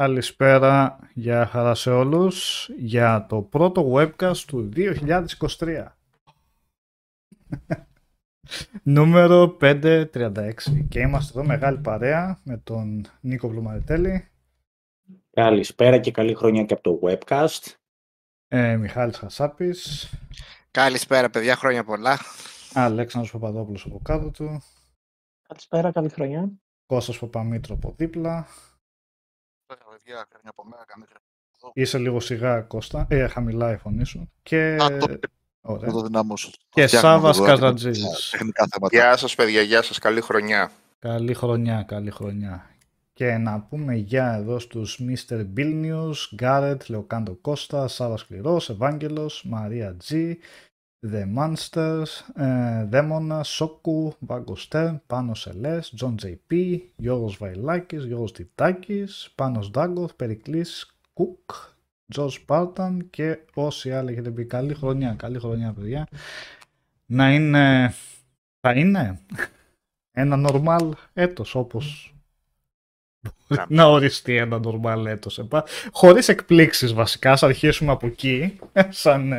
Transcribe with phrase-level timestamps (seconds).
[0.00, 5.86] Καλησπέρα, για χαρά σε όλους, για το πρώτο webcast του 2023.
[8.82, 10.52] Νούμερο 536
[10.88, 14.28] και είμαστε εδώ μεγάλη παρέα με τον Νίκο Βλουμαριτέλη.
[15.30, 17.74] Καλησπέρα και καλή χρονιά και από το webcast.
[18.48, 20.12] Ε, Μιχάλης Χασάπης.
[20.70, 22.18] Καλησπέρα παιδιά, χρόνια πολλά.
[22.74, 24.62] Αλέξανδρος Παπαδόπουλος από κάτω του.
[25.42, 26.50] Καλησπέρα, καλή χρονιά.
[26.86, 28.46] Κώστας Παπαμήτρο από δίπλα.
[29.76, 31.72] Παιδιά, χρόνια από μένα, καλή χρονιά.
[31.74, 34.30] Είσαι λίγο σιγά Κώστα, ε, χαμηλά η φωνή σου.
[34.42, 35.18] Και, Α, το-
[35.62, 35.86] Ωραία.
[35.88, 36.50] Θα το δυνάμωσω.
[36.70, 38.28] και Φτιάχνουμε Σάβας εδώ Καζατζίδης.
[38.30, 38.96] Τεχνικά θέματα.
[38.96, 40.70] Γεια σας παιδιά, γεια σας, καλή χρονιά.
[40.98, 42.64] Καλή χρονιά, καλή χρονιά.
[43.12, 45.46] Και να πούμε γεια εδώ στους Mr.
[45.56, 50.34] Bill News, Γκάρετ, Λεοκάντο Κώστα, Σάβας Σκληρός, Ευάγγελος, Μαρία G,
[51.08, 52.04] The Monsters,
[52.34, 60.12] ε, Δαίμονα, Σόκου, Βάγκο Στέρν, Πάνος Ελές, Τζον JP, Γιώργος Βαϊλάκης, Γιώργος Τιτάκης, Πάνος Ντάγκοθ,
[60.14, 61.50] Περικλής Κουκ,
[62.08, 66.06] Τζος Πάρταν και όσοι άλλοι έχετε πει καλή χρονιά, καλή χρονιά παιδιά.
[67.06, 67.94] Να είναι,
[68.60, 69.20] θα είναι
[70.12, 72.14] ένα normal έτος όπως
[73.68, 75.38] να οριστεί ένα normal έτος.
[75.38, 78.58] επα- Χωρίς εκπλήξεις βασικά, ας αρχίσουμε από εκεί,
[78.88, 79.32] σαν,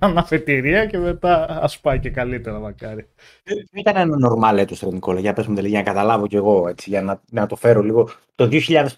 [0.00, 3.08] ε, σαν αφετηρία και μετά ας πάει και καλύτερα μακάρι.
[3.44, 6.36] Δεν ήταν ένα normal έτος, ρε Νικόλα, για πες μου, δηλαδή, για να καταλάβω κι
[6.36, 8.10] εγώ, έτσι, για να, να το φέρω λίγο.
[8.34, 8.48] Το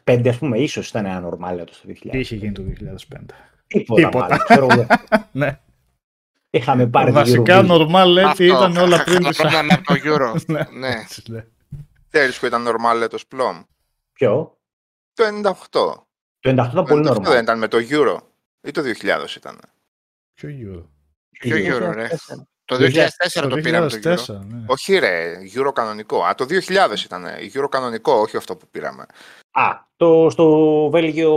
[0.04, 2.10] 2005, ας πούμε, ίσως ήταν ένα normal έτος το 2000.
[2.10, 3.16] Τι είχε γίνει το 2005.
[3.66, 4.18] Τίποτα, τίποτα.
[4.28, 4.86] μάλλον, ξέρω εγώ.
[5.32, 5.58] Ναι.
[6.50, 7.68] Είχαμε πάρει τη Βασικά Eurovision.
[7.70, 10.40] normal έτη Αυτό, ήταν όλα χα- πριν τις χαλαρώναμε από το Euro.
[10.46, 10.60] Ναι.
[10.78, 10.88] ναι.
[10.88, 11.44] έτσι, ναι.
[12.10, 13.62] Ξέρεις που ήταν normal έτος πλόμ.
[14.12, 14.58] Ποιο;
[15.12, 15.52] Το 98.
[15.70, 17.42] Το 98 ήταν Το πολύ 98 δεν normal.
[17.42, 18.16] ήταν με το Euro.
[18.60, 19.58] Ή το 2000 ήταν.
[20.34, 20.82] Ποιο Euro;
[21.38, 22.16] Ποιο Euro, ρε; 2004.
[22.64, 24.16] Το 2004 2004 το πήραμε το Euro.
[24.16, 24.64] 2004, ναι.
[24.66, 26.22] Όχι ρε, Euro κανονικό.
[26.24, 27.26] Α, το 2000 ήταν.
[27.54, 29.06] Euro κανονικό, όχι αυτό που πήραμε.
[29.50, 29.62] Α,
[29.96, 31.32] το, στο Βέλγιο,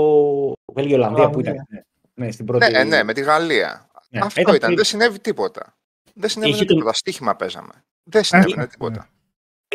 [0.73, 1.53] Βέλγιο-Ολλανδία που ήταν.
[1.53, 1.85] Ολλανδία.
[2.13, 2.71] Ναι, στην πρώτη...
[2.71, 3.89] Ναι, ναι, με τη Γαλλία.
[4.09, 4.75] Ναι, Αυτό ήταν ήταν, πριν.
[4.75, 5.75] δεν συνέβη τίποτα.
[6.13, 6.93] Δεν συνέβη Είχε τον- τίποτα.
[6.93, 7.83] Στοίχημα παίζαμε.
[8.03, 8.67] Δεν συνέβαινε ναι.
[8.67, 9.09] τίποτα.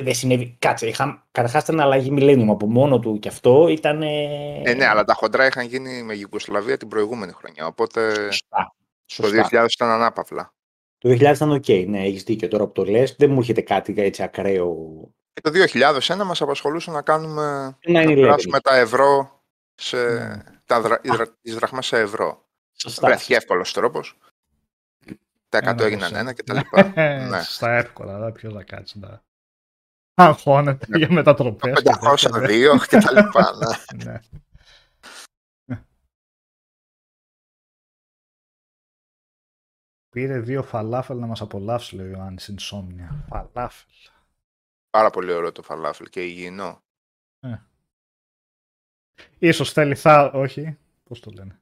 [0.02, 0.56] Δεν συνέβη.
[0.58, 1.26] Κάτσε, είχα...
[1.32, 4.02] καταρχάς ήταν αλλαγή Millennium από μόνο του και αυτό ήταν...
[4.02, 7.66] Ε, ναι, αλλά τα χοντρά είχαν γίνει με Γιουγκοσλαβία την προηγούμενη χρονιά.
[7.66, 8.75] Οπότε Σωστά.
[9.17, 9.49] Το Σωστά.
[9.65, 10.55] 2000 ήταν ανάπαυλα.
[10.99, 13.14] Το 2000 ήταν οκ, ναι, έχεις δίκιο τώρα που το λες.
[13.19, 14.76] Δεν μου έρχεται κάτι έτσι ακραίο.
[15.33, 19.43] Και το 2001 μας απασχολούσε να κάνουμε Να είναι να περάσουμε τα ευρώ
[19.75, 20.43] σε, Ναι.
[20.64, 22.49] τα δρα, οι δρα- τις δραχμές σε ευρώ.
[22.76, 23.07] Σωστά.
[23.07, 24.19] Βρέθηκε εύκολος τρόπος.
[25.49, 26.21] Τα 100 Ένα έγιναν δώσε.
[26.21, 26.93] ένα και τα λοιπά.
[27.29, 27.43] ναι.
[27.43, 29.23] Στα εύκολα, αλλά ποιος θα κάτσει να
[30.14, 31.83] αγχώνεται για μετατροπές.
[31.83, 33.50] και 502 και τα λοιπά.
[34.05, 34.21] ναι.
[40.11, 43.09] Πήρε δύο φαλάφελ να μας απολαύσει, λέει ο Ιωάννης, insomnia.
[43.29, 43.90] Φαλάφελ.
[44.90, 46.83] Πάρα πολύ ωραίο το φαλάφελ και υγιεινό.
[49.38, 50.31] Ίσως θέλει θα...
[50.35, 51.61] Όχι, πώς το λένε.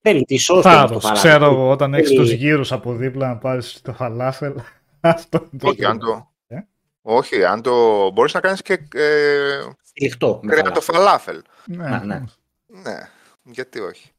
[0.00, 1.02] Θέλει τη σώση αυτό Θάρρος.
[1.04, 4.60] το Ξέρω εγώ, όταν έχεις Θέλει- τους γύρους από δίπλα να πάρεις το φαλάφελ.
[5.00, 6.12] Αυτό είναι το Όχι, αν θέμα.
[6.14, 6.32] το...
[6.46, 6.60] Ε;
[7.02, 8.10] Όχι, αν το...
[8.10, 10.40] Μπορείς να κάνεις και ε, Τυλιχτό.
[10.42, 11.42] με κρέατο φαλάφελ.
[11.42, 11.42] φαλάφελ.
[11.66, 12.24] Ναι, Να, ναι.
[12.66, 13.08] Ναι,
[13.42, 14.10] γιατί όχι.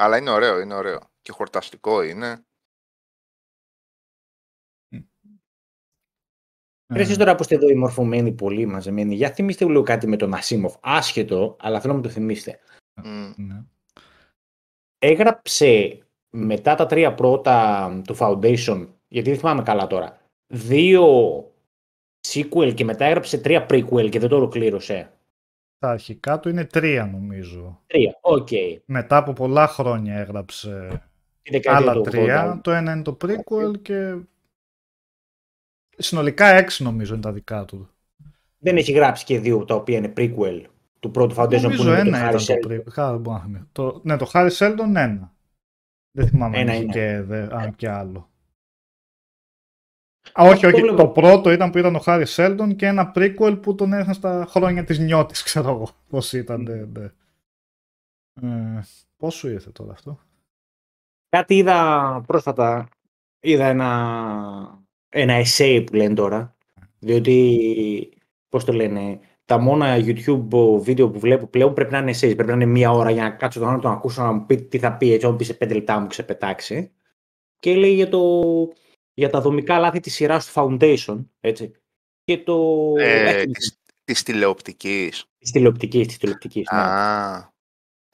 [0.00, 1.10] Αλλά είναι ωραίο, είναι ωραίο.
[1.22, 2.42] Και χορταστικό είναι.
[6.92, 10.06] Ρε, εσείς Ε, τώρα που είστε εδώ οι μορφωμένοι πολύ μαζεμένοι, για θυμίστε λίγο κάτι
[10.06, 10.74] με τον Ασίμοφ.
[10.80, 12.58] Άσχετο, αλλά θέλω να μου το θυμίστε.
[13.04, 13.32] Μμ.
[13.36, 13.64] ναι.
[14.98, 21.04] Έγραψε μετά τα τρία πρώτα του Foundation, γιατί δεν θυμάμαι καλά τώρα, δύο
[22.28, 25.17] sequel και μετά έγραψε τρία prequel και δεν το ολοκλήρωσε.
[25.78, 27.82] Τα αρχικά του είναι τρία νομίζω.
[27.86, 28.48] Τρία, οκ.
[28.84, 31.02] Μετά από πολλά χρόνια έγραψε
[31.42, 32.10] Τη δεκαετία άλλα του 80.
[32.10, 32.60] τρία.
[32.62, 34.16] Το ένα είναι το prequel και
[35.96, 37.88] συνολικά έξι νομίζω είναι τα δικά του.
[38.58, 40.62] Δεν έχει γράψει και δύο τα οποία είναι prequel
[41.00, 42.60] του πρώτου Foundation που Νομίζω είναι με τον ένα Harry ήταν Sheldon.
[42.60, 42.92] το prequel.
[42.92, 43.66] Χα, δεν μπορώ να θυμηθώ.
[43.72, 45.32] Το, ναι, το Harry Sheldon ένα.
[46.10, 46.92] Δεν θυμάμαι αν Ένα είχε είναι.
[46.92, 48.30] και, δε, αν και άλλο.
[50.32, 50.80] Α, όχι, όχι.
[50.80, 50.96] βλέπω.
[50.96, 54.46] Το πρώτο ήταν που ήταν ο Harry Sheldon και ένα prequel που τον έδωσαν στα
[54.48, 55.88] χρόνια της νιώτης, ξέρω εγώ.
[56.08, 57.10] Πώς ήταν, ναι, ναι.
[58.42, 58.82] Ε,
[59.16, 60.18] πώς σου ήρθε τώρα αυτό;
[61.28, 62.88] Κάτι είδα πρόσφατα,
[63.40, 66.56] είδα ένα, ένα essay που λένε τώρα,
[66.98, 68.12] διότι,
[68.48, 72.46] πώς το λένε, τα μόνα YouTube βίντεο που βλέπω πλέον πρέπει να είναι essays, πρέπει
[72.46, 74.62] να είναι μία ώρα για να κάτσω τον άλλο να τον ακούσω να μου πει
[74.62, 76.92] τι θα πει, έτσι, όταν πει σε πέντε λεπτά μου ξεπετάξει.
[77.58, 78.42] Και λέει για, το,
[79.18, 81.72] για τα δομικά λάθη της σειράς του Foundation, έτσι,
[82.24, 82.92] και το...
[82.98, 85.24] Ε, έχει- της, της τηλεοπτικής.
[85.38, 86.78] της τηλεοπτικής, της τηλεοπτικής, ναι.
[86.80, 87.52] Α,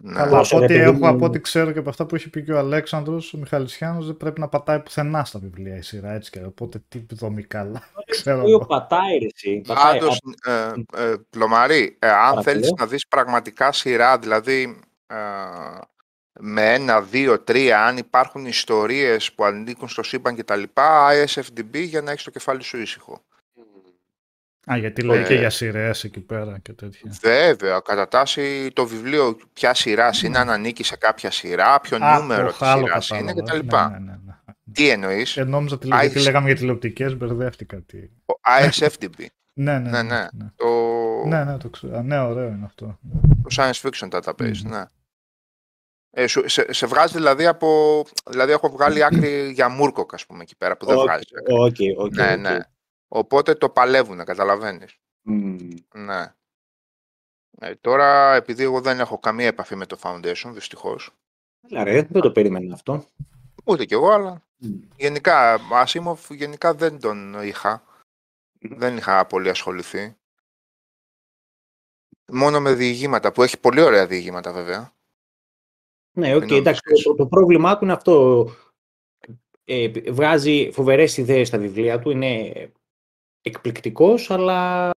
[0.03, 0.15] Ναι.
[0.15, 2.15] Καλά, Όσο, από ό,τι, ρε παιδί έχω, μου- από ό,τι ξέρω και από αυτά που
[2.15, 5.83] έχει πει και ο Αλέξανδρος, ο Μιχαλησιάνος δεν πρέπει να πατάει πουθενά στα βιβλία η
[5.83, 8.67] σειρά, έτσι και οπότε τι δομικά, αλλά ξέρω Το εγώ.
[8.67, 9.63] πατάει, ρε, εσύ.
[9.67, 9.99] Πατάει.
[9.99, 12.43] Πάντως, ε, ε, Πλωμαρή, ε, αν Παρακαλώ.
[12.43, 15.17] θέλεις να δεις πραγματικά σειρά, δηλαδή ε,
[16.41, 20.63] με ένα, δύο, τρία, αν υπάρχουν ιστορίες που ανήκουν στο σύμπαν κτλ.
[21.25, 23.23] ISFDB για να έχεις το κεφάλι σου ήσυχο.
[24.73, 27.13] Α, γιατί λέει και Ε, για σειρές εκεί πέρα και τέτοια.
[27.21, 32.05] Βέβαια, κατά τάση το βιβλίο ποια σειρά είναι, αν ανήκει σε κάποια σειρά, ποιο Ναι.
[32.05, 33.59] Α, νούμερο το της άλλο σειράς είναι κατάλαβα.
[33.67, 33.77] κτλ.
[33.77, 34.33] Ναι, ναι, ναι, ναι.
[34.73, 37.81] Τι εννοείς, Ε, νόμιζα ότι Α, γιατί είσαι- λέγαμε για τηλεοπτικές, μπερδεύτηκα.
[37.87, 37.99] Τι...
[38.25, 40.03] ο ISFDB, Ναι, ναι, Ναι, ναι.
[40.03, 40.27] ναι.
[40.33, 40.47] ναι.
[40.57, 40.69] το,
[41.27, 41.97] Ναι, ναι, το ξέρω.
[41.97, 42.99] Α, ναι, ωραίο είναι αυτό.
[43.43, 44.71] το Science Fiction Database, Μμμ.
[44.71, 44.85] ναι.
[46.17, 48.03] Ε, σου- σε, σε βγάζει δηλαδή από...
[48.27, 51.25] Δηλαδή έχω βγάλει άκρη για Μούρκοκ, ας πούμε, εκεί πέρα, που δεν Οκ, βγάζει.
[51.39, 51.55] άκρη.
[51.55, 52.39] οκ, οκ, ναι, οκ.
[52.39, 52.59] ναι.
[53.09, 54.97] Οπότε το παλεύουν, καταλαβαίνεις.
[55.23, 55.57] Μμμ.
[55.95, 56.35] Ναι.
[57.61, 61.11] Ε, τώρα, επειδή εγώ δεν έχω καμία επαφή με το Foundation, δυστυχώς,
[61.71, 63.05] Έλα, ρε, δεν το περίμενα αυτό.
[63.65, 64.69] ούτε κι εγώ, αλλά Μμ.
[64.97, 67.83] γενικά, Ασίμοφ γενικά δεν τον είχα.
[68.61, 70.17] Δεν είχα πολύ ασχοληθεί.
[72.33, 74.93] Μόνο με διηγήματα, που έχει πολύ ωραία διηγήματα βέβαια.
[76.17, 77.07] Ναι, οκ, Μην εντάξει, νομίζεις.
[77.07, 78.49] το, το πρόβλημά του είναι αυτό.
[79.65, 82.53] Ε, βγάζει φοβερές ιδέες στα βιβλία του, είναι
[83.43, 84.91] εκπληκτικός, αλλά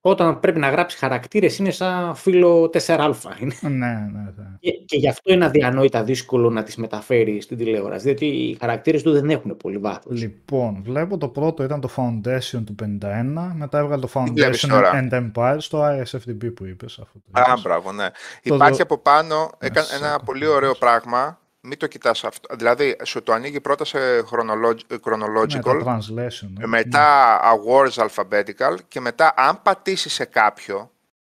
[0.00, 3.10] όταν πρέπει να γράψει χαρακτήρες είναι σαν φύλλο Α4.
[3.40, 3.54] Είναι.
[3.62, 4.44] Ναι, ναι, ναι.
[4.60, 9.02] Και, και γι' αυτό είναι αδιανόητα δύσκολο να τις μεταφέρει στην τηλεόραση, διότι οι χαρακτήρες
[9.02, 10.20] του δεν έχουν πολύ βάθος.
[10.20, 15.08] Λοιπόν, βλέπω το πρώτο ήταν το Foundation του 51, μετά έβγαλε το βλέπεις Foundation τώρα;
[15.10, 16.98] and Empire στο ISFDB που είπες.
[17.02, 17.62] Αυτό το Α, είπες.
[17.62, 18.08] μπράβο, ναι.
[18.42, 20.50] Το Υπάρχει δω- από πάνω έκανε σε ένα έχω πολύ δει.
[20.50, 21.38] ωραίο πράγμα.
[21.62, 22.56] Μην το κοιτάς αυτό.
[22.56, 26.48] Δηλαδή, σου το ανοίγει πρώτα σε chronolog- Ναι, chronological, το translation.
[26.56, 26.64] ναι.
[26.64, 30.90] ε, μετά awards alphabetical και μετά αν πατήσεις σε κάποιο,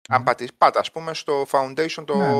[0.09, 0.25] αν Ναι.
[0.25, 2.17] πατήσεις, πάτα ας πούμε στο foundation το...
[2.17, 2.33] Ναι, ναι.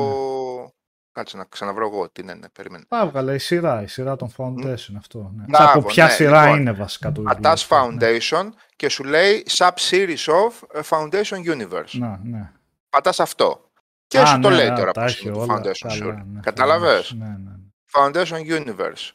[1.11, 2.83] Κάτσε να ξαναβρω εγώ τι είναι, ναι, περίμενε.
[2.87, 5.31] Τα έβγαλε η σειρά, η σειρά των Foundation αυτό.
[5.35, 5.43] Ναι.
[5.47, 7.35] Μπράβο, από ποια ναι, σειρά λοιπόν, είναι βασικά το βιβλίο.
[7.35, 7.97] Πατάς αυτό, ναι.
[7.99, 11.91] foundation και σου λέει sub-series of ε, foundation universe.
[11.91, 12.51] Να, ναι.
[12.89, 13.69] Πατάς αυτό.
[14.07, 15.55] Και Α, σου το ναι, λέει ναι, τώρα τα πώς έχει είναι το όλα.
[15.57, 16.05] foundation Καλά, σου.
[16.05, 17.51] ναι, Κατάλαβες; Ναι, ναι.
[17.93, 19.11] Foundation Universe.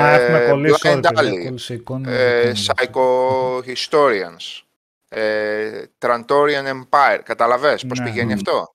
[0.00, 2.10] Α, έχουμε Ε, κολλήσει όλοι, Blind παιδιά, Alley, κόλλησε η εικόνα.
[2.10, 2.92] ε, δεν κάνω.
[3.62, 4.62] Psycho-Historians,
[5.08, 7.20] ε, Trantorian Empire.
[7.22, 8.04] Καταλαβες πώς Ναι.
[8.04, 8.34] πηγαίνει Μμ.
[8.34, 8.74] αυτό;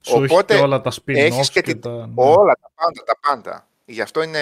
[0.00, 1.90] Σου έχει Οπότε και όλα τα spin-off έχεις και και, την- τα...
[1.90, 2.12] ναι.
[2.16, 3.66] Όλα τα πάντα, τα πάντα.
[3.84, 4.40] Γι' αυτό είναι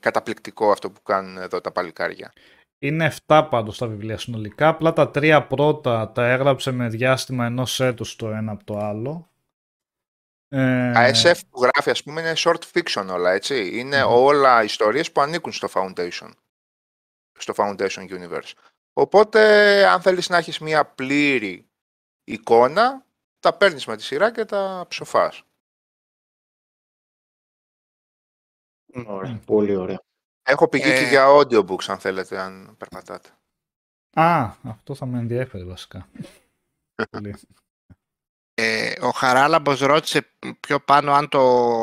[0.00, 2.32] καταπληκτικό αυτό που κάνουν εδώ τα παλικάρια.
[2.78, 4.68] Είναι 7 πάντως τα βιβλία συνολικά.
[4.68, 9.28] Απλά τα τρία πρώτα τα έγραψε με διάστημα ενός έτους το ένα από το άλλο.
[10.54, 13.78] Ε, ASF που γράφει ας πούμε είναι short fiction όλα, έτσι.
[13.78, 14.12] Είναι Μμμ.
[14.12, 16.30] όλα ιστορίες που ανήκουν στο Foundation.
[17.38, 18.52] Στο Foundation Universe.
[18.92, 19.40] Οπότε
[19.86, 21.68] αν θέλεις να έχεις μια πλήρη
[22.24, 23.06] εικόνα,
[23.38, 25.42] τα παίρνεις με τη σειρά και τα ψοφάς.
[29.06, 29.38] Ωραία, Μμ.
[29.44, 30.02] πολύ ωραία.
[30.42, 31.08] Έχω πηγή και Ε.
[31.08, 33.28] για audiobooks αν θέλετε, αν περπατάτε.
[34.14, 36.08] Α, αυτό θα με ενδιαφέρει βασικά.
[38.62, 38.94] Πολύ.
[39.00, 41.38] Ε, ο Χαράλαμπος ρώτησε πιο πάνω αν το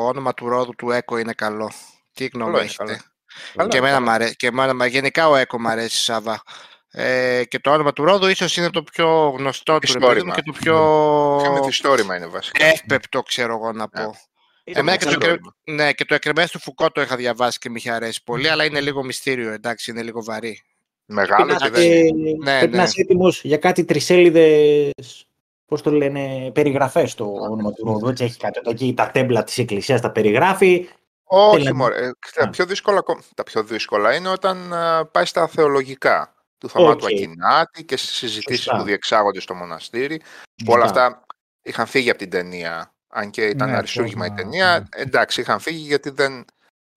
[0.06, 1.70] όνομα του ρόδου του Έκο είναι καλό.
[2.12, 2.98] Τι γνώμη Καλό είναι, έχετε; καλό.
[3.56, 4.06] Καλά, και εμένα καλά.
[4.06, 4.36] μ' αρέσει.
[4.36, 6.42] Και εμένα, μα- γενικά ο Έκο μ' αρέσει, Σάβα.
[6.92, 10.24] Ε, και το όνομα του ρόδου ίσως είναι το πιο γνωστό του ρε παιδί μου
[10.26, 10.34] Μυθιστόρημα.
[10.34, 12.64] και το Πιο πιο μυθιστόρημα είναι βασικά.
[12.64, 14.14] εύπεπτο, ξέρω εγώ να πω.
[14.64, 15.54] Εμένα και το, Μυθιστόρημα.
[15.64, 18.48] εκρε- ναι, και το εκρεμές του Φουκώ το είχα διαβάσει και με είχε αρέσει πολύ,
[18.48, 20.62] αλλά είναι λίγο μυστήριο, εντάξει, είναι λίγο βαρύ.
[21.04, 22.30] Μεγάλο Πρέπει και να δεν είσαι- είναι.
[22.42, 22.88] Ναι, πρέπει να ναι.
[22.88, 25.26] είσαι έτοιμος για κάτι τρισέλιδες,
[25.70, 28.08] πώς το λένε, περιγραφές το όνομα του ρόδου.
[28.08, 30.88] Έτσι έχει κάτι εδώ εκεί, τα τέμπλα της εκκλησίας τα περιγράφει.
[31.24, 31.76] Όχι, Θέλαμε.
[31.78, 32.06] μωρέ.
[32.06, 32.50] Ε, Τα Α.
[32.50, 37.04] πιο, δύσκολα, ακο- τα πιο δύσκολα είναι όταν α, πάει στα θεολογικά του Θωμά του
[37.04, 37.10] Οκ.
[37.10, 38.78] Ακινάτη και στις συζητήσεις Σωστά.
[38.78, 40.20] που διεξάγονται στο μοναστήρι.
[40.64, 41.04] Που όλα Σωστά.
[41.06, 41.26] αυτά
[41.62, 42.94] είχαν φύγει από την ταινία.
[43.12, 45.02] Αν και ήταν Ναι, αριστούργημα η πώς να- ταινία, ναι.
[45.02, 46.44] εντάξει, είχαν φύγει γιατί δεν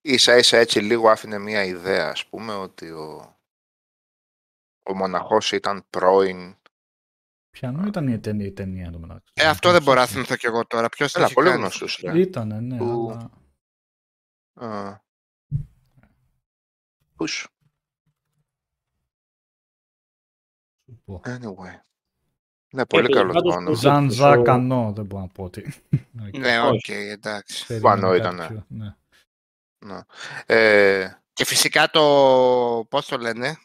[0.01, 3.35] ίσα ίσα έτσι λίγο άφηνε μια ιδέα, ας πούμε, ότι ο,
[4.83, 6.55] ο μοναχός ήταν πρώην.
[7.59, 9.31] Ποιανού ήταν η ταινία, η ταινία το μεταξύ.
[9.33, 10.89] Ε, αυτό δεν μπορώ να θυμηθώ κι εγώ τώρα.
[10.89, 11.59] Ποιος το Έλα, έχει πολύ κάνει.
[11.61, 11.99] γνωστός.
[12.03, 12.19] ρε.
[12.19, 13.31] Ήτανε, ναι, Που- αλλά...
[14.71, 15.01] Α.
[17.15, 17.31] Πούς.
[17.31, 17.47] σου
[21.05, 21.21] πω.
[21.25, 21.79] Anyway.
[22.73, 23.75] Ναι, πολύ Ε, καλός το πάντως, όνομα.
[23.75, 25.73] Ζαν το- Ζακ Ανό, δεν μπορώ να πω ότι.
[26.37, 26.67] Ναι, Όχι.
[26.75, 27.65] οκ, εντάξει.
[27.65, 28.47] Περίμενα Ανό κάτι ήτανε.
[28.47, 28.95] πιο, ναι.
[29.85, 29.99] Ναι.
[30.45, 32.01] Ε, Και φυσικά το,
[32.89, 33.57] πώς το λένε,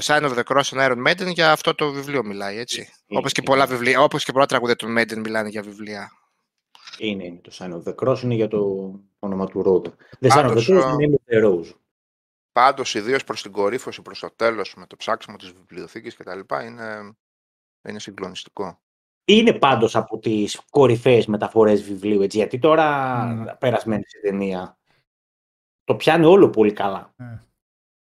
[0.00, 2.80] το Sign of the Cross των Iron Maiden για αυτό το βιβλίο μιλάει, έτσι.
[3.06, 3.50] Είναι, Όπως και, είναι.
[3.54, 6.10] πολλά βιβλία, όπως και πολλά τραγούδια των Maiden μιλάνε για βιβλία.
[6.98, 9.94] Είναι, είναι το Sign of the Cross, είναι για το όνομα του ρόδου.
[10.20, 11.72] The Sign of the Πάντως, Cross α, είναι the Rose.
[12.52, 16.38] πάντως, ιδίως προς την κορύφωση, προς το τέλος, με το ψάξιμο της βιβλιοθήκης κτλ.
[16.66, 17.16] Είναι,
[17.88, 18.80] είναι συγκλονιστικό.
[19.24, 23.18] είναι πάντως από τις κορυφαίες μεταφορές βιβλίου, έτσι, γιατί τώρα
[23.54, 23.58] Μμ.
[23.58, 24.78] περασμένη σε ταινία
[25.84, 27.14] το πιάνει όλο πολύ καλά.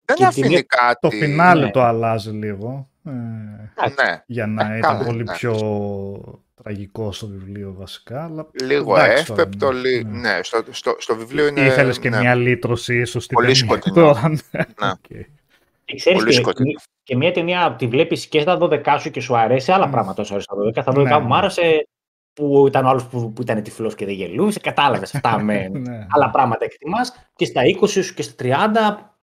[0.08, 0.98] Δεν Και αφήνει την- κάτι.
[1.00, 1.70] Το φινάλε ναι.
[1.70, 2.88] το αλλάζει λίγο.
[3.04, 5.46] ε, Ναι, για να Ε, ήταν καλά, πολύ εντάξει.
[5.48, 8.24] πιο τραγικό στο βιβλίο βασικά.
[8.24, 9.72] Αλλά λίγο εντάξει τώρα, εύπεπτο.
[9.72, 10.18] ναι, λι- ναι.
[10.18, 11.60] Ναι, στο, στο, στο βιβλίο είναι.
[11.60, 13.94] Ήθελες και ναι, μια λύτρωση ίσως στην Πολύ ταινία σκοτεινό.
[14.06, 14.28] τώρα.
[14.28, 14.36] ναι.
[14.50, 14.90] Ναι.
[14.90, 15.26] Οκ.
[15.84, 16.70] Και ξέρεις Πολύ και, σκοτεινό.
[17.02, 19.90] και μια ταινία τη βλέπεις και στα 12 σου και σου αρέσει, άλλα Μμ.
[19.90, 20.82] πράγματα σου αρέσει στα 12.
[20.82, 21.36] Στα 12 Ναι, μου ναι.
[21.36, 21.88] άρεσε
[22.32, 26.06] που ήταν ο άλλος που, που ήταν τυφλός και δεν γελούσε, κατάλαβες αυτά με Ναι.
[26.10, 29.16] άλλα πράγματα εκτιμάς και στα 20 σου και στα 30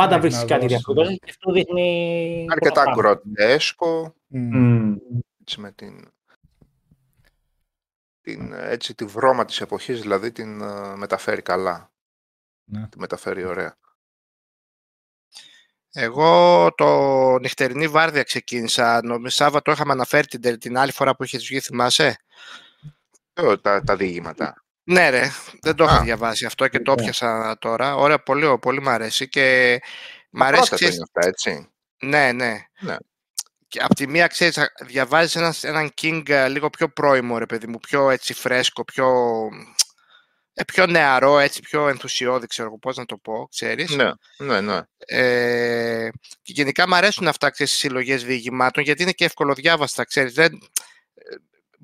[0.00, 1.16] πάντα Έχει βρίσκεις να κάτι δώσεις, διαφορετικό ναι.
[1.16, 3.20] και αυτό δείχνει Αρκετά πολλά πράγματα.
[3.24, 4.14] γκροτέσκο.
[4.26, 4.58] Μμ.
[4.58, 4.96] Μμ.
[5.40, 6.12] έτσι, με την,
[8.20, 11.92] την, έτσι, τη βρώμα της εποχής, δηλαδή την ε, μεταφέρει καλά.
[12.64, 12.88] Ναι.
[12.88, 13.78] Τη μεταφέρει ωραία.
[15.92, 16.88] Εγώ το
[17.38, 19.00] νυχτερινή βάρδια ξεκίνησα.
[19.02, 22.16] Νομίζω Σάββατο είχαμε αναφέρει την, τε- την άλλη φορά που είχες βγει, θυμάσαι;
[23.32, 24.64] Ε, τα, τα διήγηματα.
[24.90, 25.30] Ναι, ρε,
[25.60, 26.02] δεν το είχα Α.
[26.02, 27.02] διαβάσει αυτό και το Ναι.
[27.02, 27.94] πιάσα τώρα.
[27.94, 29.28] Ωραία, πολύ, πολύ μ' αρέσει.
[29.28, 29.78] Και
[30.30, 31.68] μ' Τα αρέσει, πρώτα ξέρεις, είναι αυτά, έτσι.
[32.02, 32.60] Ναι, ναι.
[32.80, 32.96] Ναι.
[33.68, 37.46] Και απ' τη μία, ξέρεις, α- διαβάζεις έναν, έναν King ε, λίγο πιο πρώιμο, ρε
[37.46, 39.08] παιδί μου, πιο έτσι φρέσκο, πιο,
[40.54, 43.90] ε, πιο νεαρό, έτσι, πιο ενθουσιώδη, ξέρω εγώ πώς να το πω, ξέρεις.
[43.90, 44.80] Ναι, ναι, ναι.
[44.98, 46.08] Ε,
[46.42, 50.32] και γενικά μου αρέσουν αυτά, ξέρεις, οι συλλογές διηγημάτων, γιατί είναι και ευκολοδιάβαστα, ξέρεις.
[50.34, 50.56] Δεν, ε,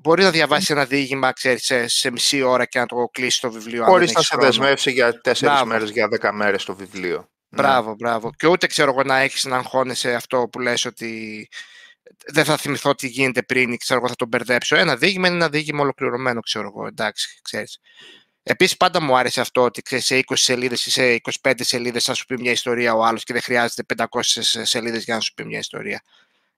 [0.07, 3.51] μπορεί να διαβάσει ένα διήγημα, ξέρεις, σε, σε μισή ώρα και να το κλείσει το
[3.51, 3.83] βιβλίο.
[3.83, 4.49] αν Χωρίς δεν να έχεις σε χρόνο.
[4.49, 5.65] δεσμεύσει για τέσσερις Μπράβο.
[5.69, 7.17] μέρες, για δέκα μέρες το βιβλίο.
[7.49, 7.61] Ναι.
[7.61, 8.31] Μπράβο, μπράβο.
[8.37, 11.47] Και ούτε ξέρω εγώ να έχεις να αγχώνεσαι αυτό που λες ότι
[12.27, 14.75] δεν θα θυμηθώ τι γίνεται πριν ή ξέρω εγώ θα τον μπερδέψω.
[14.75, 16.87] Ένα διήγημα είναι ένα διήγημα ολοκληρωμένο, ξέρω εγώ.
[16.87, 17.79] Εντάξει, ξέρεις.
[18.43, 22.13] Επίσης πάντα μου άρεσε αυτό ότι ξέρεις, σε 20 σελίδες ή σε 25 σελίδες θα
[22.13, 24.05] σου πει μια ιστορία ο άλλος και δεν χρειάζεται 500
[24.63, 26.01] σελίδες για να σου πει μια ιστορία.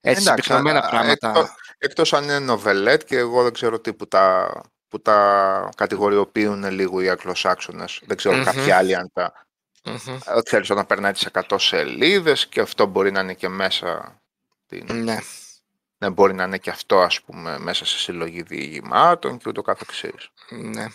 [0.00, 1.28] Έτσι, Εντάξει, συμπυκνωμένα α- α- πράγματα.
[1.28, 4.50] εκτό- Εκτός αν είναι νοβελέτ και εγώ δεν ξέρω τι που τα,
[4.88, 8.00] που τα κατηγοριοποιούν λίγο οι αγγλοσάξονες.
[8.06, 8.44] Δεν ξέρω Μμμ.
[8.44, 9.32] κάποιοι άλλοι αν τα...
[9.84, 10.18] Μμμ.
[10.36, 14.20] ε, Ξέρεις όταν περνάει τις 100 σελίδες και αυτό μπορεί να είναι και μέσα...
[14.66, 14.86] Την...
[15.02, 15.18] Ναι.
[15.98, 20.30] Ναι, μπορεί να είναι και αυτό ας πούμε μέσα σε συλλογή διηγημάτων και ούτω καθεξής.
[20.50, 20.86] ναι.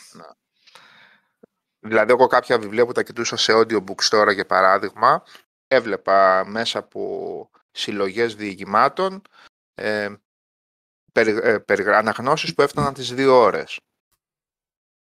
[1.80, 5.24] Δηλαδή, εγώ κάποια βιβλία που τα κοιτούσα σε audiobooks τώρα, για παράδειγμα,
[5.68, 9.22] έβλεπα μέσα από συλλογές διηγημάτων
[9.74, 10.14] ε,
[11.12, 13.80] περι, ε, περι- αναγνώσεις που έφταναν τις δύο ώρες.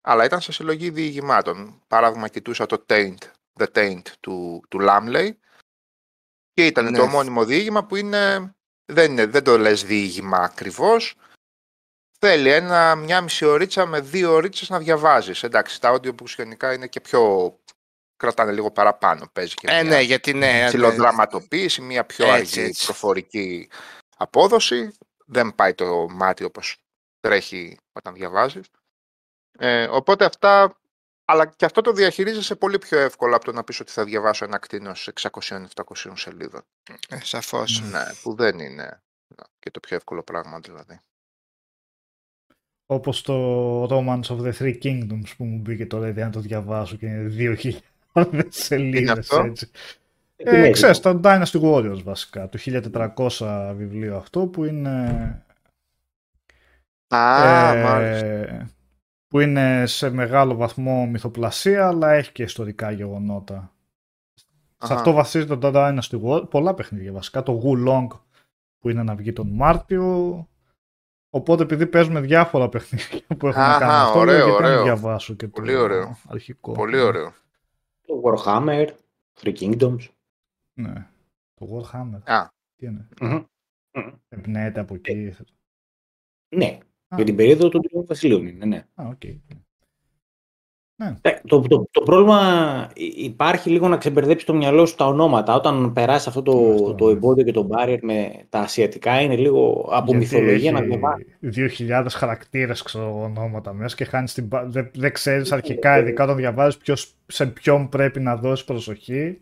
[0.01, 1.83] Αλλά ήταν σε συλλογή διηγημάτων.
[1.87, 3.17] Παράδειγμα, κοιτούσα το Taint,
[3.59, 5.29] The Taint του, του Lamley
[6.53, 6.97] και ήταν Ναι.
[6.97, 8.53] το μόνιμο διήγημα που είναι,
[8.85, 11.15] δεν, είναι, δεν το λες διήγημα ακριβώς,
[12.23, 15.43] Θέλει ένα, μια μισή ωρίτσα με δύο ωρίτσες να διαβάζεις.
[15.43, 17.53] Εντάξει, τα audiobooks γενικά είναι και πιο...
[18.21, 20.51] κρατάνε λίγο παραπάνω, παίζει και Ε, μια ναι, γιατί ναι.
[20.51, 20.67] ναι.
[20.67, 22.85] ψηλοδραματοποίηση, μια πιο Έτσι, αργή έτσι.
[22.85, 23.69] προφορική
[24.17, 24.97] απόδοση.
[25.25, 26.77] Δεν πάει το μάτι όπως
[27.19, 28.65] τρέχει όταν διαβάζεις.
[29.57, 30.79] Ε, οπότε αυτά,
[31.25, 34.45] αλλά και αυτό το διαχειρίζεσαι πολύ πιο εύκολα από το να πεις ότι θα διαβάσω
[34.45, 35.67] ένα κτίνος 600-700
[36.15, 36.61] σελίδων.
[37.09, 37.81] Ε, σαφώς.
[37.81, 40.99] Ναι, που δεν είναι ναι, και το πιο εύκολο πράγμα δηλαδή.
[42.85, 46.95] Όπως το Romance of the Three Kingdoms που μου μπήκε τώρα ήδη να το διαβάσω
[46.95, 47.73] και είναι 2.000
[48.47, 49.67] σελίδες αυτό; έτσι.
[50.35, 52.59] Τι Ε, λέει, ξέρεις, το Dynasty Warriors βασικά, το
[53.37, 54.99] 1400 βιβλίο αυτό που είναι...
[57.07, 58.67] Α, ε, μάλιστα.
[59.27, 63.73] που είναι σε μεγάλο βαθμό μυθοπλασία αλλά έχει και ιστορικά γεγονότα.
[64.77, 64.95] Σε Αχα.
[64.95, 68.07] αυτό βασίζεται το Dynasty Warriors, πολλά παιχνίδια βασικά, το Wulong
[68.79, 70.45] που είναι να βγει τον Μάρτιο.
[71.29, 74.67] Οπότε επειδή παίζουμε διάφορα παιχνίδια που έχουν να Αχα, κάνουν αυτό, ωραίο, λέω, γιατί να
[74.69, 74.83] μην ωραίο.
[74.83, 76.17] διαβάσω και Πολύ το ωραίο.
[76.27, 76.71] αρχικό.
[76.71, 77.33] Πολύ ωραίο.
[78.11, 78.89] Το Warhammer,
[79.39, 80.07] Three Kingdoms.
[80.79, 81.09] Ναι.
[81.53, 82.21] Το Warhammer.
[82.23, 82.47] Α.
[82.75, 83.43] Τι είναι; Μμμ.
[83.93, 84.13] Μμμ.
[84.29, 85.35] Εμπνέεται από εκεί.
[86.55, 87.15] Ναι, Α.
[87.15, 88.87] για την περίοδο των τριών βασιλείων είναι, ναι.
[88.95, 89.21] Α, οκ.
[91.21, 95.55] Ε, Το, το, το πρόβλημα υ- υπάρχει λίγο να ξεμπερδέψει το μυαλό σου τα ονόματα.
[95.55, 97.11] Όταν περάσει αυτό το, Αυτό, το ναι.
[97.11, 101.25] εμπόδιο και το barrier με τα ασιατικά, είναι λίγο από Γιατί μυθολογία να έχει διαβάσει.
[102.05, 104.47] 2.000 χαρακτήρες ξέρω εγώ, ονόματα μέσα και χάνεις την...
[104.47, 109.41] πα- δεν, δεν ξέρεις αρχικά, ειδικά όταν διαβάζεις ποιος, σε ποιον πρέπει να δώσεις προσοχή,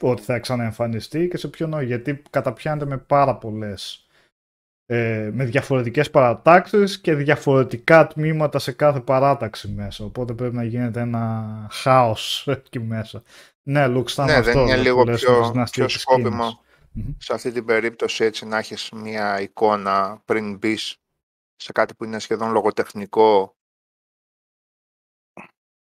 [0.00, 4.03] ότι θα ξαναεμφανιστεί και σε ποιον όχι, γιατί καταπιάνεται με πάρα πολλές
[4.86, 10.04] ε, με διαφορετικές παρατάξεις και διαφορετικά τμήματα σε κάθε παράταξη μέσα.
[10.04, 13.22] Οπότε πρέπει να γίνεται ένα χάος εκεί μέσα.
[13.62, 14.66] Ναι, Λουξ, θα Ναι, είναι δεν αυτό.
[14.66, 16.28] είναι που λίγο λες, πιο- με τις δυναστείες πιο της σκόπιμο.
[16.30, 16.58] Κίνας.
[16.96, 17.12] Μμμ.
[17.18, 20.96] σε αυτή την περίπτωση έτσι να έχεις μια εικόνα πριν μπεις
[21.56, 23.56] σε κάτι που είναι σχεδόν λογοτεχνικό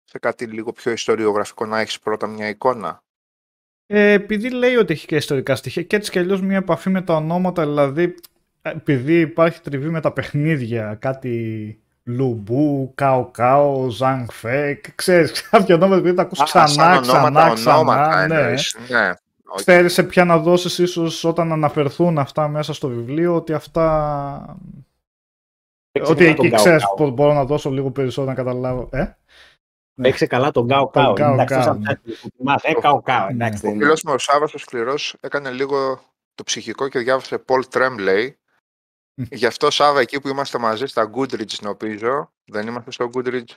[0.03, 3.03] σε κάτι λίγο πιο ιστοριογραφικό να έχεις πρώτα μια εικόνα.
[3.86, 7.01] Ε, επειδή λέει ότι έχει και ιστορικά στοιχεία και έτσι κι αλλιώς μια επαφή με
[7.01, 8.15] τα ονόματα, δηλαδή
[8.69, 15.75] επειδή υπάρχει τριβή με τα παιχνίδια, κάτι Λου Μπου, Κάο Κάο, Ζανγκ Φέι, ξέρεις κάποια
[15.75, 18.36] ονόματα που τα ακούς Α, ξανά, σαν ξανά, ονόματα, ξανά, ονόματα ναι.
[18.36, 18.77] εννοείς.
[18.88, 19.10] Ναι.
[19.45, 19.56] οκ.
[19.56, 24.58] Ξέρεις σε ποια να δώσεις ίσως όταν αναφερθούν αυτά μέσα στο βιβλίο, ότι αυτά...
[25.91, 26.93] Παίξε ότι καλά τον εκεί Γκάο ξέρεις Γκάο.
[26.95, 28.89] πο- μπορώ να δώσω λίγο περισσότερο να καταλάβω.
[28.91, 29.06] Ε;
[30.01, 31.13] Παίξε καλά τον Γκάο Κάο.
[31.13, 31.82] Γκάο Εντάξει, Γκάο, τόσα ναι.
[31.84, 32.67] ψάχνει που θυμάσαι.
[32.67, 33.25] Ε, Γκάο Κάο.
[33.25, 33.32] Ναι.
[33.32, 36.01] Εντάξει, Ο δεν φίλος μου ο Σάββας ο Σκληρός έκανε λίγο
[36.36, 38.30] το ψυχικό και διάβασε Paul Tremblay.
[39.19, 39.23] Μμ.
[39.32, 43.56] Γι' αυτό Σάββα εκεί που είμαστε μαζί στα Goodreads νομίζω, δεν είμαστε στο Goodreads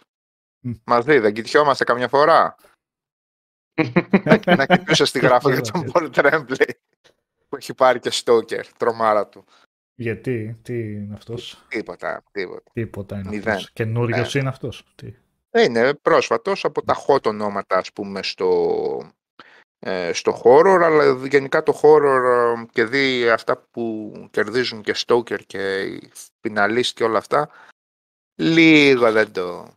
[0.60, 0.72] Μμ.
[0.84, 2.54] μαζί, δεν κοιτιόμαστε καμιά φορά;
[4.56, 6.70] να κοιτούσε στη γράφη για τον Paul Tremblay
[7.48, 9.44] που έχει πάρει και Stoker, τρομάρα του.
[9.94, 12.70] Γιατί, τι είναι αυτός, Τίποτα, τίποτα.
[12.72, 13.52] τίποτα είναι Μηδέν.
[13.52, 13.72] αυτός.
[13.72, 14.40] Καινούριος Ναι.
[14.40, 14.84] είναι αυτός.
[14.94, 15.14] Τι.
[15.50, 18.46] Ε, Είναι πρόσφατος από τα hot ονόματα ας πούμε στο,
[19.02, 19.08] ε,
[20.12, 22.22] στο horror αλλά γενικά το horror
[22.58, 26.12] ε, και δει αυτά που κερδίζουν και Stoker και οι
[26.42, 27.50] finalist και όλα αυτά
[28.34, 29.74] λίγο δεν το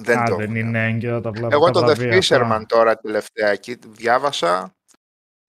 [0.00, 0.56] δεν Α, το δεν έχουν.
[0.56, 1.56] είναι έγκαιρα τα βλάβια.
[1.56, 2.60] Εγώ τα το The βραβεία αυτά.
[2.60, 4.74] Fisherman τώρα τελευταία εκεί διάβασα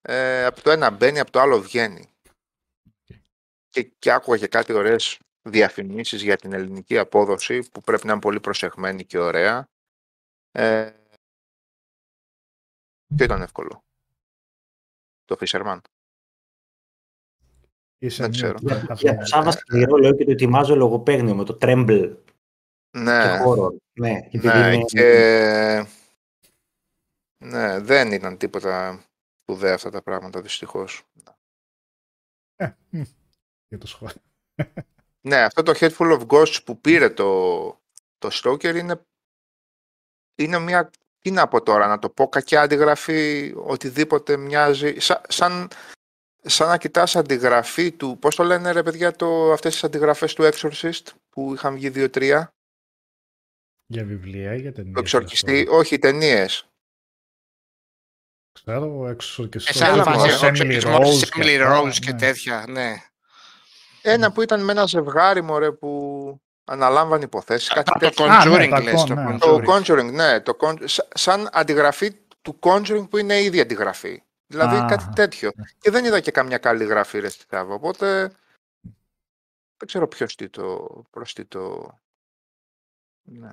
[0.01, 2.09] ε, από το ένα μπαίνει, από το άλλο βγαίνει.
[3.69, 8.21] Και, και άκουγα και κάτι ωραίες διαφημίσεις για την ελληνική απόδοση που πρέπει να είναι
[8.21, 9.67] πολύ προσεγμένη και ωραία.
[10.51, 10.89] Ε,
[13.15, 13.83] ποιο ήταν εύκολο.
[15.25, 15.79] Το Fisherman.
[18.01, 18.53] Είσαι Δεν μία ξέρω.
[18.59, 19.17] που Για, δεν για χαθαίνει.
[19.17, 22.17] το Σάββα σκληρό λέω και το ετοιμάζω λογοπαίγνιο με το Tremble
[22.97, 23.75] Ναι, και horror.
[23.99, 25.85] Ναι, επειδή ναι, είναι- και...
[27.45, 29.03] Ναι, δεν ήταν τίποτα
[29.41, 31.03] σπουδαία αυτά τα πράγματα δυστυχώς.
[32.55, 33.01] Ε, μ,
[33.67, 34.15] Για το σχόλιο.
[35.21, 37.25] Ναι, αυτό το Headful of Ghosts που πήρε το,
[38.17, 39.05] το Stoker είναι,
[40.35, 40.89] είναι μια,
[41.21, 45.67] τι να πω τώρα, να το πω, κακιά αντιγραφή, οτιδήποτε μοιάζει, σαν, σαν,
[46.41, 50.43] σαν να κοιτάς αντιγραφή του, πώς το λένε ρε παιδιά, το, αυτές τις αντιγραφές του
[50.43, 52.53] Exorcist που είχαν βγει δύο-τρία,
[53.85, 54.93] Για βιβλία ή για ταινίες.
[54.93, 56.69] το εξορκιστή, όχι ταινίες.
[58.51, 59.75] Ξέρω, εξορκιστής.
[59.75, 62.17] Ε, σαν Έλα, φάση μωρέ, ο εξορκισμός, Emily Rose και ναι.
[62.17, 62.95] τέτοια, ναι.
[64.01, 68.25] Ένα που ήταν με ένα ζευγάρι, μωρέ, που αναλάμβανε υποθέσεις, κάτι Από το τέτοιο.
[68.25, 69.37] Α, ναι, Conjuring τα λες, con- το ναι.
[69.37, 69.99] Το Conjuring.
[69.99, 70.39] Conjuring, ναι.
[70.41, 74.23] Το Con- σα- σαν αντιγραφή του Conjuring που είναι ήδη αντιγραφή.
[74.47, 75.51] Δηλαδή Α, κάτι τέτοιο.
[75.55, 75.63] ναι.
[75.79, 78.21] Και δεν είδα και καμιά καλή γραφή ρε στη Θάβα, Οπότε
[79.77, 81.93] δεν ξέρω ποιος τι το, προς τι το...
[83.21, 83.51] Ναι.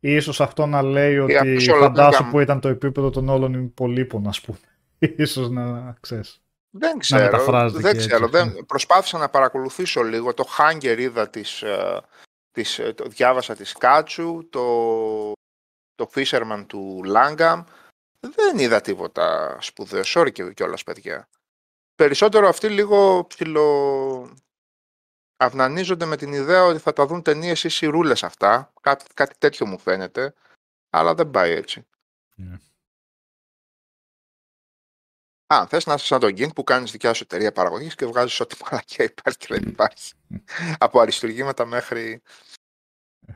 [0.00, 3.54] Ίσως αυτό να λέει ότι αυτός ο φαντάσου Langham- που ήταν το επίπεδο των όλων
[3.54, 4.58] υπολείπων, ας πούμε.
[5.16, 6.42] Ίσως να ξέρεις.
[6.76, 8.24] Δεν ξέρω, μεταφράζεται δεν και έτσι, ξέρω.
[8.24, 8.30] ναι.
[8.30, 10.34] Δεν, προσπάθησα να παρακολουθήσω λίγο.
[10.34, 12.02] Το Hunger είδα της, ε,
[12.50, 15.32] της, ε, το, διάβασα της Κάτσου, το,
[15.94, 17.64] το Fisherman του Langham.
[18.20, 20.02] Δεν είδα τίποτα σπουδαίο.
[20.04, 21.28] Sorry και κιόλας, παιδιά.
[21.94, 24.36] Περισσότερο αυτοί λίγο ψιλο...
[25.36, 28.72] αυνανίζονται με την ιδέα ότι θα τα δουν ταινίες ή σιρούλες αυτά.
[28.80, 30.34] Κάτι, κάτι τέτοιο μου φαίνεται.
[30.90, 31.86] Αλλά δεν πάει έτσι.
[32.34, 32.58] Ναι.
[35.46, 38.40] Α, θες να είσαι σαν τον King που κάνεις δικιά σου εταιρεία παραγωγής και βγάζεις
[38.40, 40.12] ό,τι μαλακία υπάρχει και δεν υπάρχει.
[40.78, 42.22] Από αριστουργήματα μέχρι,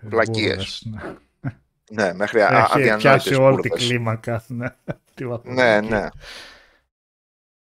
[0.01, 0.83] Βλακίες.
[0.87, 2.03] Μπούρδες, ναι.
[2.05, 3.87] ναι, μέχρι α- Έχει πιάσει αδιανόητες όλη την μπουρδες.
[3.89, 4.45] κλίμακα.
[4.49, 4.69] Ναι,
[5.15, 5.89] Τη Ναι, βαθμολογική.
[5.89, 6.09] ναι.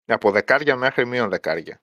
[0.06, 1.82] Από δεκάρια μέχρι μείον δεκάρια.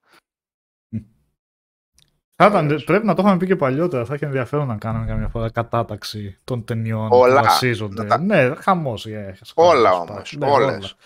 [2.43, 2.85] Θα ήταν, Ωραίος.
[2.85, 4.05] πρέπει να το είχαμε πει και παλιότερα.
[4.05, 7.41] Θα έχει ενδιαφέρον να κάνουμε καμιά φορά κατάταξη των ταινιών Όλα.
[7.41, 8.03] που βασίζονται.
[8.03, 9.07] Να τα- Ναι, χαμός.
[9.09, 10.97] Yeah, Όλα όμως, όλες.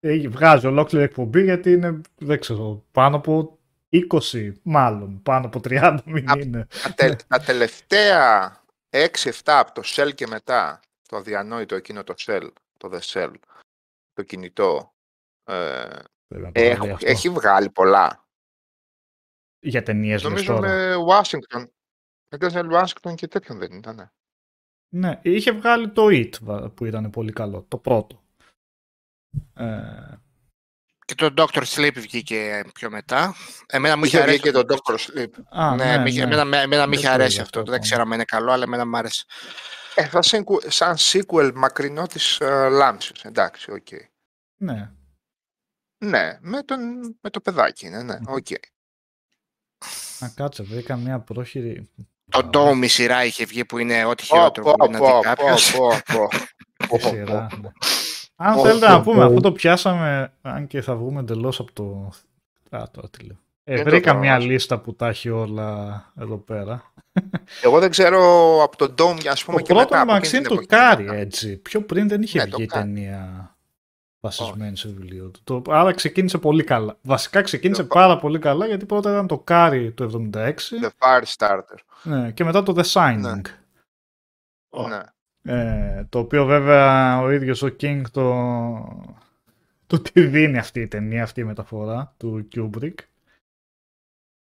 [0.00, 3.58] Ε, Βγάζει ολόκληρη εκπομπή γιατί είναι, δεν ξέρω, πάνω από
[4.32, 6.66] 20 μάλλον, πάνω από 30 μην Α, είναι.
[6.82, 8.50] Τα, τε- τα τελευταία
[8.90, 13.32] 6-7 από το Cell και μετά, το αδιανόητο εκείνο το Cell, το The Cell,
[14.12, 14.94] το κινητό,
[15.44, 15.88] ε,
[16.26, 17.06] Πρέπει να το βάλει έχει, αυτό.
[17.06, 18.24] έχει βγάλει πολλά.
[19.62, 20.68] Για ταινίες λες Νομίζω τώρα.
[20.68, 21.66] με Washington.
[22.32, 24.12] Με Denzel Washington και τέτοιον δεν ήταν.
[24.94, 28.19] Ναι, είχε βγάλει το It βα- που ήταν πολύ καλό, το πρώτο.
[29.54, 29.66] Ε,
[31.04, 33.34] Και το Doctor Sleep βγήκε πιο μετά.
[33.66, 34.52] Εμένα μου είχε Είχε βγει αρέσει.
[34.52, 35.30] και το Doctor Sleep.
[35.50, 37.58] α, ναι, μη είχε- εμένα, εμένα μου Δεν είχε το αρέσει είδα αυτό.
[37.58, 37.78] αυτό Δεν ακόμα.
[37.78, 39.24] ξέρω αν είναι καλό, αλλά εμένα μου άρεσε.
[39.94, 43.22] Ε, θα sequ- σαν sequel μακρινό της uh, Λάμψης.
[43.24, 43.86] Εντάξει, οκ.
[44.56, 44.90] Ναι,
[46.04, 46.80] Ναι, με, τον,
[47.20, 48.46] με το παιδάκι είναι, ναι, οκ.
[50.18, 51.90] να κάτσε, βρήκα μια πρόχειρη.
[52.30, 54.98] Το Dome η σειρά είχε βγει που είναι ό,τι Πω, χειρότερο πω, που μπορεί να
[54.98, 55.70] πω, δει κάποιος.
[55.76, 56.28] πω, πω,
[56.88, 56.96] πω.
[56.98, 57.68] τη σειρά, ναι.
[58.42, 59.30] Αν Πω, θέλετε να πω, πούμε, πω.
[59.30, 62.10] αφού το πιάσαμε, αν και θα βγούμε εντελώς από το.
[62.76, 63.36] Α, τώρα τι λέω.
[63.64, 66.92] Ε, Δεν το βρήκα θέλω μια να- λίστα που τα έχει όλα εδώ πέρα.
[67.62, 68.18] Εγώ δεν ξέρω
[68.62, 70.00] από τον Dome, ας πούμε, Το και πρώτο μετά.
[70.00, 71.16] από μεταξύ εκείνη είναι την το εποχή και Κάρι, μετά.
[71.16, 71.56] έτσι.
[71.56, 72.84] Πιο πριν δεν είχε Ναι, το βγει η Κάρι.
[72.84, 73.54] ταινία.
[74.22, 75.40] βασισμένη σε βιβλίο του.
[75.44, 76.96] Το, άρα ξεκίνησε πολύ καλά.
[77.02, 81.78] Βασικά ξεκίνησε The- πάρα πολύ καλά γιατί πρώτα ήταν το Κάρι το 76 The Firestarter.
[82.02, 83.40] ναι, και μετά το The Shining.
[84.68, 84.88] Ω.
[84.88, 85.00] Ναι.
[85.42, 88.34] Ε, το οποίο βέβαια ο ίδιος ο King το,
[89.86, 92.94] το τη δίνει αυτή η ταινία, αυτή η μεταφορά του Kubrick.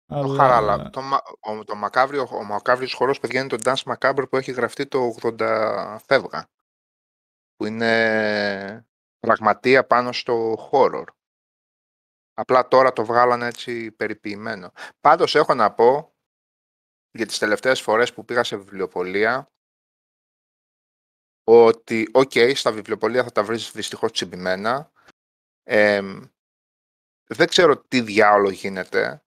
[0.05, 4.23] Το, χαράλα, το, μα- ο, το μακάβριο, ο μακάβριος χορός, παιδιά, είναι το Dance Macabre
[4.29, 6.47] που έχει γραφτεί το 80 φεύγα.
[7.55, 8.85] Που είναι
[9.19, 11.05] πραγματεία πάνω στο horror.
[12.33, 14.71] Απλά τώρα το βγάλανε έτσι περιποιημένο.
[14.99, 16.13] Πάντως έχω να πω,
[17.11, 19.51] για τις τελευταίες φορές που πήγα σε βιβλιοπωλεία,
[21.51, 24.91] ότι, οκ, στα βιβλιοπωλεία θα τα βρεις δυστυχώς τσιμπημένα.
[25.63, 26.21] Εμ,
[27.27, 29.23] δεν ξέρω τι διάολο γίνεται.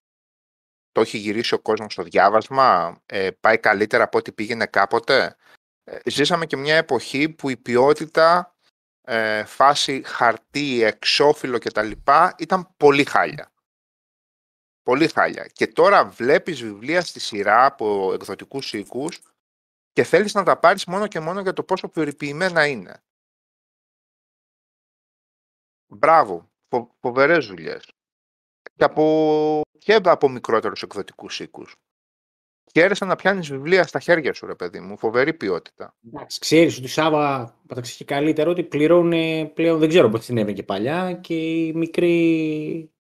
[0.92, 2.98] Το έχει γυρίσει ο κόσμος στο διάβασμα.
[3.06, 5.37] Ε, πάει καλύτερα από ό,τι πήγαινε κάποτε.
[5.84, 8.56] Ε, ζήσαμε και μια εποχή που η ποιότητα
[9.00, 11.90] ε, φάση χαρτί, εξώφυλλο κτλ.
[12.38, 13.52] ήταν πολύ χάλια.
[14.82, 15.46] Πολύ χάλια.
[15.46, 19.20] Και τώρα βλέπεις βιβλία στη σειρά από εκδοτικούς οίκους
[19.94, 23.02] και θέλεις να τα πάρεις μόνο και μόνο για το πόσο περιποιημένα είναι.
[25.87, 26.50] Μπράβο.
[26.68, 27.92] Φο, φοβερές δουλειές.
[28.76, 31.76] Και από, και από μικρότερους εκδοτικούς οίκους.
[32.72, 34.98] Χαίρεσαι να πιάνεις βιβλία στα χέρια σου, ρε παιδί μου.
[34.98, 35.96] Φοβερή ποιότητα.
[36.07, 40.52] Εντάξει, ξέρεις ότι η Σάβα μεταξύ και καλύτερο ότι πληρώνουν πλέον, δεν ξέρω πώς συνέβαινε
[40.52, 42.93] και παλιά και οι μικροί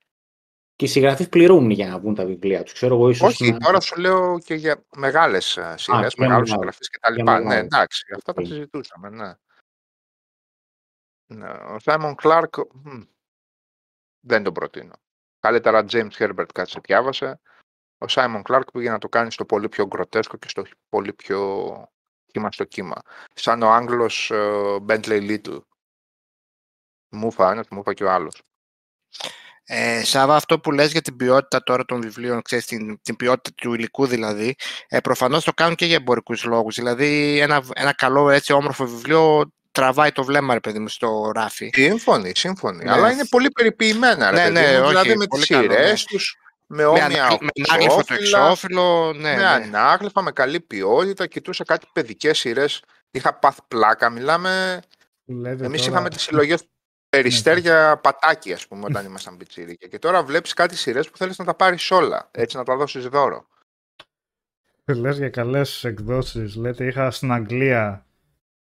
[0.76, 2.72] και οι συγγραφείς πληρώνουν για να βγουν τα βιβλία τους.
[2.72, 6.18] Ξέρω εγώ ίσως Όχι, να- τώρα σου λέω και για μεγάλες σειρές, και για μεγάλους
[6.18, 6.48] μεγάλες.
[6.50, 7.38] συγγραφείς και τα Για λοιπά.
[7.38, 7.64] Ναι, μεγάλες.
[7.64, 8.46] εντάξει, αυτά τα Οκ.
[8.48, 9.32] συζητούσαμε, ναι.
[11.26, 11.50] ναι.
[11.50, 13.00] Ο Σάιμον Κλάρκ μ,
[14.20, 14.94] δεν τον προτείνω.
[15.40, 17.40] Καλύτερα James Herbert κάτσε διάβασε.
[17.98, 21.72] Ο Σάιμον Κλάρκ πήγε να το κάνει στο πολύ πιο γκροτέσκο και στο πολύ πιο
[22.26, 22.96] κιμά στον κιμά.
[23.34, 25.60] Σαν ο Άγγλος ε, Bentley Little.
[27.08, 28.42] Μούφα, ένας μούφα και ο άλλος.
[29.66, 33.50] Ε, Σάβα, αυτό που λες για την ποιότητα τώρα των βιβλίων, ξέρεις, την, την ποιότητα
[33.56, 34.54] του υλικού δηλαδή,
[34.88, 36.74] ε, προφανώς το κάνουν και για εμπορικούς λόγους.
[36.74, 41.70] Δηλαδή, ένα, ένα καλό, έτσι, όμορφο βιβλίο τραβάει το βλέμμα, ρε παιδί μου, στο ράφι.
[41.74, 42.84] Σύμφωνοι, σύμφωνοι.
[42.84, 42.90] Ναι.
[42.92, 44.82] Αλλά είναι πολύ περιποιημένα, ρε Ναι, παιδί ναι, μου.
[44.82, 45.74] όχι, δηλαδή με πολύ τις καλό, ναι.
[45.74, 49.46] σειρές τους, με Με, όμοια ανάγλυ- με ανάγλυφο το εξώφυλλα, εξώφυλλο, ναι, με ναι.
[49.46, 51.26] ανάγλυφα, με καλή ποιότητα.
[51.26, 52.82] Κοιτούσα κάτι παιδικές σειρές.
[53.10, 54.10] Είχα πάθει πλάκα.
[54.10, 54.80] Μιλάμε...
[55.24, 56.62] Που λέτε Εμείς τώρα- είχαμε τις συλλογές
[57.14, 59.86] περιστέρια πατάκι, ας πούμε, όταν ήμασταν πιτσίρικα.
[59.86, 62.28] Και τώρα βλέπεις κάτι σειρές που θέλεις να τα πάρεις όλα.
[62.30, 63.46] Έτσι να τα δώσεις δώρο.
[64.84, 66.54] Λες για καλές εκδόσεις.
[66.54, 68.06] Λέτε, είχα στην Αγγλία,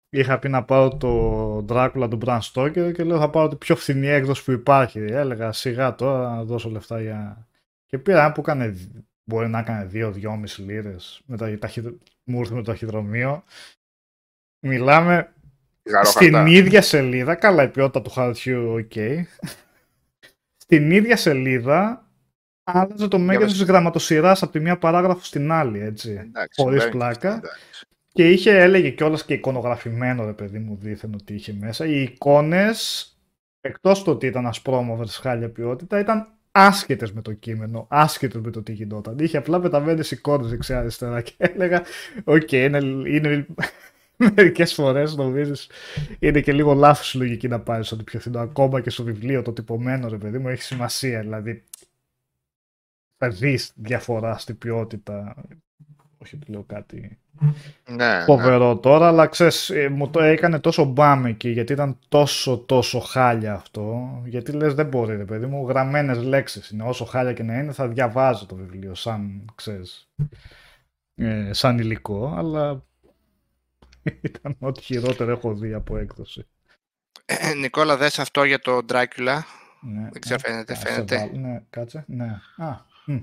[0.10, 3.75] είχα πει να πάρω το Dracula του Bram Stoker και λέω θα πάρω την πιο
[3.75, 4.99] φθηνή έκδοση που υπάρχει.
[4.99, 7.47] Έλεγα σιγά τώρα να δώσω λεφτά για...
[7.86, 8.75] Και πήρα ένα που έκανε,
[9.23, 11.21] μπορεί να έκανε 2-2,5 λίρες.
[11.25, 13.43] Με τα, ταχυδρο- Μου ήρθε με το ταχυδρομείο.
[14.60, 15.38] Μιλάμε γαρόχαρτα.
[16.03, 18.91] Στην ίδια σελίδα, καλά η ποιότητα του χαρτιού, οκ.
[20.57, 22.07] Στην ίδια σελίδα
[22.63, 26.11] άλλαζε το μέγεθος βες- της γραμματοσειράς από τη μία παράγραφο στην άλλη, έτσι.
[26.11, 27.35] Εντάξει, χωρίς εντάξει, πλάκα.
[27.35, 27.85] εντάξει.
[28.11, 31.85] Και είχε, έλεγε κιόλας και εικονογραφημένο, ρε παιδί μου, δήθεν ότι είχε μέσα.
[31.85, 33.07] Οι εικόνες,
[33.61, 38.61] εκτός του ότι ήταν ασπρόμαυρες χάλια ποιότητα, ήταν άσχετες με το κείμενο, άσχετες με το
[38.63, 39.17] τι γινόταν.
[39.19, 41.83] Είχε απλά πεταμένες εικόνες δεξιά-αριστερά και έλεγα,
[42.23, 43.45] οκ, είναι, είναι
[44.36, 45.69] μερικές φορές νομίζεις
[46.19, 48.39] είναι και λίγο λάθος η λογική να πάρεις ό,τι πιο φθηνό.
[48.39, 51.19] Ακόμα και στο βιβλίο το τυπωμένο, ρε παιδί μου, έχει σημασία.
[51.19, 51.63] Δηλαδή,
[53.17, 55.36] θα δεις διαφορά στην ποιότητα.
[56.17, 57.19] Όχι ότι λέω κάτι
[57.89, 58.23] Ναι, ναι.
[58.23, 62.99] φοβερό τώρα, αλλά ξέρεις, ε, μου το έκανε τόσο μπάμ εκεί, γιατί ήταν τόσο τόσο
[62.99, 67.43] χάλια αυτό, γιατί λες δεν μπορεί ρε παιδί μου, γραμμένες λέξεις είναι, όσο χάλια και
[67.43, 70.10] να είναι θα διαβάζω το βιβλίο σαν, ξέρεις,
[71.15, 72.84] ε, σαν υλικό, αλλά
[74.22, 76.48] ήταν ό,τι χειρότερο έχω δει από έκδοση.
[77.26, 79.39] Ε, Νικόλα, δες αυτό για το Dracula.
[79.82, 81.17] Ναι, Δεν ξέρω, φαίνεται, κάτσε, φαίνεται.
[81.17, 82.26] βάλ- Ναι, κάτσε, ναι.
[82.58, 83.13] Α, μ,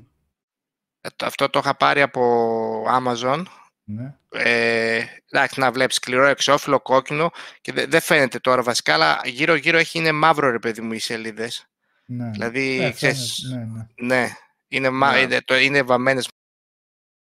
[1.01, 3.43] Ε, το- Αυτό το είχα πάρει από Amazon.
[3.85, 4.15] ναι.
[4.31, 9.79] Ε, εντάξει, να βλέπεις σκληρό εξώφυλλο, κόκκινο και δε- δεν φαίνεται τώρα βασικά, αλλά γύρω-γύρω
[9.79, 11.67] έχει είναι μαύρο ρε παιδί μου οι σελίδες.
[12.07, 12.31] ναι.
[12.31, 13.65] Δηλαδή, Ε, ξέρεις, φαίνεται,
[13.97, 14.17] ναι, ναι.
[14.17, 14.29] Ναι,
[14.69, 15.13] είναι, μα...
[15.13, 15.19] Ναι.
[15.19, 16.29] είναι, το, είναι βαμμένες.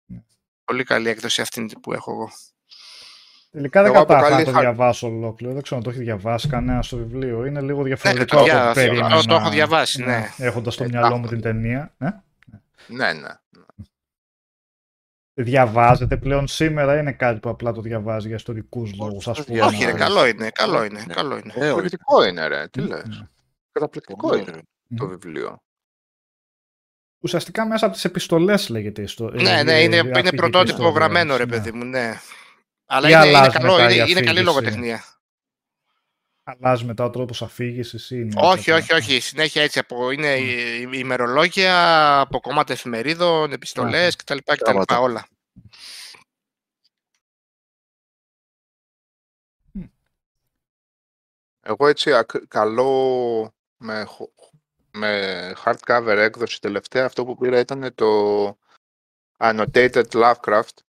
[0.05, 0.23] Ναι.
[0.63, 2.31] Πολύ καλή έκδοση αυτή που έχω εγώ.
[3.51, 5.53] Τελικά δεν Εγώ από κατάφερα να καλή το χα- διαβάσω ολόκληρο.
[5.53, 7.45] Δεν ξέρω αν το έχει διαβάσει κανένα στο βιβλίο.
[7.45, 8.65] Είναι λίγο Ναι, διαφορετικό το, από δια...
[8.69, 9.15] ό,τι περίμενα.
[9.21, 10.29] το, το έχω διαβάσει, ναι.
[10.37, 11.27] Έχοντας στο Ε, μυαλό μου τάχω.
[11.33, 11.93] την ταινία.
[11.97, 12.09] Ε;
[12.87, 13.29] ναι, ναι.
[15.33, 19.43] Διαβάζετε πλέον σήμερα ή είναι κάτι που απλά το διαβάζει για ιστορικούς λόγους, ας το
[19.43, 19.55] πούμε.
[19.57, 19.77] διαβάζω.
[19.77, 21.13] Όχι, ρε, καλό είναι, καλό είναι, Ναι.
[21.13, 21.53] καλό είναι.
[21.55, 21.65] Ε, όχι.
[21.67, 22.67] Καταπληκτικό είναι, ρε.
[22.67, 23.03] Τι Μμ, λες.
[23.07, 23.27] ναι.
[23.71, 24.61] Καταπληκτικό Πολύ είναι ωραίο.
[24.97, 25.09] το Μμ.
[25.09, 25.57] βιβλίο.
[27.23, 29.41] Ουσιαστικά μέσα από τις επιστολές λέγεται η ιστορία.
[29.41, 32.13] Ναι, ναι, είναι, είναι πρωτότυπο γραμμένο, ρε παιδί μου, ναι.
[32.91, 34.43] Αλλά Ή είναι, είναι, αλλάζεις καλό, μετά η είναι, είναι καλή αφήγηση.
[34.43, 35.03] λογοτεχνία.
[36.43, 39.19] Αλλάζεις μετά ο τρόπος αφήγησης ή είναι Όχι, έτσι όχι, απλά; όχι.
[39.19, 39.79] Συνέχεια έτσι.
[39.79, 44.37] Από, είναι η- η- ημερολόγια από κομμάτια εφημερίδων, επιστολές κτλ.
[44.37, 44.53] κτλ.
[44.63, 44.99] Πράγματα.
[44.99, 45.27] Όλα.
[51.61, 54.33] Εγώ έτσι ακ- καλό με, χο-
[54.91, 58.47] με hardcover έκδοση τελευταία αυτό που πήρα ήταν το
[59.37, 60.88] Annotated Lovecraft, Μμ.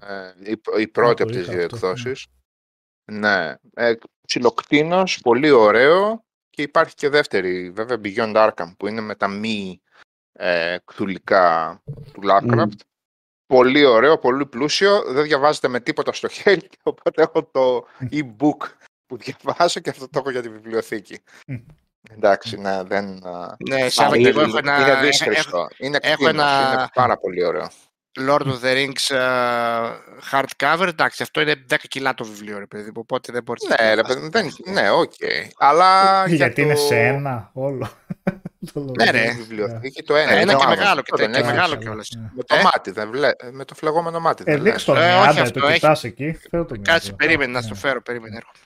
[0.00, 2.26] Ε, η, η πρώτη το από τις είχα δύο αυτό, εκδόσεις.
[3.12, 3.94] Ναι, ε,
[4.26, 9.80] ψιλοκτίνος, πολύ ωραίο και υπάρχει και δεύτερη, βέβαια Beyond Arkham που είναι με τα μη
[10.32, 11.80] ε, κθουλικά
[12.12, 12.76] του Lovecraft.
[13.46, 18.68] Πολύ ωραίο, πολύ πλούσιο, δεν διαβάζετε με τίποτα στο χέρι οπότε έχω το e-book
[19.06, 21.18] που διαβάζω και αυτό το έχω για τη βιβλιοθήκη.
[21.46, 21.56] Μμ.
[22.10, 23.26] Εντάξει, ναι, δεν...
[23.26, 25.68] α, Ναι, Σάβα, και εγώ έχω ένα, είναι έχω, δύσκολο.
[25.78, 27.68] Είναι έχω κτίνος, ένα- είναι πάρα πολύ ωραίο.
[28.18, 29.96] Lord of the Rings uh,
[30.30, 30.86] hardcover.
[30.88, 33.94] Εντάξει, αυτό είναι 10 κιλά το βιβλίο, ρε παιδί μου, οπότε δεν μπορείς να Ναι,
[33.94, 34.30] ρε, διαβάσεις.
[34.30, 35.12] παιδί, δεν, ναι, οκ.
[35.56, 37.88] Αλλά για Γιατί είναι το- σε ένα όλο.
[38.72, 39.10] Το Ναι, λόγο.
[39.10, 39.30] ρε.
[39.30, 40.30] η βιβλιοθήκη το ένα.
[40.30, 41.02] Ένα είναι και το μεγάλο άλλο.
[41.02, 41.54] και Αυτό δεν τέτοιο, έχει.
[41.54, 42.08] μεγάλο καλά, κιόλας.
[42.16, 42.30] ναι.
[42.34, 43.30] Με το Ε; μάτι, δεν βλέ...
[43.52, 44.42] με το φλεγόμενο μάτι.
[44.46, 46.32] Ε, δεν δείξ' το Ε, μια, όχι άντε, αυτό, το έχει- κοιτάς εκεί.
[46.50, 47.16] Φέρω το μια Κάτσε, εδώ.
[47.16, 47.66] περίμενε να Ναι.
[47.66, 48.36] στο φέρω, περίμενε.
[48.36, 48.58] έρχομαι.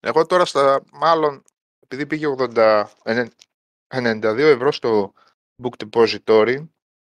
[0.00, 1.42] Εγώ τώρα στα, μάλλον,
[1.84, 3.32] επειδή πήγε 80, ενε-
[3.88, 5.12] 92 ευρώ στο
[5.62, 6.66] Book Depository,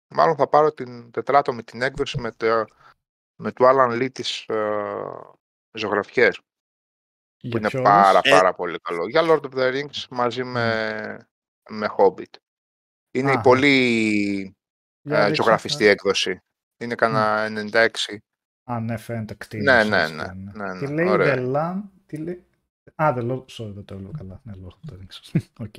[0.08, 2.66] μάλλον θα πάρω την τετράτομη την έκδοση με, το,
[3.36, 5.04] με του Alan Lee τις ε,
[5.72, 6.40] ζωγραφιές,
[7.38, 9.08] Για που είναι ποιος; πάρα Ε, πάρα πολύ καλό.
[9.08, 11.28] Για Lord of the Rings μαζί με,
[11.70, 12.36] με Hobbit.
[13.12, 13.42] Είναι η Αχα.
[13.42, 14.56] πολύ
[15.02, 15.92] Για ε, δείξε ζωγραφιστή αυτά.
[15.92, 16.42] έκδοση.
[16.78, 17.88] Είναι κανένα 96.
[18.63, 19.65] Α, ναι, φαίνεται κτήνος.
[19.66, 21.36] Ναι, ναι, έτσι, ναι, ναι, Τι ναι, λέει ωραία.
[21.38, 22.46] The Land, τι λέει...
[22.96, 24.42] Α, The Lord, sorry, δεν το έλεγα καλά.
[24.44, 25.40] Ναι, Lord of the Rings.
[25.66, 25.76] Οκ.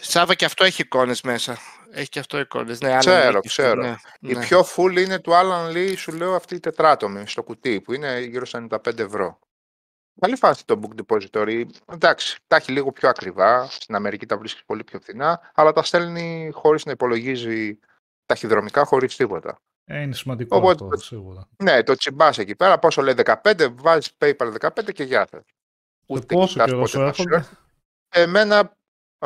[0.00, 1.56] Σάβα και αυτό έχει εικόνες μέσα.
[1.90, 2.80] Έχει και αυτό εικόνες.
[2.80, 3.82] Ναι, Alan Ξέρω, Lee και αυτό, ξέρω.
[3.82, 4.40] ναι, Η ναι.
[4.40, 8.20] πιο full είναι του Alan Lee, σου λέω αυτή η τετράτομη στο κουτί, που είναι
[8.20, 9.38] γύρω στα 95 ευρώ.
[10.20, 11.64] Καλή φάση το Book Depository.
[11.86, 13.66] Εντάξει, τα έχει λίγο πιο ακριβά.
[13.70, 17.78] Στην Αμερική τα βρίσκεις πολύ πιο φθηνά, αλλά τα στέλνει χωρίς να υπολογίζει
[18.26, 19.58] ταχυδρομικά, χωρίς τίποτα.
[19.84, 21.48] Ε, είναι σημαντικό Οπότε- αυτό, σίγουρα.
[21.62, 25.42] Ναι, το τσιμπάς εκεί πέρα, πόσο λέει 15, βάζεις PayPal 15 και γεια σας.
[25.44, 25.54] Και
[26.06, 27.56] Ούτε πόσο κοιτάς καιρό πότε σου θα σου έρχονται; έρθει.
[28.08, 28.76] Εμένα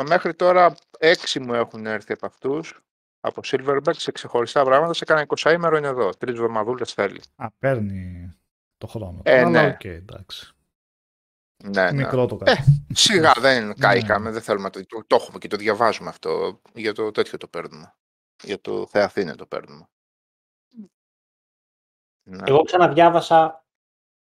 [0.01, 2.83] μέχρι τώρα έξι μου έχουν έρθει από αυτούς,
[3.19, 4.93] από Silverback, σε ξεχωριστά πράγματα.
[4.93, 6.09] Σε κάνα 20 ημέρο είναι εδώ.
[6.09, 7.21] Τρεις εβδομαδούλες θέλει.
[7.35, 8.33] Α, παίρνει
[8.77, 9.11] το χρόνο.
[9.11, 9.21] του.
[9.25, 9.67] Ε, Αλλά ναι.
[9.67, 10.51] οκ, εντάξει.
[11.63, 12.03] Ναι, ναι.
[12.03, 12.85] Μικρό το κάτι.
[12.93, 13.73] Σιγά δεν Ναι.
[13.73, 16.61] κάηκαμε, δεν θέλουμε να το, το, το έχουμε και το διαβάζουμε αυτό.
[16.73, 17.95] Για το τέτοιο το παίρνουμε.
[18.43, 19.87] Για το θεαθήναι το παίρνουμε.
[22.23, 22.43] Ναι.
[22.45, 23.65] Εγώ ξαναδιάβασα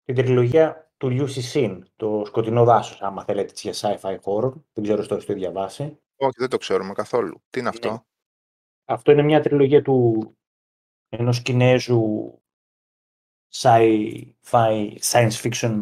[0.05, 4.53] την τριλογία του Liu Cixin, το σκοτεινό δάσος, άμα θέλετε έτσι, για sci-fi horror.
[4.73, 5.83] Δεν ξέρω στο το διαβάσει.
[6.17, 7.43] Όχι, δεν το ξέρουμε καθόλου.
[7.51, 7.75] Τι είναι Ναι.
[7.75, 8.07] αυτό;
[8.85, 10.31] Αυτό είναι μια τριλογία του
[11.09, 12.35] ενός Κινέζου
[13.55, 15.81] sci-fi, science fiction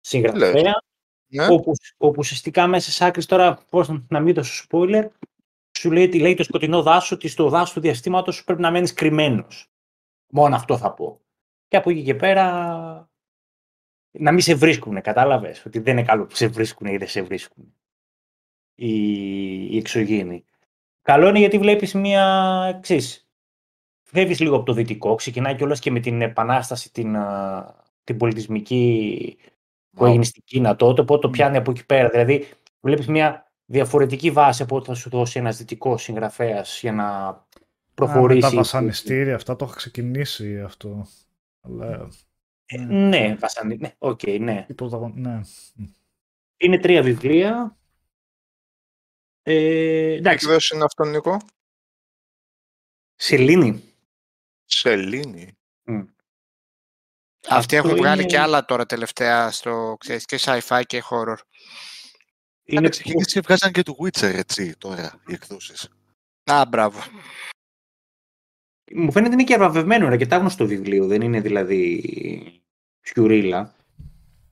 [0.00, 0.82] συγγραφέα,
[1.26, 1.46] Ναι.
[1.46, 5.08] όπου, όπου ουσιαστικά μέσα σε άκρης τώρα, πώς να- να μην δώσω spoiler,
[5.78, 8.70] σου λέει, τι λέει το σκοτεινό δάσο ότι στο δάσος του διαστήματος σου πρέπει να
[8.70, 9.70] μένεις κρυμμένος.
[10.32, 11.20] Μόνο αυτό θα πω.
[11.68, 13.10] Και από εκεί και πέρα
[14.18, 17.22] να μην σε βρίσκουν, κατάλαβες, ότι δεν είναι καλό που σε βρίσκουν ή δεν σε
[17.22, 17.74] βρίσκουν
[18.74, 18.90] οι,
[19.74, 20.44] οι εξωγήινοι.
[21.02, 22.24] Καλό είναι γιατί βλέπεις μία,
[22.76, 23.28] εξής,
[24.02, 27.74] φεύγεις λίγο από το δυτικό, ξεκινάει κιόλας και με την επανάσταση την, α,
[28.04, 29.36] την πολιτισμική
[29.90, 30.08] που Wow.
[30.08, 31.30] έγινε στην Κίνα τότε, οπότε το Μμ.
[31.30, 32.08] πιάνει από εκεί πέρα.
[32.08, 32.48] Δηλαδή,
[32.80, 37.32] βλέπεις μια διαφορετική βάση από ό,τι θα σου δώσει ένας δυτικός συγγραφέας για να Α,
[37.32, 37.40] με
[37.94, 38.40] προχωρήσει.
[38.40, 41.06] τα βασανιστήρια, αυτά το έχω ξεκινήσει αυτό.
[41.60, 42.08] Αλλά
[42.66, 43.76] Ε, ναι, βασανι...
[43.76, 44.66] ναι, οκ, ναι.
[44.68, 45.12] η πρωταγων...
[45.16, 45.40] ναι.
[46.56, 47.78] Είναι τρία βιβλία.
[49.42, 49.52] Ε,
[50.10, 51.36] Τι εντάξει, εκδόση είναι αυτό, Νίκο.
[53.14, 53.94] σελήνη.
[54.64, 55.58] Σελήνη.
[57.48, 61.36] Αυτοί έχουν Αυτό βγάλει είναι- και άλλα τώρα τελευταία στο, ξέρεις, και sci-fi και horror.
[62.64, 65.88] Είναι Είναι ξεκίνησε και βγάζαν και του Witcher έτσι τώρα οι εκδόσεις.
[66.44, 67.00] Α, μπράβο.
[68.94, 72.02] Μου φαίνεται είναι και αραβευμένο, είναι αρκετά γνωστό βιβλίο, δεν είναι δηλαδή
[73.00, 73.74] σιουρίλα.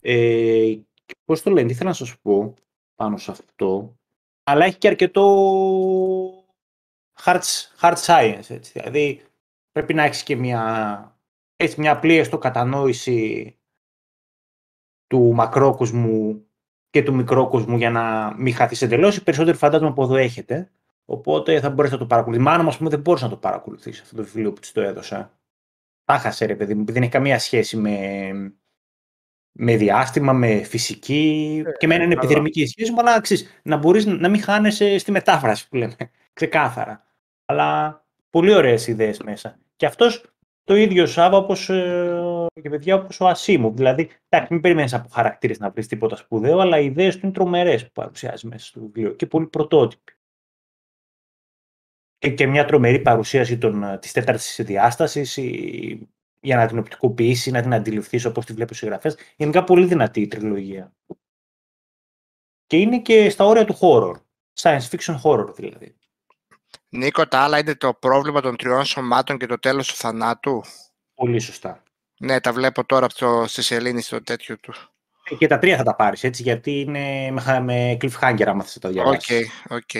[0.00, 0.74] Ε,
[1.04, 2.54] και πώς το λένε, τι θέλω να σας πω
[2.94, 3.96] πάνω σε αυτό,
[4.44, 5.24] αλλά έχει και αρκετό
[7.24, 7.40] hard,
[7.80, 8.72] hard science, έτσι.
[8.72, 9.22] δηλαδή
[9.72, 11.18] πρέπει να έχεις και μια,
[11.56, 13.56] έτσι, μια απλή έστω κατανόηση
[15.06, 16.46] του μακρόκοσμου
[16.90, 19.16] και του μικρόκοσμου για να μην χαθείς εντελώς.
[19.16, 20.72] Οι περισσότεροι φαντάζομαι από εδώ έχετε.
[21.04, 22.46] Οπότε θα μπορέσει να το παρακολουθήσεις.
[22.46, 24.72] Η μάνα μου, ας πούμε, δεν μπορούσε να το παρακολουθήσει αυτό το βιβλίο που της
[24.72, 25.38] το έδωσα.
[26.04, 28.30] Τα χάσε, ρε παιδί μου, επειδή δεν έχει καμία σχέση με,
[29.52, 31.62] με διάστημα, με φυσική.
[31.78, 32.20] και με έναν καλά.
[32.20, 35.96] επιδερμική σχέση, μου, αλλά ξέρεις, να μπορείς να μην χάνεσαι στη μετάφραση που λέμε.
[36.32, 37.04] Ξεκάθαρα.
[37.44, 39.58] Αλλά πολύ ωραίες ιδέες μέσα.
[39.76, 40.24] Και αυτός
[40.64, 43.74] το ίδιο Σάβα όπως, ε, και παιδιά όπως ο Ασίμου.
[43.74, 47.32] Δηλαδή, εντάξει, μην περιμένεις από χαρακτήρες να βρεις τίποτα σπουδαίο, αλλά οι ιδέες του είναι
[47.34, 50.12] τρομερές που παρουσιάζει μέσα στο βιβλίο και πολύ πρωτότυποι.
[52.24, 56.08] Και, και μια τρομερή παρουσίαση των, ε, της τέταρτης διάστασης η-
[56.40, 59.14] για να την οπτικοποιήσει, να την αντιληφθείς όπως τη βλέπεις ο συγγραφέας.
[59.36, 60.92] Γενικά πολύ δυνατή η τριλογία.
[62.66, 64.14] Και είναι και στα όρια του horror.
[64.60, 65.96] Science fiction horror δηλαδή.
[66.88, 70.62] Νίκο, τα άλλα είναι το πρόβλημα των τριών σωμάτων και το τέλος του θανάτου.
[71.14, 71.82] Πολύ σωστά.
[72.18, 74.72] Ναι, τα βλέπω τώρα από το, στη σελήνη στο τέτοιο του.
[75.30, 78.62] Ε, Και τα τρία θα τα πάρεις έτσι, γιατί είναι με, χα- με cliffhanger άμα
[78.62, 79.50] θες να τα Οκ, διαβάσεις.
[79.68, 79.90] οκ.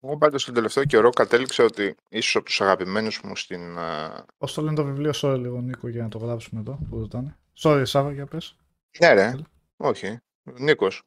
[0.00, 3.78] Εγώ πάντως τον τελευταίο καιρό κατέληξα ότι ίσως από τους αγαπημένους μου στην...
[3.78, 6.98] α, Πώς το λένε το βιβλίο, sorry λίγο Νίκο για να το γράψουμε εδώ που
[6.98, 7.36] ρωτάνε.
[7.58, 8.56] Sorry, Σάβα, για πες.
[9.00, 9.32] Ναι ρε,
[9.76, 10.18] όχι.
[10.42, 11.02] Νίκος.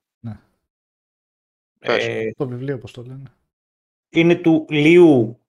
[1.79, 2.05] πες.
[2.05, 3.31] Ε, Το βιβλίο, πώς το λένε.
[4.09, 5.39] είναι του Λίου.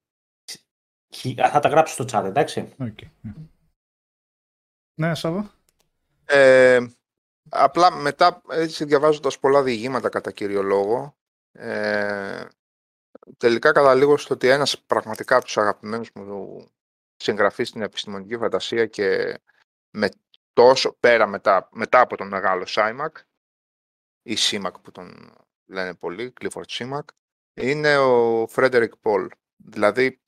[1.15, 2.75] Χι- α, Θα τα γράψω στο chat, εντάξει.
[2.79, 2.99] Οκ.
[3.21, 3.33] ναι.
[4.95, 5.51] Ναι, Σάβα.
[6.25, 6.87] Ε,
[7.49, 11.17] απλά μετά, έτσι διαβάζοντας πολλά διηγήματα κατά κύριο λόγο,
[11.53, 12.45] ε,
[13.37, 16.67] τελικά καταλήγω στο ότι ένας πραγματικά από τους αγαπημένους μου
[17.17, 19.39] συγγραφείς στην επιστημονική φαντασία και
[19.91, 20.09] με
[20.53, 23.17] τόσο πέρα μετά, μετά από τον μεγάλο Σάιμακ
[24.23, 25.35] ή Σίμακ που τον
[25.67, 27.09] λένε πολλοί, Κλίφορντ Σίμακ,
[27.55, 29.29] είναι ο Φρέντερικ Πολ.
[29.57, 30.21] Δηλαδή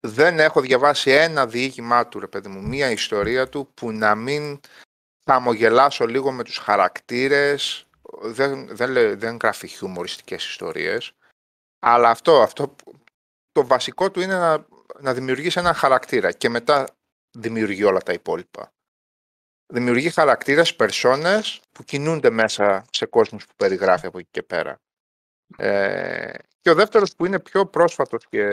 [0.00, 4.60] δεν έχω διαβάσει ένα διήγημά του, ρε παιδί μου, μία ιστορία του που να μην
[5.30, 7.86] χαμογελάσω λίγο με τους χαρακτήρες,
[8.22, 11.12] δεν, δεν, λέ- δεν γράφει χιουμοριστικές ιστορίες,
[11.78, 12.94] αλλά αυτό, αυτό που-
[13.52, 14.66] το βασικό του είναι να,
[15.00, 16.88] να δημιουργήσει έναν χαρακτήρα και μετά
[17.38, 18.72] δημιουργεί όλα τα υπόλοιπα.
[19.72, 24.80] Δημιουργεί χαρακτήρες, περσόνες που κινούνται μέσα σε κόσμους που περιγράφει από εκεί και πέρα.
[25.56, 28.44] Ε, και ο δεύτερος που είναι πιο πρόσφατος και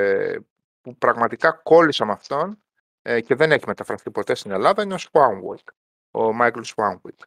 [0.82, 2.64] που πραγματικά κόλλησα με αυτόν
[3.02, 5.74] ε, και δεν έχει μεταφραστεί ποτέ στην Ελλάδα είναι ο Swanwick
[6.16, 7.20] ο Μάικλ Σουάνουικ,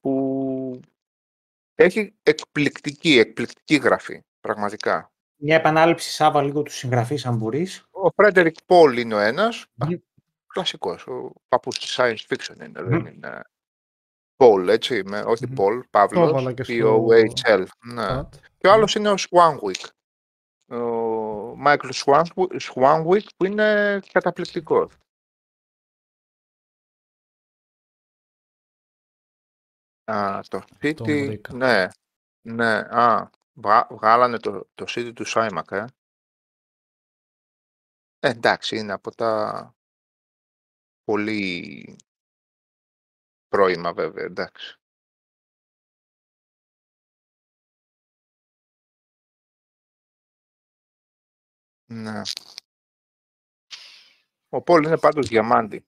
[0.00, 0.80] που
[1.74, 5.11] έχει εκπληκτική, εκπληκτική γραφή, πραγματικά.
[5.44, 7.86] Μια επανάληψη, Σάβα, λίγο του συγγραφείς, αν μπορείς.
[7.90, 9.94] Ο Φρέντερικ Πολ είναι ο ένας, Μμμ.
[10.46, 13.40] κλασικός, ο παππούς της science fiction είναι, δεν είναι.
[14.36, 15.54] Πολ, έτσι, με, όχι Μμμ.
[15.54, 17.64] Πολ, Το Παύλος, έβαλα και στο P-O-H-L.
[17.84, 18.04] Ναι.
[18.20, 18.28] chat.
[18.58, 19.88] Και ο άλλος είναι ο Swanwick.
[20.76, 21.88] Ο Μάικλ
[22.74, 24.92] Swanwick που είναι καταπληκτικός.
[30.04, 31.54] Α, το City, βρήκα.
[31.54, 31.86] ναι,
[32.48, 33.30] ναι, α, βγα-
[33.90, 35.84] βγάλανε το, το City του Σάιμακ, ε.
[38.24, 39.74] Ε, εντάξει, είναι από τα
[41.04, 41.96] πολύ
[43.48, 44.76] πρώιμα βέβαια, εντάξει.
[51.86, 52.22] Ναι.
[54.48, 55.84] Ο Πολ είναι πάντως διαμάντη.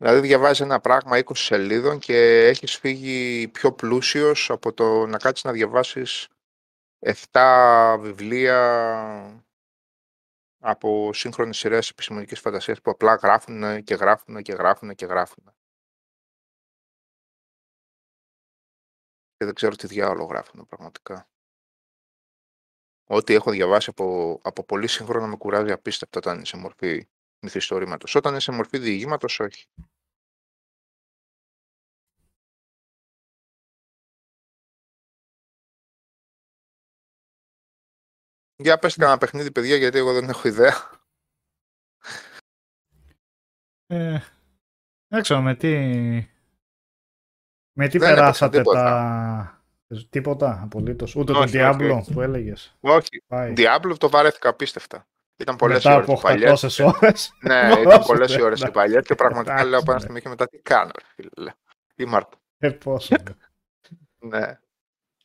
[0.00, 5.44] Δηλαδή διαβάζεις ένα πράγμα 20 σελίδων και έχεις φύγει πιο πλούσιος από το να κάτσεις
[5.44, 6.28] να διαβάσεις
[7.32, 8.58] 7 βιβλία
[10.58, 15.44] από σύγχρονες σειρές επιστημονικής φαντασίας που απλά γράφουν και γράφουν και γράφουν και γράφουν.
[19.36, 21.28] Και δεν ξέρω τι διάολο γράφουν πραγματικά.
[23.06, 27.08] Ό,τι έχω διαβάσει από, από πολύ σύγχρονα με κουράζει απίστευτα όταν είναι σε μορφή
[27.40, 28.14] μυθιστορήματος.
[28.14, 29.66] Όταν είναι σε μορφή διηγήματος, όχι.
[38.60, 40.90] Για πες κανένα παιχνίδι, παιδιά, γιατί εγώ δεν έχω ιδέα.
[43.86, 44.18] Ε,
[45.08, 45.68] δεν ξέρω με τι.
[47.72, 48.82] Με τι Δεν έπαιξα περάσατε τίποτα.
[48.82, 49.54] τα.
[50.10, 51.16] Τίποτα απολύτως.
[51.16, 52.12] Ούτε Όχι, το όχι, Diablo όχι.
[52.12, 52.76] που έλεγες.
[52.80, 53.52] Όχι, Πάει.
[53.56, 55.06] Diablo το βαρέθηκα απίστευτα.
[55.36, 56.64] Ήταν πολλές Μετά ώρες από οι παλιές.
[56.80, 57.32] 800 ώρες.
[57.40, 58.70] Ναι, Δώστε, ήταν πολλές οι ώρες οι εντάξει.
[58.80, 60.04] παλιές και πραγματικά Εντάξει, λέω από ένα ναι.
[60.04, 61.52] στιγμή και μετά τι κάνω, ρε φίλε.
[61.94, 62.38] Τι Μάρτο.
[62.58, 63.16] Ε, πόσο.
[64.18, 64.58] Ναι.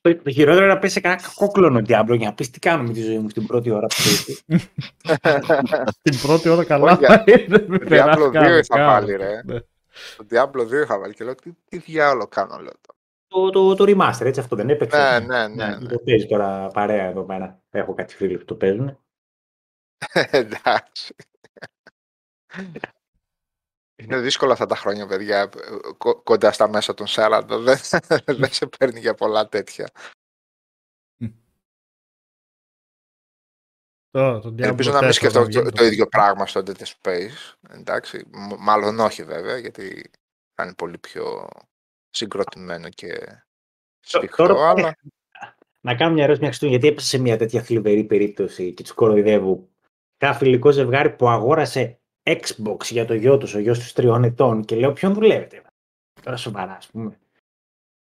[0.06, 2.84] Το, το χειρότερο είναι να πέσει σε κανένα κακόκλωνο Diablo για να πεις τι κάνω
[2.84, 3.95] με τη ζωή μου στην πρώτη ώρα που
[4.47, 4.60] το
[6.01, 6.91] Την πρώτη ώρα καλά.
[6.91, 8.86] Όχι, δεν με Diablo περάστηκα 2 είχα καν.
[8.86, 9.41] βάλει, ρε.
[9.45, 9.60] Ναι.
[10.18, 12.74] Το Diablo 2 είχα βάλει και λέω τι, τι διάολο κάνω, λέω.
[12.82, 12.99] τώρα.
[13.28, 14.97] το, το, το remaster, έτσι αυτό δεν έπαιξε.
[14.97, 15.66] Ναι, ναι, ναι.
[15.66, 15.88] Ναι, ναι.
[15.88, 17.62] Το παίζει τώρα παρέα εδώ πέρα.
[17.70, 18.99] Έχω κάτι φίλους που το παίζουν.
[20.32, 21.16] Εντάξει.
[24.04, 25.50] Είναι δύσκολα αυτά τα χρόνια, παιδιά,
[25.98, 27.43] κο- κοντά στα μέσα των 40.
[27.48, 27.78] Δεν,
[28.38, 29.89] δεν σε παίρνει για πολλά τέτοια.
[34.10, 36.62] Το, το Diablo Ελπίζω να μην 4 σκεφτώ θα βγει το, το ίδιο πράγμα στο
[36.66, 37.54] Dead Space.
[37.70, 40.12] Εντάξει, μ- μάλλον όχι βέβαια, γιατί
[40.54, 41.48] θα είναι πολύ πιο
[42.10, 43.41] συγκροτημένο και
[44.00, 44.96] σφιχτό, Τώρα- αλλά
[45.86, 48.91] να κάνω μια ερώτηση μια Χριστούγεννα, γιατί έπεσα σε μια τέτοια θλιβερή περίπτωση και τους
[48.93, 49.70] κοροϊδεύω.
[50.18, 54.66] Κάνα φιλικό ζευγάρι που αγόρασε Xbox για το γιο τους, ο γιος τους τριών ετών,
[54.66, 55.62] και λέω ποιον δουλεύετε;
[56.22, 57.18] Τώρα σοβαρά, ας πούμε.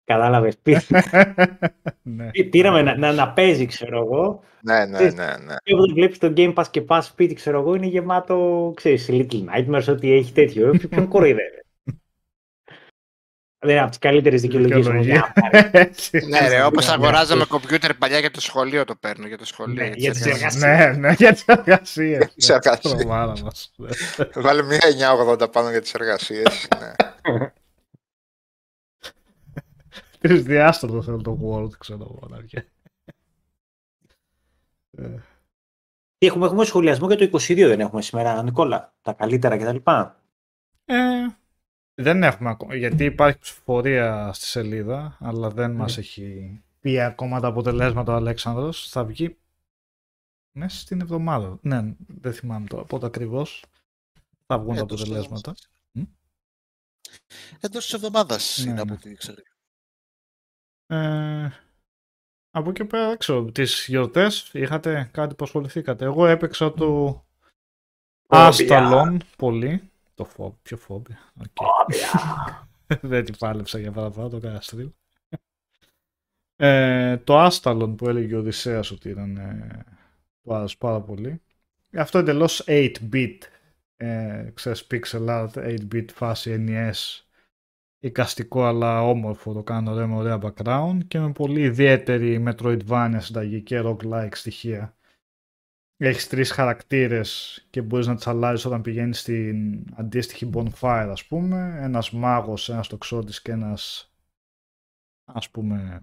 [0.03, 0.57] Κατάλαβες.
[2.01, 2.29] ναι.
[2.49, 4.43] Πήραμε να, να, να παίζει, ξέρω εγώ.
[4.61, 5.09] Ναι, ναι, ναι.
[5.09, 5.55] ναι.
[5.63, 9.45] Και όταν βλέπεις το Game Pass και πας σπίτι, ξέρω εγώ, είναι γεμάτο, ξέρεις, Little
[9.45, 10.67] Nightmares, ότι έχει τέτοιο.
[10.67, 11.62] Ε, Ποιον κοροϊδεύει.
[13.63, 14.77] Δεν είναι από τις καλύτερες δικαιολογίες.
[14.77, 15.33] Δικαιολογία.
[15.71, 16.25] Έτσι.
[16.27, 19.27] Ναι, ρε, όπως Ναι, αγοράζαμε κομπιούτερ παλιά για το σχολείο το παίρνω.
[19.27, 19.83] Για το σχολείο.
[19.83, 20.63] Ναι, τις για τις εργασίες.
[20.63, 20.97] εργασίες.
[20.97, 22.33] Ναι, ναι, για τις εργασίες.
[22.35, 22.93] τις εργασίες.
[22.95, 23.71] Τρομάρα μας.
[23.75, 23.89] Ναι.
[24.35, 24.79] Βάλε μια
[25.43, 26.67] 980 πάνω για τις εργασίες.
[26.79, 27.51] ναι.
[30.19, 32.27] Τρισδιάστατο θέλω το Word, ξέρω εγώ.
[32.29, 32.67] να βγαίνει.
[34.97, 35.19] Ε,
[36.17, 38.93] Τι έχουμε, έχουμε σχολιασμό για το 22 δεν έχουμε σήμερα, Νικόλα.
[39.01, 39.91] Τα καλύτερα κτλ.
[40.85, 41.25] Ε,
[41.95, 47.47] δεν έχουμε ακόμα, γιατί υπάρχει ψηφοφορία στη σελίδα, αλλά δεν μας έχει πει ακόμα τα
[47.47, 48.89] αποτελέσματα ο Αλέξανδρος.
[48.89, 49.37] Θα βγει
[50.51, 51.57] μέσα στην εβδομάδα.
[51.61, 53.63] Ναι, δεν θυμάμαι τώρα πότε ακριβώς
[54.45, 55.49] θα βγουν τα Εντός της αποτελέσματα.
[55.49, 55.69] εβδομάδας.
[57.59, 58.81] Εντός της εβδομάδας Ναι, είναι ναι.
[58.81, 59.37] από ό,τι ξέρω.
[60.87, 61.49] Ε,
[62.51, 66.05] από εκεί πέρα, δεν ξέρω, τις γιορτές είχατε κάτι που ασχοληθήκατε.
[66.05, 67.23] Εγώ έπαιξα το
[68.27, 69.91] Astalon πολύ.
[70.13, 71.17] Το φόβ, πιο φόβι.
[71.41, 71.67] Οκ.
[73.01, 74.89] δεν την πάλεψα για παραπάνω, το έκανα stream.
[76.55, 79.85] Ε, το Άσταλον που έλεγε ο Οδυσσέας ότι ήταν ε,
[80.43, 81.41] του άρεσε πάρα πολύ.
[81.93, 83.37] Αυτό εντελώς 8-bit,
[83.95, 87.23] ε, ξέρεις, pixel art, 8-bit φάση NES,
[87.99, 93.61] εικαστικό αλλά όμορφο, το κάνω ωραίο με ωραία background και με πολύ ιδιαίτερη Metroidvania συνταγή
[93.61, 94.95] και roguelike στοιχεία.
[96.05, 101.77] Έχεις τρεις χαρακτήρες και μπορείς να τις αλλάζεις όταν πηγαίνεις στην αντίστοιχη bonfire ας πούμε.
[101.81, 104.13] Ένας μάγος, ένας τοξότης και ένας
[105.23, 106.01] ας πούμε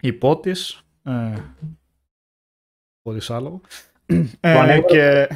[0.00, 0.82] υπότης.
[1.02, 1.34] Ε,
[3.02, 3.60] χωρίς άλογο.
[4.06, 5.28] Ε, ανέβαλα- και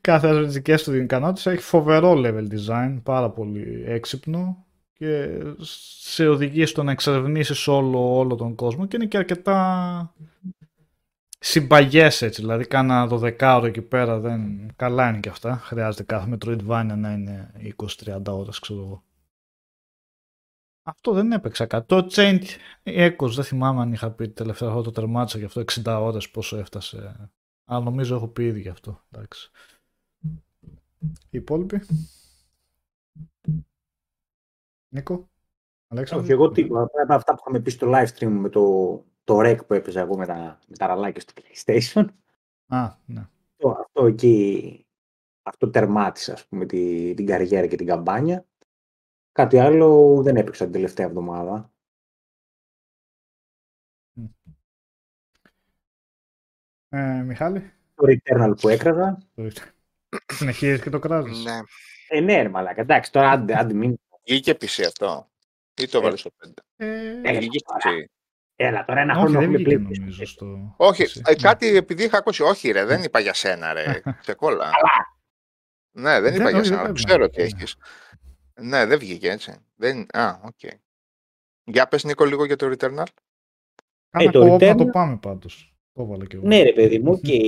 [0.00, 5.40] κάθε ένας με τις δικές του ικανότητες έχει φοβερό level design, πάρα πολύ έξυπνο και
[5.58, 10.14] σε οδηγεί στο να εξερευνήσεις όλο, όλο τον κόσμο και είναι και αρκετά
[11.44, 14.70] συμπαγές έτσι, δηλαδή κάνα το δεκάωρο εκεί πέρα δεν...
[14.76, 17.52] καλά είναι και αυτά, χρειάζεται κάθε Metroidvania να είναι
[18.04, 19.04] 20-30 ώρες ξέρω εγώ.
[20.82, 21.86] Αυτό δεν έπαιξα κάτι.
[21.86, 22.44] Το Chained
[22.82, 26.56] Echoes δεν θυμάμαι αν είχα πει τελευταία φορά το τερμάτισα γι' αυτό 60 ώρες πόσο
[26.56, 27.30] έφτασε.
[27.64, 29.04] Αλλά νομίζω έχω πει ήδη γι' αυτό.
[29.10, 29.50] Εντάξει.
[31.30, 31.80] Οι υπόλοιποι;
[34.88, 35.28] Νίκο;
[35.88, 36.90] Αλέξανδρο; Όχι, εγώ τίποτα.
[36.90, 38.60] Πέρα από αυτά που είχαμε πει στο live stream με το,
[39.24, 42.04] το rec που έπαιζα εγώ με τα, με τα ραλάκια στο PlayStation.
[42.66, 43.28] Α, ναι.
[43.50, 44.86] Αυτό, αυτό εκεί,
[45.42, 48.46] αυτό τερμάτισα, ας πούμε, τη, την καριέρα και την καμπάνια.
[49.32, 51.72] Κάτι άλλο δεν έπαιξα την τελευταία εβδομάδα.
[56.88, 59.18] Ε, Μιχάλη; Το Returnal που έκραζα.
[60.26, 61.44] Συνεχίζεις και το κράζεις.
[61.44, 61.58] Ναι.
[62.08, 62.80] Ε, ναι, ρε μαλάκα.
[62.80, 63.96] Εντάξει, τώρα άντε, άντε μην...
[64.26, 65.30] Βγήκε PC αυτό.
[65.80, 66.50] Ή το Ε, βάλες στο 5.
[66.76, 67.96] Ε, Ε, Βγήκε τώρα.
[67.96, 68.04] PC.
[68.56, 69.98] Έλα, τώρα ένα όχι, χρόνο δεν έχουμε βγήκε PlayStation.
[70.00, 70.74] νομίζω στο...
[70.76, 71.20] Όχι, PC.
[71.24, 72.42] ε, κάτι επειδή είχα ακούσει.
[72.42, 74.02] Όχι, ρε, δεν είπα για σένα, ρε.
[74.20, 74.70] Ξεκόλα.
[75.96, 76.82] Ναι, δεν είπα Δεν- για όχι, σένα.
[76.82, 77.32] δεν Ξέρω είπα.
[77.34, 77.76] τι έχεις.
[78.60, 79.56] Ναι, δεν βγήκε έτσι.
[79.74, 80.06] Δεν...
[80.12, 80.58] Α, οκ.
[81.64, 83.04] Για πες Νίκο λίγο για το Returnal.
[84.10, 85.74] Κάνα το co-op να το Returnal- πάμε πάντως.
[85.92, 86.46] Το έβαλα και εγώ.
[86.46, 87.38] Ναι, ρε παιδί μου, και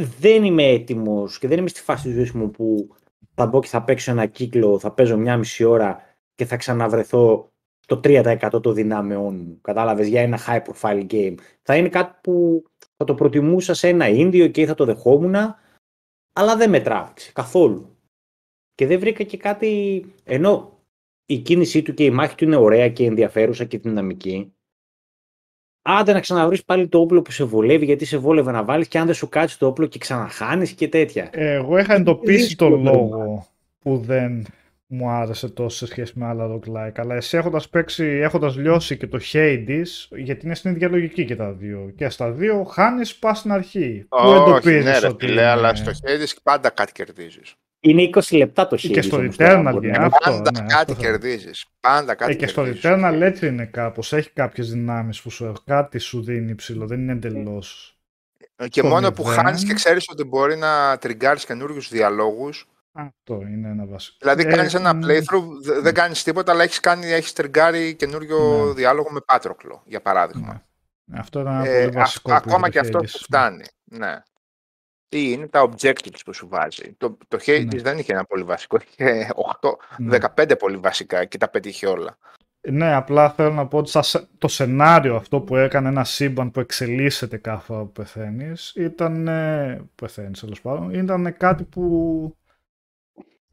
[0.00, 2.96] δεν είμαι έτοιμος και δεν είμαι στη φάση της ζωής μου που
[3.34, 7.49] θα μπω και θα παίξω ένα κύκλο, θα παίζω μια μισή ώρα και θα ξαναβρεθώ
[7.90, 9.58] το 3% των δυνάμεών μου.
[9.60, 11.34] Κατάλαβες για ένα high profile game.
[11.62, 12.64] Θα είναι κάτι που
[12.96, 15.34] θα το προτιμούσα σε ένα ίνδιο και θα το δεχόμουν,
[16.32, 17.96] αλλά δεν με τράβηξε καθόλου.
[18.74, 20.04] Και δεν βρήκα και κάτι.
[20.24, 20.78] Ενώ
[21.26, 24.52] η κίνησή του και η μάχη του είναι ωραία και ενδιαφέρουσα και δυναμική.
[25.82, 28.98] Άντε να ξαναβρεις πάλι το όπλο που σε βολεύει, γιατί σε βόλευε να βάλεις και
[28.98, 31.28] αν δεν σου κάτσει το όπλο και ξαναχάνεις και τέτοια.
[31.32, 33.46] Εγώ είχα εντοπίσει το δύσκολο λόγο
[33.78, 34.46] που δεν
[34.92, 36.92] μου άρεσε τόσο σε σχέση με άλλα roguelike.
[36.96, 39.86] Αλλά εσύ έχοντας παίξει, έχοντας λιώσει και το Hades,
[40.16, 41.92] γιατί είναι στην ίδια λογική και τα δύο.
[41.96, 44.06] Και στα δύο χάνεις πας στην αρχή.
[44.08, 47.54] Πού Όχι, εντοπίζεις ναι, ρε, ότι φίλε, αλλά είναι- στο Hades πάντα κάτι κερδίζεις.
[47.82, 48.92] Είναι 20 λεπτά το χέρι.
[48.92, 50.30] Και στο Returnal είναι αυτό.
[50.30, 51.66] Πάντα ναι, κάτι αυτό θα- κερδίζεις.
[51.80, 52.84] Πάντα κάτι Ε, και στο κερδίζεις.
[52.90, 54.12] Returnal έτσι είναι κάπως.
[54.12, 56.86] Έχει κάποιες δυνάμεις που σου κάτι σου δίνει ψηλό.
[56.86, 57.94] Δεν είναι εντελώς.
[58.56, 59.38] Και στο μόνο που μηδέν.
[59.44, 62.68] χάνεις και ξέρεις ότι μπορεί να τριγκάρεις καινούριους διαλόγους.
[62.92, 64.16] Αυτό είναι ένα βασικό.
[64.20, 68.64] Δηλαδή, Ε, κάνεις ένα μ, playthrough, δε- δεν κάνεις τίποτα, αλλά έχεις έχεις τριγκάρει καινούριο
[68.66, 68.72] Ναι.
[68.72, 70.62] διάλογο με Πάτροκλο, για παράδειγμα.
[71.04, 71.18] ναι.
[71.18, 72.32] Αυτό είναι ένα Ε, πολύ βασικό.
[72.32, 73.18] αυ- που ακόμα είχε και το αυτό Hades.
[73.18, 73.64] που φτάνει.
[73.84, 74.22] Ναι.
[75.12, 76.94] Ή είναι τα objectives που σου βάζει.
[76.96, 77.80] Το, το Hades Ναι.
[77.82, 80.18] δεν είχε ένα πολύ βασικό, είχε 8, Ναι.
[80.18, 82.18] 15 πολύ βασικά και τα πετύχει όλα.
[82.70, 86.50] Ναι, απλά θέλω να πω ότι στα σε- το σενάριο αυτό που έκανε ένα σύμπαν
[86.50, 89.28] που εξελίσσεται κάθε φορά που πεθαίνεις, ήταν.
[89.28, 92.34] ε, πεθαίνεις, τέλος πάντων, ήταν κάτι που.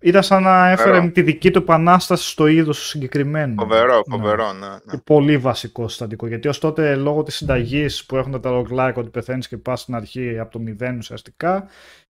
[0.01, 1.11] Ήταν σαν να έφερε Φοβερό.
[1.11, 3.55] τη δική του επανάσταση στο είδος του συγκεκριμένου.
[3.59, 4.17] Φοβερό, Ναι.
[4.17, 4.67] φοβερό, ναι.
[4.67, 4.97] ναι.
[5.03, 6.27] Πολύ βασικό συστατικό.
[6.27, 9.95] Γιατί ως τότε λόγω της συνταγής που έχουν τα roguelike ότι πεθαίνεις και πας στην
[9.95, 11.67] αρχή από το μηδέν ουσιαστικά,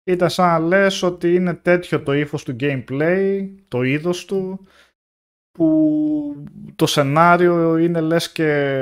[0.05, 4.67] ήταν σαν να λες ότι είναι τέτοιο το ύφος του gameplay, το είδος του,
[5.53, 6.45] που
[6.77, 8.79] το σενάριο είναι λες και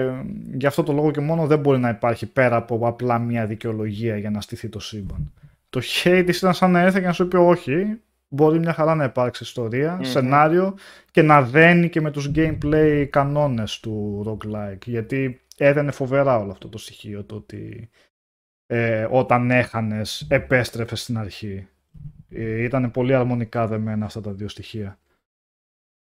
[0.54, 4.16] γι' αυτό το λόγο και μόνο δεν μπορεί να υπάρχει πέρα από απλά μια δικαιολογία
[4.16, 5.32] για να στηθεί το σύμπαν.
[5.70, 9.04] Το hate ήταν σαν να έρθει και να σου πει όχι, μπορεί μια χαρά να
[9.04, 10.02] υπάρξει ιστορία, Μμμ.
[10.02, 10.76] σενάριο
[11.10, 16.68] και να δένει και με τους gameplay κανόνες του roguelike γιατί έδαινε φοβερά όλο αυτό
[16.68, 17.90] το στοιχείο το ότι
[18.66, 21.68] ε, όταν έχανες επέστρεφες στην αρχή.
[22.28, 24.98] Ε, ήταν πολύ αρμονικά δεμένα αυτά τα δύο στοιχεία.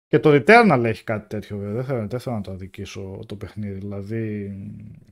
[0.07, 1.75] Και το Returnal έχει κάτι τέτοιο βέβαια.
[1.75, 3.79] Δεν θέλω, δεν θέλω να το αδικήσω το παιχνίδι.
[3.79, 4.55] Δηλαδή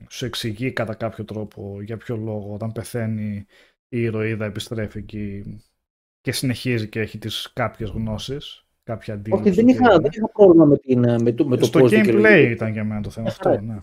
[0.09, 3.45] σου εξηγεί κατά κάποιο τρόπο για ποιο λόγο όταν πεθαίνει
[3.87, 5.43] η ηρωίδα επιστρέφει εκεί
[6.21, 8.65] και συνεχίζει και έχει τις κάποιες γνώσεις.
[8.83, 9.41] Κάποια αντίληψη.
[9.47, 10.09] Όχι, δεν του είχα, τι δεν είναι.
[10.15, 12.51] είχα πρόβλημα με, την, ε, με το, με το Στο πώς gameplay δικαιολογείται.
[12.51, 13.49] ήταν για μένα το θέμα Μια αυτό.
[13.49, 13.61] χαρά.
[13.61, 13.77] Ναι.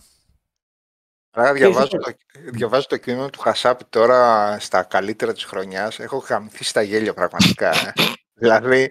[1.31, 2.13] Άρα διαβάζω ίσως- το,
[2.53, 5.99] διαβάζω το κείμενο του Χασάπη τώρα στα καλύτερα της χρονιάς.
[5.99, 7.71] Έχω χαμηθεί στα γέλια πραγματικά.
[7.71, 7.93] ε.
[8.41, 8.89] δηλαδή,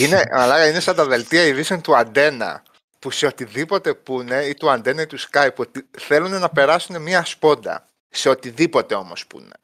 [0.00, 2.62] είναι, αλλά είναι σαν τα δελτία ειδήσεων του Αντένα
[2.98, 7.24] που σε οτιδήποτε πούνε ή του Αντένα ή του Skype ότι θέλουν να περάσουν μία
[7.24, 7.88] σπόντα.
[8.08, 9.54] Σε οτιδήποτε όμως πούνε.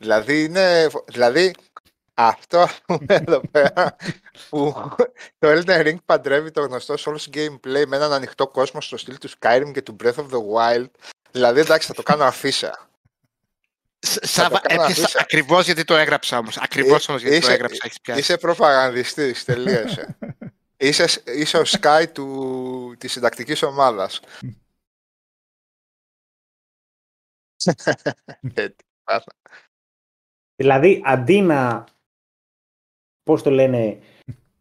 [0.00, 1.52] δηλαδή, είναι, δηλαδή,
[2.14, 3.96] αυτό ας πούμε εδώ πέρα
[4.50, 4.72] που
[5.38, 9.28] το Elden Ring παντρεύει το γνωστό Souls gameplay με έναν ανοιχτό κόσμο στο στυλ του
[9.38, 10.90] Skyrim και του Breath of the Wild.
[11.30, 12.88] Δηλαδή, εντάξει, θα το κάνω αφίσα.
[13.98, 15.18] Σ- Σάβα, το κάνω έπιασα αφίσα.
[15.20, 16.56] ακριβώς γιατί το έγραψα όμως.
[16.58, 17.78] Ακριβώς Ε, όμως γιατί το είσαι- έγραψα.
[17.84, 18.20] Έχεις πιάσει.
[18.20, 20.16] Είσαι προπαγανδιστής, τελείωσε.
[20.76, 24.20] είσαι, είσαι ο Sky του, της συντακτικής ομάδας.
[28.54, 29.34] Έτσι, πάντα.
[30.56, 31.84] Δηλαδή, αντί να,
[33.22, 33.98] πώς το λένε,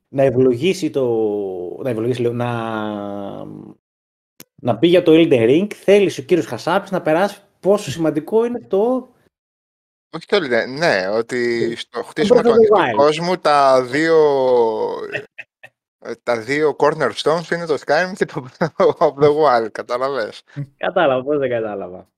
[0.07, 1.05] να ευλογήσει το,
[1.83, 2.51] να ευλογήσει, λέω, να,
[4.61, 8.59] να πει για το Elden Ring, θέλεις ο κύριος Χασάπης να περάσει πόσο σημαντικό είναι
[8.59, 9.09] το...
[10.13, 12.95] Όχι το λένε, ναι, ότι στο χτίσιμο Breath του of the ανοιχτού Wild.
[12.95, 14.17] κόσμου τα δύο,
[16.23, 20.43] τα δύο cornerstones είναι το Skyrim και το Breath of the Wild, κατάλαβες;
[20.77, 22.09] Κατάλαβα, πώς δεν κατάλαβα.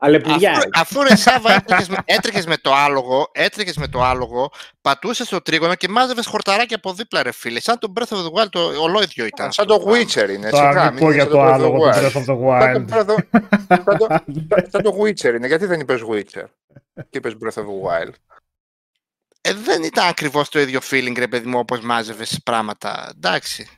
[0.00, 0.50] Αλεπουδιά.
[0.52, 5.28] Αφού, αφού ρε Σάβα έτρεχες, με- έτρεχες με το άλογο, έτρεχες με το άλογο, πατούσες
[5.28, 7.60] το τρίγωνο και μάζευες χορταράκια από δίπλα ρε φίλε.
[7.60, 9.52] Σαν το Breath of the Wild το ολόιδιο ήταν.
[9.52, 11.50] Σαν το Witcher είναι, Τώρα σιγά, μην μην πω είναι για σαν το Breath of
[11.50, 11.94] the άλογο του Wild.
[11.94, 12.84] Breath of the Σαν το- Wild.
[12.88, 13.16] σαν το-
[13.68, 16.44] σαν το- σαν το Witcher είναι, γιατί δεν είπες Witcher;
[16.94, 18.12] Και είπες Breath of the Wild;
[19.40, 23.12] Ε, δεν ήταν ακριβώς το ίδιο feeling ρε παιδί μου όπως μάζευες πράγματα.
[23.16, 23.68] Εντάξει.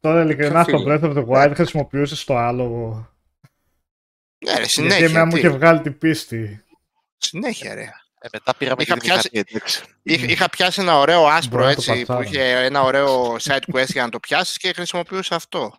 [0.00, 3.08] Τώρα ειλικρινά στο Ποιο Breath of the Wild χρησιμοποιούσες το άλογο.
[4.44, 5.04] Ναι ρε, Γιατί συνέχεια.
[5.04, 6.64] εμένα μου τι; είχε βγάλει την πίστη.
[7.16, 7.80] Συνέχεια ρε.
[8.20, 9.82] Ε, μετά πήραμε Είχα και τη πιάσει- μηχανή, εντάξει.
[10.02, 12.20] Είχα, είχα πιάσει ένα ωραίο άσπρο Μπορεί να το έτσι που πατσάρω.
[12.22, 15.74] είχε ένα ωραίο side quest για να το πιάσεις και χρησιμοποιούσα αυτό.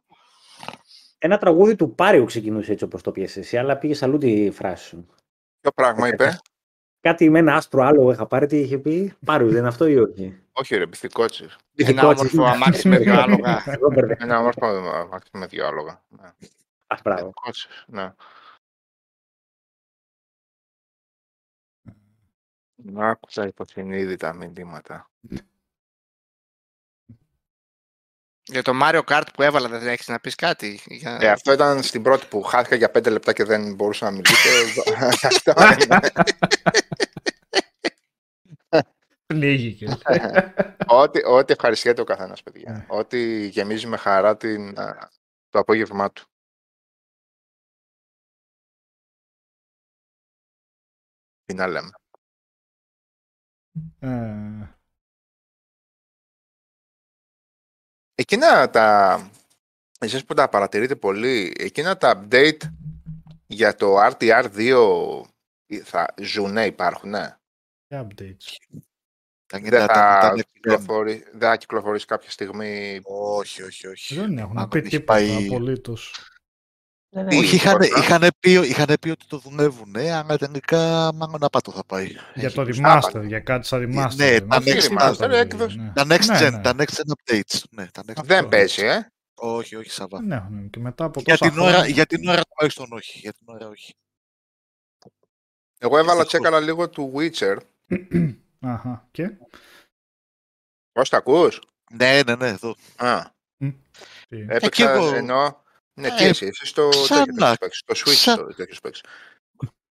[1.17, 4.87] Ένα τραγούδι του Πάριου ξεκινούσε έτσι όπως το πιέσαι εσύ, αλλά πήγες αλλού τη φράση
[4.87, 5.07] σου.
[5.61, 6.39] Ποιο πράγμα είπε,
[7.01, 9.97] Κάτι με ένα άστρο άλογο είχα πάρει, τι είχε πει; Πάριους, δεν είναι αυτό ή
[9.97, 11.55] όχι; όχι ρε, μπιθικότσις.
[11.75, 12.19] Ένα Δικό της.
[12.19, 13.63] όμορφο αμάξι με δύο άλογα.
[13.65, 14.23] Εγώ μπερδεύτηκα.
[14.23, 16.03] Ένα όμορφο αμάξι με δύο άλογα.
[16.09, 16.27] Ναι.
[16.87, 17.21] Α, μπράβο.
[17.21, 18.13] Μπιθικότσις, ναι.
[22.93, 25.09] Άκουσα υποσυνείδητα μηνύματα.
[28.47, 30.79] Για το Mario Kart που έβαλα δεν έχεις να πεις κάτι.
[30.85, 31.17] Για...
[31.21, 34.49] Ε, αυτό ήταν στην πρώτη που χάθηκα για πέντε λεπτά και δεν μπορούσα να μιλήσω.
[35.27, 35.99] αυτό είναι.
[39.25, 39.97] Πλήγηκε.
[41.01, 42.71] ό,τι, ό,τι ευχαριστιέται ο καθένας, παιδιά.
[42.71, 42.85] Ναι.
[42.87, 45.09] ό,τι γεμίζει με χαρά την, α,
[45.49, 46.25] το απόγευμά του.
[51.45, 51.89] Τι να λέμε.
[54.05, 54.69] Ε,
[58.15, 59.29] Εκείνα τα...
[59.99, 62.59] Εσείς που τα παρατηρείτε πολύ, εκείνα τα update
[63.47, 65.21] για το RTR2
[65.83, 67.37] θα ζουνέ υπάρχουν, ναι.
[67.87, 68.55] και updates;
[69.45, 72.99] Ήταν, Δεν ήταν, θα, ήταν, ήταν, κυκλοφορεί, δεν θα κυκλοφορήσει κάποια στιγμή.
[73.03, 74.15] όχι, όχι, όχι.
[74.15, 76.13] Δεν έχουν Μάλλον πει έχει τίποτα πάει- απολύτως.
[77.17, 77.45] Δεν Τι, έχει.
[77.45, 78.01] Όχι, είχαν, τίποτα.
[78.01, 82.05] είχαν, πει, είχαν πει ότι το δουλεύουν, αλλά τελικά μάλλον απάτο θα πάει.
[82.07, 82.79] Για Έχει το πει.
[82.83, 84.15] remaster, για κάτι σαν remaster.
[84.15, 84.79] ναι, δεν τα είναι.
[84.81, 85.77] next Remaster, remaster, έκδοση.
[85.77, 85.91] ναι.
[85.95, 86.61] Τα next Ναι, gen, ναι.
[86.61, 87.59] τα next gen updates.
[87.69, 88.23] Ναι, τα next Αυτό.
[88.23, 89.09] Δεν παίζει, ε.
[89.37, 90.19] Όχι, όχι, Σαββά.
[90.19, 90.69] Δεν έχουν.
[90.69, 93.19] Και μετά από Για τόσα την, ώρα, χρόνια- για την ώρα τουλάχιστον όχι.
[93.19, 93.93] Για την ώρα όχι.
[95.79, 96.27] Εγώ έβαλα Δυστυχώς.
[96.27, 97.57] τσέκαρα λίγο του Witcher.
[98.59, 99.31] Αχα, και;
[100.91, 101.61] Πώς τα ακούς;
[101.91, 102.75] Ναι, ναι, ναι, εδώ.
[102.95, 103.21] Α,
[103.57, 105.15] Τι; Έπαιξα, κι εγώ.
[105.15, 105.63] ενώ...
[105.97, 107.25] Ναι, τι Ε, εσύ, εσύ στο ξανά.
[107.25, 109.01] τέτοιο το έχεις παίξει, στο Switch Ξα- το, το έχεις παίξει.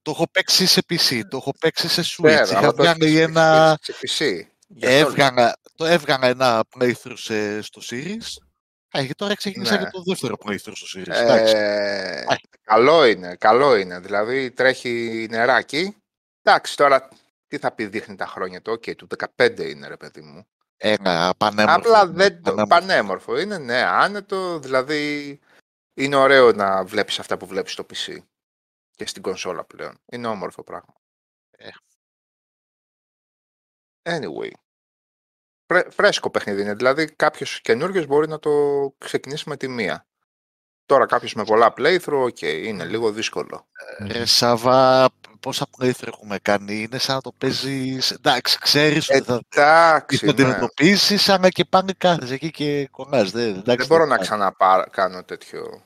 [0.02, 2.26] Το έχω παίξει σε PC, το έχω παίξει σε Switch.
[2.26, 3.78] Ξέρω, Είχα αλλά το έχεις βγάλει παίξει ένα...
[3.82, 4.46] σε PC.
[4.68, 5.06] Γι' αυτό λέω.
[5.08, 8.36] Έβγανα, το έβγανα ένα playthrough σε, στο Series.
[8.98, 9.84] Α, και τώρα ξεκίνησα Ναι.
[9.84, 11.06] και το δεύτερο playthrough στο Series.
[11.08, 11.54] εντάξει.
[11.56, 12.38] Ε, Α.
[12.62, 13.98] καλό είναι, καλό είναι.
[13.98, 15.96] Δηλαδή τρέχει νεράκι.
[16.42, 17.08] Εντάξει, τώρα
[17.48, 18.72] τι θα πει δείχνει τα χρόνια το.
[18.72, 20.46] Οκ, του 15 είναι ρε παιδί μου.
[20.76, 21.78] Ένα πανέμορφο.
[21.78, 22.54] Απλά δεν το.
[22.54, 22.66] πανέμορφο.
[22.66, 24.58] Πανέμορφο είναι, ναι, άνετο.
[24.58, 25.38] Δηλαδή
[25.94, 28.16] είναι ωραίο να βλέπεις αυτά που βλέπεις στο PC
[28.90, 29.98] και στην κονσόλα πλέον.
[30.04, 30.94] Είναι όμορφο πράγμα.
[31.50, 31.68] Ε.
[34.02, 34.50] Anyway.
[35.66, 36.74] Φρέ- φρέσκο παιχνίδι είναι.
[36.74, 38.50] Δηλαδή κάποιος καινούριο μπορεί να το
[38.98, 40.06] ξεκινήσει με τη μία.
[40.84, 43.68] Τώρα κάποιος με πολλά playthrough, οκ, είναι λίγο δύσκολο.
[44.06, 45.10] Ρε Σάβα,
[45.42, 48.10] πόσα playthrough έχουμε κάνει, είναι σαν να το παίζεις...
[48.10, 50.30] Εντάξει, ξέρεις ότι θα, Εντάξει, θα ναι.
[50.32, 53.30] αντιμετωπίσεις, αλλά και πάνε κάθεσαι εκεί και κολλάς.
[53.30, 54.22] Δεν, εντάξει, Δεν μπορώ να κάνει.
[54.22, 55.82] ξανακάνω τέτοιο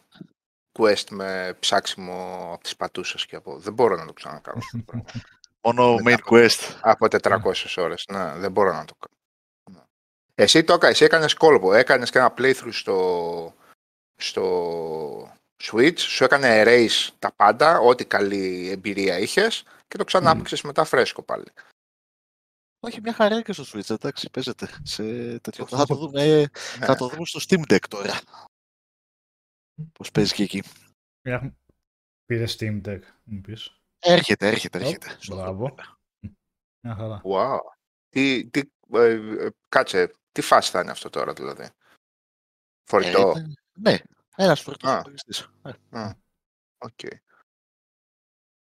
[0.78, 3.58] quest με ψάξιμο από τις πατούσες και από...
[3.58, 4.58] Δεν μπορώ να το ξανακάνω.
[4.58, 5.04] αυτό το πράγμα.
[5.66, 6.76] Μόνο μετά main από- quest.
[6.80, 8.04] από 400 ώρες.
[8.12, 9.16] Ναι, δεν μπορώ να το κάνω.
[9.78, 9.84] Ναι.
[10.34, 11.72] Εσύ το έκανες, εσύ έκανες κόλπο.
[11.74, 13.54] Έκανες και ένα playthrough στο,
[14.16, 20.84] στο Switch, σου έκανε erase τα πάντα, ό,τι καλή εμπειρία είχες και το ξανάπαιξες μετά
[20.84, 21.44] φρέσκο πάλι.
[22.80, 24.68] Όχι, μια χαρά και στο Switch, εντάξει, παίζεται.
[24.82, 25.02] Σε
[25.38, 25.66] τέτοιο.
[25.66, 26.46] Θα, το δούμε, Ναι.
[26.86, 28.20] θα το δούμε στο Steam Deck τώρα.
[29.92, 30.62] Πώς παίζει και εκεί.
[31.22, 31.54] Έχουμε-
[32.24, 33.80] Πήρες Steam Deck, μου πεις.
[33.98, 35.16] Έρχεται, έρχεται, Ωπ, έρχεται.
[35.20, 35.68] Στο μπράβο.
[35.68, 35.96] δούμε.
[36.80, 37.20] Μια χαρά.
[37.24, 37.58] Wow.
[38.08, 38.60] Τι, τι,
[38.92, 41.68] ε, ε, κάτσε, τι φάση θα είναι αυτό τώρα δηλαδή;
[42.90, 43.32] Φορητό.
[43.36, 43.46] Ε,
[43.80, 43.98] ναι,
[44.36, 44.98] ένας φορητός Α.
[44.98, 45.48] υπολογιστής.
[45.90, 46.10] Ε,
[46.78, 46.98] Οκ.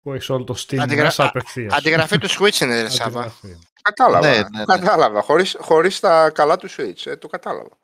[0.03, 1.75] Που έχεις όλο το Steam Αντιγρα- μέσα α- απευθείας.
[1.75, 3.21] Αντιγραφή του Switch είναι, ρε Σάβα.
[3.21, 3.59] Αντιγραφή.
[3.83, 4.31] Κατάλαβα.
[4.31, 4.65] Ναι, ναι, ναι.
[4.65, 5.23] Κατάλαβα.
[5.23, 7.07] Χωρίς, χωρίς τα καλά του Switch.
[7.07, 7.79] Ε, το κατάλαβα.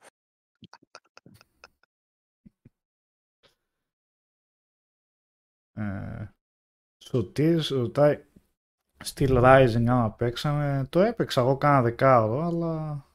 [5.72, 6.26] Ε,
[6.98, 8.24] Σωτής ρωτάει
[9.04, 10.86] Still Rising άμα παίξαμε.
[10.90, 13.05] Το έπαιξα εγώ κάνα δεκάωρο, αλλά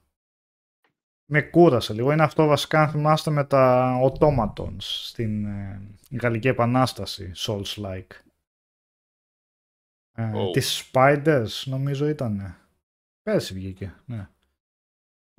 [1.34, 2.12] με κούρασε λίγο.
[2.12, 5.82] Είναι αυτό βασικά αν θυμάστε με τα automatons στην ε,
[6.22, 8.12] Γαλλική Επανάσταση, Souls-like.
[10.18, 10.52] Ε, Oh.
[10.54, 12.56] Τις Spiders νομίζω ήταν.
[13.22, 14.30] Πέρσι βγήκε, ναι.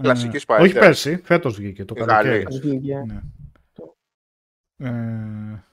[0.03, 0.61] Κλασική Ε, Spiders.
[0.61, 2.43] Όχι πέρσι, φέτος βγήκε το Η Γαλλία.
[2.43, 2.61] καλοκαίρι.
[2.61, 2.97] Βγήκε.
[3.07, 3.23] Ναι.
[4.77, 5.65] Ε,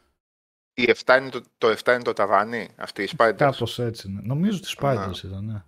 [0.74, 3.34] Η 7 είναι το, το 7 είναι το ταβάνι, αυτή η Spiders.
[3.38, 4.22] Κάπως έτσι, ναι.
[4.24, 5.30] Νομίζω ότι Spiders Ναι.
[5.30, 5.64] ήταν, ναι.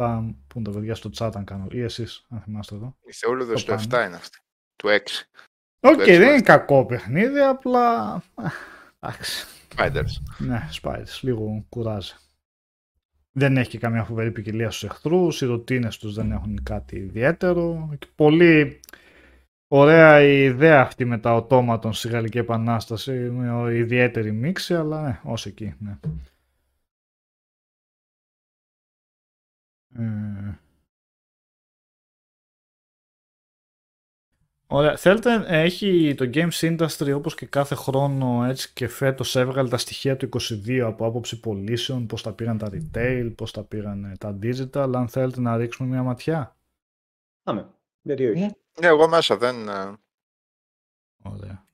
[0.00, 1.66] Θα πούν τα παιδιά στο chat αν κάνω.
[1.70, 2.96] Ή εσείς, αν θυμάστε εδώ.
[3.06, 4.04] Η Θεόλουδος Το το 7 πάνω.
[4.04, 4.38] είναι αυτή.
[4.76, 4.90] Του 6.
[5.80, 6.52] Οκ, έτσι δεν είναι είμαστε.
[6.52, 8.12] κακό παιχνίδι, απλά...
[8.34, 8.50] α,
[9.00, 9.46] Εντάξει.
[9.76, 10.22] Spiders.
[10.38, 12.14] Ναι, Spiders, λίγο κουράζει.
[13.32, 17.90] Δεν έχει και καμία φοβερή ποικιλία στους εχθρούς, οι ρουτίνες τους δεν έχουν κάτι ιδιαίτερο.
[17.98, 18.80] Και Πολύ
[19.68, 25.20] ωραία η ιδέα αυτή με τα οτόματων στη Γαλλική Επανάσταση, με ιδιαίτερη μίξη, αλλά ναι,
[25.22, 25.98] ως εκεί, ναι.
[34.70, 34.96] Ωραία.
[34.96, 39.78] Θέλετε, ε, έχει το Games Industry όπως και κάθε χρόνο έτσι και φέτος έβγαλε τα
[39.78, 44.16] στοιχεία του 22 από άποψη πωλήσεων, πώς τα πήραν τα retail, πώς τα πήραν ε,
[44.16, 46.56] τα digital, αν θέλετε να ρίξουμε μια ματιά.
[47.42, 47.70] Πάμε.
[48.02, 48.40] Γιατί όχι.
[48.40, 48.50] Ναι.
[48.80, 49.68] Ναι, εγώ μέσα δεν...
[49.68, 49.96] ε,
[51.22, 51.64] Ωραία.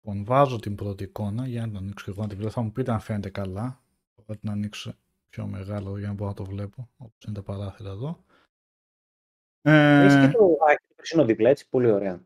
[0.00, 2.52] Λοιπόν, βάζω την πρώτη εικόνα για να την ανοίξω και εγώ να την βλέπω.
[2.52, 3.82] Θα μου πείτε αν φαίνεται καλά.
[4.26, 4.94] Θα την ανοίξω
[5.34, 8.24] πιο μεγάλο για να μπορώ να το βλέπω, όπως είναι τα παράθυρα εδώ.
[9.62, 11.68] Έχει Ε, και το, α, και το περσινό δίπλα, έτσι.
[11.68, 12.20] Πολύ ωραία.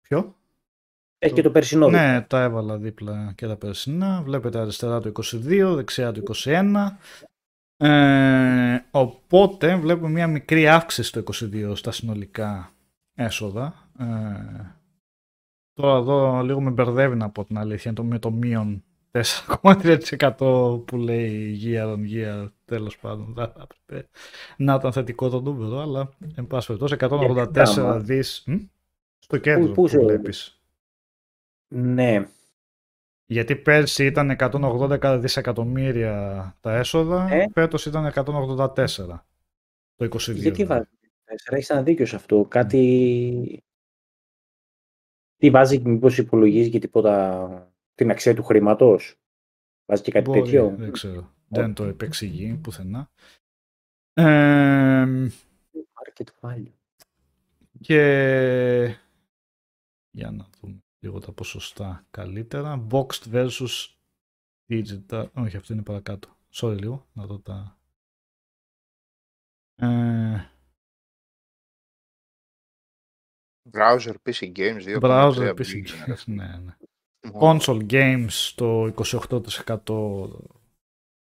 [0.00, 0.36] ποιο;
[1.18, 2.12] Έχει Το- και το περσινό δίπλα.
[2.12, 4.22] Ναι, τα έβαλα δίπλα και τα περσινά.
[4.22, 6.98] Βλέπετε αριστερά το 22, δεξιά το 21.
[7.76, 12.72] Ε, οπότε βλέπουμε μια μικρή αύξηση το 22 στα συνολικά
[13.14, 13.88] έσοδα.
[13.98, 14.04] Ε,
[15.72, 20.96] τώρα εδώ λίγο με μπερδεύει να πω την αλήθεια το, με το μείον 4,3% που
[20.96, 24.08] λέει year on year τέλος πάντων θα έπρεπε
[24.56, 27.98] να ήταν θετικό το νούμερο αλλά εν πάση περιπτώσει 184 άμα.
[27.98, 28.54] δις Μ;
[29.18, 30.60] στο κέντρο πού που, σε- βλέπεις
[31.68, 32.28] Ναι.
[33.26, 39.26] γιατί πέρσι ήταν 180 δισεκατομμύρια τα έσοδα, Ε; φέτος ήταν 184
[39.94, 40.34] το 22.
[40.34, 40.64] Γιατί δηλαδή.
[40.64, 40.88] βάζει
[41.24, 42.44] τέσσερα, έχεις ένα δίκιο σε αυτό.
[42.48, 43.62] Κάτι...
[45.36, 49.20] Τι βάζει, μήπως υπολογίζει και τίποτα την αξία του χρήματος.
[49.86, 50.74] Βάζει και κάτι Μπορεί, τέτοιο.
[50.76, 51.34] Δεν ξέρω.
[51.48, 53.10] Δεν το επεξηγεί πουθενά.
[54.12, 55.28] Ε,
[55.74, 56.72] Market value.
[57.80, 58.96] και
[60.10, 62.86] για να δούμε λίγο τα ποσοστά καλύτερα.
[62.90, 63.94] Boxed versus
[64.68, 65.30] digital.
[65.34, 66.36] Όχι, αυτό είναι παρακάτω.
[66.52, 67.78] Sorry λίγο, να δω τα...
[69.74, 70.50] Ε,
[73.72, 76.14] Browser PC Games 2.3 Browser PC billion, ρε.
[76.14, 76.76] games, ναι, ναι.
[77.32, 77.58] Μόνο.
[77.60, 80.28] Console games το 28%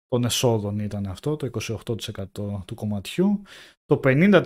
[0.09, 3.43] των εσόδων ήταν αυτό, το 28% του κομματιού.
[3.85, 4.43] Το 50%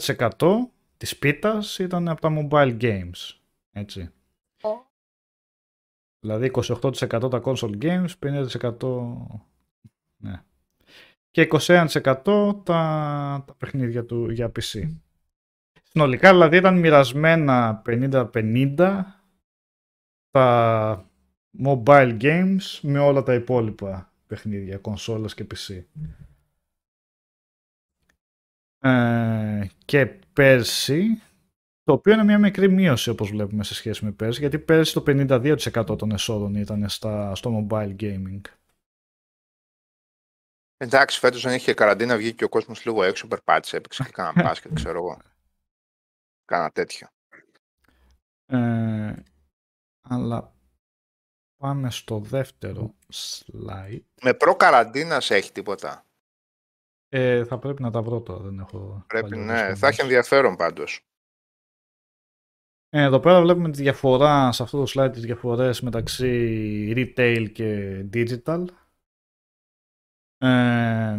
[0.96, 3.38] της πίτας ήταν από τα mobile games.
[3.70, 4.10] Έτσι.
[6.20, 9.16] Δηλαδή 28% τα console games, 50%
[10.16, 10.42] ναι.
[11.30, 14.88] Και 21% τα, τα παιχνίδια του για PC.
[15.82, 19.02] Συνολικά δηλαδή ήταν μοιρασμένα 50-50
[20.30, 21.10] τα
[21.58, 25.84] mobile games με όλα τα υπόλοιπα παιχνίδια, κονσόλες και PC.
[28.78, 31.22] Ε, και πέρσι,
[31.82, 35.02] το οποίο είναι μια μικρή μείωση όπως βλέπουμε σε σχέση με πέρσι, γιατί πέρσι το
[35.06, 38.40] 52% των εσόδων ήταν στα, στο mobile gaming.
[40.76, 44.32] Εντάξει, φέτος δεν είχε καραντίνα, βγήκε και ο κόσμος λίγο έξω, περπάτησε, έπαιξε και κάνα
[44.42, 45.18] μπάσκετ, ξέρω εγώ.
[46.44, 47.08] Κάνα τέτοιο.
[48.46, 49.14] Ε,
[50.00, 50.52] αλλά
[51.62, 54.00] πάμε στο δεύτερο slide.
[54.22, 56.06] Με προ-καραντίνα έχει τίποτα;
[57.08, 59.04] Ε, θα πρέπει να τα βρω τώρα, δεν έχω...
[59.06, 60.02] Πρέπει, παλιό ναι, δίσκο θα έχει μέσα.
[60.02, 61.06] ενδιαφέρον πάντως.
[62.88, 68.00] Ε, εδώ πέρα βλέπουμε τη διαφορά, σε αυτό το slide, τις διαφορές μεταξύ retail και
[68.12, 68.64] digital.
[70.38, 71.18] Ε,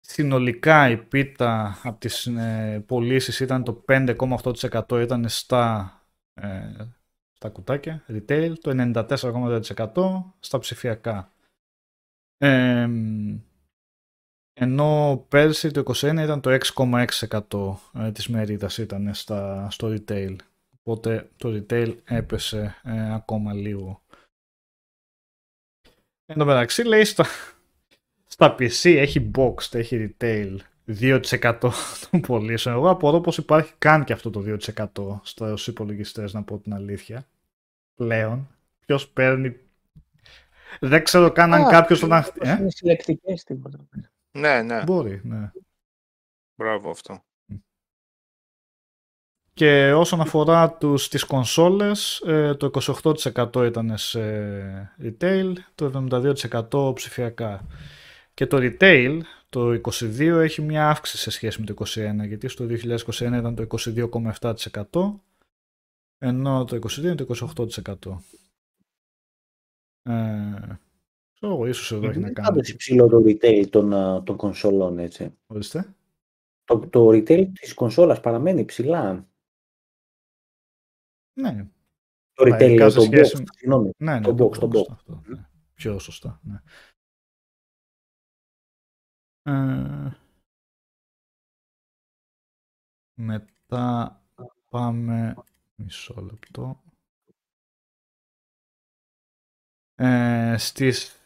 [0.00, 5.92] συνολικά η πίτα από τις ε, πωλήσεις ήταν το 5,8% ήταν στα,
[6.34, 6.97] ε,
[7.38, 11.32] στα κουτάκια retail, το 94,2% στα ψηφιακά.
[12.38, 12.88] Ε,
[14.52, 20.36] ενώ πέρσι το 21 ήταν το 6,6% ε, της μερίδας ήταν στα, στο retail.
[20.78, 24.02] Οπότε το retail έπεσε ε, ακόμα λίγο.
[26.26, 27.26] Εν τω μεταξύ λέει στα,
[28.26, 30.56] στα PC έχει boxed, έχει retail
[30.88, 31.20] 2%
[32.10, 32.74] των πωλήσεων.
[32.76, 37.26] Εγώ απορώ πως υπάρχει καν και αυτό το 2% στους υπολογιστές να πω την αλήθεια.
[37.94, 38.48] Πλέον.
[38.86, 39.56] Ποιος παίρνει...
[40.80, 42.12] Δεν ξέρω καν αν Α, κάποιος τον...
[42.12, 43.78] αχ- Πώς Ε; Είναι συλλεκτικές τίποτα.
[44.30, 45.50] Ναι, ναι, Μπορεί, ναι.
[46.54, 47.22] μπράβο αυτό.
[49.52, 52.70] Και όσον αφορά τους, τις κονσόλες, ε, το
[53.02, 54.20] 28% ήταν σε
[55.02, 56.08] retail, το
[56.70, 57.66] 72% ψηφιακά.
[58.38, 62.66] Και το retail, το 22% έχει μια αύξηση σε σχέση με το 21%, γιατί στο
[62.68, 65.20] 2021 ήταν το 22,7%,
[66.18, 67.26] ενώ το 22% είναι το
[68.04, 68.18] 28%.
[70.02, 70.78] Ε,
[71.34, 72.48] ξέρω εγώ, ίσως εδώ έχει να Είναι κάνει.
[72.48, 75.34] πάντως υψηλό το retail των, α, των κονσολών, έτσι.
[75.46, 75.94] Ορίστε.
[76.64, 79.28] Το, το retail της κονσόλας παραμένει ψηλά.
[81.40, 81.66] Ναι,
[82.32, 83.90] Το Πάει, retail, κάθε το σχέση box, με- συγγνώμη.
[83.98, 84.92] ναι, ναι, Το box, το box.
[84.92, 85.42] αυτό, ναι.
[85.74, 86.60] Πιο σωστά, ναι.
[89.48, 90.10] Ε,
[93.14, 94.20] μετά
[94.68, 95.34] πάμε
[95.74, 96.82] μισό λεπτό.
[99.94, 101.16] Ε, στις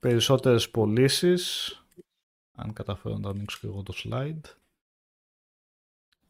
[0.00, 1.72] περισσότερες πωλήσεις,
[2.56, 4.56] αν καταφέρω να το ανοίξω και εγώ το slide.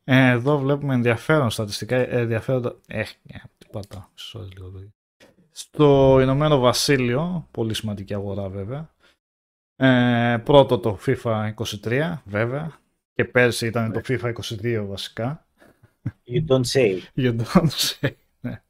[0.05, 2.81] Ε, εδώ βλέπουμε ενδιαφέρον στατιστικά, ε, ενδιαφέροντα...
[2.87, 4.67] Ε, ε, τι πατάω, μισό λίγο.
[4.67, 4.89] εδώ.
[5.51, 8.95] Στο Ηνωμένο Βασίλειο, πολύ σημαντική αγορά βέβαια,
[9.81, 11.55] ε, πρώτο το FIFA
[11.85, 12.81] 23 βέβαια
[13.13, 15.47] και πέρσι ήταν το FIFA 22 βασικά.
[16.27, 16.99] You don't say.
[17.25, 18.11] You don't say.
[18.41, 18.63] ναι.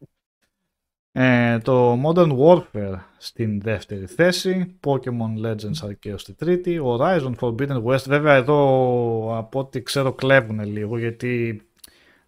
[1.13, 8.05] Ε, το Modern Warfare στην δεύτερη θέση, Pokemon Legends Arceus στη τρίτη, Horizon Forbidden West,
[8.07, 11.63] βέβαια εδώ από ό,τι ξέρω κλέβουν λίγο γιατί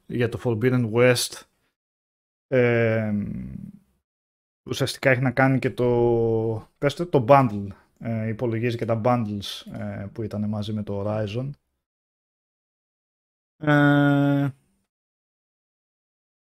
[0.06, 1.42] για το Forbidden West
[2.48, 3.12] ε,
[4.62, 7.66] ουσιαστικά έχει να κάνει και το, πες το, το bundle,
[8.00, 11.50] ε, υπολογίζει και τα bundles ε, που ήταν μαζί με το Horizon.
[13.56, 14.48] Ε,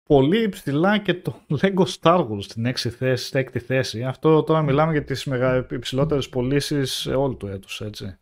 [0.03, 4.05] πολύ υψηλά και το Lego Star Wars στην έξι θέση, στην έκτη θέση.
[4.05, 8.17] Αυτό τώρα μιλάμε για τις μεγα, υψηλότερες πωλήσεις όλου του έτους, έτσι.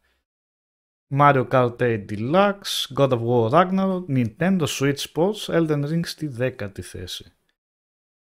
[1.13, 6.83] Mario Kart 8 Deluxe, God of War Ragnarok, Nintendo Switch Sports, Elden Ring στη δέκατη
[6.83, 7.33] θέση.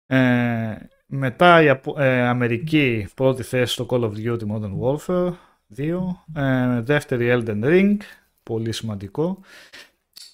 [0.05, 0.77] Ε,
[1.07, 5.33] μετά η Απο- ε, Αμερική πρώτη θέση στο Call of Duty Modern Warfare
[5.77, 7.97] 2, ε, δεύτερη Elden Ring,
[8.43, 9.39] πολύ σημαντικό.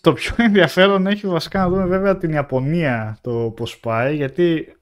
[0.01, 4.75] Το πιο ενδιαφέρον έχει βασικά να δούμε βέβαια την Ιαπωνία το πώς πάει, γιατί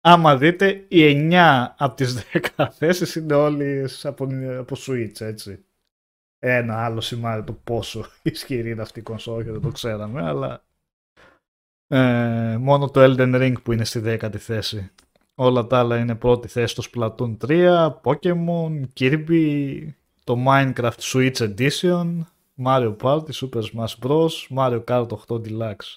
[0.00, 2.24] άμα δείτε οι 9 από τις
[2.56, 4.28] 10 θέσεις είναι όλες από,
[4.58, 5.64] από Switch, έτσι.
[6.38, 10.64] Ένα άλλο σημάδι το πόσο ισχυρή είναι αυτή η κονσόλα και δεν το ξέραμε, αλλά
[11.96, 14.90] ε, μόνο το Elden Ring που είναι στη 10η θέση.
[15.34, 16.82] Όλα τα άλλα είναι πρώτη θέση στο
[17.16, 19.88] Splatoon 3, Pokemon, Kirby,
[20.24, 22.20] το Minecraft Switch Edition,
[22.64, 25.96] Mario Party, Super Smash Bros, Mario Kart 8 Deluxe.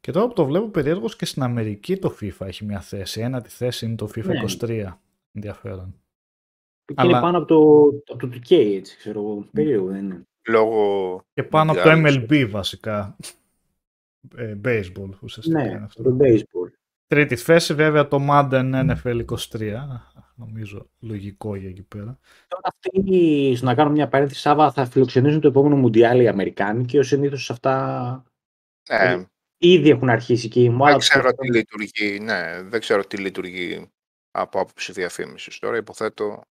[0.00, 3.20] Και τώρα που το βλέπω περίεργος και στην Αμερική το FIFA έχει μια θέση.
[3.20, 4.40] Ένατη θέση είναι το FIFA Ναι.
[4.60, 4.98] 23.
[5.32, 5.94] Ενδιαφέρον.
[6.84, 9.46] Και Αλλά- είναι πάνω από το, από το 2K, έτσι, ξέρω εγώ.
[9.52, 10.22] Περίεργο δεν είναι.
[10.48, 12.26] Λόγω Και πάνω από το Mundial.
[12.28, 13.16] MLB βασικά.
[14.36, 16.02] Ε, baseball ουσιαστικά είναι Ναι, αυτό.
[16.02, 16.70] το baseball.
[17.06, 19.76] Τρίτη θέση βέβαια το Madden NFL 23.
[20.34, 22.18] Νομίζω λογικό για εκεί πέρα.
[22.48, 26.84] Τώρα αυτοί, στο να κάνω μια παρένθεση, Σάβα, θα φιλοξενήσουν το επόμενο Μουντιάλ οι Αμερικάνοι
[26.84, 28.24] και ο συνήθως αυτά
[28.90, 29.24] Ναι,
[29.58, 32.18] ήδη έχουν αρχίσει και η μόδα δεν τους ξέρω αυτό- τι λειτουργεί.
[32.20, 33.90] Ναι, δεν ξέρω τι λειτουργεί
[34.30, 35.58] από άποψη διαφήμισης.
[35.58, 36.42] Τώρα υποθέτω.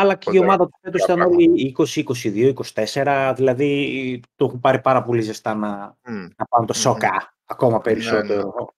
[0.00, 0.44] Αλλά και η Κοντά.
[0.46, 1.34] ομάδα του φέτος ήταν Πράγμα.
[1.36, 6.66] όλοι 20, 22, 24, δηλαδή το έχουν πάρει πάρα πολύ ζεστά να, μ, να πάνε
[6.66, 6.80] το Μμμ.
[6.80, 8.74] σόκα ακόμα Ναι, περισσότερο.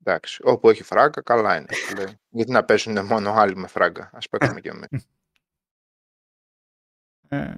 [0.00, 1.66] εντάξει, όπου έχει φράγκα, καλά είναι.
[1.96, 2.06] λέει.
[2.28, 4.02] Γιατί να παίζουν μόνο άλλοι με φράγκα.
[4.02, 5.08] Α παίξουμε κι εμείς.
[7.28, 7.54] Ε,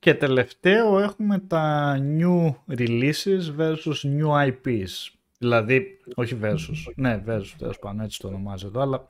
[0.00, 5.12] και τελευταίο έχουμε τα new releases versus new IPs.
[5.38, 9.08] Δηλαδή, όχι versus, ναι versus τέλος πάντων, έτσι το ονομάζει εδώ, αλλά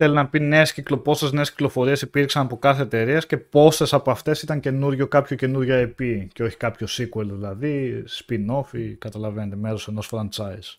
[0.00, 4.10] θέλει να πει νέες κυκλο, πόσες νέες κυκλοφορίες υπήρξαν από κάθε εταιρείας και πόσες από
[4.10, 9.88] αυτές ήταν καινούριο, κάποιο καινούριο IP και όχι κάποιο sequel δηλαδή, spin-off ή καταλαβαίνετε μέρος
[9.88, 10.78] ενός franchise.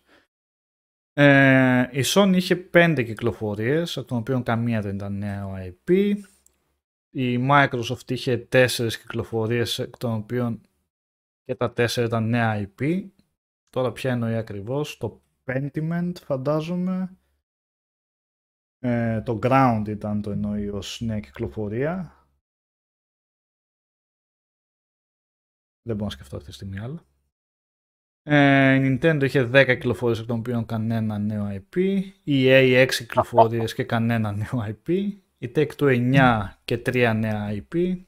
[1.12, 6.14] Ε, η Sony είχε πέντε κυκλοφορίες, από των οποίων καμία δεν ήταν νέο IP.
[7.10, 10.60] Η Microsoft είχε τέσσερις κυκλοφορίες, εκ των οποίων
[11.44, 13.04] και τα τέσσερα ήταν νέα IP.
[13.70, 17.19] Τώρα ποια εννοεί ακριβώς, το Pentiment φαντάζομαι.
[18.82, 22.14] Ε, το Ground ήταν το εννοεί ως νέα κυκλοφορία.
[25.82, 27.04] Δεν μπορώ να σκεφτώ αυτή τη στιγμή άλλα.
[28.22, 31.76] Ε, η Nintendo είχε 10 κυκλοφορίες εκ των οποίων κανένα νέο IP.
[32.24, 35.12] Η EA 6 κυκλοφορίες και κανένα νέο IP.
[35.38, 38.02] Η Take-Two 9 και 3 νέα IP.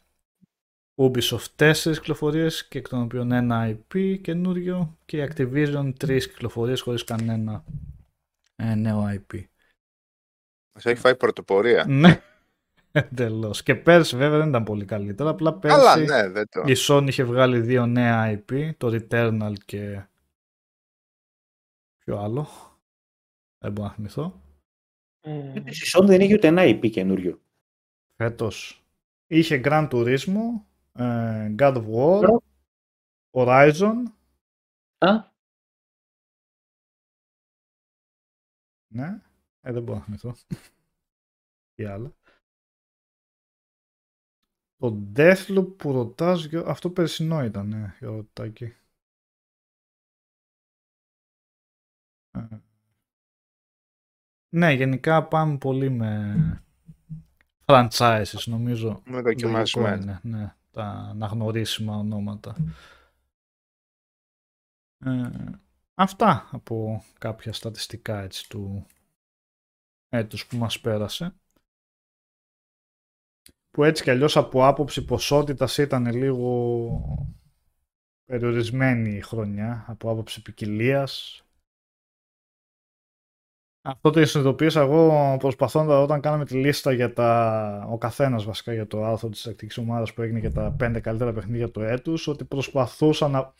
[0.95, 4.99] Ubisoft 4 κυκλοφορίες και εκ των οποίων ένα IP καινούριο.
[5.05, 7.65] Και η Activision 3 κυκλοφορίες χωρίς κανένα
[8.57, 9.52] ε, νέο IP.
[10.75, 11.85] Μας έχει φάει πρωτοπορία.
[11.89, 12.21] Ναι,
[12.93, 13.63] εντελώς.
[13.63, 15.31] Και πέρσι βέβαια δεν ήταν πολύ καλύτερα.
[15.31, 16.63] Απλά πέρσι Καλά, ναι, δεν το.
[16.67, 20.07] η Sony είχε βγάλει δύο νέα IP, το Returnal και.
[21.99, 22.47] Ποιο άλλο.
[23.59, 24.41] Δεν μπορώ να θυμηθώ.
[25.21, 25.63] Ε, Η
[25.95, 27.41] Sony δεν είχε ούτε ένα IP καινούριο.
[28.17, 28.85] Φέτος
[29.27, 32.37] είχε Gran Turismo, ε, God of War,
[33.31, 33.95] Horizon.
[34.99, 35.31] Α,
[38.95, 39.21] Ναι,
[39.63, 40.35] ε, δεν μπορώ να θυμηθώ.
[41.75, 42.15] Τι άλλο.
[44.77, 48.75] Το Deathloop που ρωτάς, Γιώ- αυτό περσινό ήταν, ναι, για ρωτάκι.
[52.35, 52.47] Ε,
[54.49, 56.35] Ναι, γενικά πάμε πολύ με
[57.67, 59.03] franchises, νομίζω.
[59.05, 60.03] Με Λογικό δοκιμασμένο.
[60.03, 62.57] είναι, ναι, τα αναγνωρίσιμα ονόματα.
[65.05, 65.31] Ε,
[65.95, 68.87] αυτά από κάποια στατιστικά έτσι του
[70.13, 71.35] έτους που μας πέρασε.
[73.71, 77.39] Που έτσι κι αλλιώς από άποψη ποσότητας ήταν λίγο
[78.25, 81.43] περιορισμένη η χρονιά, από άποψη ποικιλίας.
[83.85, 87.87] Αυτό το συνειδητοποίησα εγώ προσπαθώντα όταν κάναμε τη λίστα για τα.
[87.91, 91.33] ο καθένας βασικά για το άρθρο της τακτική ομάδας που έγινε για τα πέντε καλύτερα
[91.33, 93.55] παιχνίδια του έτους, ότι προσπαθούσα να.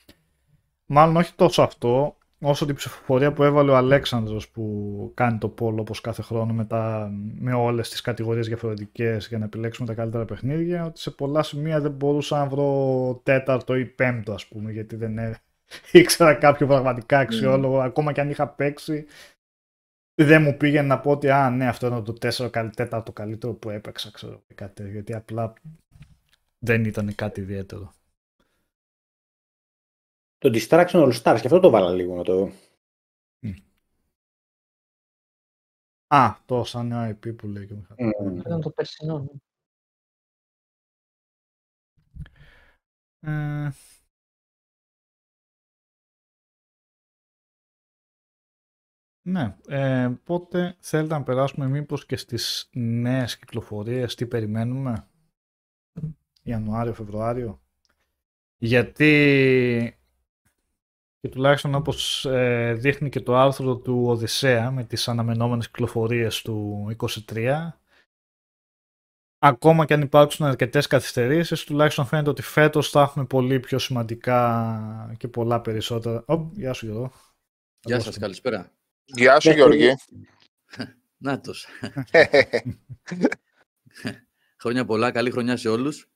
[0.87, 5.81] Μάλλον όχι τόσο αυτό, όσο την ψηφοφορία που έβαλε ο Αλέξανδρος που κάνει το πόλο
[5.81, 10.25] όπως κάθε χρόνο με, τα, με όλες τις κατηγορίες διαφορετικές για να επιλέξουμε τα καλύτερα
[10.25, 14.97] παιχνίδια, ότι σε πολλά σημεία δεν μπορούσα να βρω τέταρτο ή πέμπτο ας πούμε, γιατί
[14.97, 15.41] δεν ε,
[15.93, 19.07] ήξερα κάποιο πραγματικά αξιόλογο, ακόμα και αν είχα παίξει
[20.15, 23.71] δεν μου πήγαινε να πω ότι α, ναι, αυτό είναι το 4 τέταρτο καλύτερο που
[23.71, 25.53] έπαιξα, ξέρω, κάτι, τέτοιο, γιατί απλά
[26.59, 27.93] δεν ήταν κάτι ιδιαίτερο.
[30.43, 32.51] Το Distraction All Stars και αυτό το βάλα λίγο να το.
[36.07, 38.13] Α, το σαν νέο IP που λέει και ο Μιχάλης.
[38.21, 38.47] Mm.
[38.47, 39.41] Ήταν το περσινό.
[43.21, 43.67] ναι.
[43.67, 43.73] Ε,
[49.23, 55.09] ναι, ε, οπότε θέλετε να περάσουμε μήπως και στις νέες κυκλοφορίες, τι περιμένουμε,
[56.43, 57.63] Ιανουάριο, Φεβρουάριο,
[58.57, 59.97] γιατί
[61.23, 66.87] και τουλάχιστον όπως ε, δείχνει και το άρθρο του Οδυσσέα με τις αναμενόμενες κυκλοφορίες του
[67.33, 67.69] 23,
[69.39, 75.15] ακόμα και αν υπάρξουν αρκετές καθυστερήσεις, τουλάχιστον φαίνεται ότι φέτος θα έχουμε πολύ πιο σημαντικά
[75.19, 76.25] και πολλά περισσότερα.
[76.27, 77.13] Ω, γεια σου Γιώργο.
[77.85, 78.73] Γεια σας, καλησπέρα.
[79.05, 79.95] Γεια σου, Ναι, Γιώργη.
[81.25, 81.67] Νάτος.
[84.63, 86.12] Χρόνια πολλά, καλή χρονιά σε όλους.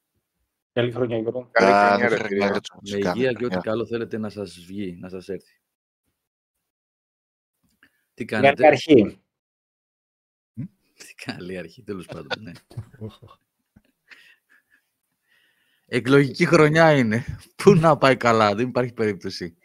[0.76, 1.48] Καλή χρονιά, Γιώργο.
[1.50, 2.50] Καλή Καλή χρονιά, ρε χρονιά φίλε.
[2.52, 3.60] για τους Με μουσικάνους, υγεία και ό,τι χρονιά.
[3.70, 5.60] καλό θέλετε να σας βγει, να σας έρθει.
[8.14, 9.20] Τι Καλή κάνετε; αρχή.
[10.94, 12.42] Τι καλή αρχή, τέλος πάντων.
[12.42, 12.52] Ναι.
[12.98, 13.36] Οχ, οχ.
[15.86, 17.24] Εκλογική χρονιά είναι.
[17.56, 19.56] Πού να πάει καλά, δεν υπάρχει περίπτωση.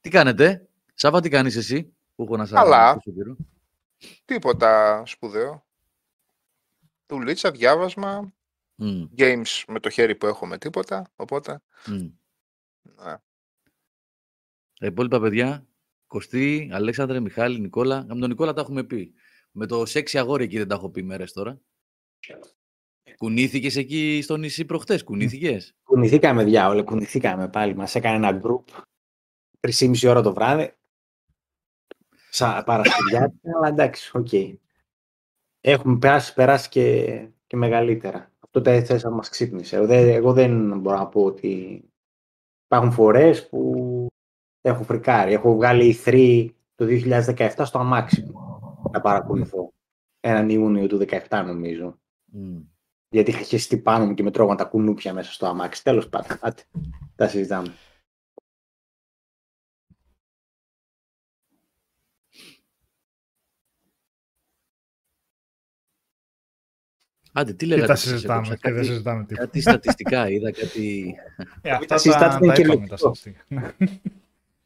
[0.00, 2.92] τι κάνετε, Σάβα, τι κάνεις εσύ, που έχω να σας Καλά.
[2.92, 3.36] ρωτήσω καιρό.
[4.24, 5.64] Τίποτα σπουδαίο.
[7.10, 8.32] Δουλίτσα, διάβασμα,
[8.74, 11.60] Μμ, games με το χέρι που έχω με τίποτα, οπότε...
[11.86, 12.08] μμ.
[12.82, 13.16] ναι.
[14.78, 15.66] Τα υπόλοιπα παιδιά,
[16.06, 18.04] Κωστή, Αλέξανδρε, Μιχάλη, Νικόλα.
[18.08, 19.14] Με τον Νικόλα τα έχουμε πει.
[19.50, 21.60] Με το σεξι αγόρι εκεί δεν τα έχω πει μέρες τώρα.
[23.16, 27.74] Κουνήθηκες εκεί στο νησί προχτές, κουνήθηκες; Κουνηθήκαμε διάολε, κουνηθήκαμε πάλι.
[27.74, 28.64] Μας έκανε ένα group
[29.60, 30.74] 3,5 ώρα το βράδυ.
[32.30, 34.28] Σαν Παρασκευιάτικα, αλλά εντάξει, οκ.
[35.60, 38.32] Έχουμε περάσει, περάσει και, και μεγαλύτερα.
[38.40, 39.76] Αυτό τα θέσα που μας ξύπνησε.
[39.76, 41.84] Εγώ δεν, εγώ δεν μπορώ να πω ότι
[42.64, 44.06] υπάρχουν φορές που
[44.60, 45.32] έχω φρικάρει.
[45.32, 46.86] Έχω βγάλει 3 το
[47.36, 48.60] 2017 στο αμάξι μου
[48.92, 49.72] να παρακολουθώ.
[50.20, 50.98] Έναν Ιούνιο του
[51.28, 51.98] 17 νομίζω.
[52.24, 52.58] Μμ.
[53.08, 55.82] Γιατί είχα χεστεί πάνω μου και με τρώγαν τα κουνούπια μέσα στο αμάξι.
[55.82, 56.62] Τέλος πάντων, άτε,
[57.14, 57.72] τα συζητάμε.
[67.32, 67.86] Άντε, τι Τι λέγατε.
[67.86, 69.44] τα σας συζητάμε έκοψα, και δεν κάτι- συζητάμε τίποτα.
[69.46, 71.14] Κάτι στατιστικά είδα, κάτι...
[71.62, 73.14] Ε, αυτά τα συζητάτε τα, είναι τα και είπαμε τα λογικό.
[73.14, 73.74] στατιστικά.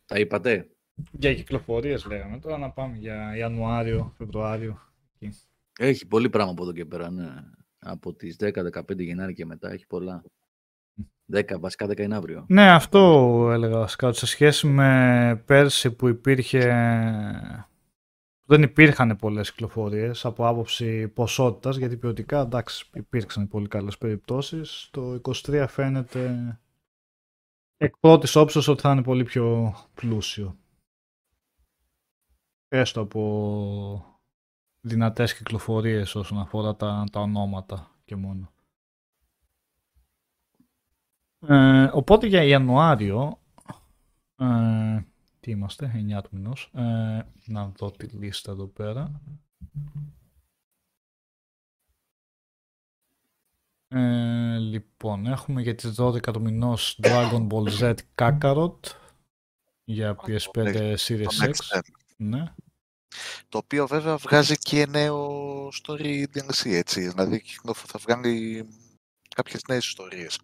[0.07, 0.69] Τα είπατε.
[1.11, 2.39] Για κυκλοφορίες λέγαμε.
[2.39, 4.81] Τώρα να πάμε για Ιανουάριο, Φεβρουάριο.
[5.79, 7.29] Έχει πολύ πράγμα από εδώ και πέρα, ναι.
[7.79, 10.23] Από τις 10-15 Γενάρη και μετά έχει πολλά.
[11.33, 12.45] 10, βασικά 10 είναι αύριο.
[12.49, 13.01] Ναι, αυτό
[13.53, 16.61] έλεγα βασικά, ότι σε σχέση με πέρσι που υπήρχε...
[18.47, 24.88] Δεν υπήρχαν πολλές κυκλοφορίες από άποψη ποσότητας, γιατί ποιοτικά εντάξει υπήρξαν πολύ καλές περιπτώσεις.
[24.90, 26.59] Το 23 φαίνεται
[27.76, 30.57] εκ πρώτης όψεως ότι θα είναι πολύ πιο πλούσιο.
[32.68, 34.20] Έστω από
[34.80, 38.53] δυνατές κυκλοφορίες όσον αφορά τα, τα ονόματα και μόνο.
[41.47, 43.38] Ε, οπότε για Ιανουάριο,
[44.36, 45.03] ε,
[45.45, 49.20] τι είμαστε, 9 του μηνός, ε, να δω τη λίστα εδώ πέρα.
[53.88, 58.78] Ε, λοιπόν, έχουμε για τις 12 του μηνός Dragon Ball Z Kakarot
[59.84, 61.45] για PS5 Series Το X.
[61.45, 61.80] Next Gen.
[62.16, 62.55] Ναι.
[63.49, 67.09] Το οποίο βέβαια βγάζει και νέο story DLC, έτσι.
[67.09, 68.68] Δηλαδή κυκλοφο- θα βγάλει
[69.34, 70.41] κάποιες νέες ιστορίες.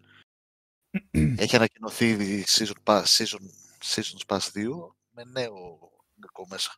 [1.43, 3.39] Έχει ανακοινωθεί η season pass, season,
[3.83, 5.79] seasons pass 2 με νέο
[6.15, 6.71] υλικό μέσα.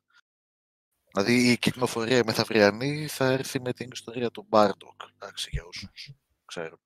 [1.11, 6.11] Δηλαδή η κυκλοφορία μεθαυριανή θα έρθει με την ιστορία του Bardock, εντάξει, για όσους
[6.45, 6.79] ξέρουν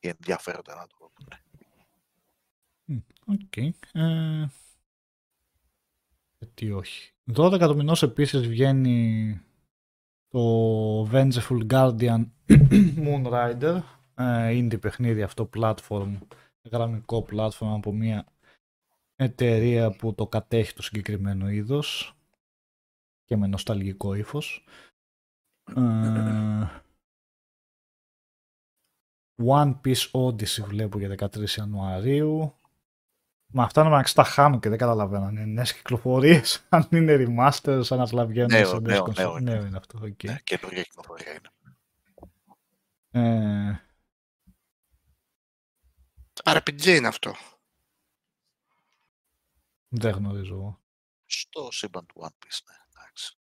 [0.00, 1.28] ή ενδιαφέρονται να το δουν.
[3.26, 3.56] Οκ.
[3.92, 4.46] Ε,
[6.38, 7.12] γιατί όχι.
[7.34, 9.40] 12 του μηνός επίσης βγαίνει
[10.28, 12.24] το Vengeful Guardian
[13.06, 13.80] Moonrider.
[14.14, 16.18] Ε, indie παιχνίδι αυτό platform,
[16.62, 18.26] γραμμικό platform από μια
[19.16, 22.16] εταιρεία που το κατέχει το συγκεκριμένο είδος
[23.24, 24.64] και με νοσταλγικό ύφος.
[25.76, 26.82] Ε,
[29.46, 32.54] One Piece Odyssey βλέπω για 13 Ιανουαρίου.
[33.46, 35.24] Μα αυτά να μεταξύ τα χάνω και δεν καταλαβαίνω.
[35.24, 39.30] Αν είναι νέες κυκλοφορίες, αν είναι remasters, αν απλά βγαίνουν Νέο, σε νέες νέο, κονσόλες.
[39.32, 39.50] νέο είναι.
[39.50, 40.22] Νέο είναι αυτό, οκ.
[40.22, 41.50] Ναι, καινούργια κυκλοφορία είναι.
[43.10, 43.80] Ε,
[46.44, 47.34] RPG είναι αυτό.
[49.96, 50.80] Δεν γνωρίζω εγώ.
[51.24, 53.36] Στο σύμπαν του One Piece, ναι, εντάξει.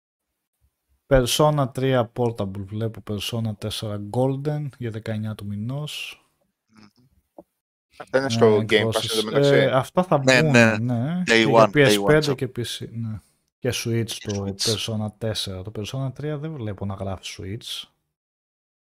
[1.08, 6.18] Persona 3 Portable βλέπω Persona 4 Golden για 19 του μηνός.
[6.68, 6.86] Μμμ.
[7.98, 9.18] Αυτά είναι στο Ε, Game Pass εκδόσεις.
[9.18, 9.54] εντωμεταξύ.
[9.54, 10.78] Ε, αυτά θα Ναι, μπουν, ναι.
[10.78, 11.22] ναι.
[11.22, 12.36] Day και one, για day one PS5 shop.
[12.36, 13.20] και PC, ναι.
[13.60, 14.74] Και Switch Και το Switch.
[14.76, 15.64] Persona 4.
[15.64, 17.88] Το Persona 3 δεν βλέπω να γράφει Switch.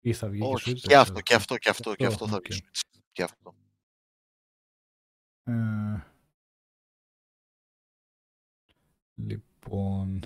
[0.00, 0.80] Ή θα βγει Όχι, και Switch.
[0.80, 1.22] και δεν αυτό, ξέρω.
[1.22, 2.46] και αυτό, και αυτό, και Αυτό, αυτό θα οκ.
[2.48, 3.00] βγει Switch.
[3.12, 3.54] Και αυτό.
[5.44, 5.52] Ε,
[9.26, 10.24] λοιπόν.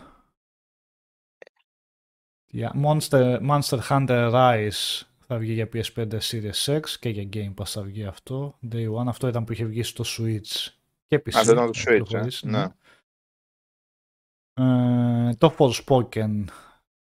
[2.47, 7.66] Για Monster, Monster Hunter Rise θα βγει για PS5 Series X και για Game Pass
[7.66, 8.59] θα βγει αυτό.
[8.73, 10.68] Day One, αυτό ήταν που είχε βγει στο Switch
[11.06, 11.39] και PC.
[11.39, 11.98] Α, δεν ήταν το θα Switch, ε.
[11.98, 12.66] κυκλοφορήσει, Ναι.
[14.55, 16.44] Ε, το Forspoken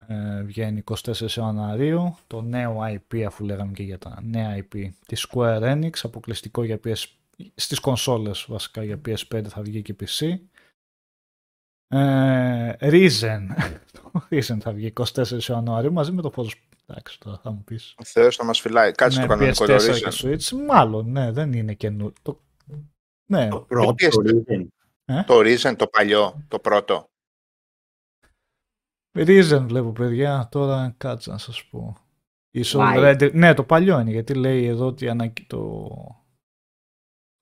[0.07, 2.17] ε, βγαίνει 24 Ιανουαρίου.
[2.27, 6.79] Το νέο IP, αφού λέγαμε και για τα νέα IP της Square Enix, αποκλειστικό για
[6.83, 7.03] PS,
[7.55, 10.37] στις κονσόλες βασικά για PS5 θα βγει και PC.
[11.87, 13.41] Ε, Risen.
[13.91, 16.73] το Risen θα βγει 24 Ιανουαρίου μαζί με το Forspoken.
[16.87, 17.93] Εντάξει, τώρα θα μου πεις.
[17.97, 18.91] Ο Θεός θα μας φυλάει.
[18.91, 20.25] Κάτσε ναι, το κανονικό το PS4 και Risen.
[20.25, 20.65] Switch.
[20.67, 22.13] Μάλλον, ναι, δεν είναι καινούριο.
[22.21, 22.39] Το...
[23.31, 24.09] Ναι, Το πρώτο PS4.
[24.09, 24.67] το Risen.
[25.05, 27.05] Ε; Το Risen, το παλιό, το πρώτο.
[29.17, 31.97] Reason βλέπω παιδιά, τώρα κάτσε να σας πω.
[32.51, 32.95] Η Why?
[32.95, 35.43] Soul Render- Ναι, το παλιό είναι, γιατί λέει εδώ ότι ανακοι...
[35.43, 35.89] το...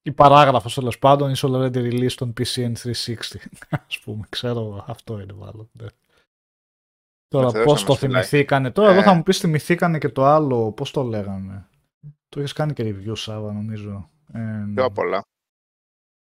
[0.03, 3.15] η παράγραφος τέλος πάντων η Soul Render release στον PC N360.
[3.87, 5.69] Ας πούμε, ξέρω εγώ, αυτό είναι μάλλον.
[5.71, 5.85] ναι.
[7.27, 8.23] Τώρα Θεός πώς να το μας φυλάει.
[8.23, 8.71] θυμηθήκανε.
[8.71, 9.03] Τώρα εδώ Ε.
[9.03, 11.67] θα μου πεις θυμηθήκανε και το άλλο, πώς το λέγανε.
[12.29, 14.09] Το έχεις κάνει και review Σάβα νομίζω.
[14.33, 14.39] Ε,
[14.75, 15.21] Πιο απ' όλα.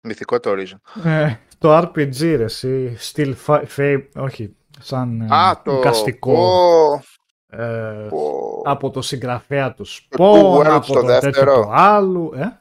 [0.07, 1.03] Μυθικό το Risen.
[1.05, 5.71] ε, το RPG ρε εσύ, Still Fa- Fable, όχι, σαν ε, Α, το...
[5.77, 6.33] εικαστικό.
[6.33, 8.61] Πω, ε, πω.
[8.65, 11.61] από το συγγραφέα τους Two Spawn, Worlds από το το τέτοιο δεύτερο.
[11.61, 12.31] του άλλου.
[12.35, 12.59] Ε;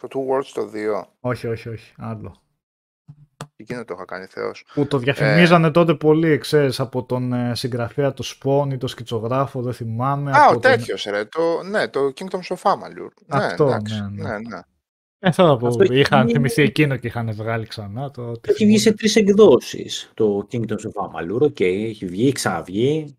[0.00, 0.70] Το Two Worlds το
[1.02, 1.06] 2.
[1.20, 2.36] Όχι, όχι, όχι, άλλο.
[3.56, 4.64] Εκείνο το είχα κάνει θεός.
[4.74, 9.62] Που το διαφημίζανε τότε πολύ, ξέρεις, από τον ε, συγγραφέα του Spawn ή τον σκητσογράφο,
[9.62, 10.30] δεν θυμάμαι.
[10.30, 10.60] Α, από ο τον...
[10.60, 11.24] τέτοιος ρε.
[11.24, 13.08] Το, ναι, το Kingdoms of Amalur.
[13.28, 14.00] Αυτό, ναι, εντάξει.
[14.00, 14.28] ναι, ναι.
[14.30, 14.60] ναι, ναι.
[15.18, 18.10] Ε, θέλω να πω, Αυτό έχει είχαν βγει- θυμηθεί εκείνο και είχαν βγάλει ξανά.
[18.10, 18.98] Το, τι Έχει βγει σε θυμούνται.
[19.02, 21.40] τρεις εκδόσεις το Kingdoms of Amalur.
[21.40, 23.16] Οκ, έχει βγει, έχει ξαναβγεί.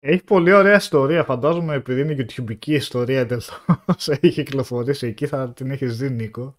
[0.00, 1.24] Έχει πολύ ωραία ιστορία.
[1.24, 3.42] Φαντάζομαι επειδή είναι YouTubeική ιστορία εντελώ.
[4.06, 6.56] έχει κυκλοφορήσει εκεί, θα την έχεις δει Νίκο.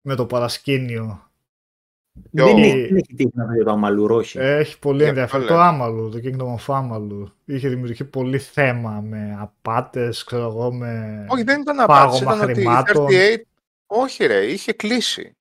[0.00, 1.26] Με το παρασκήνιο.
[2.30, 4.38] Ποιο; Δεν Ε, έχει, δεν έχει τύχει να δει το Amalur, όχι.
[4.38, 5.46] Έχει πολύ Για ενδιαφέρον.
[5.46, 7.32] ποιο Το λέτε; Amalur, το Kingdom of Amalur.
[7.44, 11.24] Είχε δημιουργηθεί πολύ θέμα με απάτες, ξέρω εγώ, με...
[11.28, 12.22] Όχι, δεν ήταν Πάγωμα απάντηση.
[12.22, 13.06] Ήταν ότι η χρημάτων.
[13.10, 13.10] 38...
[13.86, 15.36] Όχι ρε, είχε κλείσει.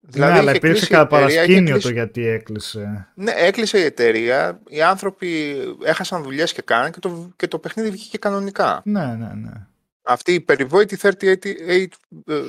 [0.00, 3.08] Ναι, αλλά είχε υπήρξε κλείσει η κατά εταιρεία, είχε παρασκήνιο κλείσει- το γιατί έκλεισε.
[3.14, 7.90] Ναι, έκλεισε η εταιρεία, οι άνθρωποι έχασαν δουλειές και κάναν και το, και το παιχνίδι
[7.90, 8.82] βγήκε κανονικά.
[8.84, 9.66] Ναι, ναι, ναι.
[10.02, 11.86] Αυτή η περιβόητη 38 ε,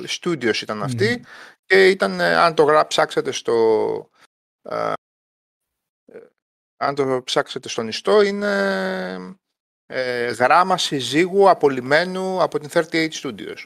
[0.08, 1.22] Studios ήταν αυτή Μμμ.
[1.66, 4.08] και ήταν, ε, αν το γρα- ψάξετε στο
[4.62, 4.92] ε,
[6.12, 6.18] ε,
[6.76, 9.36] αν το ψάξετε στον ιστό είναι
[9.86, 13.64] ε, γράμμα συζύγου απολυμμένου από την 38 Studios.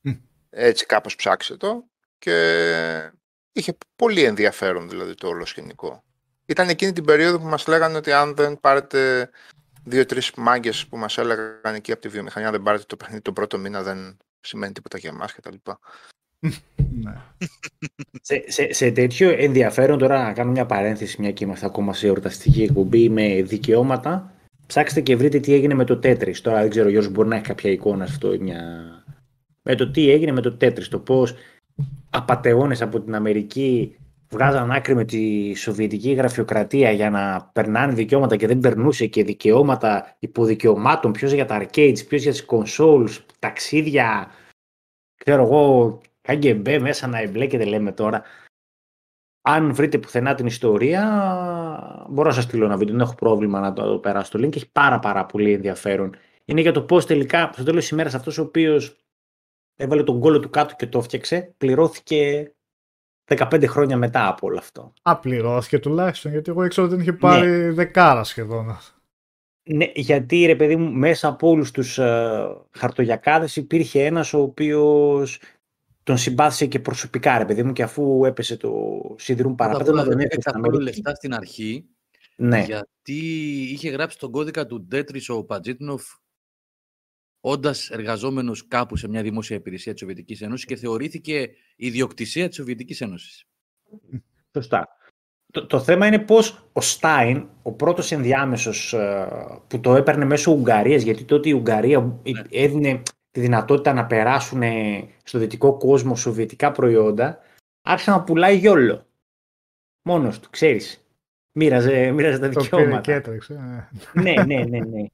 [0.00, 0.12] Μμ.
[0.50, 1.84] Έτσι κάπως ψάξτε το
[2.18, 3.12] και
[3.54, 6.02] είχε πολύ ενδιαφέρον δηλαδή το όλο σκηνικό.
[6.46, 9.30] Ήταν εκείνη την περίοδο που μας λέγανε ότι αν δεν πάρετε
[9.84, 13.34] δύο-τρεις μάγκες που μας έλεγαν εκεί από τη βιομηχανία, αν δεν πάρετε το παιχνίδι τον
[13.34, 15.54] πρώτο μήνα δεν σημαίνει τίποτα για εμάς κτλ.
[17.02, 17.14] ναι.
[18.20, 22.06] Σε, σε, σε τέτοιο ενδιαφέρον, τώρα να κάνω μια παρένθεση, μια και είμαστε ακόμα σε
[22.06, 24.32] εορταστική εκπομπή με δικαιώματα.
[24.66, 26.36] Ψάξτε και βρείτε τι έγινε με το Tetris.
[26.36, 28.62] Τώρα δεν ξέρω, ο Γιώργος μπορεί να έχει κάποια εικόνα σε αυτό ή μια...
[29.62, 31.34] Με το τι έγινε με το Tetris, το πώς
[32.10, 33.96] απατεώνες από την Αμερική
[34.34, 40.16] βγάζαν άκρη με τη Σοβιετική γραφειοκρατία για να περνάνε δικαιώματα και δεν περνούσε και δικαιώματα
[40.18, 44.30] υποδικαιωμάτων, ποιος για τα arcades, ποιος για τις consoles, ταξίδια,
[45.14, 48.22] ξέρω εγώ, KGB μέσα να εμπλέκεται λέμε τώρα.
[49.46, 51.02] Αν βρείτε πουθενά την ιστορία,
[52.08, 54.70] μπορώ να σας στείλω ένα βίντεο, δεν έχω πρόβλημα να το περάσω το link, έχει
[54.70, 56.16] πάρα πάρα πολύ ενδιαφέρον.
[56.44, 59.03] Είναι για το πώς τελικά, στο τέλος της ημέρας, αυτός ο οποίος
[59.76, 62.52] έβαλε τον κόλλο του κάτω και το έφτιαξε, πληρώθηκε
[63.26, 64.92] 15 χρόνια μετά από όλο αυτό.
[65.02, 68.78] Απληρώθηκε τουλάχιστον, γιατί εγώ ήξερα ότι την είχε πάρει δεκάρα σχεδόν.
[69.66, 75.40] Ναι, γιατί ρε παιδί μου, μέσα από όλους τους ε, χαρτογιακάδες υπήρχε ένας ο οποίος
[76.02, 78.72] τον συμπάθησε και προσωπικά ρε παιδί μου και αφού έπεσε το
[79.18, 80.96] σιδηρούν Πρώτα απ' παραπέτασμα όλα τον δεν έφερε είχε στην καθόλου Αμερική.
[80.96, 81.84] λεφτά στην αρχή,
[82.36, 83.18] Ναι, γιατί
[83.72, 86.02] είχε γράψει τον κώδικα του Ντέτρις ο Πατζίτνοφ
[87.46, 93.00] όντας εργαζόμενος κάπου σε μια δημόσια υπηρεσία της Σοβιετικής Ένωσης και θεωρήθηκε ιδιοκτησία της Σοβιετικής
[93.00, 93.44] Ένωσης.
[94.52, 94.88] σωστά.
[95.52, 99.28] Το, το θέμα είναι πως ο Στάιν, ο πρώτος ενδιάμεσος ε,
[99.66, 104.62] που το έπαιρνε μέσω Ουγγαρίας, γιατί τότε η Ουγγαρία ε, έδινε τη δυνατότητα να περάσουν
[104.62, 107.38] ε, στο δυτικό κόσμο σοβιετικά προϊόντα,
[107.82, 109.06] άρχισε να πουλάει γιόλο.
[110.02, 111.06] Μόνος του, ξέρεις.
[111.52, 113.12] Μοίραζε, μοίραζε τα Το πήρε και δικαιώματα.
[113.12, 113.54] έτρεξε.
[114.14, 114.20] ε.
[114.20, 115.06] ναι, ναι, ναι, ναι.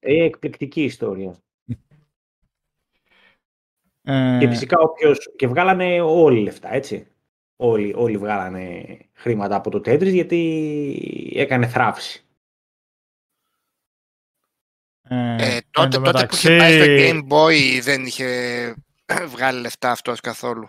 [0.00, 1.36] Ε, εκπληκτική ιστορία.
[4.02, 5.32] Ε, Και φυσικά όποιος...
[5.36, 7.06] Και βγάλανε όλοι λεφτά, έτσι.
[7.56, 12.24] Όλοι, όλοι βγάλανε χρήματα από το Tetris γιατί έκανε θράψη.
[15.02, 18.74] ε, Ε, εν τότε, τω τότε που είχε μεταξύ, πάει στο Game Boy δεν είχε
[19.28, 20.68] βγάλει λεφτά αυτός καθόλου.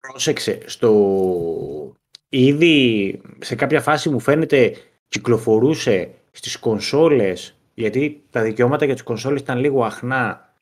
[0.00, 1.96] Πρόσεξε, στο...
[2.28, 4.76] Ήδη σε κάποια φάση μου φαίνεται
[5.08, 10.54] κυκλοφορούσε στις κονσόλες, γιατί τα δικαιώματα για τις κονσόλες ήταν λίγο αχνά,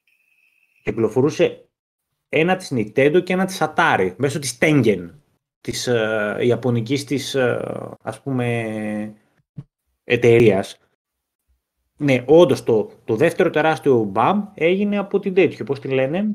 [0.83, 1.65] κυκλοφορούσε
[2.29, 5.11] ένα της Nintendo και ένα της Atari, μέσω της Tengen,
[5.61, 9.15] της ε, ιαπωνικής της, ε, ας πούμε,
[10.05, 10.79] εταιρείας.
[11.97, 16.33] Ναι, όντως το, το δεύτερο τεράστιο BAM έγινε από την τέτοιο, πώς τη λένε,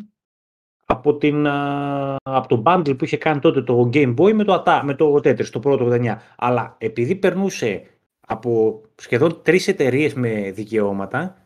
[0.85, 4.63] από, την, α, από το bundle που είχε κάνει τότε το Game Boy με το,
[4.65, 6.15] Ata- με το Tetris, το πρώτο 89.
[6.35, 7.94] Αλλά επειδή περνούσε
[8.27, 11.45] από σχεδόν τρεις εταιρείες με δικαιώματα,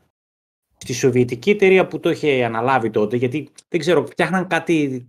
[0.78, 5.08] στη Σοβιετική εταιρεία που το είχε αναλάβει τότε, γιατί δεν ξέρω, φτιάχναν κάτι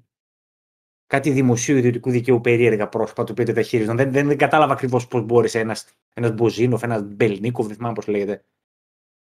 [1.06, 3.96] κάτι δημοσίου ιδιωτικού δικαίου περίεργα πρόσωπα του οποίο τα χειρίζονταν.
[3.96, 8.06] Δεν, δεν, δεν κατάλαβα ακριβώς πώς μπόρεσε ένας ένας Μποζίνοφ, ένας Μπελνίκοφ, δεν θυμάμαι πώς
[8.06, 8.44] λέγεται.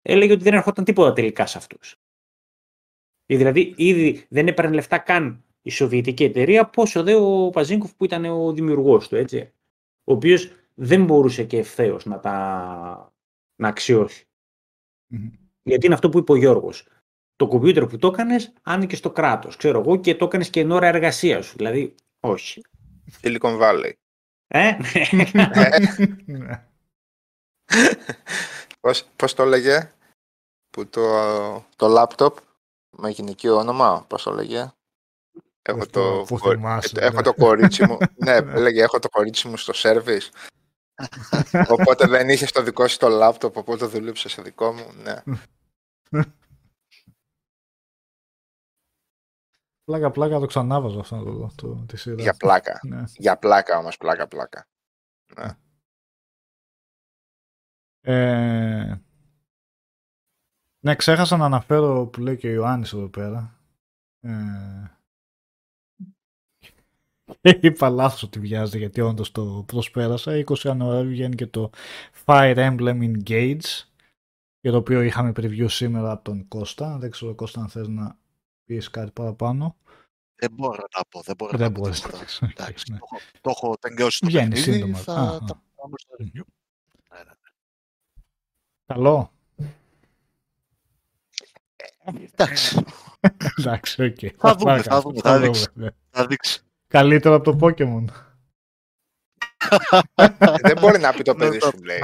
[0.01, 1.95] Έλεγε ότι δεν ερχόταν τίποτα τελικά σε αυτούς.
[3.25, 8.25] Δηλαδή, ήδη δεν έπαιρνε λεφτά καν η Σοβιετική εταιρεία, πόσο δε ο Πάζιτνοφ που ήταν
[8.25, 9.51] ο δημιουργός του, έτσι.
[10.03, 13.13] Ο οποίος δεν μπορούσε και ευθέως να τα
[13.55, 14.27] να αξιώσει.
[15.07, 15.29] Μμμ.
[15.63, 16.87] Γιατί είναι αυτό που είπε ο Γιώργος.
[17.35, 20.71] Το κομπιούτερ που το έκανες άνοιγε στο κράτος, ξέρω εγώ, και το έκανες και εν
[20.71, 21.55] ώρα εργασίας σου.
[21.57, 22.61] Δηλαδή, όχι.
[23.21, 23.91] Silicon Valley.
[24.47, 24.77] Ε,
[26.25, 26.67] Ναι.
[28.79, 29.91] Πώς, πώς το έλεγε
[30.69, 31.01] που το,
[31.75, 32.37] το λάπτοπ
[32.89, 34.71] με γυναικείο όνομα, πώς το έλεγε;
[35.61, 37.21] Έχω Αυτό το, που κορ- θυμάσαι, έχω ναι.
[37.21, 37.97] το κορίτσι μου.
[38.25, 40.31] ναι, έλεγε έχω το κορίτσι μου στο σέρβις.
[41.69, 44.93] Οπότε δεν είχες το δικό σου το λάπτοπ, οπότε δούλεψες σε δικό μου.
[44.93, 45.21] Ναι.
[49.83, 52.21] Πλάκα πλάκα το ξανάβαζα αυτό το, το, τη σειρά.
[52.21, 52.79] Για πλάκα.
[52.83, 53.03] Ναι.
[53.17, 54.67] Για πλάκα όμως, πλάκα πλάκα.
[58.01, 58.95] Ε,
[60.79, 63.59] ναι, ξέχασα να αναφέρω που λέει και ο Ιωάννης εδώ πέρα.
[64.19, 64.31] Ε,
[67.61, 70.43] είπα λάθος ότι βιάζεται γιατί όντως το προσπέρασα.
[70.45, 71.69] 20 Ιανουαρίου βγαίνει και το
[72.25, 73.83] Fire Emblem Engage
[74.61, 76.97] για το οποίο είχαμε preview σήμερα από τον Κώστα.
[76.97, 78.17] Δεν ξέρω Κώστα αν θες να
[78.65, 79.75] πεις κάτι παραπάνω.
[80.35, 81.21] Δεν μπορώ να πω.
[81.21, 82.01] Δεν μπορώ Δεν να πω μπορείς.
[82.01, 82.17] τίποτα.
[82.17, 82.97] Εντάξει, Εντάξει, ναι.
[82.97, 84.97] το, έχω, το έχω τελειώσει το Βγαίνει παιχνίδι, σύντομα.
[84.97, 85.39] Θα Α, α.
[85.39, 86.43] τα πάμε στο review.
[87.11, 87.33] Ναι, ναι.
[88.85, 89.31] Καλό.
[92.31, 92.83] Εντάξει,
[93.59, 94.17] Εντάξει, οκ.
[94.37, 94.81] Θα δούμε, Πλάκα.
[94.83, 95.67] θα δούμε, θα δείξει.
[95.73, 95.89] ναι.
[96.09, 96.64] θα δείξει.
[96.95, 98.05] Καλύτερο από το Pokemon.
[100.61, 101.99] δεν μπορεί να πει το Ναι, παιδί το- σου, λέει.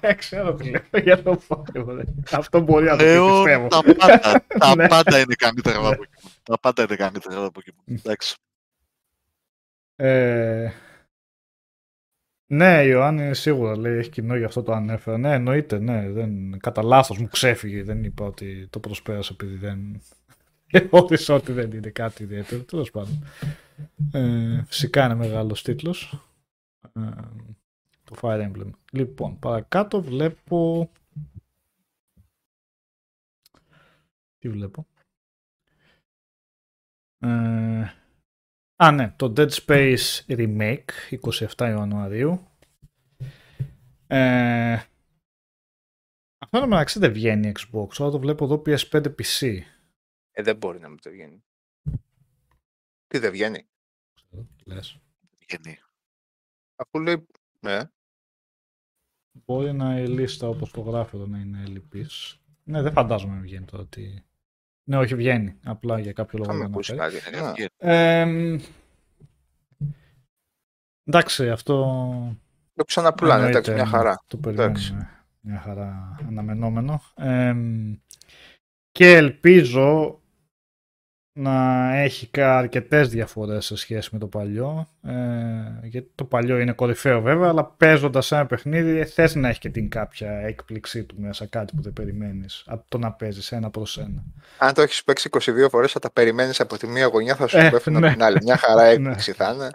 [0.00, 2.04] Ε, Ξέρω τι λέω για το Pokemon.
[2.32, 3.68] Αυτό μπορεί να το πει, Λέω πιστεύω.
[3.68, 4.88] τα πάντα, τα Ναι.
[4.88, 6.30] πάντα είναι καλύτερα από Pokemon.
[6.42, 7.94] Τα πάντα είναι καλύτερα από Pokemon.
[7.98, 8.36] Εντάξει.
[9.96, 10.70] Ε,
[12.46, 15.18] ναι, η Ιωάννη σίγουρα λέει έχει κοινό γι' αυτό το ανέφερα.
[15.18, 16.10] Ναι, εννοείται, ναι.
[16.10, 17.82] Δεν, κατά λάθος μου ξέφυγε.
[17.82, 20.02] Δεν είπα ότι το προσπέρασα επειδή δεν.
[20.90, 22.62] Θεώρησα ότι δεν είναι κάτι ιδιαίτερο.
[22.62, 23.24] Τέλος πάντων.
[24.12, 26.28] Ε, φυσικά είναι μεγάλος τίτλος.
[26.92, 27.10] Ε,
[28.04, 28.70] το Fire Emblem.
[28.92, 30.90] Λοιπόν, παρακάτω βλέπω.
[34.38, 34.86] Τι βλέπω;
[37.18, 37.90] Ε,
[38.76, 42.48] Α, ναι, το Dead Space Remake, 27 Ιανουαρίου.
[44.06, 44.72] Ε,
[46.38, 49.60] αυτό να μεταξύ δεν βγαίνει Xbox, αλλά το βλέπω εδώ PS5 PC.
[50.30, 51.44] Ε, δεν μπορεί να μην το βγαίνει.
[53.14, 53.66] Τι δεν βγαίνει.
[54.64, 54.98] Λες.
[55.48, 55.78] Γεννή.
[56.76, 57.26] Αφού λέει.
[57.60, 57.80] Ναι.
[59.32, 62.40] Μπορεί να η λίστα όπως το γράφει εδώ να είναι ελλειπής.
[62.64, 64.24] Ναι, δεν φαντάζομαι να βγαίνει τώρα ότι...
[64.84, 65.58] Ναι, όχι βγαίνει.
[65.64, 67.20] Απλά για κάποιο λόγο Θα με δεν ακούσεις αναφέρει.
[67.22, 67.36] κάτι.
[67.36, 67.52] Ε, Ναι.
[67.52, 67.68] βγαίνει.
[67.76, 68.60] Ε,
[71.04, 71.74] εντάξει, αυτό
[72.74, 74.24] Το ξαναπουλάνε, Εννοείται, εντάξει, μια χαρά.
[74.26, 74.82] Το Εντάξει.
[74.92, 75.24] περιμένουμε.
[75.40, 77.00] Μια χαρά αναμενόμενο.
[77.14, 77.94] Εμ,
[78.90, 80.18] και ελπίζω
[81.36, 84.88] να έχει αρκετές διαφορές σε σχέση με το παλιό.
[85.02, 85.12] Ε,
[85.82, 89.88] γιατί το παλιό είναι κορυφαίο βέβαια, αλλά παίζοντας ένα παιχνίδι θες να έχει και την
[89.88, 94.24] κάποια έκπληξή του μέσα, κάτι που δεν περιμένεις από το να παίζεις ένα προς ένα.
[94.58, 97.56] Αν το έχεις παίξει 22 φορές, θα τα περιμένεις από τη μία γωνιά, θα σου
[97.56, 97.98] Ε, πέφτουν ναι.
[97.98, 98.38] από την άλλη.
[98.42, 99.70] Μια χαρά έκπληξη θα είναι.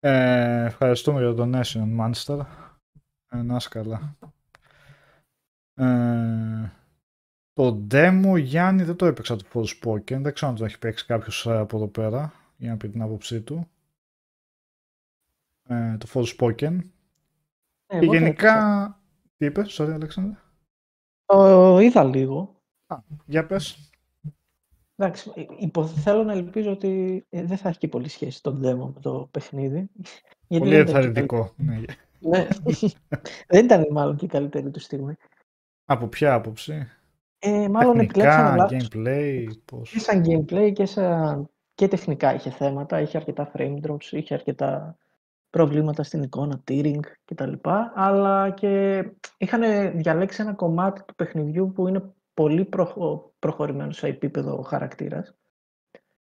[0.00, 2.46] Ε, ευχαριστούμε για το donation, Manchester.
[3.28, 4.16] Ε, να είσαι καλά.
[5.74, 6.72] Ε,
[7.56, 10.20] το demo Γιάννη δεν το έπαιξα το Forspoken.
[10.20, 13.40] Δεν ξέρω αν το έχει παίξει κάποιος από εδώ πέρα για να πει την άποψή
[13.40, 13.68] του.
[15.68, 16.78] Ε, το Forspoken.
[17.86, 18.52] Ε, Και εγώ το γενικά.
[18.52, 19.00] έπαιξα.
[19.36, 20.38] Τι είπες, sorry, Αλέξανδρε;
[21.24, 22.60] Το είδα λίγο.
[23.26, 23.90] Για πες.
[24.96, 28.50] Εντάξει, ε, υπο- θέλω να ελπίζω ότι ε, δεν θα έχει και πολύ σχέση το
[28.50, 29.88] demo με το παιχνίδι.
[30.46, 31.54] Γιατί Πολύ δεν ήταν και ενθαρρυντικό.
[31.56, 31.74] Ναι.
[31.74, 32.48] καλ- Ναι.
[33.48, 35.14] δεν ήταν μάλλον και η καλύτερη του στιγμή.
[35.84, 36.88] Από ποια άποψη;
[37.46, 38.88] Ε, μάλλον επιλέξανε Τεχνικά, λάθος.
[38.94, 39.90] gameplay, πώς.
[39.90, 41.50] Και σαν gameplay και, σαν...
[41.74, 43.00] και τεχνικά είχε θέματα.
[43.00, 44.96] Είχε αρκετά frame drops, είχε αρκετά
[45.50, 47.52] προβλήματα στην εικόνα, tearing κτλ.
[47.94, 49.04] Αλλά και
[49.36, 49.62] είχαν
[49.98, 53.32] διαλέξει ένα κομμάτι του παιχνιδιού που είναι πολύ προχω...
[53.38, 55.34] προχωρημένο σε επίπεδο χαρακτήρας.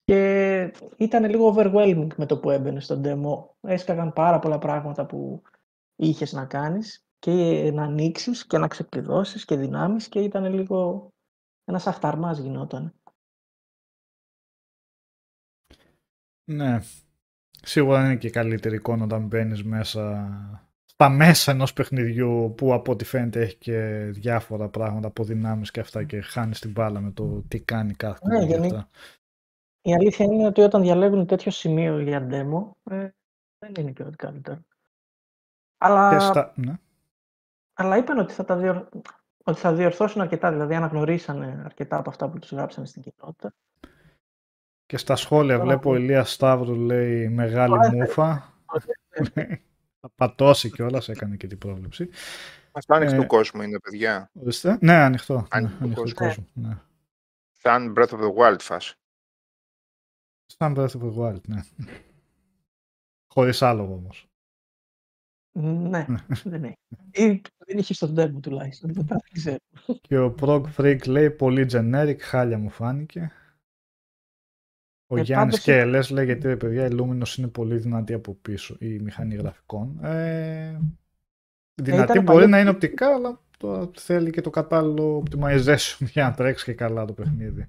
[0.04, 3.68] Και ήταν λίγο overwhelming με το που έμπαινε στο demo.
[3.70, 5.42] Έσκαγαν πάρα πολλά πράγματα που
[5.96, 11.08] είχες να κάνεις και να ανοίξεις και να ξεκλειδώσεις και δυνάμεις και ήταν λίγο
[11.64, 12.94] ένας αχταρμάς γινόταν.
[16.44, 16.78] Ναι.
[17.62, 20.28] Σίγουρα είναι και καλύτερη εικόνα όταν μπαίνεις μέσα
[20.84, 25.80] στα μέσα ενός παιχνιδιού που από ό,τι φαίνεται έχει και διάφορα πράγματα από δυνάμεις και
[25.80, 28.88] αυτά και χάνεις την μπάλα με το τι κάνει κάθε Ναι, κουμπί και γενι- αυτά.
[29.80, 33.08] Η αλήθεια είναι ότι όταν διαλέγουν τέτοιο σημείο για demo, ε,
[33.58, 34.60] δεν είναι και ό,τι καλύτερο.
[35.78, 36.52] Αλλά, Και στα...
[36.56, 36.78] ναι.
[37.74, 38.88] Αλλά είπαν ότι θα, τα διορ...
[39.44, 43.54] ότι θα διορθώσουν αρκετά, δηλαδή αναγνωρίσανε αρκετά από αυτά που τους γράψανε στην κοινότητα.
[44.86, 48.52] Και στα σχόλια Τώρα βλέπω ο που- Ηλίας Σταύρου λέει μεγάλη Α, μούφα.
[50.00, 52.08] Θα πατώσει κιόλας, έκανε και την πρόβλεψη.
[52.72, 54.30] Αυτό άνοιξη Ε, του κόσμου είναι, παιδιά.
[54.32, 54.78] Ορίστε.
[54.80, 55.34] Ναι, ανοιχτό.
[55.34, 56.26] Ναι, Ανοιχτό ανοιχτό κόσμο.
[56.26, 56.46] κόσμο.
[56.52, 56.78] Ναι.
[57.52, 58.94] Σαν Breath of the Wild φάση.
[60.46, 61.60] Σαν Breath of the Wild, ναι.
[63.26, 64.28] Χωρίς άλογο όμως.
[65.60, 66.06] Ναι,
[66.44, 66.74] δεν έχει.
[67.10, 68.92] Ή δεν είχε στο demo τουλάχιστον.
[68.92, 69.56] Δεν τα ξέρω.
[70.00, 73.32] Και ο Prog Freak λέει πολύ generic, χάλια μου φάνηκε.
[75.06, 77.76] Ο Ε, Γιάννης πάντως και ήταν- Ελές λέει γιατί ρε παιδιά η Luminous είναι πολύ
[77.76, 80.04] δυνατή από πίσω η μηχανή γραφικών.
[80.04, 80.80] Ε,
[81.82, 86.24] δυνατή ήταν μπορεί παλιό- να είναι οπτικά, αλλά τώρα θέλει και το κατάλληλο optimization για
[86.28, 87.66] να τρέξει και καλά το παιχνίδι.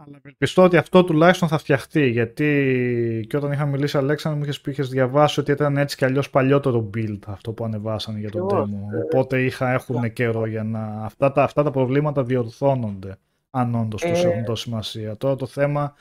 [0.00, 4.60] Αλλά ευελπιστώ ότι αυτό τουλάχιστον θα φτιαχτεί, γιατί και όταν είχα μιλήσει Αλέξανδρο μου είχες
[4.60, 8.44] πει, είχες διαβάσει ότι ήταν έτσι κι αλλιώς παλιότερο build αυτό που ανεβάσανε για το
[8.44, 8.94] Ακριβώς, demo.
[8.94, 11.04] ε, Οπότε είχα, έχουν καιρό για να...
[11.04, 13.16] Αυτά τα, αυτά τα προβλήματα διορθώνονται,
[13.50, 15.16] αν όντως τους Ε, έχουν δώσει σημασία.
[15.16, 15.94] Τώρα το θέμα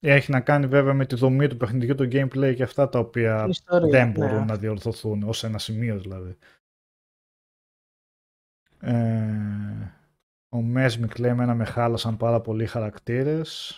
[0.00, 3.40] έχει να κάνει βέβαια με τη δομή του παιχνιδιού, το gameplay και αυτά τα οποία
[3.40, 4.12] Την ιστορία, δεν ναι.
[4.12, 6.36] μπορούν να διορθωθούν, ως ένα σημείο δηλαδή.
[8.80, 10.01] Ε,
[10.52, 13.76] ο Μέσμικ λέει εμένα με χάλασαν πάρα πολλοί χαρακτήρες.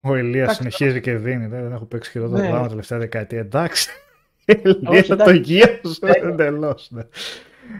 [0.00, 1.48] Ο Ηλίας Εντάξει, συνεχίζει και δίνει.
[1.48, 2.48] λέει, Δεν έχω παίξει χειρότερα Ναι.
[2.48, 3.38] πράγματα τελευταία δεκαετία.
[3.38, 3.90] Εντάξει.
[4.64, 5.38] Ηλία το εντάξει.
[5.40, 6.10] γύρωσε Ναι.
[6.10, 6.90] εντελώς.
[6.90, 7.02] ναι.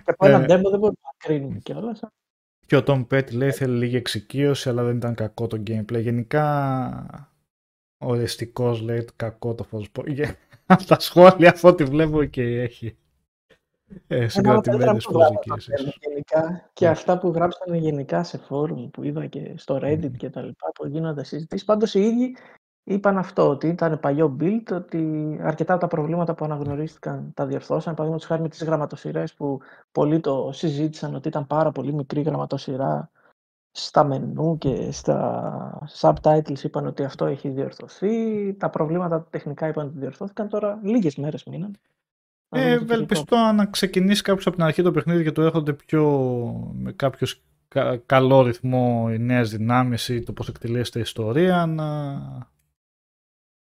[0.05, 2.01] Και από ένα Ε, demo δεν μπορούμε να κρίνουμε κιόλας.
[2.67, 6.01] Και ο Tom Petty λέει θέλει λίγη εξοικείωση, αλλά δεν ήταν κακό το gameplay.
[6.01, 7.35] Γενικά,
[7.99, 10.33] οριστικός λέει κακό το Forspoken.
[10.67, 12.97] Από τα σχόλια από ό,τι βλέπω και έχει
[14.07, 15.67] ε, συγκρατημένες προσδοκίες.
[15.67, 15.99] ίσως.
[16.01, 20.43] Γενικά, και αυτά που γράψανε γενικά σε φόρουμ που είδα και στο Reddit και τα
[20.43, 21.67] λοιπά που γίνονται συζητήσεις.
[21.67, 22.37] Πάντως οι ίδιοι
[22.85, 27.93] είπαν αυτό, ότι ήταν παλιό build, ότι αρκετά από τα προβλήματα που αναγνωρίστηκαν τα διορθώσαν.
[27.95, 29.61] Παραδείγματος χάρη με τις γραμματοσυρές που
[29.93, 33.11] πολλοί το συζήτησαν ότι ήταν πάρα πολύ μικρή γραμματοσυρά
[33.71, 38.55] στα μενού και στα subtitles είπαν ότι αυτό έχει διορθωθεί.
[38.55, 40.49] Τα προβλήματα τεχνικά είπαν ότι διορθώθηκαν.
[40.49, 41.79] Τώρα λίγες μέρες μείναν.
[42.49, 42.95] Να Ε, δούμε το τελικό.
[42.95, 46.03] ευελπιστώ να ξεκινήσει κάποιος από την αρχή το παιχνίδι και το έρχονται πιο
[46.75, 52.13] με κάποιος κα- καλό ρυθμό οι νέες δυνάμεις ή το πώς εκτελέσεται η ιστορία να,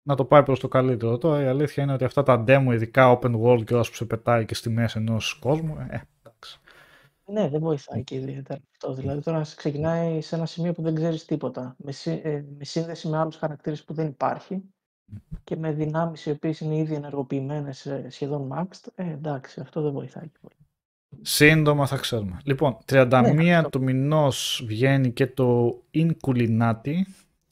[0.03, 1.19] να το πάει προς το καλύτερο.
[1.19, 4.05] Τώρα η αλήθεια είναι ότι αυτά τα demo, ειδικά open world και όσο που σε
[4.05, 6.61] πετάει και στη μέση ενός κόσμου, ε, εντάξει.
[7.29, 8.95] Ναι, δεν βοηθάει και ιδιαίτερα αυτό.
[8.95, 11.77] Δηλαδή τώρα ξεκινάει σε ένα σημείο που δεν ξέρεις τίποτα.
[11.79, 14.63] Με, σύ- ε, με σύνδεση με άλλους χαρακτήρες που δεν υπάρχει
[15.45, 18.87] και με δυνάμεις οι οποίες είναι ήδη ενεργοποιημένες ε, σχεδόν maxed.
[18.95, 20.55] Ε, εντάξει, αυτό δεν βοηθάει και πολύ.
[21.23, 22.41] Σύντομα θα ξέρουμε.
[22.45, 23.69] Λοιπόν, 31 Ναι, αυτό.
[23.69, 27.01] του μηνός βγαίνει και το Inculinati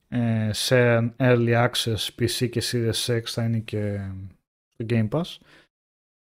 [0.09, 4.01] ε, σε Early Access PC και Series X θα είναι και
[4.69, 5.37] στο Game Pass.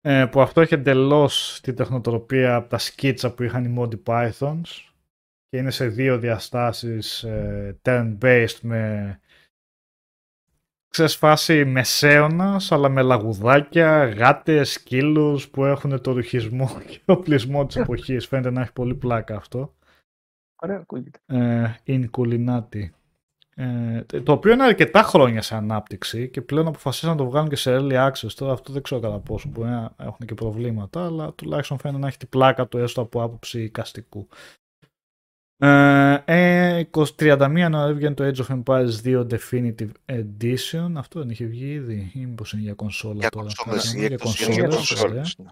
[0.01, 4.91] Ε, που αυτό έχει εντελώς την τεχνοτροπία από τα σκίτσα που είχαν οι Monty Pythons
[5.49, 9.19] και είναι σε δύο διαστάσεις ε, turn-based με
[10.95, 17.77] ξέρεις φάση μεσαίωνας αλλά με λαγουδάκια, γάτες, σκύλους που έχουν το ρουχισμό και οπλισμό της
[17.77, 18.27] εποχής.
[18.27, 19.75] Φαίνεται να έχει πολύ πλάκα αυτό.
[20.63, 21.19] Ωραία, ακούγεται.
[21.27, 22.89] Ε, in Culinati.
[23.55, 27.57] Ε, το οποίο είναι αρκετά χρόνια σε ανάπτυξη και πλέον αποφασίσαν να το βγάλουν και
[27.57, 28.33] σε early access.
[28.35, 32.07] Τώρα αυτό δεν ξέρω κατά πόσο μπορεί να έχουν και προβλήματα, αλλά τουλάχιστον φαίνεται να
[32.07, 34.29] έχει την πλάκα του έστω από άποψη εικαστικού.
[35.59, 40.93] Ε, ε, 20 31 Ιανουαρίου βγαίνει το Age of Empires 2 Definitive Edition.
[40.97, 44.07] Αυτό δεν είχε βγει ήδη ή μήπως είναι για κονσόλα Για τώρα; κονσόλες, Καλά, η
[44.07, 45.15] για έκδοση Είναι για κονσόλες, ωραία.
[45.15, 45.51] κονσόλες, ναι.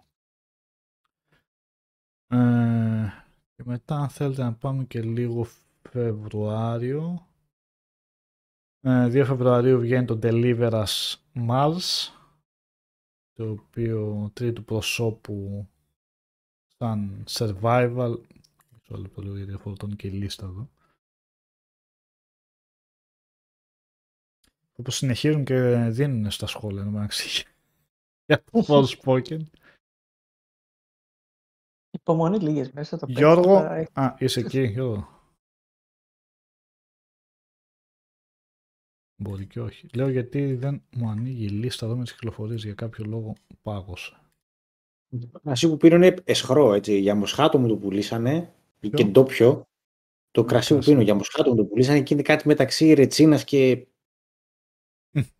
[3.05, 3.13] Ε,
[3.57, 5.47] και μετά αν θέλετε να πάμε και λίγο
[5.91, 7.27] Φεβρουάριο.
[8.81, 11.15] Ε, 2 Φεβρουαρίου βγαίνει το Deliver Us
[11.49, 12.09] Mars
[13.33, 15.69] το οποίο τρίτου προσώπου
[16.79, 18.15] σαν survival
[18.93, 20.71] μισό λεπτό λίγο γιατί φορτώνει και η λίστα εδώ
[24.79, 27.45] όπως συνεχίζουν και δίνουν στα σχόλια μεταξύ
[28.27, 29.41] για το Forspoken
[31.91, 35.21] Υπομονή λίγες μέσα το Γιώργο, παίξω, θα έχει- α, είσαι εκεί, Γιώργο.
[39.23, 39.89] Μπορεί και όχι.
[39.95, 44.21] Λέω γιατί δεν μου ανοίγει η λίστα εδώ με τις κυκλοφορίες για κάποιο λόγο πάγωσε.
[45.43, 46.99] κρασί που πίνω είναι εσχρό, έτσι.
[46.99, 48.55] Για μοσχάτο μου το πουλήσανε
[48.91, 49.67] και ντόπιο.
[50.31, 53.87] Το κρασί που πίνω για μοσχάτο το πουλήσανε και είναι κάτι μεταξύ ρετσίνας και.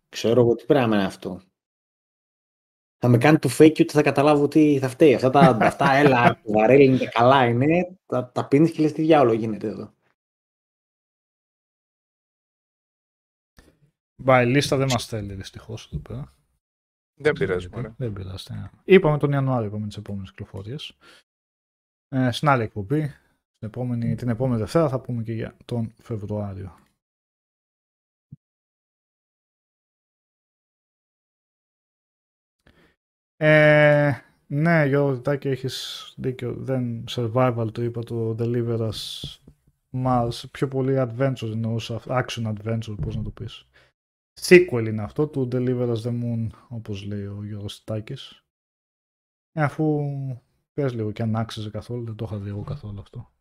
[0.09, 1.41] Ξέρω εγώ τι πράγμα είναι αυτό.
[2.97, 5.15] Θα με κάνει το fake ότι θα καταλάβω τι θα φταίει.
[5.15, 7.97] Αυτά τα αυτά, έλα, βαρέλι είναι καλά είναι.
[8.05, 9.93] Τα, τα πίνεις και λες τι διάολο γίνεται εδώ.
[14.15, 16.35] Μπα, λίστα δεν μας θέλει δυστυχώς εδώ πέρα.
[17.21, 17.67] Δεν πειράζει.
[17.97, 18.53] Δεν πειράζει.
[18.53, 18.69] Ναι.
[18.83, 20.97] Είπαμε τον Ιανουάριο, είπαμε τις επόμενες κυκλοφορίες.
[22.07, 23.13] Ε, στην άλλη εκπομπή,
[23.63, 26.77] την επόμενη, την επόμενη Δευτέρα θα πούμε και για τον Φεβρουάριο.
[33.37, 34.11] Ε,
[34.47, 36.53] ναι, Γιώργο Τάκη, έχεις δίκιο.
[36.53, 39.21] Δεν survival το είπα το Deliver Us
[39.91, 40.43] Mars.
[40.51, 42.01] Πιο πολύ adventure εννοούσα.
[42.05, 43.67] Action adventure, πώς να το πεις.
[44.41, 48.45] Sequel είναι αυτό του Deliver Us the Moon, όπως λέει ο Γιώργος Τάκης.
[49.51, 50.01] Ε, αφού
[50.73, 53.31] πες λίγο και αν άξιζε καθόλου, δεν το είχα δει εγώ καθόλου αυτό.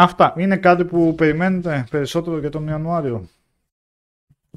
[0.00, 0.34] Αυτά.
[0.36, 3.28] Είναι κάτι που περιμένετε περισσότερο για τον Ιανουάριο.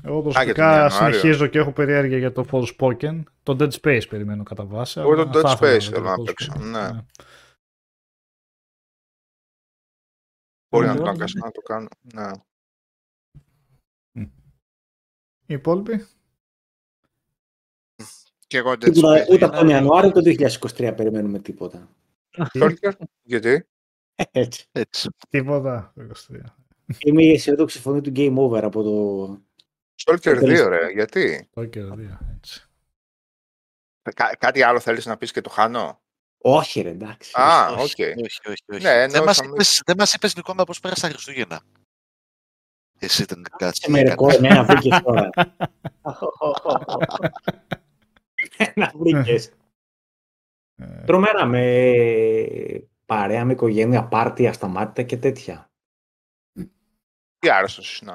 [0.03, 0.89] Εγώ προσωπικά Ιανουάριο.
[0.97, 3.23] συνεχίζω και έχω περιέργεια για το Forspoken.
[3.43, 4.99] Το Dead Space περιμένω κατά βάση.
[4.99, 6.59] Εγώ αλλά το Dead θα ήθελα Space για θέλω το να παίξω, Forspoken.
[6.61, 6.89] ναι.
[10.69, 11.87] Μπορεί να Εγώ το δεν- κάνω, να το κάνω.
[12.13, 12.31] Ναι.
[15.45, 16.05] Οι υπόλοιποι;
[18.47, 19.29] Και εγώ Dead Τίποτα, Space.
[19.33, 21.89] ούτε από τον Ιανουάριο το 2023 περιμένουμε τίποτα.
[22.53, 22.91] Stalker,
[23.23, 23.65] γιατί;
[24.31, 24.65] Έτσι.
[24.71, 25.09] Έτσι.
[25.29, 25.93] Τίποτα.
[25.97, 26.03] 23.
[26.99, 29.25] Είμαι η αισιόδοξη φωνή του Game Over από το...
[30.05, 32.19] Stalker Το 2, ρε, γιατί; Το και δύο.
[32.37, 32.65] Έτσι.
[34.13, 36.01] Κα- κάτι άλλο θέλεις να πεις και το χάνω;
[36.37, 37.31] Όχι ρε, εντάξει.
[37.41, 37.79] Α, οκ.
[37.79, 38.83] όχι, όχι, όχι, όχι.
[38.83, 41.61] Ναι, δεν μας εννοούσα είπες, δεν μας είπες Νικόλα πώς πέρασε τα Χριστούγεννα.
[42.99, 43.81] Εσύ δεν κάτσε.
[43.81, 45.29] Σε μερικό, ναι, να βρήκες τώρα.
[48.75, 49.51] να βρήκες.
[50.75, 51.61] Ε, Τρομερά με
[53.11, 55.71] παρέα, με οικογένεια, πάρτι, ασταμάτητα και τέτοια.
[57.39, 58.09] Τι άρρωστος ήσουν.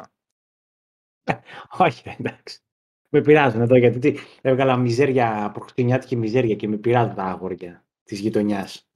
[1.79, 2.61] Όχι, ρε, εντάξει.
[3.09, 8.19] Με πειράζουν εδώ γιατί τι, έβγαλα μιζέρια, προχτινιάτικη μιζέρια και με πειράζουν τα αγόρια της
[8.19, 8.89] γειτονιάς.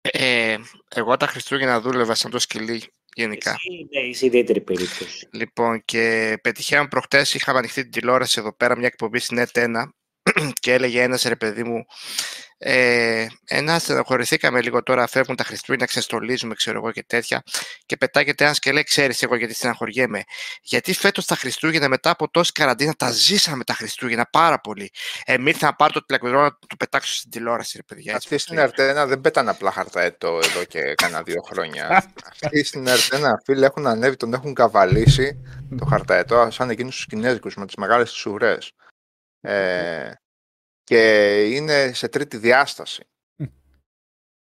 [0.00, 0.56] Ε,
[0.88, 2.82] εγώ τα Χριστούγεννα δούλευα σαν το σκυλί
[3.14, 3.50] γενικά.
[3.50, 5.28] Εσύ, ναι, είσαι ιδιαίτερη περίπτωση.
[5.32, 9.90] Λοιπόν, και πετυχαίνω προχτές είχαμε ανοιχτή την τηλεόραση εδώ πέρα, μια εκπομπή στην ΕΤ1
[10.60, 11.86] και έλεγε ένας ρε παιδί μου,
[12.58, 17.42] ε, ένα στενοχωρηθήκαμε λίγο τώρα, φεύγουν τα Χριστούγεννα, ξεστολίζουμε, ξέρω εγώ και τέτοια.
[17.86, 20.22] Και πετάγεται ένας και λέει: Ξέρεις, εγώ γιατί στεναχωριέμαι.
[20.62, 24.90] Γιατί φέτος τα Χριστούγεννα μετά από τόση καραντίνα τα ζήσαμε τα Χριστούγεννα πάρα πολύ.
[25.24, 28.14] Ε, μη ήρθα να πάρω το τηλεκπαιδρό να το πετάξω στην τηλεόραση, ρε παιδιά.
[28.14, 28.64] έτσι Αυτοί όπως στην λέει.
[28.64, 32.12] Αρτένα δεν πέτανε απλά χαρταέτο εδώ και κάνα δύο χρόνια.
[32.42, 35.42] Αυτοί στην Αρτένα, φίλοι, έχουν ανέβει, τον έχουν καβαλήσει
[35.78, 38.72] το χαρταέτο, σαν εκείνους τους Κινέζικους με τις μεγάλες τις ουρές.
[39.40, 40.10] Ε,
[40.86, 43.04] και είναι σε τρίτη διάσταση.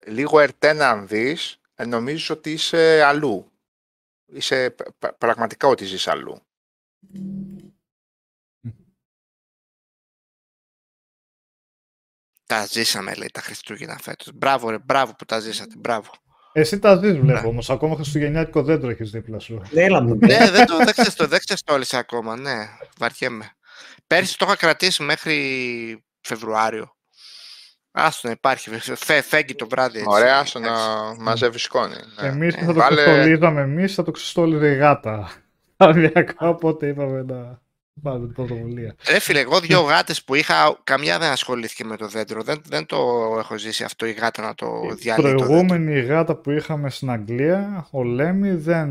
[0.05, 3.51] Λίγο Ερτένα αν δεις, ε, νομίζεις ότι είσαι αλλού.
[4.25, 6.41] Είσαι π- π- πραγματικά ότι ζεις αλλού.
[12.45, 14.31] Τα ζήσαμε, λέει, τα Χριστούγεννα φέτος.
[14.33, 15.75] Μπράβο, ρε, μπράβο που τα ζήσατε.
[15.77, 16.11] Μπράβο.
[16.51, 19.61] Εσύ τα δεις βλέπω όμως, ακόμα χριστουγεννιάτικο δέντρο έχεις δίπλα σου.
[19.73, 20.15] Έλα μου.
[20.15, 22.67] ναι, δεν το δεν ξεστο- δεν ξεστόλισα ακόμα, ναι.
[22.97, 23.51] Βαριέμαι.
[24.07, 26.95] Πέρσι το είχα κρατήσει μέχρι Φεβρουάριο.
[27.91, 28.69] Άστο να υπάρχει.
[28.79, 29.97] Φε, φέγγει το βράδυ.
[29.97, 30.09] έτσι.
[30.11, 31.21] Ωραία, στο να Εντάξει.
[31.21, 31.95] μαζεύεις σκόνη.
[32.21, 32.27] Ναι.
[32.27, 35.31] Εμείς Ε, που θα το βάλε- ξεστολίζαμε εμείς, θα το ξεστόλιζε η γάτα.
[35.73, 37.61] Σταδιακά, οπότε είπαμε να
[38.01, 38.95] πάρουμε την πρωτοβουλία.
[39.09, 42.43] Ρε φίλε, εγώ δύο γάτες που είχα, καμιά δεν ασχολήθηκε με το δέντρο.
[42.43, 42.97] Δεν, δεν το
[43.39, 45.45] έχω ζήσει αυτό η γάτα να το Η διαλύει το δέντρο.
[45.47, 48.89] προηγούμενη γάτα που είχαμε στην Αγγλία, ο Λέμι, δεν,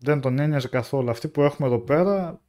[0.00, 1.10] δεν τον ένοιαζε καθόλου.
[1.10, 2.40] Αυτή που έχουμε εδώ πέρα,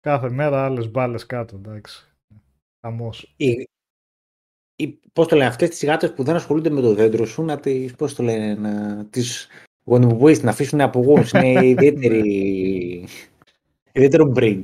[0.00, 2.08] κάθε μέρα άλλες μπάλες κάτω, εντάξει.
[2.84, 3.34] Χαμός.
[3.36, 3.68] Οι,
[4.76, 7.60] οι, πώς το λένε, αυτές τις γάτες που δεν ασχολούνται με το δέντρο σου, να
[7.60, 9.48] τις, πώς το λένε, να τις
[9.84, 11.30] γονιμοποιήσεις, να αφήσουν απογόνους.
[11.32, 13.08] Είναι ιδιαίτερη,
[13.92, 14.60] ιδιαίτερο breed.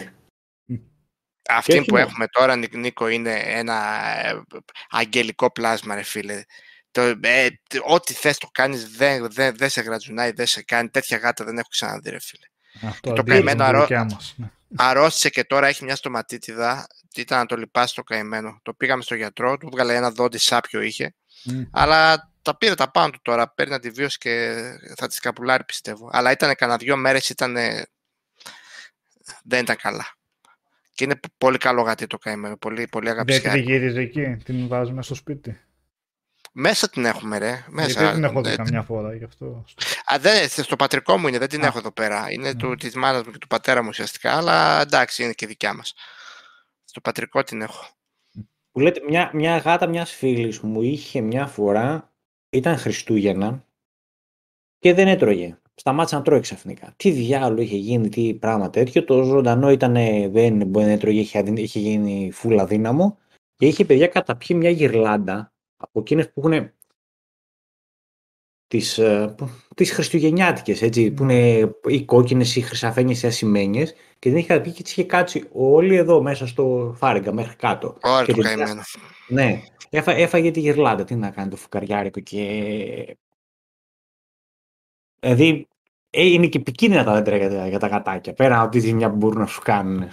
[1.49, 2.07] Αυτή Και όχι που μόνο.
[2.07, 4.43] έχουμε τώρα, Νίκ- Νίκο, είναι ένα ε,
[4.91, 6.43] αγγελικό πλάσμα, ρε φίλε.
[6.91, 10.89] Το, ε, τ- ό,τι θες το κάνεις, δεν, δεν, δεν σε γρατζουνάει, δεν σε κάνει.
[10.89, 12.47] Τέτοια γάτα δεν έχω ξαναδεί, ρε φίλε.
[12.83, 14.35] Αυτό το αντίστοιχο καημένο με τη αρώ- δικιά μας.
[14.37, 14.51] ναι.
[14.77, 16.87] Αρρώστησε και τώρα έχει μια στοματίτιδα.
[17.15, 18.59] Τι ήταν να το λυπάσει το καημένο.
[18.63, 21.15] Το πήγαμε στο γιατρό, του βγάλε ένα δόντι σάπιο είχε.
[21.45, 21.63] Μμ.
[21.71, 23.49] Αλλά τα πήρε τα πάνω του τώρα.
[23.53, 24.63] Παίρνει αντιβίωση και
[24.97, 26.09] θα τη σκαπουλάρει, πιστεύω.
[26.13, 27.55] Αλλά ήταν κανένα δύο μέρες, ήταν.
[29.45, 30.07] Δεν ήταν καλά.
[30.95, 32.57] Και είναι π- πολύ καλό γατί το καημένο.
[32.57, 33.71] Πολύ, πολύ Δεν τη αγαπησιάρικο.
[33.71, 35.61] γύριζε εκεί, την βάζουμε στο σπίτι.
[36.53, 37.65] Μέσα την έχουμε, ρε.
[37.69, 37.87] Μέσα.
[37.87, 39.65] Γιατί δεν την έχω δει Ε, καμιά φορά γι' αυτό.
[40.13, 41.67] Α, δεν, στο πατρικό μου είναι, δεν την Α.
[41.67, 42.31] έχω εδώ πέρα.
[42.31, 42.55] Είναι Ναι.
[42.55, 45.95] του, της μάνας μου και του πατέρα μου ουσιαστικά, αλλά εντάξει, είναι και δικιά μας.
[46.85, 47.85] Στο πατρικό την έχω.
[48.73, 52.13] Που λέτε, μια, μια γάτα μιας φίλης μου είχε μια φορά,
[52.51, 53.65] ήταν Χριστούγεννα
[54.79, 55.59] και δεν έτρωγε.
[55.75, 56.93] Σταμάτησε να τρώει ξαφνικά.
[56.97, 59.05] Τι διάλογο είχε γίνει, τι πράγμα τέτοιο.
[59.05, 59.93] Το ζωντανό ήταν,
[60.33, 63.19] δεν μπορεί να έτρωγε, είχε, αδυ- είχε γίνει φούλα δύναμο.
[63.57, 65.53] Και είχε παιδιά καταπιεί μια γυρλάντα
[65.83, 66.71] από εκείνες που έχουν
[68.67, 69.35] τις, ε,
[69.77, 74.71] τις χριστουγεννιάτικες, έτσι, που είναι οι κόκκινες, οι χρυσαφένιες, οι ασημένιες και την είχε πει
[74.73, 77.99] και τις είχε κάτσει όλοι εδώ μέσα στο φάριγγα μέχρι κάτω.
[78.03, 78.83] Ωραία Και το την- καημένο.
[79.29, 83.17] Ναι, έφα, έφαγε τη γυρλάντα, τι να κάνει το φουκαριάρικο και...
[85.21, 85.69] Δηλαδή,
[86.11, 89.11] ε, είναι και επικίνδυνα τα δέντρα για, τα- για τα γατάκια, πέρα από τη ζημιά
[89.11, 90.09] που μπορούν να σου κάνουν.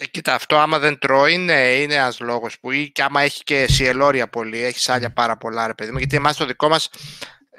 [0.00, 3.42] Ε, Κοίτα, αυτό άμα δεν τρώει, ναι, είναι ένας λόγος που ή και άμα έχει
[3.42, 5.98] και σιελόρια πολύ, έχει σάλια πάρα πολλά, ρε παιδί μου.
[5.98, 6.88] Γιατί εμάς το δικό μας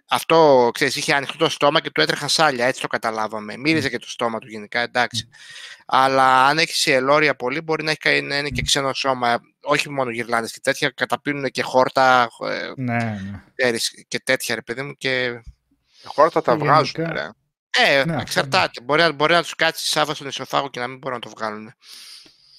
[0.10, 3.58] αυτό, ξέρεις, είχε ανοιχτό το στόμα και του έτρεχαν σάλια, έτσι το καταλάβαμε.
[3.58, 5.30] Μύριζε και το στόμα του γενικά, εντάξει.
[5.86, 9.40] Αλλά αν έχει σιελόρια πολύ, μπορεί να, έχει, κα- να είναι και ξένο σώμα.
[9.62, 13.42] Όχι μόνο γυρλάνδες και τέτοια, καταπίνουν και χόρτα ε, Ναι, ναι.
[13.56, 14.94] ξέρεις, και τέτοια, ρε παιδί μου.
[14.98, 15.42] Και...
[16.04, 17.30] Χόρτα τα Γενικά- βγάζουν, ρε.
[17.70, 18.82] Ε, Ναι, αυτό εξαρτάται.
[18.82, 21.34] Μπορεί, να- μπορεί να τους κάτσεις Σάββα στον ισοφάγο και να μην μπορούν να το
[21.38, 21.74] βγάλουν.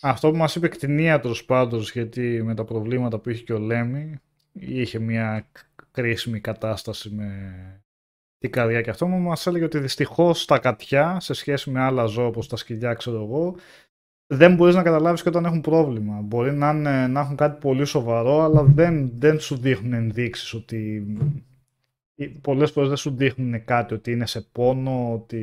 [0.00, 4.14] Αυτό που μας είπε κτηνίατρος πάντως, γιατί με τα προβλήματα που είχε και ο Λέμι,
[4.52, 5.46] είχε μια
[5.90, 7.30] κρίσιμη κατάσταση με
[8.38, 12.04] την καρδιά και αυτό μου μας έλεγε ότι δυστυχώς τα κατιά, σε σχέση με άλλα
[12.04, 13.56] ζώα όπως τα σκυλιά ξέρω εγώ,
[14.26, 16.20] δεν μπορείς να καταλάβεις και όταν έχουν πρόβλημα.
[16.20, 21.06] Μπορεί να, είναι- να έχουν κάτι πολύ σοβαρό, αλλά δεν, δεν σου δείχνουν ενδείξεις ότι...
[22.40, 25.40] Πολλές φορές δεν σου δείχνουν κάτι, ότι είναι σε πόνο, ότι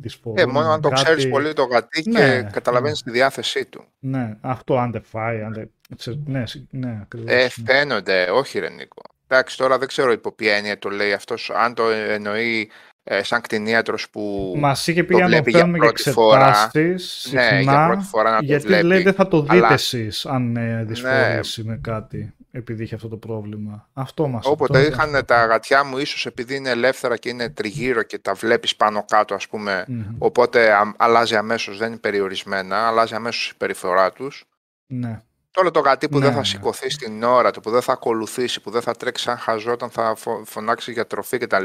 [0.00, 0.38] δυσφορούν.
[0.38, 1.02] Ε, μόνο αν το κάτι...
[1.04, 3.12] ξέρεις πολύ το γατί και Ναι, καταλαβαίνεις ναι.
[3.12, 3.84] τη διάθεσή του.
[3.98, 5.70] Ναι, αυτό αν δεν φάει, αν δεν...
[5.96, 7.30] ξε- Ναι, συ- ναι, ακριβώς.
[7.32, 7.48] Ε, ναι.
[7.48, 9.02] φαίνονται, όχι ρε Νίκο.
[9.28, 12.70] Εντάξει, τώρα δεν ξέρω υπό ποια έννοια το λέει αυτός, αν το εννοεί
[13.04, 15.92] ε, σαν κτηνίατρος που Μας είχε πει το για να βλέπει το για φέρνουμε για
[15.92, 16.48] πρώτη φορά.
[16.48, 18.84] εξετάσεις ναι, για συχνά, πρώτη φορά να το γιατί βλέπει.
[18.86, 19.74] λέει δεν θα το δείτε αλλά- Ναι.
[19.74, 23.88] εσείς αν ε, δυσφορήσει με κάτι, επειδή είχε αυτό το πρόβλημα.
[23.92, 28.02] Αυτό μας Όποτε αυτό- είχαν τα γατιά μου, ίσως επειδή είναι ελεύθερα και είναι τριγύρω
[28.02, 30.04] και τα βλέπεις πάνω κάτω, ας πούμε, Μμμ.
[30.18, 34.44] οπότε α, αλλάζει αμέσως, δεν είναι περιορισμένα, αλλάζει αμέσως η περιφορά τους.
[34.86, 36.44] Ναι, Τώρα το γατί που Ναι, δεν θα ναι.
[36.44, 39.90] σηκωθεί στην ώρα του, που δεν θα ακολουθήσει, που δεν θα τρέξει σαν χαζό όταν
[39.90, 41.64] θα φω- φωνάξει για τροφή κτλ.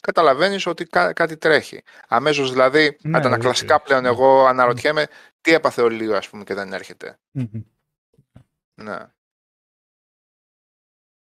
[0.00, 1.82] Καταλαβαίνεις ότι κά- κάτι τρέχει.
[2.08, 3.86] Αμέσως δηλαδή, Ναι, αντανακλαστικά δίκαιο.
[4.00, 5.06] πλέον εγώ αναρωτιέμαι
[5.40, 7.18] τι έπαθε ο Λίο ας πούμε και δεν έρχεται.
[7.30, 7.46] Μμμ.
[8.74, 8.96] Ναι.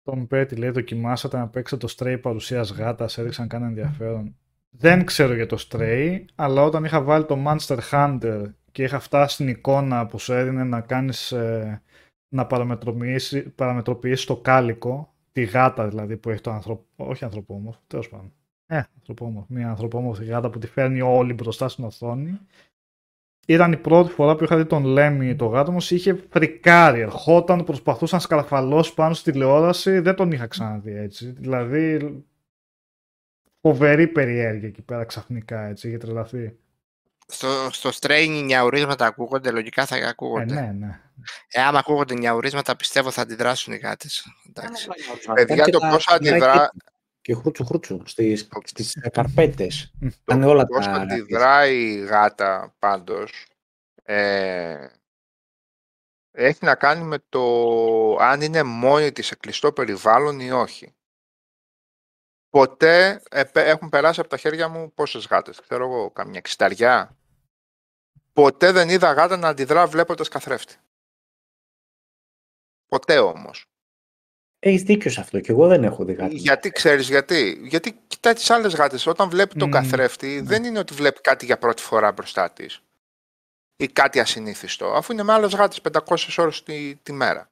[0.08, 4.36] Τον Πέτη λέει δοκιμάσατε να παίξετε το Stray παρουσίας γάτας, έδειξαν κανένα ενδιαφέρον.
[4.70, 9.34] Δεν ξέρω για το Stray, αλλά όταν είχα βάλει το Monster Hunter και είχα φτάσει
[9.34, 11.82] στην εικόνα που σου έδινε να κάνεις, ε,
[12.28, 16.80] να παραμετροποιήσει, παραμετροποιήσεις το κάλικο, τη γάτα δηλαδή που έχει το ανθρωπ...
[16.96, 18.32] όχι ανθρωπόμορφο, τέλος πάντων.
[18.66, 22.38] Ε, ανθρωπόμορφο, μια ανθρωπόμορφη γάτα που τη φέρνει όλη μπροστά στην οθόνη.
[23.50, 27.64] Ήταν η πρώτη φορά που είχα δει τον Λέμι το γάτο μου, είχε φρικάρει, ερχόταν,
[27.64, 31.34] προσπαθούσε να σκαρφαλώσει πάνω στη τηλεόραση, δεν τον είχα ξαναδεί έτσι.
[31.38, 32.14] Δηλαδή,
[33.60, 36.56] φοβερή περιέργεια εκεί πέρα ξαφνικά έτσι, είχε τρελαθεί.
[37.26, 40.54] Στο, στο strain οι νιαουρίσματα ακούγονται, λογικά θα Ε, ακούγονται.
[40.54, 41.00] ναι, ναι.
[41.48, 44.26] Ε, άμα ακούγονται νιαουρίσματα, πιστεύω θα αντιδράσουν οι γάτες.
[44.48, 44.88] Εντάξει.
[45.34, 46.70] Παιδιά, το πώς αντιδρά,
[47.28, 49.92] Και χρούτσου χρούτσου στις, στις καρπέτες.
[50.00, 50.08] Μμ.
[50.24, 50.92] Κάνε όλα πώς τα...
[50.92, 53.46] αντιδράει η γάτα πάντως
[54.02, 54.88] ε,
[56.30, 57.42] έχει να κάνει με το
[58.16, 60.94] αν είναι μόνη της σε κλειστό περιβάλλον ή όχι.
[62.48, 67.16] Ποτέ ε, πε- έχουν περάσει από τα χέρια μου πόσες γάτες, ξέρω εγώ, καμιά εξιταριά.
[68.32, 70.76] Ποτέ δεν είδα γάτα να αντιδρά βλέποντας καθρέφτη.
[72.86, 73.66] Ποτέ όμως.
[74.60, 76.34] Έχεις δίκιο σε αυτό και εγώ δεν έχω δει κάτι.
[76.36, 79.06] Γιατί ξέρεις γιατί; Γιατί κοιτάει τις άλλες γάτες.
[79.06, 82.82] Όταν βλέπει τον Μμμ, καθρέφτη, δεν είναι ότι βλέπει κάτι για πρώτη φορά μπροστά της.
[83.76, 84.86] Ή κάτι ασυνήθιστο.
[84.92, 87.50] Αφού είναι με άλλες γάτες 500 ώρες τη, τη μέρα.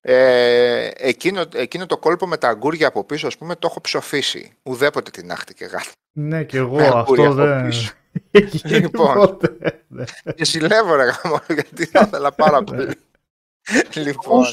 [0.00, 4.56] Ε, εκείνο, εκείνο το κόλπο με τα αγκούρια από πίσω, ας πούμε, το έχω ψοφήσει.
[4.62, 5.90] Ουδέποτε την άχτηκε γάτα.
[6.12, 7.66] Ναι, και εγώ Με αγκούρια αυτό από δεν.
[7.66, 7.92] πίσω.
[8.30, 9.14] Έχει Λοιπόν.
[9.14, 9.84] ποτέ.
[9.88, 10.04] Ναι.
[10.34, 12.94] Και ζηλεύω ρε γάμο, γιατί θα ήθελα πάρα πολύ.
[14.06, 14.44] λοιπόν,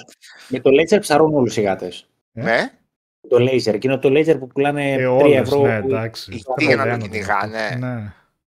[0.47, 2.07] Με το laser ψαρώνουν όλους οι γάτες.
[2.33, 2.71] Ε; ναι,
[3.29, 5.61] Το laser, εκείνο το laser που πουλάνε Ε, 3 όλες, ευρώ.
[5.61, 6.31] ναι, εντάξει.
[6.31, 7.07] Τι, για να το Τρελαίνονται.
[7.07, 7.75] κυνηγάνε.
[7.79, 8.13] Ναι.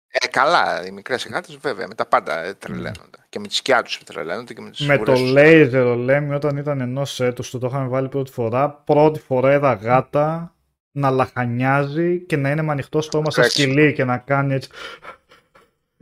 [0.08, 3.18] ε, καλά, οι μικρές γάτες βέβαια, με τα πάντα ε, τρελαίνονται.
[3.30, 5.32] Και με τη σκιά τους τρελαίνονται και με τις Με το ουρές τους.
[5.32, 8.70] λέιζερ, ο Λέμι, όταν ήταν ενός έτους του, το είχαμε βάλει πρώτη φορά.
[8.72, 10.56] Πρώτη φορά είδα γάτα
[10.92, 13.72] να λαχανιάζει και να είναι με ανοιχτό στόμα σαν Τρέξιμο.
[13.74, 14.70] σκυλί και να κάνει έτσι.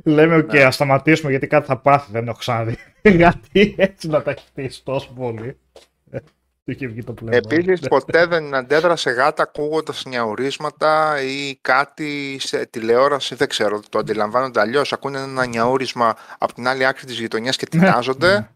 [0.03, 0.63] Λέμε, οκ, Ναι.
[0.63, 2.77] ας σταματήσουμε γιατί κάτι θα πάθει, δεν έχω ξαναδεί.
[3.01, 5.57] Γιατί έτσι να τα έχει χτίσει τόσο πολύ.
[6.11, 6.19] Ε,
[6.65, 7.37] Του είχε βγει το πνεύμα.
[7.57, 7.87] Επίσης Ναι.
[7.87, 14.93] ποτέ δεν αντέδρασε γάτα ακούγοντας νιαουρίσματα ή κάτι σε τηλεόραση, δεν ξέρω, το αντιλαμβάνονται αλλιώς.
[14.93, 18.47] Ακούνε ένα νιαούρισμα από την άλλη άκρη της γειτονιάς και Ναι, τινάζονται ναι.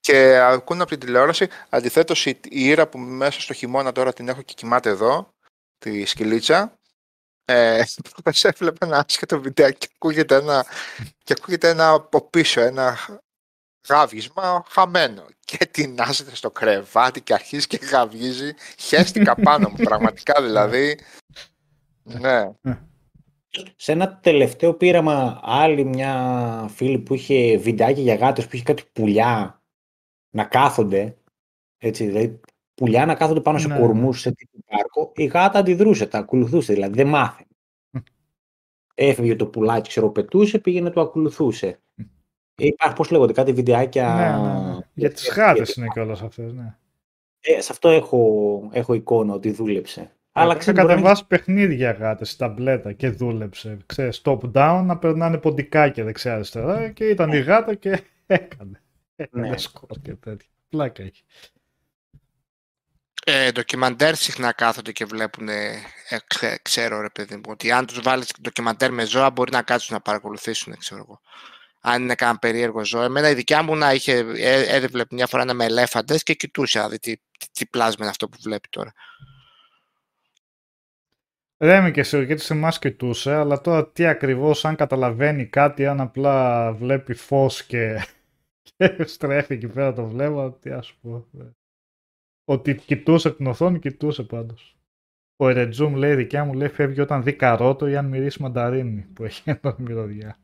[0.00, 1.48] και ακούνε από την τηλεόραση.
[1.68, 5.28] Αντιθέτως η, η Ήρα που μέσα στο χειμώνα τώρα την έχω και κοιμάται εδώ,
[5.78, 6.78] τη σκυλίτσα,
[7.44, 10.66] ε, προχθές έβλεπε ένα άσχετο βιντεάκι και ακούγεται ένα,
[11.24, 12.98] και ακούγεται ένα από πίσω, ένα
[13.88, 15.26] γάβγισμα χαμένο.
[15.44, 18.54] Και τεινάζεται στο κρεβάτι και αρχίζει και γαβγίζει.
[18.78, 20.98] Χαίστηκα πάνω μου, πραγματικά δηλαδή.
[22.02, 22.50] Ναι.
[23.76, 28.82] Σε ένα τελευταίο πείραμα, άλλη μια φίλη που είχε βιντεάκι για γάτες, που είχε κάτι
[28.92, 29.62] πουλιά
[30.30, 31.16] να κάθονται,
[31.78, 32.40] έτσι, δηλαδή
[32.80, 36.72] πουλιά να κάθονται πάνω σε Ναι, κορμούς σε τύπου πάρκο, η γάτα αντιδρούσε, τα ακολουθούσε,
[36.72, 37.48] δηλαδή δεν μάθαινε.
[38.94, 41.80] Έφευγε το πουλάκι, ξέρω, πετούσε, πήγαινε το ακολουθούσε.
[42.56, 44.14] Υπάρχει, πώς λέγονται, κάτι βιντεάκια...
[44.14, 44.78] Ναι, ναι, ναι.
[44.94, 46.76] Για τις γάτες είναι κιόλας αυτές, ναι.
[47.40, 50.12] Ε, σε αυτό έχω, έχω εικόνα ότι δούλεψε.
[50.32, 53.76] Αλλά Είχα ξέρεις, μπορεί να κατεβάσει παιχνίδια γάτες στην ταμπλέτα και δούλεψε.
[53.86, 58.82] Ξέρεις, top-down να περνάνε ποντικάκια δεξιά-αριστερά και ήταν η γάτα και έκανε.
[59.16, 59.56] Έκανε Ναι.
[59.56, 60.48] σκορ και τέτοια.
[60.68, 61.24] Πλάκα έχει.
[63.32, 65.82] Ε, ντοκιμαντέρ συχνά κάθονται και βλέπουν, ε,
[66.26, 69.94] ξέ- ξέρω ρε παιδί μου, ότι αν τους βάλεις ντοκιμαντέρ με ζώα μπορεί να κάτσουν
[69.94, 71.20] να παρακολουθήσουν, ξέρω εγώ.
[71.80, 73.02] Αν είναι κανένα περίεργο ζώο.
[73.02, 76.78] Εμένα η δικιά μου να είχε, ε, έδειπλε μια φορά ένα με ελέφαντες και κοιτούσε,
[76.78, 78.92] να δει τι, τι, τι πλάσμα είναι αυτό που βλέπει τώρα.
[81.58, 86.00] Λέμε και σε γιατί σε εμάς κοιτούσε, αλλά τώρα τι ακριβώς αν καταλαβαίνει κάτι, αν
[86.00, 88.06] απλά βλέπει φως και,
[88.96, 91.26] και στρέφει εκεί πέρα το βλέμμα, τι ας πω.
[92.50, 92.52] Ε.
[92.52, 94.74] Ότι κοιτούσε την οθόνη, κοιτούσε πάντως.
[95.36, 99.24] Ο Ερετζούμ λέει, δικιά μου λέει, φεύγει όταν δει καρότο ή αν μυρίσει μανταρίνι που
[99.24, 100.38] έχει ένα μυρωδιά.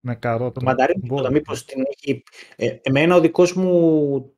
[0.00, 0.60] Με καρότο.
[0.60, 1.10] Το μανταρίνι, Μπορεί.
[1.10, 2.22] τίποτα, μήπως την έχει...
[2.56, 4.34] Ε, εμένα ο δικός μου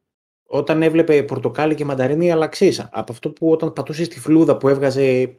[0.47, 2.89] όταν έβλεπε πορτοκάλι και μανταρίνι αλλαξίσα.
[2.93, 5.39] Από αυτό που όταν πατούσε στη φλούδα που έβγαζε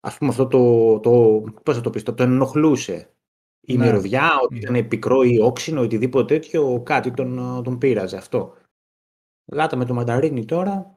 [0.00, 3.12] ας πούμε αυτό το, το πώς θα το πεις, το, τον ενοχλούσε.
[3.60, 3.84] Η Ναι.
[3.84, 4.60] μυρωδιά, ότι Ναι.
[4.78, 8.54] ήταν πικρό ή όξινο, οτιδήποτε τέτοιο, κάτι τον, τον πείραζε αυτό.
[9.52, 10.96] Γάτα με το μανταρίνι τώρα,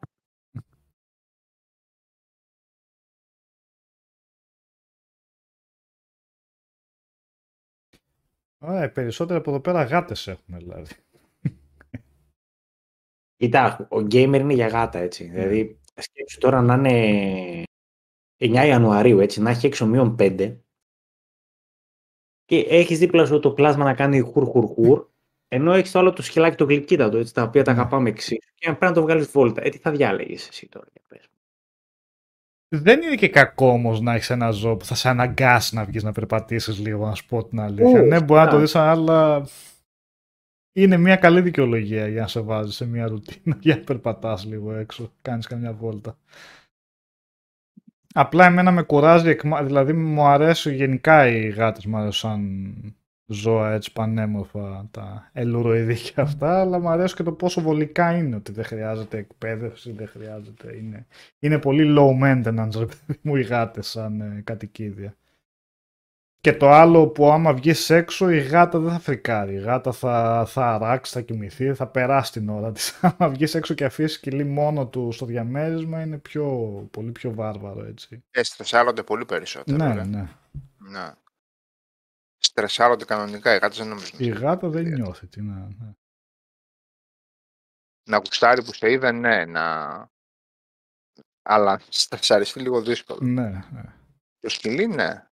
[8.64, 10.94] Ωραία, οι περισσότεροι από εδώ πέρα γάτες έχουμε δηλαδή.
[13.36, 15.28] Κοίτα, ο gamer είναι για γάτα, έτσι.
[15.28, 15.32] Ναι.
[15.32, 17.64] Δηλαδή, σκέψου τώρα να είναι
[18.38, 20.58] 9 Ιανουαρίου, έτσι, να έχει έξω μείον 5
[22.46, 25.08] και έχεις δίπλα σου το πλάσμα να κάνει χουρ χουρ χουρ,
[25.54, 27.80] ενώ έχεις το άλλο το σκυλάκι το γλυκύτατο, έτσι, τα οποία τα Ναι.
[27.80, 29.62] αγαπάμε εξίσου και αν πρέπει να το βγάλεις βόλτα.
[29.66, 31.28] Ε, τι θα διάλεγες εσύ τώρα, για πες.
[31.32, 31.38] μου.
[32.82, 36.04] Δεν είναι και κακό όμως να έχεις ένα ζώο που θα σε αναγκάσει να βγεις
[36.04, 38.02] να περπατήσεις λίγο, να σου πω την αλήθεια.
[38.02, 38.60] Ου, ναι, μπορεί να το φυσικά.
[38.60, 39.48] δεις, αλλά
[40.74, 44.74] είναι μια καλή δικαιολογία για να σε βάζεις σε μια ρουτίνα για να περπατάς λίγο
[44.74, 46.18] έξω, κάνεις καμιά βόλτα.
[48.14, 52.96] Απλά εμένα με κουράζει, εκμα- δηλαδή μου αρέσει γενικά οι γάτες μου αρέσουν σαν
[53.32, 58.36] ζώα έτσι πανέμορφα, τα ελουροειδή και αυτά, αλλά μου αρέσει και το πόσο βολικά είναι,
[58.36, 61.08] ότι δεν χρειάζεται εκπαίδευση, δεν χρειάζεται, είναι,
[61.40, 65.16] είναι πολύ low maintenance ρε παιδί μου οι γάτες σαν ε, κατοικίδια.
[66.42, 69.54] Και το άλλο που άμα βγεις έξω η γάτα δεν θα φρικάρει.
[69.54, 73.00] Η γάτα θα, θα αράξει, θα κοιμηθεί, θα περάσει την ώρα της.
[73.18, 76.48] Άμα βγεις έξω και αφήσεις σκυλί μόνο του στο διαμέρισμα είναι πιο,
[76.92, 78.24] πολύ πιο βάρβαρο έτσι.
[78.32, 79.78] Ε, στρεσάρονται πολύ περισσότερο.
[79.78, 80.04] Ναι, ρε.
[80.04, 80.30] ναι.
[80.78, 81.12] ναι.
[82.44, 83.56] Στρεσάρονται κανονικά.
[83.56, 84.20] Οι γάτες δεν νομίζουν.
[84.20, 85.04] Η γάτα δεν ιδιαίτερα.
[85.04, 85.28] νιώθει.
[85.28, 85.92] Τι να, ναι.
[88.04, 90.10] Να γουστάρει που σε είδε, ναι, να...
[91.42, 93.20] Αλλά στρεσαριστεί λίγο δύσκολο.
[93.22, 93.84] ναι, ναι.
[94.40, 95.28] Το σκυλί, ναι.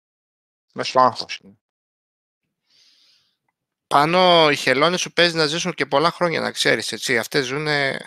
[0.74, 1.58] Μες στο άγχος είναι.
[3.86, 7.18] Πάνω οι χελώνες σου παίζει να ζήσουν και πολλά χρόνια, να ξέρεις, έτσι.
[7.18, 7.98] Αυτές ζουνε...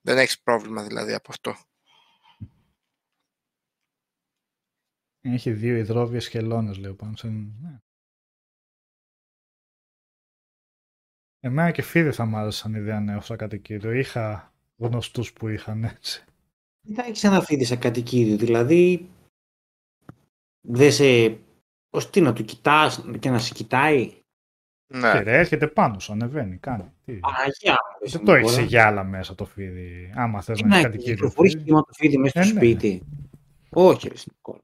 [0.00, 1.56] Δεν έχεις πρόβλημα δηλαδή από αυτό.
[5.20, 7.28] Έχει δύο υδρόβιες χελώνες λέω πάνω σε...
[7.28, 7.78] ναι.
[11.40, 13.92] Εμένα και φίλοι θα μ' άρεσαν ιδέα νέο σαν κατοικίδιο.
[13.92, 16.24] Είχα γνωστούς που είχαν έτσι.
[16.80, 19.10] Τι θα έχεις ένα φίδι σε κατοικίδιο, δηλαδή
[20.60, 21.38] δεν σε...
[21.92, 24.20] Ως τι να του κοιτάς και να σε κοιτάει;
[24.92, 25.12] Ναι.
[25.12, 26.92] Και ρε, έρχεται πάνω σου, ανεβαίνει, κάνει.
[27.04, 27.18] Τι.
[27.18, 28.66] Παναγία μου, ρε, Δεν το έχεις σε Νικόλα.
[28.66, 30.12] γυάλα μέσα το φίδι.
[30.14, 31.14] Άμα θες Τι να να έχεις έχει, κατοικίδιο.
[31.14, 31.64] κυκλοφορείς φίδι.
[31.64, 32.58] κύμα το φίδι μέσα στο Ε, ναι.
[32.60, 33.02] σπίτι.
[33.70, 34.60] Όχι, ρε Νικόλα.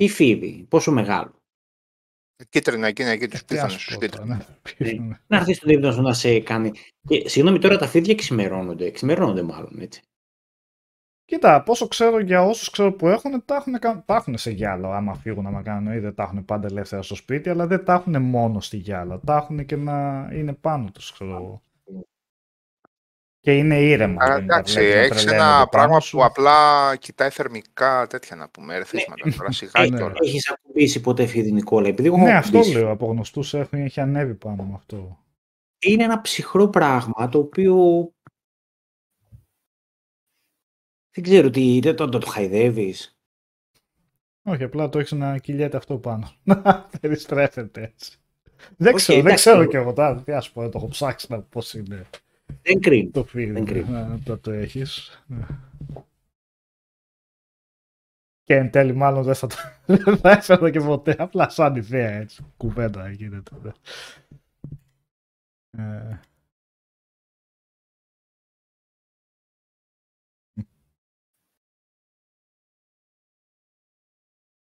[0.00, 1.32] Τι φίδι, πόσο μεγάλο.
[2.48, 4.38] Κίτρινα εκείνα εκεί τους Τι ας πίθανε σου στους πω τώρα, κίτρινους.
[4.38, 4.44] ναι.
[4.76, 5.20] Πίθανε.
[5.26, 6.70] Να έρθεις στον δείπνο σου να σε κάνει.
[7.08, 8.90] Και, συγγνώμη, τώρα τα φίδια ξημερώνονται.
[8.90, 10.02] Ξημερώνονται μάλλον, έτσι.
[11.24, 14.96] Κοίτα, πόσο ξέρω για όσους ξέρω που έχουν, τα έχουν, κα- τα έχουν σε γυάλα.
[14.96, 17.92] Άμα φύγουν άμα κάνουν ή δεν τα έχουν πάντα ελεύθερα στο σπίτι, αλλά δεν τα
[17.94, 19.20] έχουν μόνο στη γυάλα.
[19.20, 21.62] Τα έχουν και να είναι πάνω τους, ξέρω εγώ.
[23.42, 24.24] Και είναι ήρεμα.
[24.24, 26.16] Αλλά δεν τα εντάξει, βλέπεις να έχεις τρελαίνονται ένα πάνω πράγμα σου.
[26.16, 29.96] που απλά κοιτάει θερμικά τέτοια να πούμε, ερεθίσματα τώρα, σιγά ναι.
[29.96, 30.18] κιόλας.
[30.20, 31.88] Έχεις ακουμπήσει ποτέ φίδι, Νικόλα.
[31.88, 32.78] Επειδή εγώ Ναι, έχω αυτό ακουμπήσει.
[32.78, 32.90] λέω.
[32.90, 35.18] Από γνωστούς έχουν έχει ανέβει πάνω με αυτό.
[35.78, 37.74] Είναι ένα ψυχρό πράγμα το οποίο.
[41.14, 41.78] Δεν ξέρω τι.
[41.82, 43.18] Δεν το, το, το χαϊδεύεις.
[44.42, 46.32] Όχι, απλά το έχεις να κυλιέται αυτό πάνω.
[46.42, 48.18] Να περιστρέφεται έτσι.
[48.76, 50.22] Δεν Οκ, ξέρω, δεν εντάξει, ξέρω εγώ- και εγώ τώρα.
[50.22, 52.06] Τι ας πω, το έχω ψάξει να πώς είναι
[52.62, 53.10] Δεν κρίνει.
[53.10, 53.50] το feeling.
[53.52, 54.06] Δεν κρίνω.
[54.06, 55.22] να το, το έχεις.
[55.26, 55.46] Ναι.
[58.42, 59.56] Και εν τέλει μάλλον δεν θα το
[60.04, 61.16] δεν θα έφερα και ποτέ.
[61.18, 62.44] Απλά σαν ιδέα έτσι.
[62.56, 63.56] Κουβέντα γίνεται.
[63.62, 63.72] ναι.
[65.78, 66.20] Ε,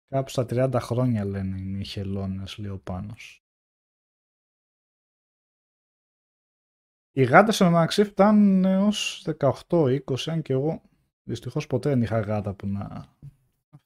[0.07, 3.43] Κάπου στα 30 χρόνια λένε είναι οι χελώνες, λέει ο Πάνος.
[7.19, 9.27] Οι γάτες εν μεταξύ φτάνουν έως
[9.69, 10.81] 18-20, αν και εγώ
[11.23, 13.05] δυστυχώς ποτέ δεν είχα γάτα που να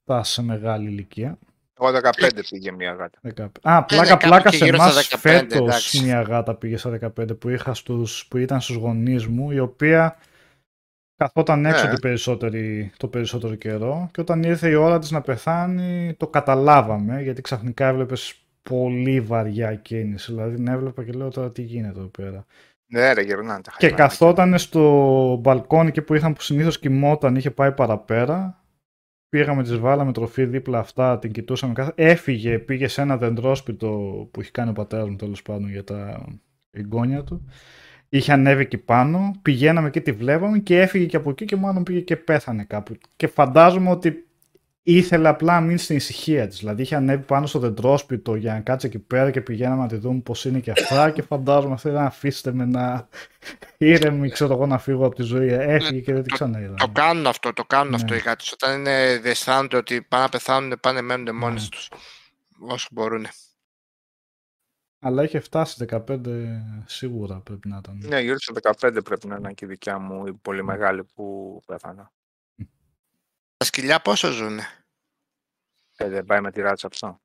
[0.01, 1.37] φτάσει σε μεγάλη ηλικία.
[1.79, 3.19] Εγώ 15 πήγε μια γάτα.
[3.35, 3.47] 15.
[3.61, 6.03] Α, πλάκα κάπου πλάκα και σε γύρω εμάς στα 15, φέτος εντάξει.
[6.03, 10.17] μια γάτα πήγε στα 15 που, είχα στους, που ήταν στους γονείς μου, η οποία
[11.15, 11.93] καθόταν έξω Ναι.
[11.93, 12.51] το, περισσότερο,
[12.97, 17.87] το περισσότερο καιρό και όταν ήρθε η ώρα της να πεθάνει το καταλάβαμε γιατί ξαφνικά
[17.87, 20.31] έβλεπες πολύ βαριά κίνηση.
[20.31, 22.45] Δηλαδή την έβλεπα και λέω τώρα τι γίνεται εδώ πέρα;
[22.93, 24.05] Ναι, ρε, γυρνάνε τα Και χαϊμάτια.
[24.05, 28.63] καθόταν στο μπαλκόνι και που είχαν που συνήθως κοιμόταν, είχε πάει παραπέρα.
[29.29, 31.91] Πήγαμε, τις βάλαμε τροφή δίπλα αυτά, την κοιτούσαμε κάθε...
[31.95, 33.87] Έφυγε, πήγε σε ένα δεντρόσπιτο
[34.31, 36.25] που είχε κάνει ο πατέρας μου τέλος πάντων για τα
[36.71, 37.47] εγγόνια του.
[38.09, 41.83] Είχε ανέβει εκεί πάνω, πηγαίναμε και τη βλέπαμε και έφυγε και από εκεί και μάλλον
[41.83, 42.95] πήγε και πέθανε κάπου.
[43.15, 44.27] Και φαντάζομαι ότι
[44.83, 46.57] ήθελε απλά να μείνει στην ησυχία της.
[46.59, 49.95] Δηλαδή είχε ανέβει πάνω στο δεντρόσπιτο για να κάτσει εκεί πέρα και πηγαίναμε να τη
[49.95, 53.07] δούμε πώς είναι και αυτά και φαντάζομαι αυτή να αφήστε με να
[53.77, 55.47] ήρεμη, ξέρω εγώ, να φύγω από τη ζωή.
[55.47, 56.73] Έφυγε και δεν την ξαναείδα.
[56.75, 57.95] Το κάνουν αυτό, το κάνουν Ναι.
[57.95, 58.51] αυτό οι γάτες.
[58.51, 61.69] Όταν είναι, αισθάνονται ότι πάνε να πεθάνουν, πάνε μένουν μόνες Ναι.
[61.69, 61.89] τους.
[62.59, 63.25] Όσο μπορούν.
[65.05, 66.19] Αλλά είχε φτάσει 15
[66.85, 67.97] σίγουρα πρέπει να ήταν.
[68.07, 71.59] Ναι, γύρω στα 15 πρέπει να είναι και η δικιά μου η πολύ μεγάλη που
[71.65, 72.11] πέθανα.
[73.63, 74.63] Τα σκυλιά πόσο ζουνε.
[75.97, 77.21] Ε, δεν πάει με τη ράτσα αυτό.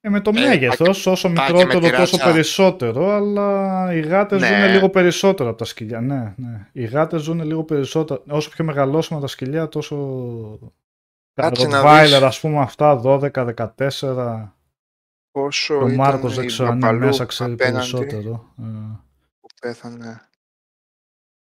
[0.00, 2.32] Ε, με το Ε, μέγεθος, όσο πάει και με μικρότερο τη τόσο ράτσα.
[2.32, 4.46] περισσότερο, αλλά οι γάτες Ναι.
[4.46, 6.00] ζουν λίγο περισσότερο από τα σκυλιά.
[6.00, 6.68] Ναι, ναι.
[6.72, 8.22] Οι γάτες ζουν λίγο περισσότερο.
[8.28, 9.96] Όσο πιο μεγαλώσουμε τα σκυλιά, τόσο...
[11.34, 12.22] Τα Κάτσε να Rottweiler, δεις.
[12.22, 14.52] ας πούμε, αυτά 12-14.
[15.30, 18.52] Πόσο Ο ήταν Μάρκος η δεν ξέρω αν είναι Μπαπαλού μέσα, ξέρει απέναντι περισσότερο.
[18.58, 18.62] Ε,
[19.40, 20.20] που πέθανε.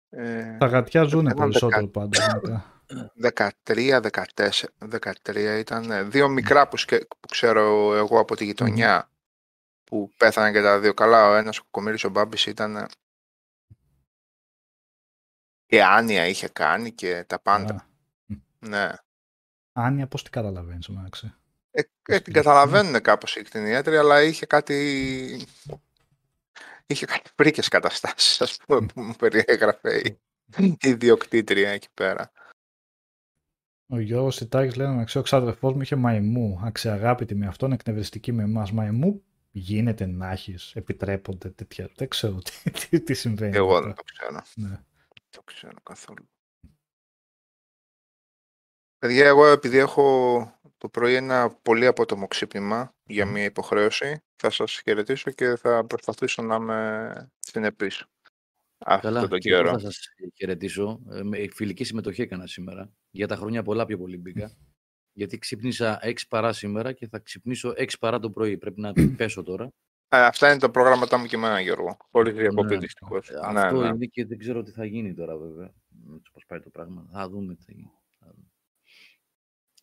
[0.09, 2.65] Ε, τα γατιά ζουν ένα περισσότερο πάντα.
[2.89, 3.53] Γενικά.
[3.65, 4.01] 13,
[4.35, 4.49] 14,
[5.25, 9.09] 13 ήταν ε, δύο μικρά που, σκε- που ξέρω εγώ από τη γειτονιά
[9.83, 11.29] που πέθαναν και τα δύο καλά.
[11.29, 12.85] Ο ένας ο Κομύρης ο Μπάμπης ήταν ε,
[15.65, 17.73] και άνοια είχε κάνει και τα πάντα.
[17.75, 17.85] Α,
[18.59, 18.89] Ναι.
[19.71, 21.33] Άνια, πώς την καταλαβαίνεις, μεταξύ.
[21.71, 25.47] Ε, ε, την καταλαβαίνουν κάπως οι κτηνίατροι, αλλά είχε κάτι...
[26.85, 30.19] Είχε κάτι πρίκες καταστάσεις, ας πούμε, που μου περιέγραφε η,
[30.57, 32.31] η ιδιοκτήτρια εκεί πέρα.
[33.91, 36.59] Ο Γιώργος Τιτάκης λέει να ξέρω, ο ξάδερφός μου είχε μαϊμού.
[36.63, 38.71] Αξιαγάπητη με αυτόν, εκνευριστική με εμάς.
[38.71, 41.89] Μαϊμού γίνεται να έχεις, επιτρέπονται τέτοια.
[41.95, 43.55] Δεν ξέρω τι, τι, τι συμβαίνει.
[43.55, 43.85] Εγώ εδώ.
[43.85, 44.41] δεν το ξέρω.
[44.55, 44.67] Ναι.
[44.67, 46.29] Δεν το ξέρω καθόλου.
[48.97, 54.81] Παιδιά, εγώ επειδή έχω το πρωί ένα πολύ απότομο ξύπνημα για μια υποχρέωση, θα σας
[54.83, 58.05] χαιρετήσω και θα προσπαθήσω να είμαι συνεπής
[58.85, 59.71] Καλά, αυτόν τον και εγώ καιρό.
[59.71, 59.99] θα σας
[60.35, 60.99] χαιρετήσω.
[61.09, 62.91] Ε, με φιλική συμμετοχή έκανα σήμερα.
[63.11, 64.51] Για τα χρόνια πολλά πιο πολύ μπήκα.
[65.13, 68.57] Γιατί ξύπνησα 6 παρά σήμερα και θα ξυπνήσω 6 παρά το πρωί.
[68.57, 69.71] Πρέπει να πέσω τώρα.
[70.09, 71.97] Ε, αυτά είναι τα προγράμματά μου και εμένα, Γιώργο.
[72.11, 72.79] Χωρίς διακοπή, Ναι.
[72.79, 73.29] δυστυχώς.
[73.29, 73.87] Ε, Ναι, Αυτό ναι.
[73.87, 75.73] είναι και δεν ξέρω τι θα γίνει τώρα βέβαια.
[76.15, 77.07] Έτσι πώς πάει το πράγμα.
[77.11, 77.91] Θα δούμε τι θα γίνει.
[78.19, 78.47] Θα δούμε.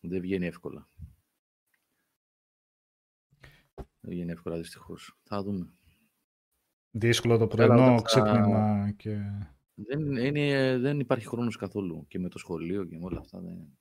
[0.01, 0.89] Δεν βγαίνει εύκολα.
[3.75, 5.17] Δεν βγαίνει εύκολα δυστυχώς.
[5.23, 5.73] Θα δούμε.
[6.99, 9.17] Δύσκολο το Καλά, πρωινό όταν θα- ξύπνημα και...
[9.73, 13.39] Δεν, είναι, δεν υπάρχει χρόνος καθόλου και με το σχολείο και με όλα αυτά.
[13.39, 13.77] Δεν...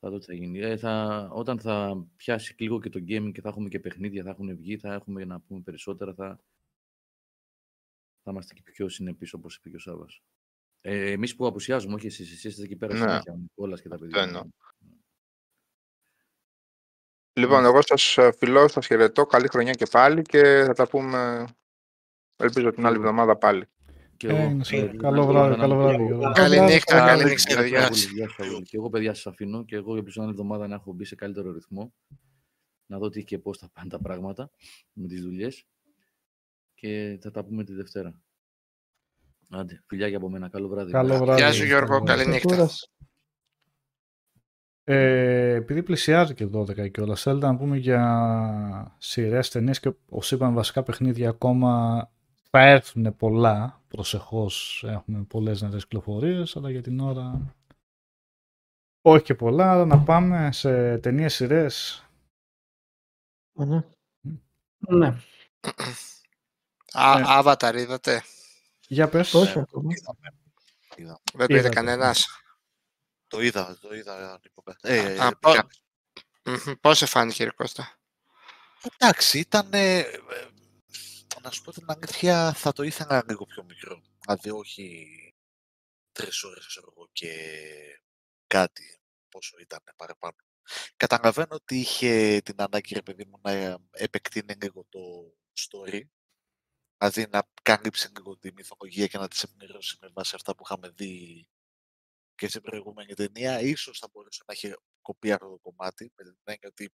[0.00, 0.58] Θα δω τι θα γίνει.
[0.58, 4.30] Ε, θα, όταν θα πιάσει λίγο και το gaming και θα έχουμε και παιχνίδια, θα
[4.30, 6.40] έχουν βγει, θα έχουμε να πούμε περισσότερα, θα,
[8.22, 10.22] θα είμαστε και πιο συνεπείς όπως είπε και ο Σάββας.
[10.80, 12.98] Ε, εμείς που απουσιάζουμε, όχι εσείς, εσείς είστε εκεί πέρα Ναι.
[12.98, 14.22] συνέχεια, ο Νικόλας και τα παιδιά.
[14.22, 14.42] εννοώ.
[17.32, 19.26] Λοιπόν, εγώ σας ε, φιλώ, σας χαιρετώ.
[19.26, 21.46] Καλή χρονιά και πάλι και θα τα πούμε,
[22.40, 23.04] ελπίζω την άλλη Εγώ.
[23.04, 23.64] εβδομάδα πάλι.
[24.16, 26.32] Και Ε, εγώ, είναι σε- ε, καλό να- βράδυ, να- καλό να- βράδυ, να- Γιώργο.
[26.32, 27.08] Καλή Καλό νύχτα, βράδυ.
[27.10, 27.68] καλή Καλό νύχτα, βράδυ.
[27.68, 27.98] γεια Γεια σας.
[28.00, 28.10] σας.
[28.12, 28.62] Γεια σας, Αγούλη.
[28.62, 31.14] Και εγώ, παιδιά, σας αφήνω και εγώ ελπίζω να είναι εβδομάδα να έχω μπει σε
[31.14, 31.92] καλύτερο ρυθμό.
[32.86, 34.50] Να δω τι και πώς θα πάνε τα πράγματα
[34.92, 35.66] με τις δουλειές.
[36.74, 38.14] Και θα τα πούμε τη Δευτέρα.
[39.50, 40.48] Άντε, φιλιά και από μένα.
[40.48, 40.90] Καλό βράδυ.
[40.92, 41.40] Καλό βράδυ.
[41.40, 42.20] Γεια σου Γιώργο, καλό βράδυ.
[42.22, 42.46] καλή νύχτα.
[42.48, 42.88] Ξεκούρασε.
[44.84, 50.34] Ε, επειδή πλησιάζει και 12 και όλα, θέλετε να πούμε για σειρές, ταινίες και όσοι
[50.34, 52.10] είπαν βασικά παιχνίδια ακόμα
[52.50, 57.54] θα έρθουν πολλά, προσεχώς έχουμε πολλές νέες κυκλοφορίες, αλλά για την ώρα
[59.02, 62.04] όχι και πολλά, αλλά να πάμε σε ταινίες σειρές.
[63.52, 63.82] Ναι.
[64.78, 65.16] ναι.
[66.92, 67.22] Α, Ε.
[67.26, 68.22] Avatar είδατε;
[68.88, 69.34] Για πες.
[69.34, 69.92] Όχι Ε, ακόμα.
[69.96, 70.36] είδαμε.
[70.96, 71.20] Είδα.
[71.32, 72.26] Δεν το είδε Είδατε, κανένας.
[73.26, 74.40] Το είδα, το είδα.
[74.42, 74.62] Νίκο.
[74.80, 75.66] Ε, Α, ε, πο- πια.
[76.44, 76.72] Μμμ.
[76.80, 77.98] Πώς σε φάνηκε, ρε Κώστα;
[78.98, 79.70] Εντάξει, ήταν.
[81.42, 84.02] Να σου πω την αλήθεια, θα το ήθελα λίγο πιο μικρό.
[84.20, 85.06] Δηλαδή, όχι
[86.12, 87.32] τρεις ώρες, ξέρω εγώ, και
[88.46, 90.36] κάτι πόσο ήταν παραπάνω.
[90.96, 95.00] Καταλαβαίνω ότι είχε την ανάγκη, ρε παιδί μου, να επεκτείνει λίγο το
[95.54, 96.02] story.
[96.98, 100.88] Δηλαδή να καλύψει λίγο τη μυθολογία και να τη εμπνευρώσει με βάση αυτά που είχαμε
[100.88, 101.46] δει
[102.34, 103.60] και στην προηγούμενη ταινία.
[103.60, 106.92] Ίσως θα μπορούσε να έχει κοπεί αυτό το κομμάτι, με την έννοια ότι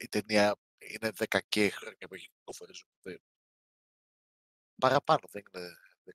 [0.00, 2.84] η ταινία είναι 10 και χρόνια που έχει κυκλοφορήσει.
[4.76, 6.10] Οπότε Παραπάνω, δεν είναι 10,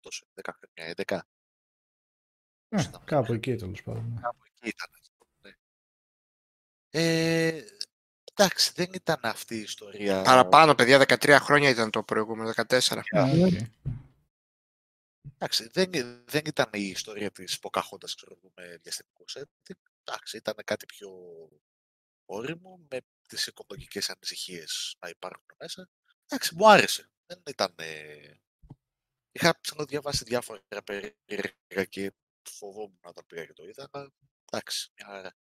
[0.00, 1.20] τόσο, 10 χρόνια, 11.
[2.68, 4.12] Ε, κάπου εκεί τέλος πάντων.
[4.14, 4.20] ναι.
[4.20, 4.90] Κάπου εκεί ήταν.
[5.40, 5.56] Ναι.
[6.90, 7.64] Ε,
[8.32, 10.22] εντάξει, δεν ήταν αυτή η ιστορία.
[10.22, 13.02] Παραπάνω, παιδιά, 13 χρόνια ήταν το προηγούμενο, 14.
[13.16, 13.52] Α, οκ.
[15.34, 15.90] Εντάξει, δεν,
[16.24, 19.48] δεν ήταν η ιστορία της Ποκαχόντας, ξέρω εγώ, με διαστημικό σετ.
[20.04, 21.10] Εντάξει, ήταν κάτι πιο
[22.24, 25.88] ώριμο, με τις οικολογικές ανησυχίες να υπάρχουν μέσα.
[26.26, 27.11] Εντάξει, μου άρεσε.
[27.32, 27.74] Δεν ήταν...
[27.76, 28.34] ε,
[29.32, 32.12] Είχα ξαναδιαβάσει διάφορα περίεργα και
[32.50, 34.12] φοβόμουν όταν πήγα και το είδα, αλλά
[34.50, 35.34] εντάξει, μια χαρά.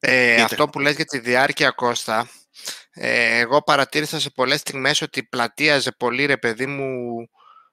[0.00, 0.42] Ε, Είτε.
[0.42, 2.28] αυτό που λες για τη διάρκεια, Κώστα,
[2.90, 7.14] ε, εγώ παρατήρησα σε πολλές στιγμές ότι πλατείαζε πολύ, ρε παιδί μου,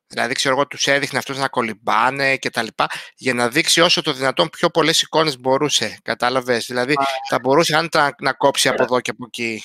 [0.07, 4.01] δηλαδή ξέρω εγώ τους έδειχνε αυτούς να κολυμπάνε και τα λοιπά, για να δείξει όσο
[4.01, 6.93] το δυνατόν πιο πολλές εικόνες μπορούσε, κατάλαβες, δηλαδή
[7.30, 9.63] θα μπορούσε αν ήταν να κόψει από εδώ και από εκεί.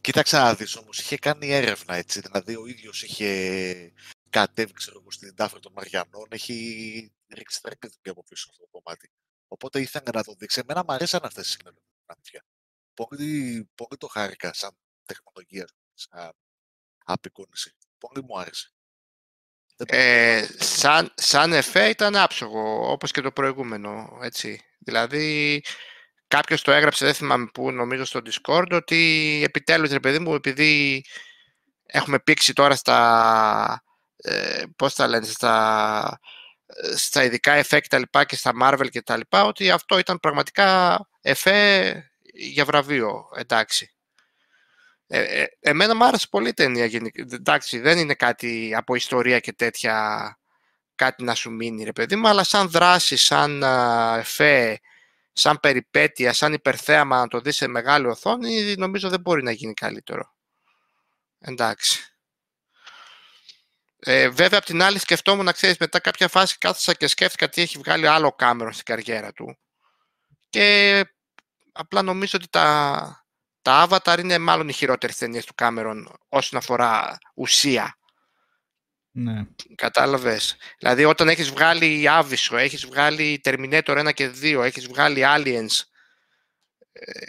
[0.00, 3.92] Κοίταξε να δεις όμως, είχε κάνει έρευνα έτσι, δηλαδή ο ίδιος είχε
[4.30, 8.68] κατέβει ξέρω εγώ στην τάφρα των Μαριανών, έχει ρίξει τεράστια δουλειά από πίσω αυτό το
[8.70, 9.10] κομμάτι.
[9.48, 10.60] Οπότε ήθελα να το δείξει.
[10.60, 11.82] Εμένα μου αρέσαν αυτές οι συγκεκριμένες
[12.94, 16.32] Πολύ, πολύ το χάρηκα σαν τεχνολογία, σαν
[17.04, 17.74] απεικόνηση.
[17.98, 18.70] Πολύ μου άρεσε.
[19.76, 24.60] Δεν μπορώ να Ε, το- σαν, σαν εφέ ήταν άψογο, όπως και το προηγούμενο, έτσι.
[24.78, 25.62] Δηλαδή,
[26.34, 31.04] κάποιος το έγραψε, δεν θυμάμαι πού, νομίζω στο Discord, ότι επιτέλους, ρε παιδί μου, επειδή
[31.86, 33.82] έχουμε πήξει τώρα στα,
[34.16, 36.18] ε, πώς τα λένε, στα,
[36.66, 39.98] ε, στα ειδικά εφέ και τα λοιπά και στα Marvel και τα λοιπά, ότι αυτό
[39.98, 41.92] ήταν πραγματικά εφέ
[42.34, 43.88] για βραβείο, εντάξει.
[45.06, 46.84] Ε, ε, εμένα μου άρεσε πολύ η ταινία.
[46.84, 50.36] γενικ- Εντάξει, δεν είναι κάτι από ιστορία και τέτοια,
[50.94, 54.78] κάτι να σου μείνει, ρε παιδί μου, αλλά σαν δράση, σαν α, εφέ,
[55.36, 59.74] σαν περιπέτεια, σαν υπερθέαμα να το δεις σε μεγάλη οθόνη, νομίζω δεν μπορεί να γίνει
[59.74, 60.34] καλύτερο.
[61.38, 62.14] Εντάξει.
[63.98, 67.62] Ε, βέβαια, απ' την άλλη σκεφτόμουν, να ξέρεις, μετά κάποια φάση κάθισα και σκέφτηκα τι
[67.62, 69.58] έχει βγάλει άλλο Κάμερον στην καριέρα του.
[70.50, 71.04] Και
[71.72, 73.26] απλά νομίζω ότι τα,
[73.62, 77.98] τα Avatar είναι μάλλον οι χειρότερες ταινίες του Κάμερον όσον αφορά ουσία.
[79.16, 79.42] Ναι.
[79.74, 80.56] Κατάλαβες.
[80.78, 85.82] Δηλαδή όταν έχεις βγάλει Άβυσσο, έχεις βγάλει Terminator 1 και 2, έχεις βγάλει Aliens.
[86.92, 87.24] Ε,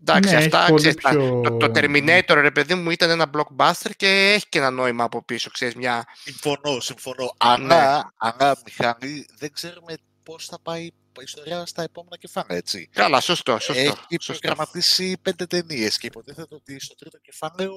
[0.00, 3.10] εντάξει, Ναι, έχει αυτά, πολύ ξέρεις, τα- πιο- το, το Terminator, ρε παιδί μου, ήταν
[3.10, 6.04] ένα blockbuster και έχει και ένα νόημα από πίσω, ξέρεις, μια...
[6.14, 7.24] Συμφωνώ, συμφωνώ.
[7.24, 7.30] Ναι.
[7.38, 12.88] Αλλά, αλλά Μιχάλη, δεν ξέρουμε πώς θα πάει η ιστορία στα επόμενα κεφάλαια, έτσι.
[12.92, 13.80] Καλά, σωστό, σωστό.
[13.80, 14.32] Έχει σωστό.
[14.48, 17.72] προγραμματίσει πέντε ταινίες και υποτίθεται ότι στο τρίτο κεφάλαιο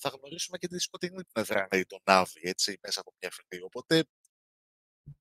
[0.00, 3.62] θα γνωρίσουμε και τη σκοτεινή πλευρά, δηλαδή τον Νάβη, έτσι, μέσα από μια φυλή.
[3.62, 4.04] Οπότε,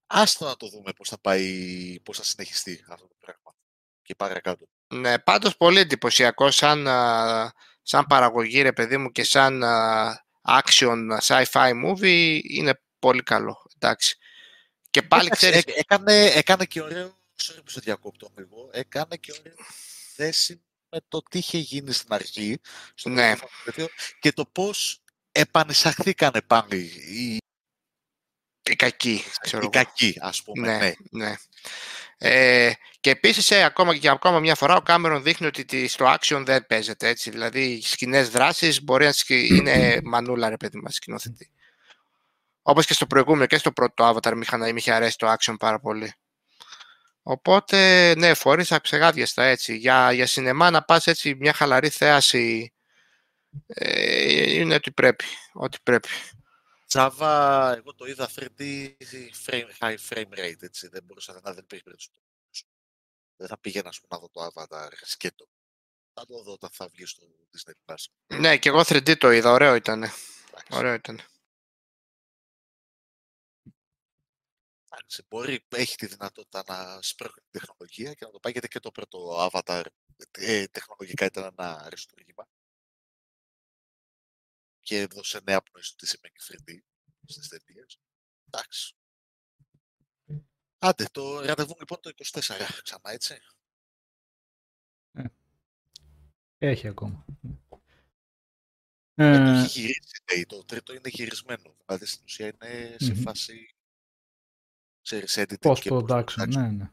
[0.07, 3.55] άστο να το δούμε πώς θα πάει, πώς θα συνεχιστεί αυτό το πράγμα.
[4.01, 4.67] Και παρακάτω.
[4.87, 11.19] Ναι, πάντως πολύ εντυπωσιακό σαν, α, σαν παραγωγή, ρε παιδί μου, και σαν α, action
[11.21, 14.17] sci-fi movie είναι πολύ καλό, εντάξει.
[14.89, 19.15] Και πάλι Εντάξει, ξέρεις, έ- έκανε, έκανε και ωραίο, sorry που σε διακόπτω λίγο, έκανε
[19.17, 19.55] και ωραίο
[20.15, 22.59] θέση με το τι είχε γίνει στην αρχή,
[22.93, 23.15] στο Ναι.
[23.15, 23.87] προηγούμενο πεδίο,
[24.19, 25.01] και το πώς
[25.31, 27.37] επανεισαχθήκανε πάλι οι,
[28.69, 29.85] η κακή, ξέρω οι εγώ.
[29.85, 30.67] κακοί, ας πούμε.
[30.77, 31.25] Ναι, ναι.
[31.27, 31.35] ναι.
[32.21, 36.15] Ε, και επίσης, ε, ακόμα και ακόμα μια φορά, ο Κάμερον δείχνει ότι τι- στο
[36.19, 37.29] action δεν παίζεται έτσι.
[37.29, 41.51] Δηλαδή, οι σκηνές δράσεις μπορεί να σκη- είναι μανούλα, ρε παιδί μας, σκηνοθετή.
[42.61, 45.55] Όπως και στο προηγούμενο και στο πρώτο Avatar μ' είχα- μ' είχε αρέσει το action
[45.59, 46.13] πάρα πολύ.
[47.21, 49.75] Οπότε, ναι, φορείς αξεγάδιαστα έτσι.
[49.75, 52.73] Για, για σινεμά να πας έτσι μια χαλαρή θέαση
[53.67, 55.25] ε, είναι ό,τι πρέπει.
[55.53, 56.07] Ό,τι πρέπει.
[56.93, 58.91] Java, εγώ το είδα 3D
[59.45, 62.09] frame, high frame rate, έτσι, δεν μπορούσα να δεν υπήρχε περίπτωση.
[62.13, 62.65] να το δώσω.
[63.35, 65.47] Δεν θα πήγαινα ας πούμε, να δω το Avatar σκέτο.
[66.13, 68.37] Θα το δω όταν θα βγει στο Disney Plus.
[68.39, 69.51] Ναι, και εγώ 3D το είδα.
[69.51, 70.03] Ωραίο ήταν.
[70.03, 70.67] Εντάξει.
[70.69, 71.21] Ωραίο ήταν.
[74.91, 78.79] Εντάξει, μπορεί, έχει τη δυνατότητα να σπρώχνει την τεχνολογία και να το πάει γιατί και
[78.79, 79.85] το πρώτο Avatar
[80.31, 82.47] ε, τεχνολογικά ήταν ένα αριστούργημα.
[84.79, 86.81] και έδωσε νέα πνοή στο τι σημαίνει 3D
[87.25, 87.99] στις ταινίες.
[88.47, 88.93] Εντάξει.
[90.79, 92.39] Άντε, το ραντεβού λοιπόν το 24
[92.83, 93.37] ξανά, έτσι.
[96.57, 97.25] Έχει ακόμα.
[99.13, 101.75] Ε, το Ε, έχει γυρίσει, λέει, το τρίτο είναι γυρισμένο.
[101.85, 103.21] Δηλαδή στην ουσία είναι σε Μμμ.
[103.21, 103.75] φάση
[105.09, 106.89] ξέρεις, editing post και production, ναι, ναι.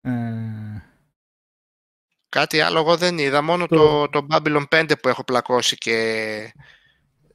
[0.00, 0.82] Ε,
[2.28, 6.54] Κάτι άλλο εγώ δεν είδα, μόνο Το- το, το Babylon 5 που έχω πλακώσει και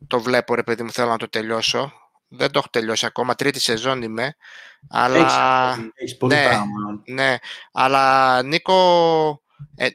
[0.07, 1.91] το βλέπω ρε παιδί μου, θέλω να το τελειώσω.
[2.27, 4.35] Δεν το έχω τελειώσει ακόμα, τρίτη σεζόν είμαι,
[4.89, 5.17] αλλά...
[5.17, 6.43] Έχεις, έχεις πολύ ναι.
[6.43, 7.01] πράγμα.
[7.05, 7.35] Ναι,
[7.71, 9.41] αλλά Νίκο,
[9.75, 9.87] ε,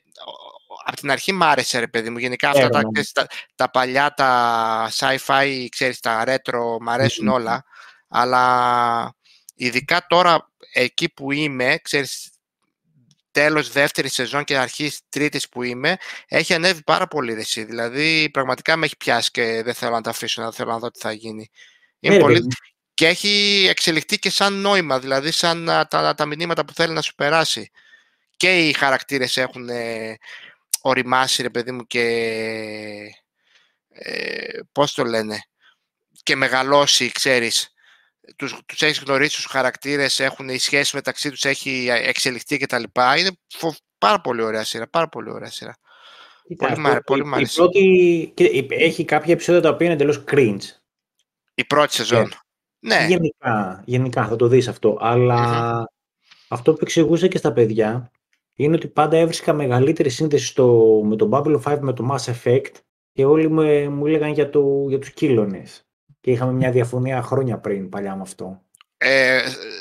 [0.85, 2.19] από την αρχή μ' άρεσε ρε παιδί μου.
[2.19, 2.91] Γενικά αυτά τα, Ξέρω, ναι.
[2.93, 7.33] ξέρεις, τα, τα παλιά, τα sci-fi, ξέρεις, τα retro, μ' αρέσουν Μμμ.
[7.33, 7.65] όλα.
[8.09, 9.15] Αλλά
[9.55, 12.31] ειδικά τώρα εκεί που είμαι, ξέρεις,
[13.31, 15.97] τέλος δεύτερης σεζόν και αρχής τρίτης που είμαι,
[16.29, 17.65] έχει ανέβει πάρα πολύ ρε εσύ.
[17.65, 20.91] Δηλαδή πραγματικά με έχει πιάσει και δεν θέλω να τα αφήσω, να θέλω να δω
[20.91, 21.51] τι θα γίνει.
[22.01, 22.71] Είναι Ναι, ρε πολύ, παιδί μου.
[22.95, 27.03] και έχει εξελιχθεί και σαν νόημα, δηλαδή σαν α, τα, τα μηνύματα που θέλει να
[27.03, 27.71] σου περάσει.
[28.37, 30.17] Και οι χαρακτήρες έχουν ε,
[30.81, 32.05] οριμάσει, ρε παιδί μου, και
[33.89, 35.43] ε, πώς το λένε,
[36.23, 37.73] και μεγαλώσει, ξέρεις.
[38.37, 42.83] Τους, τους έχεις γνωρίσει τους χαρακτήρες, έχουν η σχέση μεταξύ τους έχει εξελιχθεί κτλ.
[43.19, 45.77] Είναι φο- πάρα πολύ ωραία σειρά, πάρα πολύ ωραία σειρά.
[46.47, 47.55] Κοίτα, Πολύ μ' αυτό- άρε- πολύ η- μ' η άρεσε.
[47.57, 50.61] πρώτη- κοίτα, η- Έχει κάποια επεισόδια τα οποία είναι εντελώς cringe.
[51.55, 52.33] Η πρώτη σεζόν.
[52.81, 54.99] Ναι, Γενικά, γενικά θα το δεις αυτό.
[55.01, 55.93] Αλλά
[56.49, 58.11] αυτό που εξηγούσα και στα παιδιά
[58.55, 62.71] είναι ότι πάντα έβρισκα μεγαλύτερη σύνδεση στο, με το Babylon 5 με το Mass Effect
[63.13, 65.88] και όλοι μου, μου έλεγαν για, το, για τους κύλωνες.
[66.29, 68.63] Και είχαμε μια διαφωνία χρόνια πριν παλιά με αυτό.
[68.97, 69.41] ε,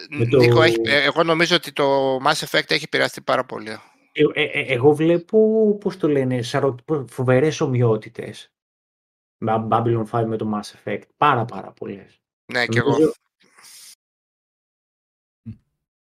[0.09, 3.69] Με το- Νίκο, έχει- ε, εγώ νομίζω ότι το Mass Effect έχει επηρεαστεί πάρα πολύ.
[4.11, 6.75] Ε, ε, ε, εγώ βλέπω, πώς το λένε, σαρο,
[7.09, 8.51] φοβερές ομοιότητες
[9.37, 11.01] με Babylon 5 με το Mass Effect.
[11.17, 12.21] Πάρα πάρα πολλές.
[12.53, 12.91] Ναι, και εγώ.
[12.91, 13.13] Νομίζω-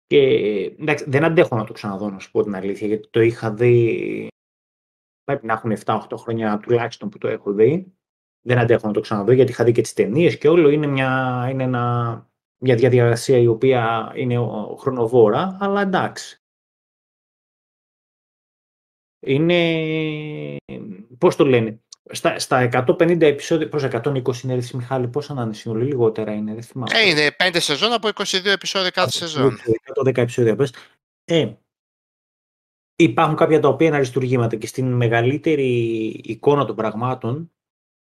[0.07, 0.19] Και
[0.79, 4.27] εντάξει, δεν αντέχω να το ξαναδώ, να σου πω την αλήθεια, γιατί το είχα δει.
[5.23, 7.96] Πρέπει να έχουν 7-8 χρόνια τουλάχιστον που το έχω δει.
[8.47, 11.47] Δεν αντέχω να το ξαναδώ, γιατί είχα δει και τις ταινίες και όλο είναι μια,
[11.51, 16.41] είναι ένα, μια διαδικασία η οποία είναι ο- χρονοβόρα, αλλά εντάξει.
[19.25, 20.57] Είναι.
[21.17, 21.81] Πώς το λένε.
[22.09, 26.53] Στα, στα 150 επεισόδια, πώς 120 είναι ρε Μιχάλη, πόσα να είναι συνολή, λιγότερα είναι,
[26.53, 26.99] δεν θυμάμαι.
[26.99, 29.57] Ε, είναι πέντε σεζόν από 22 επεισόδια κάθε σεζόν.
[30.05, 30.73] 110 επεισόδια πες.
[31.23, 31.53] Ε,
[32.95, 35.69] υπάρχουν κάποια τα οποία είναι αριστουργήματα και στην μεγαλύτερη
[36.23, 37.51] εικόνα των πραγμάτων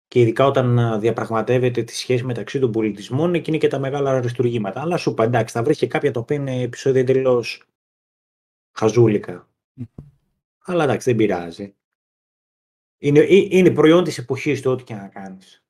[0.09, 4.11] και ειδικά όταν α, διαπραγματεύεται τη σχέση μεταξύ των πολιτισμών, εκεί είναι και τα μεγάλα
[4.11, 4.81] αριστουργήματα.
[4.81, 7.63] Αλλά σου είπα, εντάξει, θα βρεις και κάποια τα οποία είναι επεισόδια εντελώς
[8.71, 9.49] χαζούλικα.
[10.59, 11.75] Αλλά εντάξει, δεν πειράζει.
[12.97, 15.63] Είναι, ε- είναι προϊόν της εποχής του ό,τι και να κάνεις.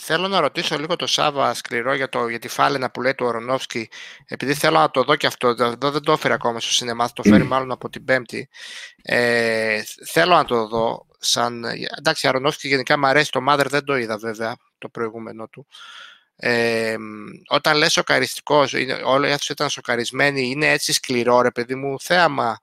[0.00, 3.26] Θέλω να ρωτήσω λίγο το Σάβα σκληρό για, το, για τη φάλαινα που λέει του
[3.26, 3.88] Ορονόφσκι,
[4.26, 7.12] επειδή θέλω να το δω και αυτό, εδώ δεν το έφερε ακόμα στο σινεμά, θα
[7.12, 8.48] το φέρει μάλλον από την Πέμπτη.
[9.02, 11.06] Ε, θέλω να το δω.
[11.20, 11.64] Σαν,
[11.98, 15.66] εντάξει, Αρονόφσκι γενικά μου αρέσει, το Mother δεν το είδα βέβαια, το προηγούμενο του.
[16.36, 16.96] Ε,
[17.48, 22.00] όταν λες σοκαριστικός, είναι, όλοι οι άνθρωποι ήταν σοκαρισμένοι, είναι έτσι σκληρό ρε παιδί μου
[22.00, 22.58] θέαμα.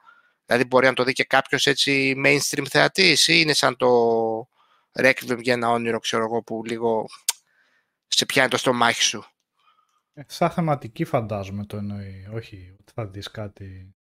[0.46, 3.88] Δηλαδή μπορεί να το δει και κάποιος έτσι mainstream θεατής ή είναι σαν το
[5.00, 7.06] Requiem για ένα όνειρο, ξέρω εγώ, που λίγο
[8.08, 9.26] σε πιάνει το στομάχι σου.
[10.14, 13.96] Ε, Σαν θεματική φαντάζομαι το εννοεί, όχι ότι θα δεις κάτι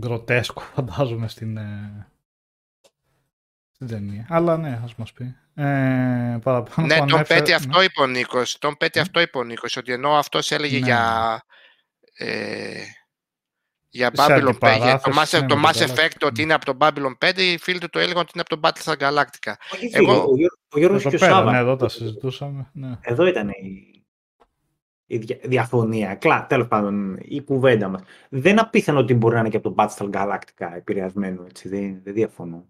[0.00, 2.06] γκροτέσκο φαντάζομαι στην, ε,
[3.72, 4.26] στην ταινία.
[4.28, 5.36] Αλλά ναι, ας μας πει.
[5.54, 8.58] Ε, παραπάνω ναι, που τον ανέφερε- πέτει αυτό είπε ο Νίκος.
[8.58, 10.84] Τον πέτει αυτό είπε ο Νίκος, ότι ενώ αυτός έλεγε Ναι.
[10.86, 11.42] για...
[12.14, 12.82] Ε,
[13.94, 16.26] για Σε Babylon 5, για το αντιπαράθεση, Mass, ναι, το με Mass τον Effect Galactica.
[16.26, 18.60] ότι είναι από τον Babylon 5, οι φίλοι του το έλεγαν ότι είναι από τον
[18.64, 19.52] Battlestar Galactica.
[19.74, 21.52] Όχι, Εγώ- φίλε, ο, Γιώργος- ο Γιώργος Εδώ και ο πέρα, Σάββας.
[21.52, 22.70] ναι, εδώ τα συζητούσαμε.
[22.72, 22.98] Ναι.
[23.00, 23.86] Εδώ ήταν η,
[25.06, 26.14] η δια- διαφωνία.
[26.14, 28.02] Κλά, τέλος πάντων, η κουβέντα μας.
[28.28, 31.68] Δεν απίθανο ότι μπορεί να είναι και από τον Battlestar Galactica επηρεασμένο, έτσι.
[31.68, 32.66] Δεν, δεν διαφωνώ.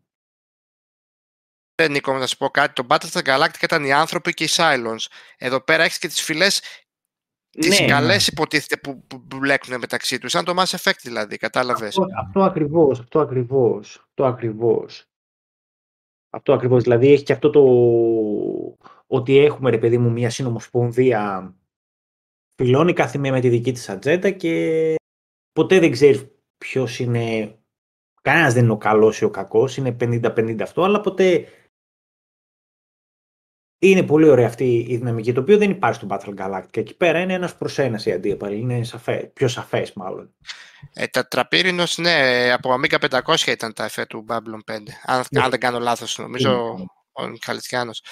[1.75, 2.73] Ε, Νίκο, να σου πω κάτι.
[2.73, 5.07] Το Battlestar Galactica ήταν οι άνθρωποι και οι Cylons.
[5.37, 6.63] Εδώ πέρα έχεις και τις φυλές,
[7.59, 10.31] τις Ναι, καλές υποτίθεται που, που, που μπλέκουν μεταξύ τους.
[10.31, 11.99] Σαν το Mass Effect δηλαδή, κατάλαβες.
[11.99, 15.07] Αυτό, αυτό ακριβώς, αυτό ακριβώς, αυτό ακριβώς.
[16.35, 17.63] Αυτό ακριβώς, δηλαδή έχει και αυτό το
[19.07, 21.55] ότι έχουμε ρε παιδί μου μια συνομοσπονδία
[22.55, 24.95] φυλών, η κάθε μία με τη δική της ατζέντα και
[25.53, 26.27] ποτέ δεν ξέρεις
[26.59, 27.55] ποιος είναι,
[28.23, 31.47] κανένας δεν είναι ο καλός ή ο κακός, είναι 50-50 αυτό, αλλά ποτέ
[33.85, 36.77] είναι πολύ ωραία αυτή η δυναμική, το οποίο δεν υπάρχει στο Battle Galactica.
[36.77, 40.35] Εκεί πέρα είναι ένας προς ένας οι αντίπαλοι, είναι σαφέ, πιο σαφές μάλλον.
[40.95, 44.99] Ε, τα τραπύρινος, ναι, από Amiga 500 ήταν τα εφέ του Babylon 5.
[45.05, 45.41] Αν, Ναι.
[45.43, 46.85] αν δεν κάνω λάθος, νομίζω Ναι.
[47.13, 48.03] ο Μιχαλητσιάνος.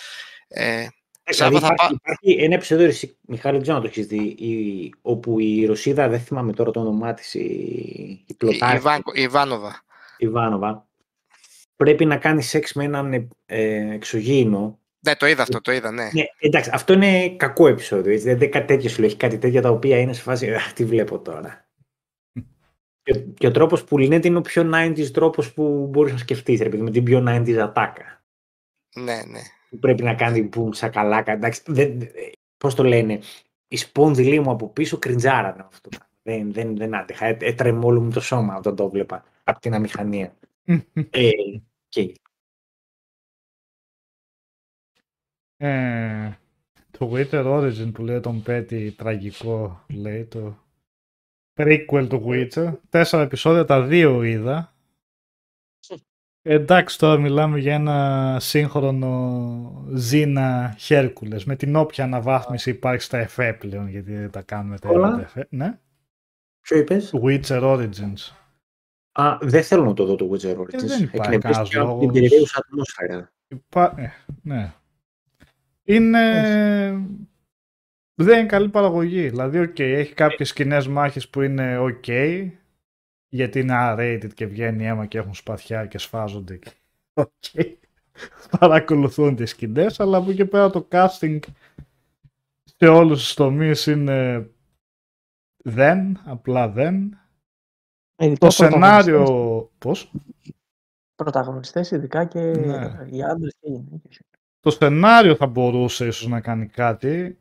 [0.49, 0.87] Ε,
[1.25, 4.07] Δηλαδή Σάβα, θα υπάρχει, πά- υπάρχει ένα επεισόδιο, εσύ, Μιχάλη, δεν ξέρω αν το έχεις
[4.07, 8.77] δει, η- όπου η Ρωσίδα, δεν θυμάμαι τώρα το όνομά της, η, η η, πλωτάρχη,
[8.77, 9.83] Ιβάν- η Ιβάνοβα.
[10.19, 10.87] η Ιβάνοβα,
[11.77, 14.79] πρέπει να κάνει σεξ με έναν ε, ε, εξωγήινο.
[15.07, 16.11] Ναι, το είδα αυτό, το είδα, ναι.
[16.13, 18.13] Ναι, εντάξει, αυτό είναι κακό επεισόδιο.
[18.13, 19.09] Έτσι, δεν κάτι τέτοιο σου λέει.
[19.09, 20.55] Έχει κάτι τέτοια τα οποία είναι σε φάση.
[20.55, 21.69] «Αχ, τι βλέπω τώρα.
[23.03, 26.19] και, ο- και ο τρόπος που λύνεται είναι ο πιο 90s τρόπος που μπορείς να
[26.19, 28.25] σκεφτείς, ρε παιδί, με την πιο 90s ατάκα.
[28.95, 29.41] Ναι, ναι.
[29.71, 31.33] Που πρέπει να κάνει boom σακαλάκα.
[31.33, 31.99] Εντάξει, δεν,
[32.57, 33.19] Πώς το λένε,
[33.69, 35.89] η σπόνδυλή μου από πίσω κριντζάρανε αυτό.
[36.23, 37.27] Δεν, δεν, δεν άντεχα.
[37.27, 40.37] Έ- Έτρεμε όλο μου το σώμα όταν το βλέπα από την αμηχανία.
[41.11, 41.31] ε,
[41.89, 42.13] και
[45.63, 46.31] Ε,
[46.91, 50.57] το Witcher Origin που λέει τον Πέτη τραγικό λέει το
[51.55, 54.75] prequel του Witcher τέσσερα επεισόδια τα δύο είδα
[56.43, 63.53] εντάξει τώρα μιλάμε για ένα σύγχρονο Ζήνα Χέρκουλες με την όποια αναβάθμιση υπάρχει στα εφέ
[63.53, 65.15] πλέον γιατί δεν τα κάνουμε τα Όλα.
[65.15, 65.79] τα εφέ ναι
[66.61, 68.33] ποιο είπες; Witcher Origins
[69.13, 70.83] Α, δεν θέλω να το δω το Witcher Origins.
[70.83, 72.13] Ε, δεν υπάρχει Εκνευρίστηκα κανένας από την λόγος.
[72.13, 73.33] περιραίουσα ατμόσφαιρας.
[73.49, 73.95] Υπά...
[73.97, 74.13] ε,
[74.43, 74.75] ναι.
[75.95, 76.23] Είναι...
[78.15, 79.29] Δεν είναι καλή παραγωγή.
[79.29, 82.05] Δηλαδή, οκ, έχει κάποιες κοινέ μάχες που είναι οκ,
[83.29, 86.57] γιατί είναι R-rated και βγαίνει αίμα και έχουν σπαθιά και σφάζονται.
[86.57, 86.71] και-
[87.13, 87.31] Οκ.
[88.59, 91.39] Παρακολουθούν τις σκηνές, αλλά από εκεί πέρα το casting
[92.65, 94.51] σε όλους τους τομείς είναι
[95.65, 97.19] δεν, απλά δεν.
[98.17, 99.25] Ειδικά Το σενάριο...
[99.79, 100.13] Πώς;
[101.15, 103.07] Πρωταγωνιστές, ειδικά και Ναι.
[103.11, 104.21] οι άντρες και οι γυναίκες.
[104.61, 107.39] Το σενάριο θα μπορούσε ίσως να κάνει κάτι,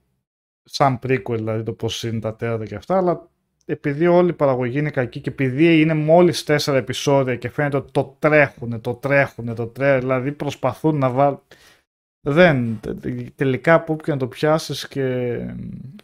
[0.64, 3.30] σαν prequel δηλαδή το πώς είναι τα τέρατα και αυτά, αλλά
[3.66, 7.92] επειδή όλη η παραγωγή είναι κακή και επειδή είναι μόλις τέσσερα επεισόδια και φαίνεται ότι
[7.92, 11.42] το τρέχουνε, το τρέχουνε, το τρέχουνε, δηλαδή προσπαθούν να βάλουν...
[12.22, 15.38] Δεν, τε- τελικά από όποιο να το πιάσεις και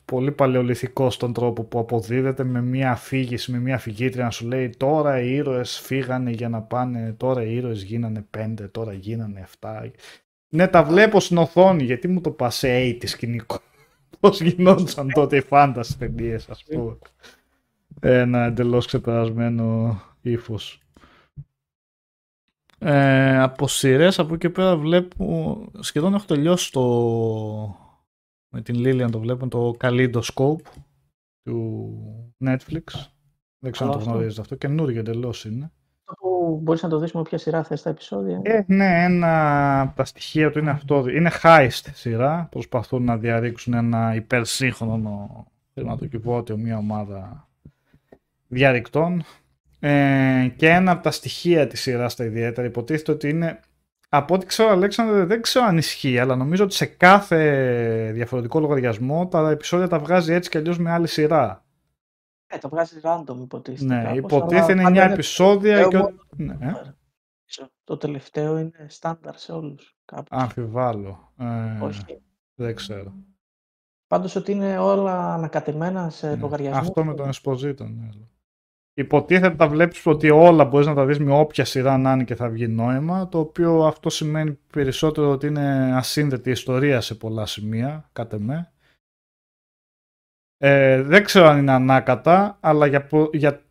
[0.06, 4.70] πολύ παλαιοληθικό στον τρόπο που αποδίδεται με μια αφήγηση, με μια αφηγήτρια να σου λέει
[4.70, 9.92] τώρα οι ήρωες φύγανε για να πάνε, τώρα οι ήρωες γίνανε πέντε, τώρα γίνανε εφτά.
[10.56, 13.60] Ναι, τα βλέπω στην οθόνη, γιατί μου το πας σε 80 σκηνικό.
[14.20, 16.98] Πώς γινόντουσαν τότε οι φάνταση ταινίες, ας πούμε.
[18.00, 20.80] Ένα εντελώς ξεπερασμένο ύφος.
[22.78, 26.82] Ε, από σειρές από εκεί και πέρα βλέπω, σχεδόν έχω τελειώσει το,
[28.50, 30.62] με την Lilian το βλέπω, το Kaleidoscope
[31.44, 32.84] του Netflix.
[33.60, 34.10] Δεν ξέρω αν το αυτό.
[34.10, 35.72] γνωρίζετε αυτό, καινούργιο εντελώς είναι.
[36.08, 38.40] Αυτό που μπορείς να το δεις με όποια σειρά θες τα επεισόδια.
[38.44, 41.08] Ε, ναι, ένα από τα στοιχεία του είναι αυτό.
[41.08, 42.48] Είναι heist σειρά.
[42.52, 47.48] Προσπαθούν να διαρρήξουν ένα υπερσύγχρονο χρηματοκιβώτιο, μια ομάδα
[48.48, 49.24] διαρρηκτών.
[49.80, 53.60] Ε, και ένα από τα στοιχεία της σειράς τα ιδιαίτερα υποτίθεται ότι είναι
[54.10, 59.28] από ό,τι ξέρω Αλέξανδρε δεν ξέρω αν ισχύει αλλά νομίζω ότι σε κάθε διαφορετικό λογαριασμό
[59.28, 61.65] τα επεισόδια τα βγάζει έτσι και αλλιώς με άλλη σειρά.
[62.48, 63.96] Ε, το βγάζεις random υποτίθεται.
[63.96, 65.98] Ναι, κάπως, υποτίθεται αλλά είναι 9 πάντα επεισόδια και...
[65.98, 66.96] τελευταίο ο- Ναι, ε, μόνο.
[67.84, 69.96] Το τελευταίο είναι στάνταρ σε όλους.
[70.06, 70.28] Κάπως.
[70.42, 71.34] αμφιβάλλω.
[71.38, 72.22] Ε, Όχι.
[72.56, 73.14] Δεν ξέρω.
[74.08, 76.36] Πάντως ότι είναι όλα ανακατεμένα σε Ναι.
[76.36, 76.80] λογαριασμό.
[76.80, 78.10] Αυτό με τον Esposito, ναι.
[78.94, 82.36] Υποτίθεται τα βλέπεις ότι όλα μπορείς να τα δεις με όποια σειρά να είναι και
[82.36, 88.10] θα βγει νόημα, το οποίο αυτό σημαίνει περισσότερο ότι είναι ασύνδετη ιστορία σε πολλά σημεία,
[88.14, 88.74] κάτε με.
[90.58, 93.62] Ε, δεν ξέρω αν είναι ανάκατα, αλλά για, προ- για,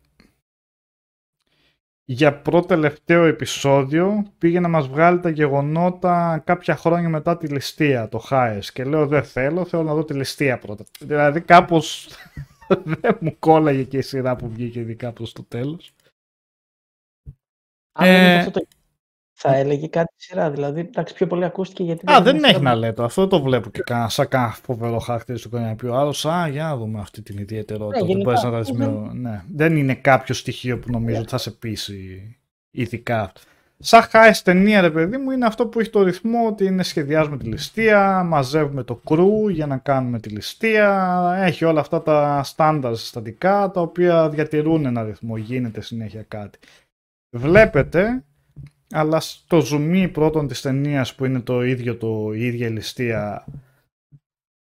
[2.05, 8.17] για πρώτο-τελευταίο επεισόδιο πήγε να μας βγάλει τα γεγονότα κάποια χρόνια μετά τη ληστεία, το
[8.19, 8.71] Χάες.
[8.71, 10.83] Και λέω δεν θέλω, θέλω να δω τη ληστεία πρώτα.
[10.99, 12.09] Δηλαδή κάπως
[13.01, 15.91] δεν μου κόλλαγε και η σειρά που βγήκε ειδικά προς το τέλος.
[17.91, 18.65] Αν δεν Ε, είναι αυτό το...
[19.37, 20.51] Θα έλεγε κάτι σειρά.
[20.51, 22.11] Δηλαδή, εντάξει, πιο πολύ ακούστηκε γιατί.
[22.11, 23.03] Α, δεν είναι έχει σειρά να λέει το.
[23.03, 26.25] Αυτό το βλέπω και κάνα, σαν κάνα φοβερό χαρακτηριστικό για να πει ο άλλος.
[26.25, 27.97] Α, για να δούμε αυτή την ιδιαιτερότητα.
[27.97, 29.43] Ναι, ότι γενικά, μπορείς να τα αυτό δεις με- ναι.
[29.53, 32.35] Δεν είναι κάποιο στοιχείο που νομίζω ότι θα σε πείσει
[32.71, 33.31] ειδικά.
[33.79, 37.37] Σαν χάες ταινία, ρε παιδί μου, είναι αυτό που έχει το ρυθμό ότι είναι σχεδιάζουμε
[37.37, 41.37] τη ληστεία, μαζεύουμε το κρού για να κάνουμε τη ληστεία.
[41.43, 46.59] Έχει όλα αυτά τα στάνταρ συστατικά τα οποία διατηρούν ένα ρυθμό, γίνεται συνέχεια κάτι.
[47.29, 48.24] Βλέπετε
[48.91, 53.45] αλλά στο ζουμί πρώτον της ταινίας που είναι το ίδιο το η ίδια η ληστεία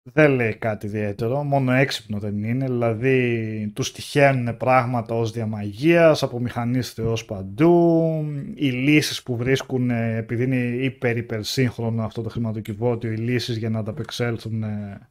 [0.04, 6.40] δεν λέει κάτι ιδιαίτερο, μόνο έξυπνο δεν είναι, δηλαδή τους τυχαίνουν πράγματα ως διαμαγείας, από
[6.40, 8.26] μηχανής θεός παντού,
[8.56, 13.70] οι λύσεις που βρίσκουν, ε, επειδή είναι υπερ υπερσύγχρονο αυτό το χρηματοκιβώτιο, οι λύσεις για
[13.70, 15.10] να ανταπεξέλθουν ε,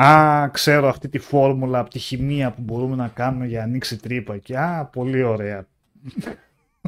[0.00, 3.96] Α, ξέρω αυτή τη φόρμουλα από τη χημεία που μπορούμε να κάνουμε για να ανοίξει
[3.96, 5.66] τρύπα και α, πολύ ωραία.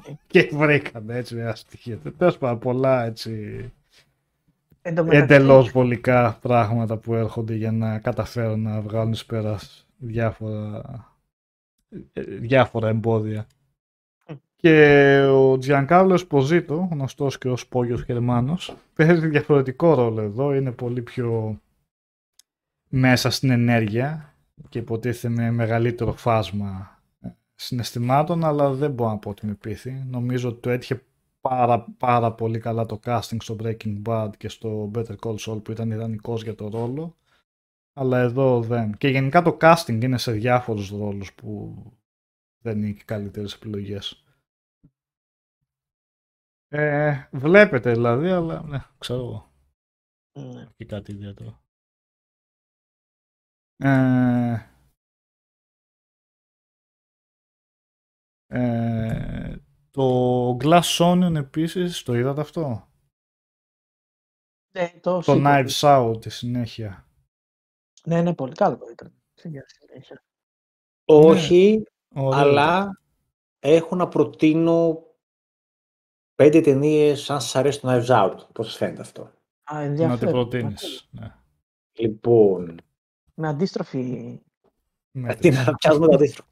[0.26, 1.98] και βρήκαμε έτσι ένα στοιχείο.
[2.18, 3.62] Τέλος πάντων, πολλά έτσι
[4.82, 9.86] Εν τω μεταξύ, εντελώς βολικά πράγματα που έρχονται για να καταφέρουν να βγάλουν εις πέρας
[9.96, 10.82] διάφορα,
[12.12, 13.46] ε, διάφορα εμπόδια.
[14.28, 14.34] Μμ.
[14.56, 21.02] Και ο Τζιανκάρλος Εσποζίτο, γνωστός και ως Πόγιος Γερμάνος, παίζει διαφορετικό ρόλο εδώ, είναι πολύ
[21.02, 21.60] πιο
[22.88, 24.34] μέσα στην ενέργεια
[24.68, 26.97] και υποτίθεται με μεγαλύτερο φάσμα ε,
[27.58, 29.92] συναισθημάτων, αλλά δεν μπορώ να πω ότι με πείθει.
[29.92, 31.02] Νομίζω ότι το έτυχε
[31.40, 35.70] πάρα, πάρα πολύ καλά το casting στο Breaking Bad και στο Better Call Saul που
[35.70, 37.16] ήταν ιδανικός για το ρόλο.
[37.92, 38.96] Αλλά εδώ δεν.
[38.96, 41.76] Και γενικά το casting είναι σε διάφορους ρόλους που
[42.58, 44.24] δεν είναι και καλύτερες επιλογές.
[46.68, 49.52] Ε, βλέπετε δηλαδή, αλλά ναι, ξέρω εγώ.
[50.52, 50.66] ναι.
[50.76, 51.62] Και κάτι ιδιαίτερο.
[53.76, 54.68] Ε,
[58.48, 59.56] ε,
[59.90, 62.88] το Glass Onion επίσης, το είδατε αυτό;
[64.74, 65.44] Ναι, το Το sequel.
[65.66, 67.08] Knives Out τη συνέχεια.
[68.04, 69.12] Ναι, ναι, πολύ καλό ήταν.
[69.44, 70.24] Για συνέχεια.
[71.04, 71.82] Όχι,
[72.14, 72.30] Ωραίο.
[72.40, 73.00] αλλά
[73.58, 75.02] έχω να προτείνω
[76.34, 78.46] πέντε ταινίες αν σας αρέσει το Knives Out.
[78.52, 80.32] Πώς σας φαίνεται αυτό; Α, Να την ενδιαφέρον.
[80.32, 81.08] προτείνεις.
[81.10, 81.34] Ναι.
[81.92, 82.80] Λοιπόν,
[83.34, 84.40] Με αντίστροφη.
[85.10, 86.46] Με τι τις- να πιάσουμε το αντίστοιχο.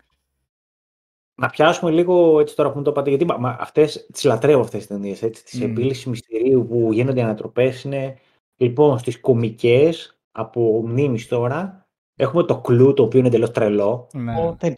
[1.38, 4.60] Να πιάσουμε λίγο έτσι τώρα που μου το είπατε, γιατί μα- μα, αυτές, τις λατρεύω
[4.60, 5.70] αυτές τις ταινίες, έτσι, της Μμμ.
[5.70, 8.16] επίλυσης μυστηρίου που γίνονται ανατροπές είναι,
[8.56, 11.86] λοιπόν, στις κομικές, από μνήμης τώρα,
[12.16, 14.32] έχουμε το κλου, το οποίο είναι εντελώς τρελό, Ναι.
[14.32, 14.76] Ο, τέλειο,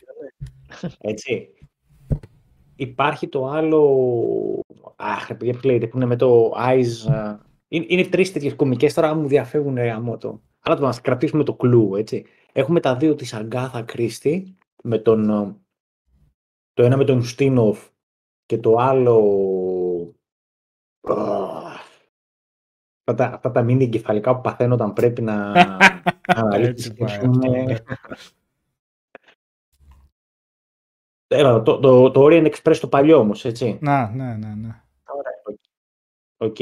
[0.83, 0.89] ναι.
[0.99, 1.49] έτσι.
[2.77, 3.81] Υπάρχει το άλλο,
[4.97, 8.55] αχ, ρε παιδιά, πώς λέγεται, που είναι με το Eyes, α, είναι, είναι τρεις τέτοιες
[8.55, 10.41] κομικές, τώρα μου διαφεύγουν ρε το.
[10.61, 12.25] Αλλά το να κρατήσουμε το κλου, έτσι.
[12.53, 15.57] Έχουμε τα δύο της Αγκάθα Κρίστη, με τον, ε,
[16.79, 17.89] το ένα με τον Ουστίνοφ
[18.47, 19.17] και το άλλο...
[21.01, 21.87] Αχ,
[23.05, 25.53] Αυτά τα, αυτά τα μήνυ εγκεφαλικά που παθαίνω όταν πρέπει να,
[26.35, 27.79] να αναλύσω Έτσι τη πάει σκέψη μου αυτό, είναι- ναι.
[31.27, 33.79] Έλα, το, το, το Orient Express το παλιό όμως, έτσι.
[33.81, 34.83] Να, ναι, ναι, ναι.
[35.07, 35.59] Ωραία.
[36.37, 36.57] Οκ.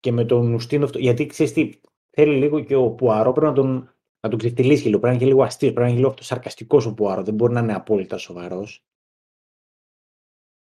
[0.00, 3.90] Και με τον Ουστίνοφ, γιατί ξέρεις τι, θέλει λίγο και ο Πουαρό πρέπει να τον,
[4.20, 4.98] να τον ξεφτυλίσει λίγο.
[4.98, 7.22] Πρέπει να είναι και λίγο αστείο, πρέπει να είναι λίγο αυτοσαρκαστικός ο Πουαρό.
[7.22, 8.84] Δεν μπορεί να είναι απόλυτα σοβαρός.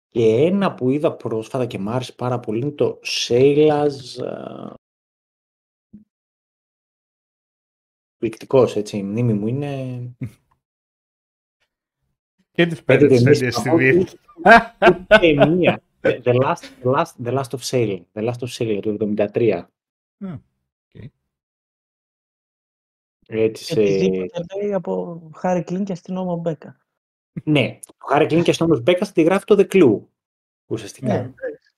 [0.10, 3.95] Και ένα που είδα πρόσφατα και μ' άρεσε πάρα πολύ είναι το Sheila.
[8.18, 8.98] Πληκτικός, έτσι.
[8.98, 10.02] Η μνήμη μου είναι.
[12.52, 14.03] Και τις Πέντε πέντε ταινίες ταινίες στη από βίντεο.
[14.99, 15.81] Ούτε μία.
[16.02, 18.03] The last, the, last, the last of Sailing.
[18.14, 18.98] The Last of Sailing το
[19.34, 19.64] 73.
[20.19, 21.03] Α, οκ.
[23.27, 23.80] Έτσι σε...
[23.80, 26.80] Οτιδήποτε λέει από Χάρη Κλίν και αστυνόμο Μπέκα.
[27.43, 29.99] Ναι, ο Χάρη Κλίν και στον Μπέκα τη γράφει το The Clue.
[30.69, 31.07] Ουσιαστικά.
[31.07, 31.14] Ναι.
[31.14, 31.73] Ναι, εντάξει.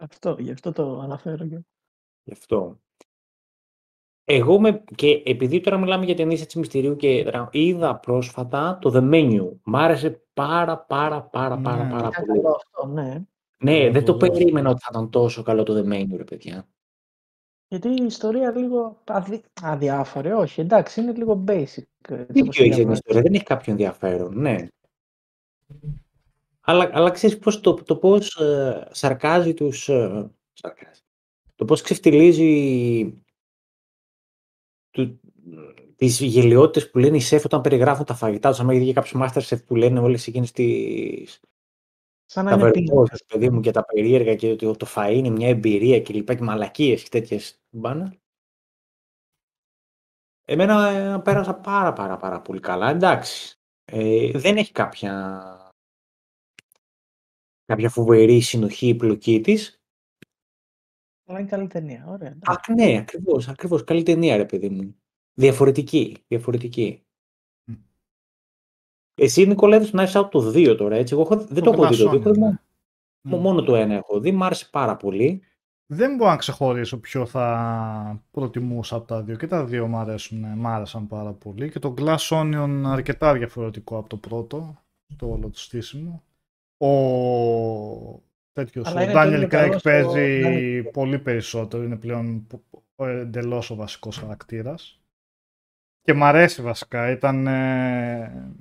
[0.00, 1.46] αυτό, γι' αυτό το αναφέρω.
[1.46, 1.64] και-
[2.24, 2.78] Γι' αυτό.
[4.26, 8.90] Εγώ με, και επειδή τώρα μιλάμε για ταινίες έτσι μυστηρίου και δρα- είδα πρόσφατα το
[8.94, 9.52] The Menu.
[9.62, 11.90] Μ' άρεσε πάρα πάρα πάρα πάρα Ναι.
[11.90, 12.40] πάρα Ήταν πολύ.
[12.40, 13.24] καλό αυτό, ναι.
[13.58, 14.32] Ναι, Να δεν το το δω.
[14.32, 16.68] περίμενα ότι θα ήταν τόσο καλό το The Menu, ρε παιδιά.
[17.68, 19.42] Γιατί η ιστορία λίγο αδι...
[19.62, 21.52] αδιάφορη, όχι, εντάξει, είναι λίγο basic.
[21.56, 22.98] έτσι Τι όπως πιο τη έχεις την διαβάζεις.
[22.98, 24.66] ιστορία, δεν έχει κάποιο ενδιαφέρον, ναι.
[26.60, 29.88] Αλλά, αλλά ξέρεις πώς, το, το πώς ε, σαρκάζει τους...
[29.88, 31.00] ε, σαρκάζει.
[31.54, 33.22] Το πώς ξεφτιλίζει
[34.90, 35.20] του,
[35.96, 38.60] τις γελιότητες που λένε οι σεφ όταν περιγράφουν τα φαγητά τους.
[38.60, 41.40] Αν είδε κάποιος master chef που λένε όλες εκείνες τις
[42.24, 43.38] Σαν να είναι ταβερνιώσεις, πίνακα.
[43.38, 46.42] παιδί μου, και τα περίεργα και ότι το φαΐ είναι μια εμπειρία και λοιπά και
[46.42, 48.14] μαλακίες και τέτοιες μπάνα.
[50.44, 52.90] Εμένα ε, πέρασα πάρα πάρα πάρα πολύ καλά.
[52.90, 53.58] Εντάξει.
[53.84, 55.63] Ε, δεν έχει κάποια,
[57.64, 59.82] κάποια φοβερή συνοχή η πλοκή της.
[61.26, 62.04] Αλλά είναι καλή ταινία.
[62.08, 62.28] Ωραία.
[62.28, 62.42] εντάξει.
[62.44, 63.84] Αχ, ναι, ακριβώς, ακριβώς.
[63.84, 64.96] Καλή ταινία, ρε παιδί μου.
[65.34, 67.04] Διαφορετική, διαφορετική.
[67.70, 67.74] Μμ.
[69.14, 71.88] Εσύ, Νικόλα, είδες το Knives Out το 2 τώρα, έτσι; Εγώ έχω- δεν το, έχω
[71.88, 72.58] δει το 2, Glass Onion, μόνο,
[73.20, 73.36] ναι.
[73.36, 74.32] μόνο το ένα έχω δει.
[74.32, 75.42] Μ' άρεσε πάρα πολύ.
[75.86, 79.36] Δεν μπορώ να ξεχωρίσω ποιο θα προτιμούσα από τα δύο.
[79.36, 81.70] Και τα δύο μου αρέσουν, μ' άρεσαν πάρα πολύ.
[81.70, 84.84] Και το Glass Onion αρκετά διαφορετικό από το πρώτο,
[85.16, 86.22] το όλο το στήσιμο.
[86.76, 88.22] Ο
[88.52, 88.86] τέτοιος.
[88.86, 90.90] Αλλά Ο είναι Daniel τέλειο Craig καλό στο παίζει Daniel Craig.
[90.92, 91.82] πολύ περισσότερο.
[91.82, 92.46] Είναι πλέον
[92.96, 95.00] εντελώς ο βασικός χαρακτήρας.
[96.02, 97.10] Και μ' αρέσει βασικά.
[97.10, 97.46] Ήταν...
[97.46, 98.52] ε,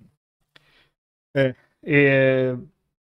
[1.31, 2.55] ε, ε,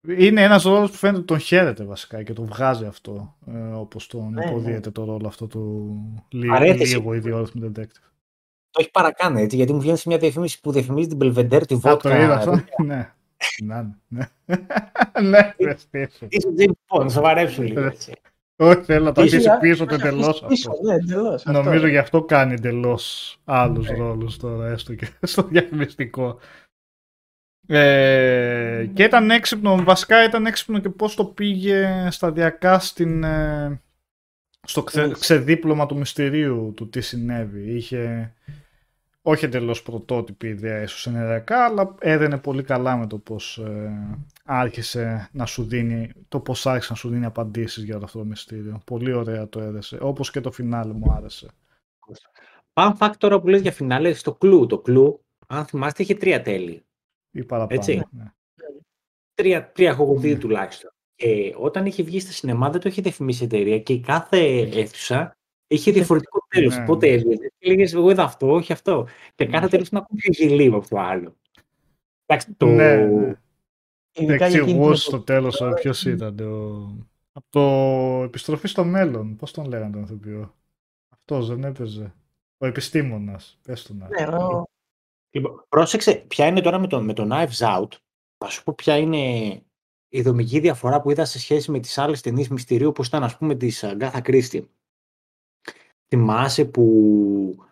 [0.08, 4.08] είναι ένας ρόλος που φαίνεται ότι τον χαίρεται βασικά και τον βγάζει αυτό, ε, όπως
[4.08, 4.50] τον Ναι, ναι.
[4.50, 6.96] υποδίεται το ρόλο αυτό του λί- Παρένθεση.
[6.96, 8.10] λίγο ιδιόρυθμου detective.
[8.72, 11.74] Το έχει παρακάνει έτσι, γιατί μου βγαίνει σε μια διαφήμιση που διαφημίζει την Belvedere, τη
[11.76, 12.24] Α, το βότκα.
[12.24, 12.60] είδα αυτό.
[12.84, 13.14] ναι.
[13.64, 14.26] Ναι, ναι.
[15.22, 16.26] ναι, ρε, Στέφη.
[16.30, 17.82] Είσαι James Bond, σοβαρέψου λίγο.
[17.82, 18.12] έτσι.
[18.62, 20.84] Όχι, θέλω να το Είσαι αφήσει για- πίσω το να σε εντελώς αφήσει πίσω, αυτό.
[20.88, 21.34] Ναι, εντελώς.
[21.46, 21.52] αυτό.
[21.52, 23.98] Νομίζω γι' αυτό κάνει εντελώς άλλους Ναι.
[23.98, 26.40] ρόλους τώρα, έστω και στο διαφημιστικό.
[27.68, 33.82] Ε, και ήταν έξυπνο, βασικά ήταν έξυπνο και πώς το πήγε σταδιακά στην, ε,
[34.68, 35.14] στο ξε, Ναι.
[35.14, 37.76] ξεδίπλωμα του μυστηρίου του τι συνέβη.
[37.76, 38.34] Είχε
[39.30, 45.30] όχι εντελώς πρωτότυπη ιδέα ίσως ενεργειακά, αλλά έδαινε πολύ καλά με το πώς ε, άρχισε
[45.32, 48.82] να σου δίνει, το πώς άρχισε να σου δίνει απαντήσεις για όλο αυτό το μυστήριο.
[48.86, 51.48] Πολύ ωραία το έδεσε, όπως και το φινάλε μου άρεσε.
[52.74, 54.66] Fun fact τώρα που λες για φινάλε, στο κλου.
[54.66, 56.84] Το κλου, αν θυμάστε, είχε τρία τέλη.
[57.32, 57.80] Ή παραπάνω.
[57.80, 58.04] Έτσι.
[58.12, 58.32] Ναι.
[59.34, 60.38] Τρία, τρία έχω δει Ναι.
[60.38, 60.92] τουλάχιστον.
[61.16, 64.38] Και όταν είχε βγει στα σινεμά δεν το είχε διαφημίσει η εταιρεία και η κάθε
[64.60, 65.38] αίθουσα
[65.70, 66.76] είχε διαφορετικό τέλος.
[66.78, 67.14] Ναι, Οπότε ναι.
[67.14, 69.08] έβγαινε και λέγε Εγώ είδα αυτό, όχι αυτό.
[69.36, 69.70] Και κάθε Ναι.
[69.70, 71.36] τέλος ήταν ακόμη πιο γελίο από το άλλο.
[72.26, 72.66] Εντάξει, το...
[72.66, 73.34] Ναι, ναι.
[74.12, 75.26] Ειδικά για εκείνη την Εξηγούσε στο εποχή.
[75.26, 76.40] τέλος ε, ποιος ήταν.
[76.40, 76.96] Ο...
[77.32, 77.62] Από το
[78.24, 79.36] επιστροφή στο μέλλον.
[79.36, 80.56] Πώς τον λέγανε τον ηθοποιό;
[81.10, 82.14] Αυτός δεν έπαιζε.
[82.58, 83.60] Ο επιστήμονας.
[83.64, 84.08] Πες του να.
[84.08, 84.64] Ναι, ο-
[85.32, 87.88] Λοιπόν, πρόσεξε, ποια είναι τώρα με το, με το Knives Out.
[88.38, 89.18] Θα σου πω ποια είναι
[90.10, 93.38] η δομική διαφορά που είδα σε σχέση με τις άλλες ταινίες μυστηρίου, όπως ήταν ας
[93.38, 94.70] πούμε της Αγκάθα Κρίστη.
[96.16, 97.66] Θυμάσαι που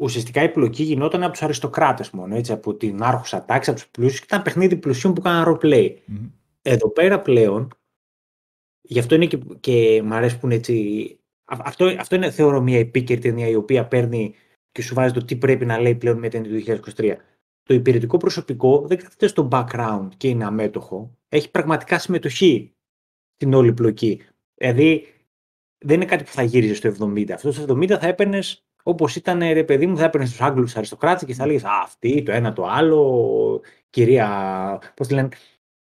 [0.00, 3.88] ουσιαστικά η πλοκή γινόταν από τους αριστοκράτες μόνο, έτσι, από την άρχουσα τάξη, από τους
[3.88, 5.94] πλούσιους, και ήταν παιχνίδι πλουσίων που κάναν roleplay.
[6.06, 6.30] Μμμ.
[6.62, 7.68] Εδώ πέρα πλέον,
[8.80, 11.18] γι' αυτό είναι και, και μ' αρέσει που είναι έτσι.
[11.44, 14.34] α- Αυτό, αυτό είναι θεωρώ μια επίκαιρη ταινία η οποία παίρνει
[14.72, 17.16] και σου βάζει το τι πρέπει να λέει πλέον μια ταινία του 2023.
[17.62, 21.16] Το υπηρετικό προσωπικό δεν κάθεται στο background και είναι αμέτωχο.
[21.28, 22.72] Έχει πραγματικά συμμετοχή
[23.34, 24.20] στην όλη πλοκή.
[24.54, 25.06] Δηλαδή
[25.78, 27.30] δεν είναι κάτι που θα γύριζε στο 70.
[27.30, 31.24] Αυτό στο 70 θα έπαιρνες όπως ήταν ρε παιδί μου, θα έπαιρνες τους Άγγλους αριστοκράτες
[31.24, 34.80] και θα έλεγες Α, αυτή, το ένα, το άλλο, κυρία.
[34.96, 35.28] Πώς τη λένε,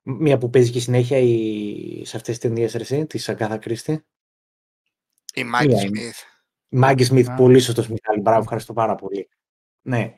[0.02, 2.04] μία που παίζει και συνέχεια η...
[2.04, 4.04] σε αυτές τις ταινίες Ρεσί, της Αγκάθα Κρίστη.
[5.34, 5.98] Η Μάγκη Μία είναι.
[5.98, 6.20] Σμιθ.
[6.68, 7.34] Η Μάγκη Σμιθ, Α.
[7.34, 8.20] πολύ σωστός Μιχάλη.
[8.20, 9.28] Μπράβο, ευχαριστώ πάρα πολύ.
[9.82, 10.14] Ναι.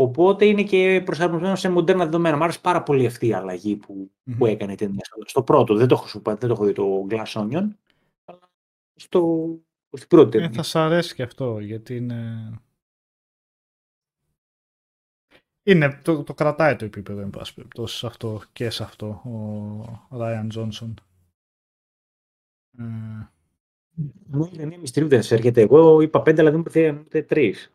[0.00, 2.36] Οπότε είναι και προσαρμοσμένο σε μοντέρνα δεδομένα.
[2.36, 4.36] Μ' άρεσε πάρα πολύ αυτή η αλλαγή που, Μμμ.
[4.36, 5.04] που έκανε η ταινία.
[5.04, 7.68] Στο- Στο πρώτο, δεν το έχω, σου, δεν το έχω δει το Glass Onion,
[8.24, 8.50] αλλά
[8.94, 9.48] στο,
[9.92, 10.56] στην πρώτη Ε, ταινία.
[10.56, 12.50] θα σ' αρέσει και αυτό γιατί είναι.
[15.62, 19.06] Είναι, το, το κρατάει το επίπεδο, εν πάση περιπτώσει, σε αυτό και σε αυτό
[20.10, 20.94] ο Ράιαν Τζόνσον.
[22.78, 22.82] Ε,
[24.26, 25.60] Μου η ταινία μυστηρίου δεν σε έρχεται.
[25.60, 27.72] Εγώ είπα πέντε, αλλά δεν μου ήρθε ούτε τρεις.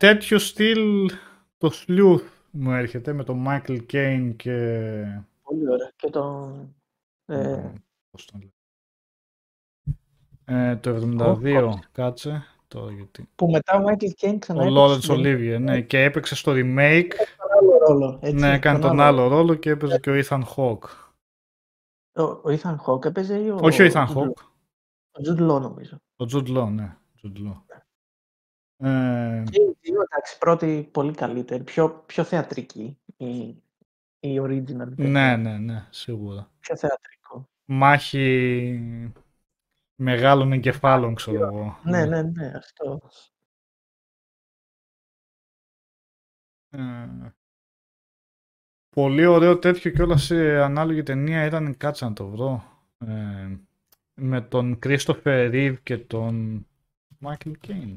[0.00, 1.10] Ε, τέτοιο στυλ
[1.58, 5.04] το Sleuth μου έρχεται με τον Michael Caine και...
[5.42, 5.92] Πολύ ωραία.
[5.96, 6.74] Και τον...
[7.26, 7.72] Ε,
[8.10, 8.50] πώς τον λέω.
[10.44, 12.44] Ε, το 72, κάτσε.
[12.68, 13.28] Τώρα γιατί.
[13.34, 16.34] που μετά ο Michael Caine ξανά Ο έπαιξε Lawrence στην ταινία Olivier, ναι, και έπαιξε
[16.34, 17.10] στο remake.
[17.36, 18.18] τον άλλο ρόλο.
[18.22, 20.88] Έτσι, ναι, έκανε τον άλλο ρόλο και έπαιζε και ο Ethan Hawke.
[22.12, 23.58] Ο, ο Ethan Hawke έπαιζε ή ο...
[23.62, 24.16] Όχι ο Ethan Jude Law?
[24.16, 24.42] Hawke,
[25.10, 25.96] Ο Jude Law νομίζω.
[26.16, 26.96] ο Jude Law, ναι.
[27.22, 27.69] Jude Law.
[28.82, 33.62] Ε, Και οι δύο, εντάξει, πρώτη πολύ καλύτερη, πιο, πιο θεατρική η,
[34.20, 34.94] η original.
[34.96, 36.50] ναι, ναι, ναι, σίγουρα.
[36.60, 37.48] Πιο θεατρικό.
[37.64, 38.80] Μάχη
[39.94, 41.78] μεγάλων εγκεφάλων, ξέρω εγώ.
[41.84, 43.00] Ναι, ναι, ναι, αυτό.
[46.70, 47.08] Ε,
[48.90, 52.64] πολύ ωραίο τέτοιο και όλα σε ανάλογη ταινία ήταν, κάτσε να το βρω,
[52.98, 53.56] ε,
[54.14, 56.66] με τον Christopher Reeve και τον
[57.22, 57.96] Michael Caine.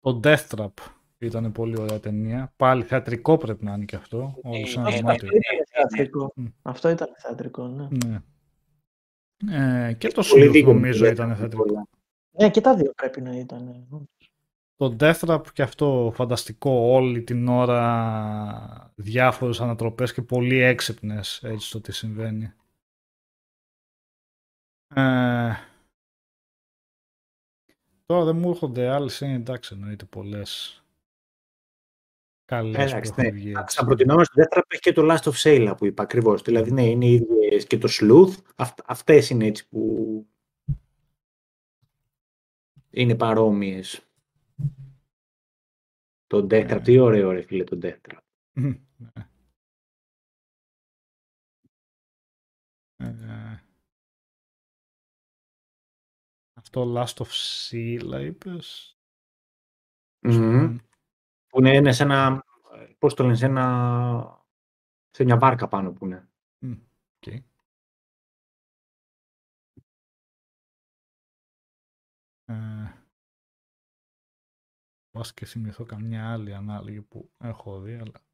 [0.00, 0.68] Το Death Trap
[1.18, 2.52] ήταν πολύ ωραία ταινία.
[2.56, 4.38] Πάλι θεατρικό πρέπει να είναι και αυτό.
[4.42, 5.28] Όλο σε ένα Ε, δωμάτιο.
[5.28, 6.32] Αυτό ήταν θεατρικό.
[6.36, 6.46] Μμ.
[6.62, 7.88] Αυτό ήταν θεατρικό, ναι.
[8.04, 8.22] Ναι.
[9.88, 11.64] Ε, και το Πολύ Sleuth δίκιο νομίζω με ήταν το θεατρικό.
[11.64, 11.86] πολλά.
[12.30, 13.86] Ναι, και τα δύο πρέπει να ήταν.
[14.76, 21.70] Το Death Trap και αυτό φανταστικό όλη την ώρα διάφορες ανατροπές και πολύ έξυπνες έτσι
[21.70, 22.52] το τι συμβαίνει.
[24.94, 25.50] Ε,
[28.08, 30.82] τώρα δεν μου έρχονται άλλες, είναι εντάξει εννοείται πολλές
[32.44, 33.40] καλές Εντάξει, που έχουν ναι.
[33.40, 33.50] βγει.
[33.50, 33.76] έτσι.
[33.76, 36.42] Στα προτινόμενα στο δεύτερο έχει και το Last of Sailor που είπα ακριβώς.
[36.42, 38.42] Δηλαδή, ναι, είναι οι ίδιες και το Sleuth.
[38.56, 40.26] Αυτ, αυτές είναι έτσι που
[42.90, 44.02] είναι παρόμοιες.
[46.26, 48.18] Το Death Trap, τι ωραίο ρε φίλε το Death Trap.
[56.68, 57.30] αυτό Last of
[57.70, 58.98] Sheila είπες.
[60.20, 60.76] Μμμ.
[61.48, 62.44] Που είναι, είναι σε ένα,
[62.98, 64.46] πώς το λένε, σε, ένα,
[65.10, 66.28] σε μια βάρκα πάνω που είναι.
[66.58, 66.72] Μμ,
[67.16, 67.26] οκ.
[72.44, 72.92] Ε,
[75.10, 78.26] Πας και θυμηθώ καμιά άλλη ανάλογη που έχω δει, αλλά...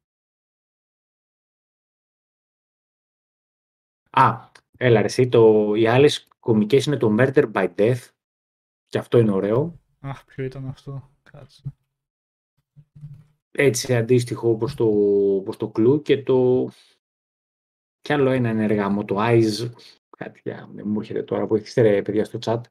[4.09, 8.14] Α, έλα ρε εσύ, το, οι άλλες κομικές είναι το Murder by Death
[8.95, 9.79] και αυτό είναι ωραίο.
[9.99, 11.11] Αχ, ποιο ήταν αυτό.
[11.23, 11.63] Κάτσε.
[13.51, 14.85] Έτσι αντίστοιχο όπως το,
[15.35, 16.69] όπως το Clue και το...
[18.01, 19.71] Κι άλλο ένα είναι εργάμο, το Eyes,
[20.17, 22.61] κάτι για, δεν μου έρχεται τώρα που έχετε ρε παιδιά στο chat.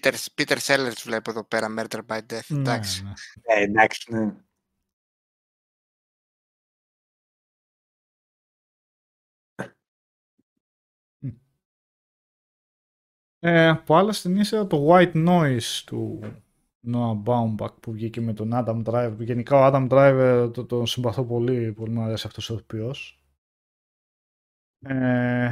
[0.00, 2.46] Peter, Peter Sellers βλέπω εδώ πέρα, Murder by Death.
[2.48, 3.02] Ναι, Εντάξει.
[3.02, 3.12] ναι.
[3.42, 4.36] Ε, εντάξει, ναι.
[13.48, 16.20] Ε, από άλλες ταινίες είδα το White Noise του
[16.92, 19.16] Noah Baumbach που βγήκε με τον Adam Driver.
[19.18, 23.20] Γενικά ο Adam Driver το, τον συμπαθώ πολύ, πολύ μου αρέσει αυτός ο ηθοποιός.
[24.86, 25.50] Ε,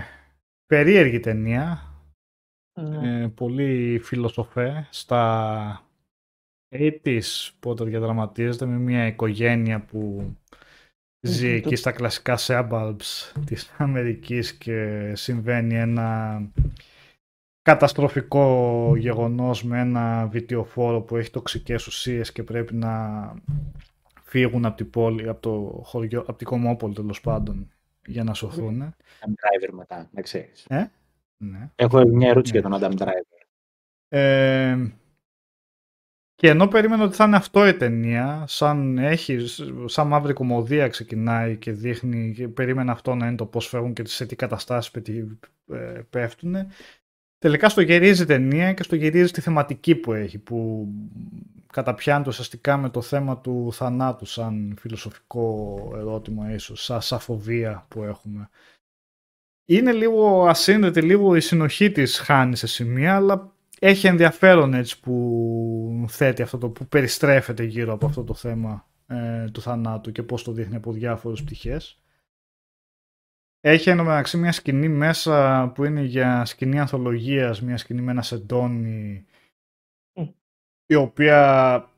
[0.66, 1.82] περίεργη ταινία,
[2.80, 3.22] Ναι.
[3.22, 5.88] ε, πολύ φιλοσοφέ στα
[6.74, 10.32] 80's πότε διαδραματίζεται με μια οικογένεια που
[11.20, 16.40] ζει Μμμ, εκεί το- στα κλασικά suburbs της Αμερικής και συμβαίνει ένα
[17.64, 23.34] καταστροφικό γεγονός με ένα βιτιοφόρο που έχει τοξικές ουσίες και πρέπει να
[24.22, 27.70] φύγουν από την πόλη, από το χωριό, από την Κομμόπολη τέλος πάντων
[28.06, 28.94] για να σωθούν.
[29.20, 30.66] Adam Driver μετά, να ξέρεις.
[31.36, 31.70] Ναι.
[31.74, 32.60] Έχω μια ερώτηση Ναι.
[32.60, 33.46] για τον Adam Driver.
[34.08, 34.88] Ε,
[36.34, 39.38] και ενώ περίμενα ότι θα είναι αυτό η ταινία, σαν, έχει,
[39.84, 44.06] σαν μαύρη κομμωδία ξεκινάει και δείχνει, και περίμενα αυτό να είναι το πώς φεύγουν και
[44.06, 44.90] σε τι καταστάσεις
[46.10, 46.56] πέφτουν.
[47.44, 50.88] Τελικά στο γυρίζει η ταινία και στο γυρίζει τη θεματική που έχει, που
[51.72, 58.02] καταπιάνει ουσιαστικά με το θέμα του θανάτου σαν φιλοσοφικό ερώτημα ίσως, σαν, σαν φοβία που
[58.02, 58.48] έχουμε.
[59.64, 66.04] Είναι λίγο ασύνδετη, λίγο η συνοχή της χάνει σε σημεία, αλλά έχει ενδιαφέρον έτσι που
[66.08, 70.42] θέτει αυτό το, που περιστρέφεται γύρω από αυτό το θέμα ε, του θανάτου και πώς
[70.42, 71.98] το δείχνει από διάφορες πτυχές.
[73.66, 78.10] Έχει εν τω μεταξύ μια σκηνή μέσα που είναι για σκηνή ανθολογίας, μια σκηνή με
[78.10, 79.24] ένα σεντόνι,
[80.14, 80.24] Μμ.
[80.86, 81.88] η οποία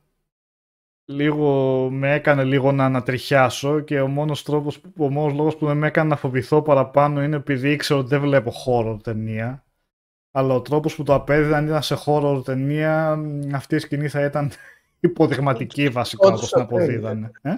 [1.05, 5.77] λίγο με έκανε λίγο να ανατριχιάσω και ο μόνος τρόπος, ο μόνος λόγος που δεν
[5.77, 9.65] με έκανε να φοβηθώ παραπάνω είναι επειδή ήξερα ότι δεν βλέπω χώρο ταινία.
[10.31, 14.07] Αλλά ο τρόπος που το απέδιδε αν ήταν σε χώρο ταινία, μ, αυτή η σκηνή
[14.07, 14.51] θα ήταν
[14.99, 16.97] υποδειγματική βασικά Όντως όπως την απέδιδε.
[16.97, 17.31] αποδίδανε.
[17.41, 17.55] Ε;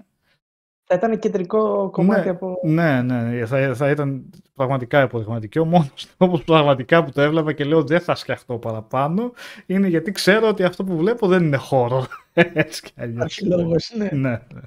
[0.91, 2.60] Θα ήταν κεντρικό κομμάτι Ναι, από...
[2.64, 5.60] Ναι, ναι, θα, θα ήταν πραγματικά υποδειγματική.
[5.60, 9.32] Ο μόνος τρόπος πραγματικά που το έβλεπα και λέω δεν θα σκεφτώ παραπάνω
[9.66, 12.06] είναι γιατί ξέρω ότι αυτό που βλέπω δεν είναι χώρο.
[12.34, 13.38] Έτσι κι αλλιώς.
[13.38, 14.10] Υπάρχει λόγος, ναι.
[14.11, 14.61] Ναι, ναι.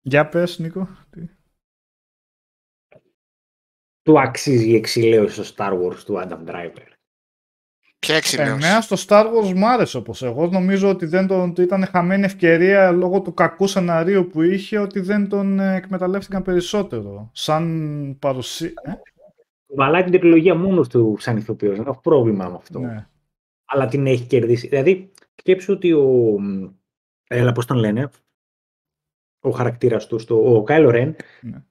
[0.00, 0.88] Για πες, Νίκο.
[1.10, 1.28] Τι-
[4.02, 6.91] Του αξίζει η εξηλαίωση στο Star Wars του Adam Driver.
[8.06, 8.52] Ποια εξηλαίωση.
[8.52, 10.46] Εμένα στο Star Wars μ' άρεσε όπως εγώ.
[10.46, 15.00] Νομίζω ότι δεν τον, ότι ήταν χαμένη ευκαιρία λόγω του κακού σεναρίου που είχε ότι
[15.00, 17.30] δεν τον ε, εκμεταλλεύτηκαν περισσότερο.
[17.32, 18.72] Σαν παρουσία...
[18.82, 18.92] Ε;
[19.74, 21.76] Βαλάει την τριλογία μόνος του σαν ηθοποιός.
[21.76, 22.78] Δεν έχω πρόβλημα με αυτό.
[22.78, 23.06] Ναι.
[23.64, 24.68] Αλλά την έχει κερδίσει.
[24.68, 26.36] Δηλαδή, σκέψου ότι ο...
[26.40, 26.68] μ,
[27.28, 28.10] Έλα, πώς τον λένε.
[29.40, 31.16] Ο χαρακτήρας του, στο, ο Κάιλο Ρεν.
[31.40, 31.62] Ναι.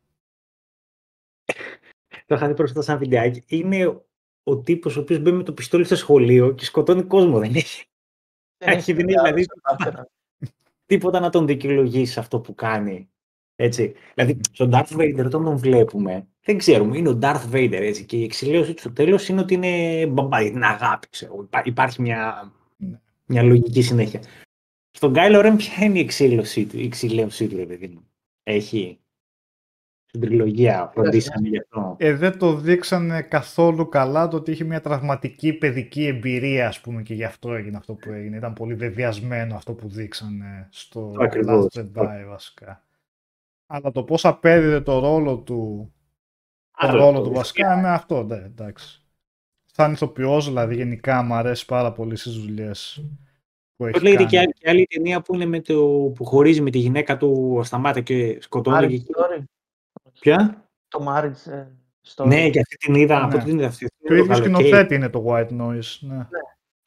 [2.25, 3.43] το είχα δει πρόσφατα σαν βιντεάκι.
[3.47, 4.01] Είναι
[4.43, 7.39] ο τύπος ο οποίος μπαίνει με το πιστόλι στο σχολείο και σκοτώνει κόσμο.
[7.39, 7.85] Δεν έχει
[8.57, 10.05] Δεν έχει δει, μεγάλο δηλαδή, στο δεύτερο.
[10.85, 13.09] τίποτα να τον δικαιολογήσει αυτό που κάνει.
[13.55, 13.93] Έτσι.
[14.15, 18.05] Δηλαδή, στον Darth Vader όταν τον βλέπουμε, δεν ξέρουμε, είναι ο Darth Vader έτσι.
[18.05, 21.07] Και η εξηλαίωση του στο τέλος είναι ότι είναι μπαμπά, είναι αγάπη.
[21.09, 21.41] Ξέρω.
[21.41, 22.99] Υπά- Υπάρχει μια, Ναι.
[23.25, 24.21] μια λογική συνέχεια.
[24.91, 28.07] Στον Kylo Ren ποια είναι η εξήλωσή του, η εξηλαίωσή του, ρε παιδί μου.
[28.43, 28.99] Έχει.
[30.13, 31.95] Στην τριλογία φροντίσαμε γι' αυτό.
[31.99, 37.01] Ε, δεν το δείξανε καθόλου καλά το ότι είχε μια τραυματική παιδική εμπειρία, ας πούμε,
[37.01, 38.37] και γι' αυτό έγινε αυτό που έγινε.
[38.37, 41.67] Ήταν πολύ βεβαιασμένο αυτό που δείξανε στο Ακριβώς.
[41.75, 42.83] Last Jedi, βασικά.
[43.67, 45.91] Αλλά το πώς απέδιδε το ρόλο του,
[46.71, 49.01] το Άλλο ρόλο αυτό, του βασικά, με αυτό, ναι, εντάξει.
[49.65, 53.05] Σαν ηθοποιός, δηλαδή, γενικά μου αρέσει πάρα πολύ στις δουλειές
[53.75, 54.29] που έχει Πώς λέγεται κάνει.
[54.31, 55.75] και άλλη, και άλλη ταινία που είναι με το
[56.15, 58.77] που χωρίζει με τη γυναίκα του σταμάτα και σκοτώνει.
[58.85, 59.43] Marriage και- Story.
[60.21, 61.67] Ποια; Το Marriage ε,
[62.15, 62.27] Story.
[62.27, 63.17] Ναι, και αυτή την είδα.
[63.19, 63.23] Ναι.
[63.23, 63.85] Από την είδα αυτή.
[63.85, 64.63] Και ο το ίδιος καλοκαίρι.
[64.67, 66.27] σκηνοθέτη είναι το White Noise, ναι.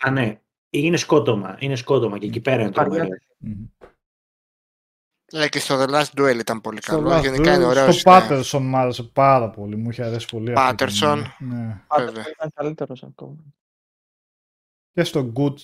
[0.04, 0.40] Α, ναι.
[0.70, 1.56] Είναι σκότωμα.
[1.60, 3.02] Είναι σκότωμα και εκεί πέρα είναι το Βαριά.
[3.02, 3.18] ωραίο.
[3.38, 3.64] Μμμ.
[5.32, 7.16] Ε, και στο The Last Duel ήταν πολύ Στο καλό.
[7.16, 8.00] Last Γενικά Duel, είναι ωραίος.
[8.00, 9.76] Στο Patterson μου άρεσε πάρα πολύ.
[9.76, 11.00] Μου είχε αρέσει πολύ αυτή η Patterson.
[11.00, 11.36] ταινία.
[11.38, 11.80] Ναι.
[11.86, 12.24] Πάντα Βέβαια.
[12.30, 13.36] ήταν καλύτερος ακόμα.
[14.92, 15.54] Και στο Good,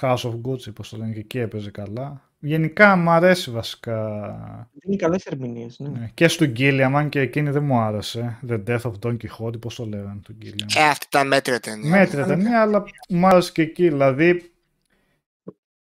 [0.00, 2.29] House of Gucci, πώς το λένε, και εκεί έπαιζε καλά.
[2.42, 4.70] Γενικά μου αρέσει βασικά.
[4.84, 5.88] Είναι καλές ερμηνείες, ναι.
[5.88, 6.10] Ναι.
[6.14, 8.38] Και στο Gilliam, αν και εκείνη δεν μου άρεσε.
[8.48, 10.76] The Death of Don Quixote, πώς το λέγανε το Gilliam.
[10.76, 11.90] Ε, αυτή ήταν μέτρια ταινία.
[11.90, 13.88] Μέτρια ταινία, αλλά μου άρεσε και εκεί.
[13.88, 14.52] Δηλαδή,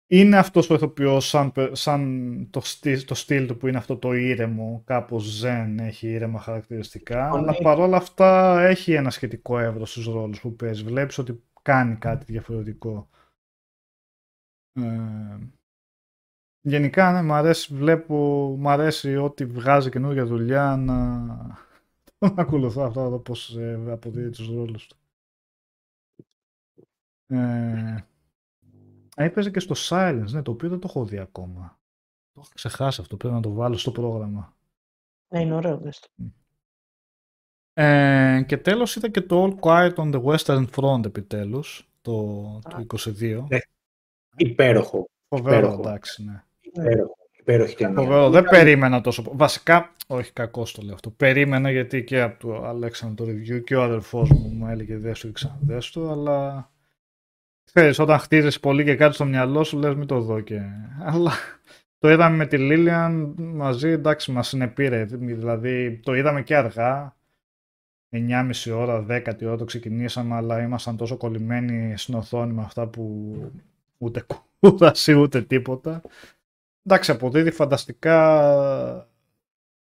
[0.07, 3.97] είναι αυτός ο ηθοποιός σαν, πε- σαν το, στυλ, το στυλ του που είναι αυτό
[3.97, 7.61] το ήρεμο, κάπως ζεν, έχει ήρεμα χαρακτηριστικά, Ο αλλά Nick.
[7.63, 10.83] παρόλα αυτά έχει ένα σχετικό εύρος στους ρόλους που παίζει.
[10.83, 13.09] Βλέπεις ότι κάνει κάτι διαφορετικό.
[14.73, 14.83] Ε,
[16.61, 18.15] γενικά, ναι, μ' αρέσει, βλέπω,
[18.57, 20.95] μ' αρέσει ότι βγάζει καινούργια δουλειά να,
[22.33, 24.97] να ακολουθώ αυτό, να δω πώς ε, αποδίδει τους ρόλους του.
[27.27, 28.05] Ε,
[29.15, 31.79] έπαιζε και στο Silence, ναι, το οποίο δεν το έχω δει ακόμα.
[32.31, 34.55] Το έχω ξεχάσει αυτό, πρέπει να το βάλω στο πρόγραμμα.
[35.27, 36.07] Ναι, είναι ωραίο, δες το.
[37.73, 42.85] Ε, και τέλος ήταν και το All Quiet on the Western Front επιτέλους, το, το
[42.95, 43.45] 22.
[43.49, 43.57] Ναι.
[44.35, 45.09] Υπέροχο.
[45.27, 45.79] Φοβερό, υπέροχο.
[45.79, 46.43] εντάξει, ναι.
[46.81, 47.17] Υπέροχο.
[47.39, 47.95] Υπέροχη ταινία.
[48.01, 49.21] Φοβερό, δεν περίμενα τόσο.
[49.21, 51.09] πο- Βασικά, όχι κακός το λέω αυτό.
[51.09, 55.19] Περίμενα γιατί και από το Αλέξανδρο το review και ο αδερφός μου μου έλεγε δες
[55.19, 56.69] το και ξαναδες το, αλλά
[57.63, 60.61] ξέρεις, όταν χτίζεις πολύ και κάτι στο μυαλό σου λες μην το δω και...
[61.11, 61.31] Αλλά
[61.99, 67.15] το είδαμε με τη Λίλιαν μαζί, εντάξει μας συνεπήρε, δηλαδή το είδαμε και αργά,
[68.11, 73.35] 9.30 ώρα, 10η ώρα το ξεκινήσαμε, αλλά ήμασταν τόσο κολλημένοι στην οθόνη με αυτά που
[73.97, 74.25] ούτε
[74.59, 76.01] κούραση ούτε τίποτα.
[76.89, 79.07] Εντάξει, αποδίδει φανταστικά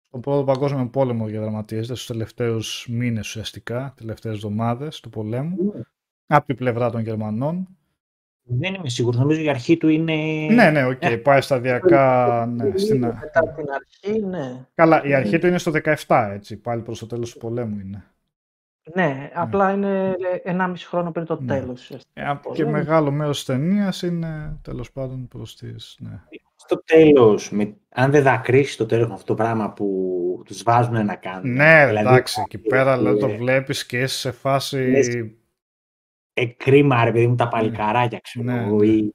[0.02, 5.56] στον πρώτο παγκόσμιο πόλεμο διαδραματίζεται στους τελευταίους μήνες ουσιαστικά, τελευταίες εβδομάδες του πολέμου,
[6.26, 7.68] από την πλευρά των Γερμανών.
[8.42, 9.20] Δεν είμαι σίγουρος.
[9.20, 10.14] Νομίζω η αρχή του είναι...
[10.50, 13.00] Ναι, ναι, οκ, πάει σταδιακά, ναι, στην...
[13.00, 14.66] Μετά την αρχή, ναι.
[14.74, 15.72] Καλά, η αρχή του είναι στο
[16.06, 18.04] 17, έτσι, πάλι προς το τέλος του πολέμου είναι.
[18.94, 20.14] Ναι, απλά είναι
[20.44, 21.46] 1,5 χρόνο πριν το Ναι.
[21.60, 21.80] τέλος.
[21.80, 22.30] ουσιαστικά.
[22.30, 22.70] Ε, και Πολέμου.
[22.70, 25.96] μεγάλο μέρος της ταινίας είναι τέλος πάντων προς τις...
[26.00, 26.20] Ναι.
[26.56, 27.76] Στο τέλος, με...
[27.88, 31.52] αν δεν δακρύσεις το τέλος με αυτό το πράγμα που τους βάζουν να κάνουν.
[31.52, 34.76] Ναι, Δηλαδή, εντάξει, εκεί πέρα ε, δηλαδή, το βλέπεις και είσαι σε φάση...
[34.90, 35.08] λες,
[36.36, 38.86] Ε, κρίμα, ρε παιδί μου, τα παλικαράκια, ξέρω Ναι, εγώ, ναι.
[38.86, 39.14] ή...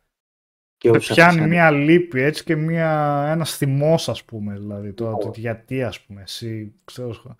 [0.77, 1.47] Και Σε όσους πιάνει αφήσανε.
[1.53, 5.17] μια λύπη έτσι και μια, ένας θυμός ας πούμε δηλαδή τώρα Ναι.
[5.17, 7.35] το γιατί ας πούμε εσύ ξέρω σχο-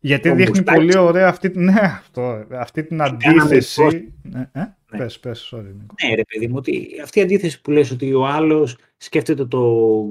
[0.00, 0.78] γιατί Το δείχνει μπουστάκι.
[0.78, 4.60] πολύ ωραία αυτή, την- ναι, αυτό, αυτή την Κάναμε αντίθεση ναι, ε;
[4.90, 4.98] Ναι.
[4.98, 5.94] πες πες sorry Νίκο.
[6.08, 9.60] Ναι, ρε παιδί μου, ότι αυτή η αντίθεση που λες ότι ο άλλος σκέφτεται το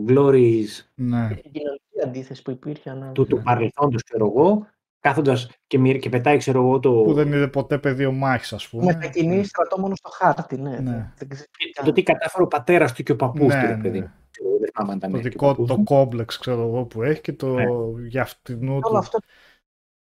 [0.07, 3.11] glories ναι, Η κοινωνική αντίθεση που υπήρχε ανάμεσα.
[3.11, 4.67] του, του παρελθόντος, ξέρω εγώ,
[4.99, 8.69] κάθοντας και, μοιρ- και πετάει, ξέρω εγώ, το, που δεν είδε ποτέ πεδίο μάχης ας
[8.69, 10.69] πούμε Μετακινήσει στρατό μόνο στο χάρτη, ναι.
[10.79, 11.11] Ναι.
[11.17, 11.45] Δεν ξέρω
[11.83, 14.05] το τι κατάφερε ο πατέρας του και ο παππούς του, ναι, ρε παιδί ναι.
[14.05, 14.11] μου.
[14.31, 15.83] Ξέρω, Δεν θυμάμαι αν ήταν το και ο δικό του παππούς το του.
[15.83, 17.63] κόμπλεξ ξέρω εγώ που έχει και το Ναι.
[18.07, 19.17] για αυτινού Όλο του αυτό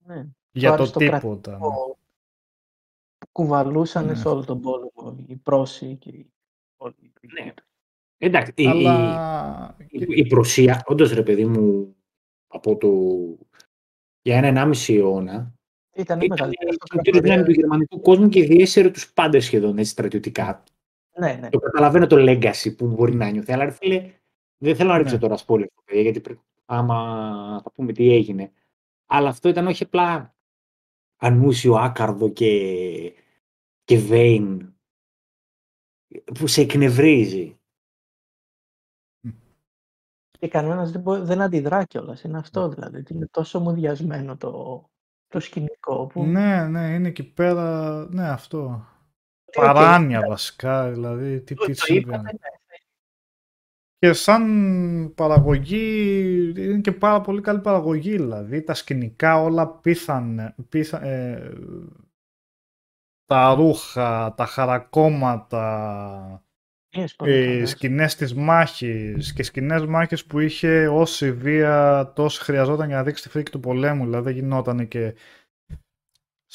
[0.06, 1.58] ναι, για το αριστοκρατικό τίποτα ναι.
[1.58, 1.98] που
[3.32, 4.14] κουβαλούσαν Ναι.
[4.14, 6.32] σε όλο τον πόλεμο οι πρόσοι και οι
[6.76, 7.54] όλοι οι Ναι.
[8.18, 11.96] Εντάξει, η, η, αλλά η, η προσία, όντως ρε παιδί μου,
[12.46, 12.88] από το,
[14.22, 15.54] για ένα ενάμιση αιώνα,
[15.96, 17.02] Ήταν η ήταν μεγαλύτερη η αυτοκρατορία.
[17.02, 20.62] κύριος δυνάμει του γερμανικού κόσμου και διέσαιρε τους πάντες σχεδόν έτσι στρατιωτικά.
[21.18, 21.48] Ναι, ναι.
[21.48, 24.12] Το καταλαβαίνω το legacy που μπορεί να νιώθει, αλλά ρε φίλε,
[24.58, 25.20] δεν θέλω να ρίξω Ναι.
[25.20, 28.52] τώρα σπόλαιο, παιδιά, γιατί πρέπει, άμα θα πούμε τι έγινε.
[29.16, 30.34] Αλλά αυτό ήταν όχι απλά
[31.16, 32.52] ανούσιο, άκαρδο και,
[33.84, 34.72] και vain,
[36.38, 37.58] που σε εκνευρίζει.
[40.38, 42.22] Και κανένας δεν, μπο- δεν αντιδρά κιόλας.
[42.22, 42.38] Είναι Ναι.
[42.38, 42.98] αυτό δηλαδή.
[42.98, 44.84] ότι Είναι τόσο μουδιασμένο το,
[45.28, 46.24] το σκηνικό που...
[46.24, 48.86] ναι ναι είναι εκεί πέρα ναι αυτό
[49.44, 52.14] ότι, οκ, παράνοια βασικά, δηλαδή τι, το- τι το συμβαίνει.
[52.16, 52.48] είπατε, ναι.
[54.04, 61.04] Και σαν παραγωγή, είναι και πάρα πολύ καλή παραγωγή, δηλαδή τα σκηνικά όλα απίθανα, απίθα,
[61.04, 61.52] ε,
[63.24, 65.64] τα ρούχα, τα χαρακόμματα,
[66.90, 67.70] Είναι πολύ οι καλές.
[67.70, 73.22] σκηνές της μάχης και σκηνές μάχης που είχε όση βία τόσο χρειαζόταν για να δείξει
[73.22, 75.14] τη φρίκη του πολέμου, δηλαδή δεν γινόταν και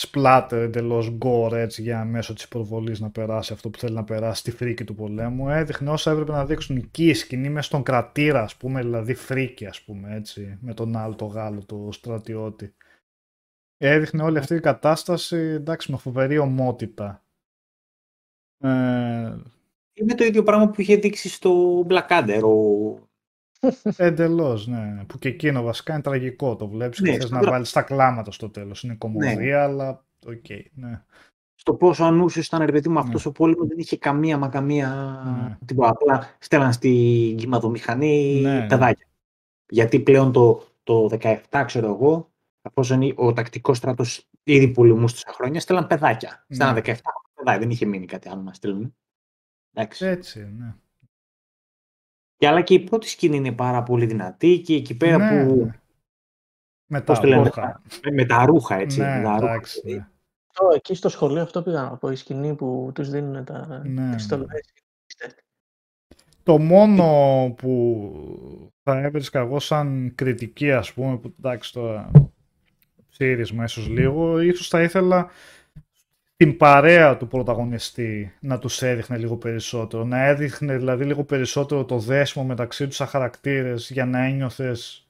[0.01, 4.39] σπλάτερ εντελώς gore έτσι για μέσω της προβολής να περάσει αυτό που θέλει να περάσει
[4.39, 5.49] στη φρίκη του πολέμου.
[5.49, 9.65] Έδειχνε όσα έπρεπε να δείξουν εκεί η σκηνή μέσα στον κρατήρα ας πούμε, δηλαδή φρίκη
[9.65, 12.73] ας πούμε έτσι, με τον άλλο το Γάλλο, το στρατιώτη.
[13.77, 17.23] Έδειχνε όλη αυτή η κατάσταση, εντάξει, με φοβερή ωμότητα.
[18.57, 19.37] Ε,
[19.93, 22.41] Είναι το ίδιο πράγμα που είχε δείξει στο Blackadder.
[22.43, 23.08] Ο...
[23.97, 25.03] Εντελώς, ναι.
[25.07, 26.55] Που και εκείνο βασικά είναι τραγικό.
[26.55, 28.83] Το βλέπεις Ναι, και θες στο να δρα- βάλεις τα κλάματα στο τέλος.
[28.83, 30.45] Είναι κωμωδία, αλλά οκ.
[30.73, 31.03] ναι.
[31.55, 32.99] Στο πόσο ανούσιος ήταν, ρε παιδί μου, Ναι.
[32.99, 35.21] αυτός ο πόλεμος δεν είχε καμία μα καμία.
[35.41, 35.57] Ναι.
[35.65, 35.89] Τίποτα.
[35.89, 38.67] Απλά στέλναν στην κυματομηχανή Ναι, ναι.
[38.67, 39.05] παιδάκια.
[39.71, 41.09] Γιατί πλέον το, το
[41.51, 42.31] 17, ξέρω εγώ,
[42.61, 46.45] αφόσον ο τακτικός στρατός ήδη πολεμούσε τόσα χρόνια, στέλναν παιδάκια.
[46.47, 46.55] Ναι.
[46.55, 46.81] Στέλναν 17
[47.33, 48.95] παιδάκια, δεν είχε μείνει κάτι άλλο να στείλουν.
[49.73, 50.05] Εντάξει.
[50.05, 50.75] Έτσι, ναι.
[52.40, 55.56] Και αλλά και η πρώτη σκηνή είναι πάρα πολύ δυνατή και εκεί πέρα ναι, που.
[55.56, 55.80] ναι.
[56.85, 57.82] Με τα Πώς το λένε, ρούχα.
[58.03, 59.00] με, με τα ρούχα, έτσι.
[59.00, 59.51] Ναι, με τα ρούχα.
[59.51, 60.08] εντάξει, ναι.
[60.50, 64.14] Αυτό, εκεί στο σχολείο αυτό πήγα να πω, η σκηνή που τους δίνουν τα Ναι,
[64.16, 64.74] πιστολές.
[66.43, 67.03] Το μόνο
[67.58, 72.11] που θα έβρισκα εγώ σαν κριτική, ας πούμε, που εντάξει τώρα
[73.09, 75.30] ψήρισμα ίσως λίγο, ίσως θα ήθελα
[76.40, 80.03] την παρέα του πρωταγωνιστή να τους έδειχνε λίγο περισσότερο.
[80.03, 85.09] Να έδειχνε δηλαδή λίγο περισσότερο το δέσιμο μεταξύ τους σαν χαρακτήρες για να ένιωθες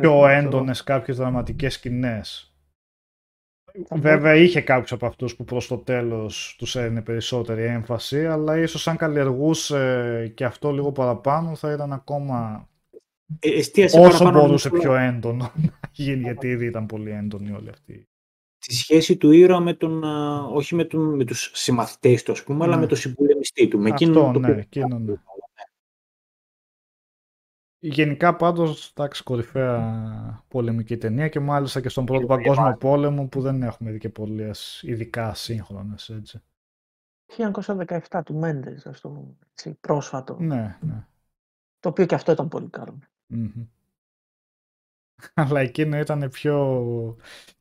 [0.00, 2.54] πιο έντονες κάποιες δραματικές σκηνές.
[3.86, 8.58] Θα Βέβαια είχε κάποιους από αυτούς που προς το τέλος τους έδινε περισσότερη έμφαση, αλλά
[8.58, 12.68] ίσως αν καλλιεργούσε και αυτό λίγο παραπάνω θα ήταν ακόμα
[13.38, 17.52] Ε, εστίασε όσο παραπάνω μπορούσε νομίζω, πιο έντονο να γίνει, γιατί ήδη ήταν πολύ έντονη
[17.52, 18.08] όλη αυτή.
[18.66, 22.42] Τη σχέση του ήρωα με τον, α, όχι με, τον, με τους συμμαθητές του, ας
[22.42, 22.80] πούμε, αλλά Ναι.
[22.80, 23.78] με τον συμπολεμιστή του.
[23.78, 25.14] Με Αυτό, εκείνον το ναι, οποίο- εκείνον, ναι.
[27.78, 33.62] Γενικά πάντως, εντάξει, κορυφαία πολεμική ταινία και μάλιστα και στον Πρώτο Παγκόσμιο Πόλεμο που δεν
[33.62, 36.40] έχουμε δει και πολλές ειδικά σύγχρονες, έτσι.
[37.36, 40.36] 1917 του Μέντες, ας το πούμε, έτσι, πρόσφατο.
[40.40, 41.06] Ναι, ναι.
[41.80, 42.98] Το οποίο και αυτό ήταν πολύ καλό.
[43.26, 43.50] Μμμ.
[45.34, 47.16] Αλλά εκείνο ήταν πιο...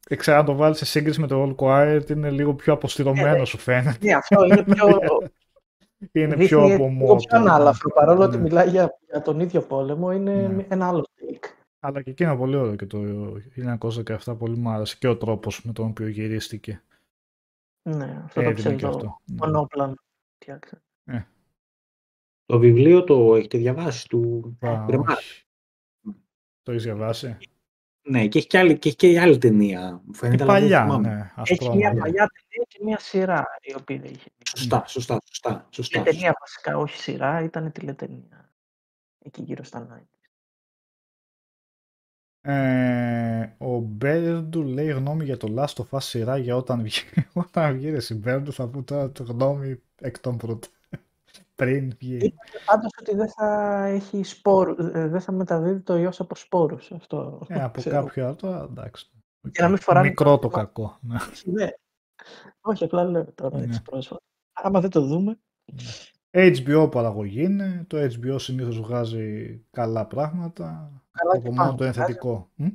[0.08, 3.46] Δεν ξέρω αν το βάλεις σε σύγκριση με το All Quiet, είναι λίγο πιο αποστηρωμένο
[3.46, 3.98] σου φαίνεται.
[4.08, 4.88] Ναι, αυτό είναι πιο...
[6.12, 7.16] Είναι δείχνει πιο από λίγο μότο.
[7.16, 7.90] πιο ανάλαφρο.
[7.94, 8.42] Παρόλο ότι Ναι.
[8.42, 10.66] μιλάει για, για τον ίδιο πόλεμο, είναι Ναι.
[10.70, 11.46] ένα άλλο take.
[11.80, 13.00] Αλλά και εκείνο πολύ ωραίο και το
[14.26, 16.84] 1917 πολύ μου άρεσε και ο τρόπος με τον οποίο γυρίστηκε.
[17.90, 19.20] Ναι, αυτό το Έδινε και ψεύδο αυτό.
[19.26, 19.36] Ναι.
[19.38, 19.94] μονόπλανο.
[20.42, 20.82] φτιάξε.
[22.46, 25.18] Το βιβλίο το έχετε διαβάσει του Α, Γκρεμάρ.
[26.72, 26.72] Όχι.
[26.72, 27.38] Το έχεις διαβάσει;
[28.02, 30.02] Ναι, και έχει και άλλη, και έχει και άλλη ταινία.
[30.06, 31.08] Μου Και φαίνεται, αλλά δεν παλιά, θυμάμαι.
[31.08, 31.32] ναι.
[31.44, 32.00] Έχει μια Αστρόνομο.
[32.00, 34.30] παλιά ταινία και μια σειρά η οποία είχε.
[34.50, 35.68] Σωστά, σωστά, σωστά.
[35.72, 38.54] Η σωστά, ταινία βασικά, όχι σειρά, ήταν τηλεταινία.
[39.20, 40.04] Εκεί γύρω στα 90.
[42.48, 47.00] Ε, ο Μπέρντου λέει γνώμη για το Last of Us σειρά για όταν βγει.
[47.34, 50.72] όταν βγει ρε Μπέρντου θα πω τώρα το γνώμη εκ των πρώτων.
[51.56, 52.34] Πριν βγει.
[52.66, 56.92] Πάντως ότι δεν θα έχει σπόρους, ε, δεν θα μεταδίδει το ιός από σπόρους.
[56.92, 57.96] Αυτό Ε, από ξέρω.
[58.04, 59.10] κάποιο άλλο τώρα εντάξει.
[59.42, 60.98] Για να μην φοράνε Μικρό το το- κακό.
[61.02, 61.18] Ναι.
[61.46, 61.70] Ναι.
[62.62, 63.64] Όχι, απλά λέω τώρα Ναι.
[63.64, 64.22] έτσι πρόσφατα.
[64.54, 65.40] Άμα δεν το δούμε,
[66.32, 67.84] HBO παραγωγή είναι.
[67.88, 70.92] Το HBO συνήθως βγάζει καλά πράγματα.
[71.12, 72.00] Καλά και από μόνο πάνω το βγάζει.
[72.00, 72.50] ενθετικό.
[72.56, 72.68] Μ;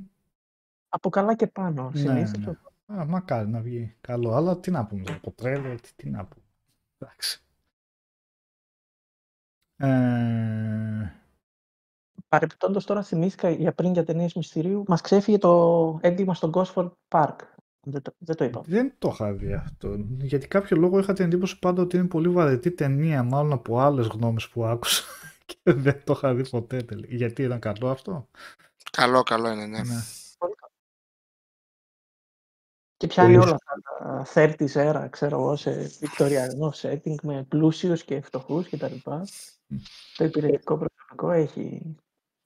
[0.88, 1.90] από καλά και πάνω.
[1.94, 2.44] Ναι, Συνήθως ναι.
[2.44, 2.56] το-
[2.94, 4.32] Α, μακάρι να βγει καλό.
[4.34, 6.44] Αλλά τι να πούμε, από τρέλερ, τι, τι να πούμε.
[6.98, 7.44] Εντάξει.
[9.80, 11.12] Ε,
[12.28, 17.36] Παρεπιπτόντως τώρα θυμήθηκα για πριν για ταινίες μυστηρίου, μας ξέφυγε το έγκλημα στο Gosford Park.
[17.82, 18.64] Δεν το, δεν το είπαμε.
[18.68, 19.96] δεν το είχα δει αυτό.
[20.20, 24.06] Γιατί κάποιο λόγο είχα την εντύπωση πάντα ότι είναι πολύ βαρετή ταινία, μάλλον από άλλες
[24.06, 25.02] γνώμες που άκουσα.
[25.46, 27.14] Και δεν το είχα δει ποτέ τελικά.
[27.14, 28.28] Γιατί ήταν καλό αυτό;
[28.90, 29.78] Καλό, καλό είναι, ναι.
[29.78, 30.02] Ναι.
[33.00, 33.80] Και πιάνει Πολύ όλα αυτά
[34.34, 35.70] τα 30's era, ξέρω εγώ, σε
[36.00, 38.94] βικτωριανό setting με πλούσιους και φτωχούς κτλ.
[40.16, 41.96] Το υπηρετικό προσωπικό έχει...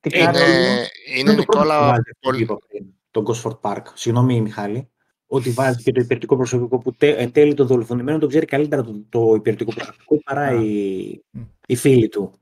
[0.01, 0.87] Τι κάνει Είναι, λίγο.
[1.17, 2.43] είναι το πρώτο που Νικόλα, βάζει αυτό που πολύ...
[2.43, 3.83] είπα πριν, το Gosford Park.
[3.95, 4.91] Συγγνώμη, Μιχάλη.
[5.27, 8.83] Ότι βάζει και το υπηρετικό προσωπικό που τε, εν τέλει το δολοφονημένο το ξέρει καλύτερα
[8.83, 10.55] το, το υπηρετικό προσωπικό παρά Α.
[10.55, 11.43] οι, Μμ.
[11.67, 12.41] οι φίλοι του.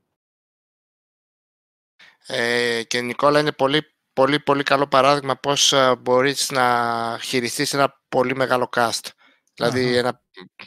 [2.27, 8.01] Ε, και Νικόλα είναι πολύ, πολύ, πολύ καλό παράδειγμα πώς ε, μπορείς να χειριστείς ένα
[8.09, 9.09] πολύ μεγάλο cast.
[9.53, 9.97] Δηλαδή Αχα.
[9.97, 10.21] ένα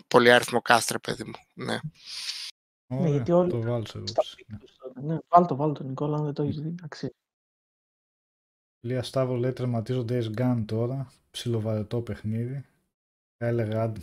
[0.09, 1.65] πολύ αριθμό cast, ρε παιδί μου.
[1.65, 1.79] Ναι.
[2.87, 4.35] Ωραία, γιατί όλοι το βάλω σε Στα υπόψη.
[4.35, 5.01] πίκ τους τότε.
[5.01, 6.75] Ναι, βάλ το, βάλ το, Νικόλα, αν δεν το έχεις δει.
[6.83, 7.13] Αξίζει.
[8.81, 11.13] Λία Σταύρο λέει τερματίζω Days Gone τώρα.
[11.31, 12.65] Ψιλοβαρετό παιχνίδι.
[13.37, 14.01] Θα έλεγα άντε.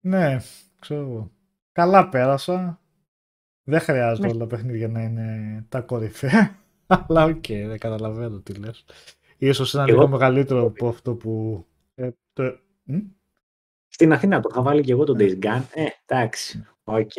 [0.00, 0.36] Ναι,
[0.80, 1.30] ξέρω εγώ.
[1.72, 2.80] Καλά πέρασα.
[3.62, 4.32] Δεν χρειάζεται Ναι.
[4.32, 6.58] όλα τα παιχνίδια να είναι τα κορυφαία.
[6.86, 8.84] Αλλά οκ, δεν καταλαβαίνω τι λες.
[9.38, 11.64] Ίσως είναι Εγώ- λίγο μεγαλύτερο από αυτό που...
[11.94, 12.42] Ε, το...
[12.84, 12.96] Μ;
[13.88, 15.62] Στην Αθήνα το είχα βάλει και εγώ το Days Gone.
[15.74, 16.66] Ε, εντάξει.
[16.84, 17.10] Οκ.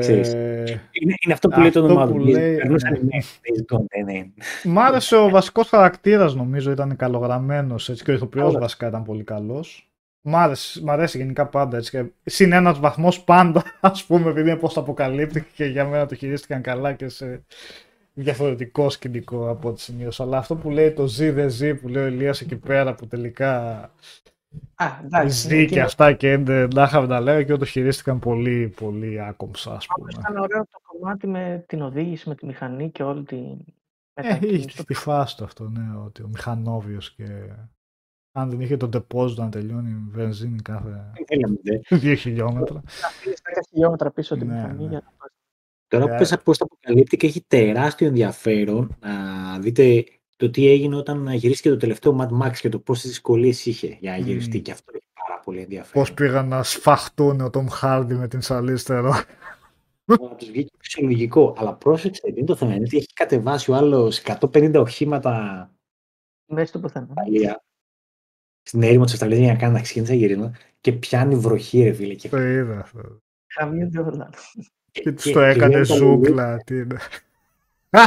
[0.00, 0.32] Ξέρεις.
[0.32, 2.26] Ε, Είναι, είναι αυτό που λέει το Αυτό όνομά που του.
[2.26, 2.98] λέει, Περνούσαν ναι.
[2.98, 4.26] οι μέρες, Days Gone, ναι, ναι.
[4.64, 8.58] Μ' άρεσε ο βασικός χαρακτήρας νομίζω, ήταν καλογραμμένος έτσι και ο ηθοποιός Καλά.
[8.58, 9.90] βασικά ήταν πολύ καλός.
[10.20, 14.50] Μ' άρεσε, μ' αρέσει γενικά πάντα έτσι και συν ένας βαθμός πάντα ας πούμε επειδή
[14.50, 17.44] είναι πώς αποκαλύπτει και για μένα το χειρίστηκαν καλά και σε
[18.22, 20.22] διαφορετικό σκηνικό από ό,τι σημείωσα.
[20.22, 23.06] Αλλά αυτό που λέει το ζει δεν ζει που λέει ο Ηλίας εκεί πέρα που
[23.06, 23.80] τελικά
[24.74, 25.36] Α, εντάξει.
[25.38, 29.20] ζει και εκείνο- αυτά και δεν να είχαμε να λέγαμε και το χειρίστηκαν πολύ πολύ
[29.20, 30.26] άκομψα ας Πάντως πούμε.
[30.28, 33.44] Ήταν ωραίο το κομμάτι με την οδήγηση, με τη μηχανή και όλη την
[34.14, 34.64] Ε, μετακίνηση.
[34.68, 37.24] είχε τη φάση του αυτό, ναι, ότι ο μηχανόβιος και
[38.32, 41.96] αν δεν είχε το deposit να τελειώνει η βενζίνη κάθε Δεν θέλαμε, δε.
[41.96, 42.74] δύο χιλιόμετρα.
[42.74, 44.88] Να φύγεις 10 χιλιόμετρα πίσω τη Ναι, μηχανή ναι.
[44.88, 45.30] για να πας.
[45.88, 50.04] Τώρα Ε, που πες πώς τα αποκαλύπτει και έχει τεράστιο ενδιαφέρον να δείτε
[50.36, 54.10] το τι έγινε όταν γυρίστηκε το τελευταίο Mad Max και το πόσες δυσκολίες είχε για
[54.10, 54.56] να γυριστεί.
[54.56, 54.62] Μμμ.
[54.62, 56.02] Και αυτό έχει πάρα πολύ ενδιαφέρον.
[56.02, 59.14] Πώς πήγαν να σφαχτούν ο Tom Hardy με την Σαλίστερο.
[60.04, 61.54] Να τους βγήκε φυσιολογικό.
[61.58, 62.74] Αλλά πρόσεξε, δεν είναι το θέμα.
[62.74, 65.70] Είναι ότι έχει κατεβάσει ο άλλος 150 οχήματα
[66.46, 67.08] Μέσα στο πουθενά.
[67.10, 67.64] Ιταλία.
[68.62, 72.14] Στην έρημο της Αυστραλίας για να κάνει να ξεκίνησε γυρίσμα και πιάνει βροχή ρε φίλε.
[72.14, 73.20] Και, Το είδα αυτό.
[73.46, 74.30] Χαμιούνται όλα.
[75.02, 76.56] Και τους το έκανε λέει τα ζούγκλα.
[76.64, 76.96] Τι είναι.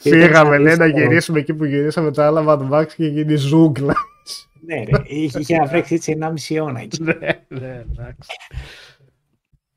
[0.00, 1.06] Και ήταν Φύγαμε, λέει, να Σαλίστερο.
[1.08, 3.94] γυρίσουμε εκεί που γυρίσαμε τα άλλα Mad Max και γίνει ζούγκλα.
[4.66, 7.02] Ναι, ρε, είχε είχε να βρέξει έτσι 1,5 αιώνα εκεί.
[7.02, 7.14] Ναι,
[7.48, 8.30] ναι, εντάξει.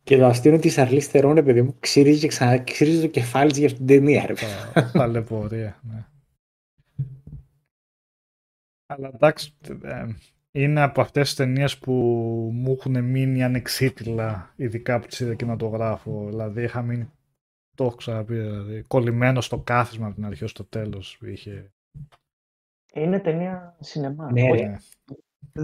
[0.03, 3.49] Και το αστείο είναι ότι η Σαρλή Στερών, παιδί μου, ξύριζε και ξαναξύριζε το κεφάλι
[3.49, 4.25] της για αυτήν την ταινία.
[4.25, 4.33] Ρε.
[4.73, 6.05] Τα- Ταλαιπωρία, ναι.
[8.85, 9.53] Αλλά εντάξει,
[9.83, 10.05] ε,
[10.55, 11.91] είναι από αυτές τις ταινίες που
[12.53, 16.25] μου έχουν μείνει ανεξίτηλα, ειδικά που τις είδα κινηματογράφο.
[16.29, 17.11] Δηλαδή είχα μείνει,
[17.75, 21.19] το έχω ξαναπεί, δηλαδή, κολλημένο στο κάθισμα από την αρχή ως το τέλος.
[21.21, 21.71] Είχε...
[22.93, 24.31] Είναι ταινία σινεμά.
[24.31, 24.67] Ναι, Όχι, ρε.
[24.69, 24.77] Ναι.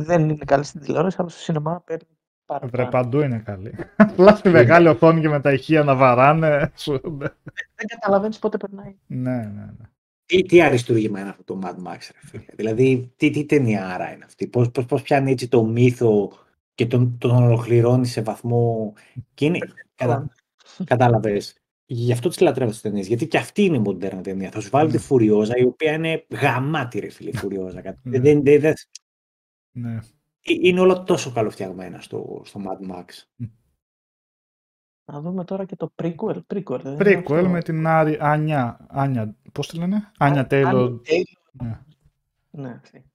[0.03, 2.07] δεν είναι καλή στην τηλεόραση, αλλά στο σινεμά παίρνει
[2.47, 2.89] Βρε, παραπάνω.
[2.89, 3.73] παντού είναι καλή.
[3.95, 6.71] Απλά στη μεγάλη οθόνη και με τα ηχεία να βαράνε.
[6.75, 7.17] σου-
[7.75, 8.95] Δεν καταλαβαίνεις πότε περνάει.
[9.07, 9.89] ναι, ναι, ναι.
[10.31, 14.25] Τι, τι αριστούργημα είναι αυτό το Mad Max, ρε φίλε; Δηλαδή, τι, τι ταινιάρα είναι
[14.25, 16.31] αυτή; Πώς, πώς, πώς πιάνει έτσι το μύθο
[16.75, 18.93] και τον, τον ολοκληρώνει σε βαθμό...
[19.33, 19.57] Και είναι,
[19.95, 20.29] κατα,
[20.83, 21.55] κατάλαβες.
[21.85, 23.07] Γι' αυτό τις λατρεύω τις ταινίες.
[23.07, 24.51] Γιατί και αυτή είναι η μοντέρνα ταινία.
[24.51, 24.97] Θα σου βάλει Ναι.
[24.97, 27.81] τη Φουριόζα, η οποία είναι γαμάτη, ρε φίλε, η Φουριόζα.
[27.81, 28.19] Κάτι- Ναι.
[28.19, 28.73] δεν, δεν, δεν-
[29.71, 29.99] ναι.
[30.41, 33.05] είναι όλα τόσο καλοφτιαγμένα στο, στο Mad Max.
[35.05, 36.41] Να δούμε τώρα και το prequel.
[36.53, 37.49] Prequel, δεν είναι Prequel αυτό.
[37.49, 40.85] με την Άρη, Άνια, Άνια, πώς τη λένε, Άνια Τέιλορ.
[40.87, 41.39] Άννη Taylor.
[41.51, 41.79] Ναι.
[42.51, 43.05] Ναι, αυτή.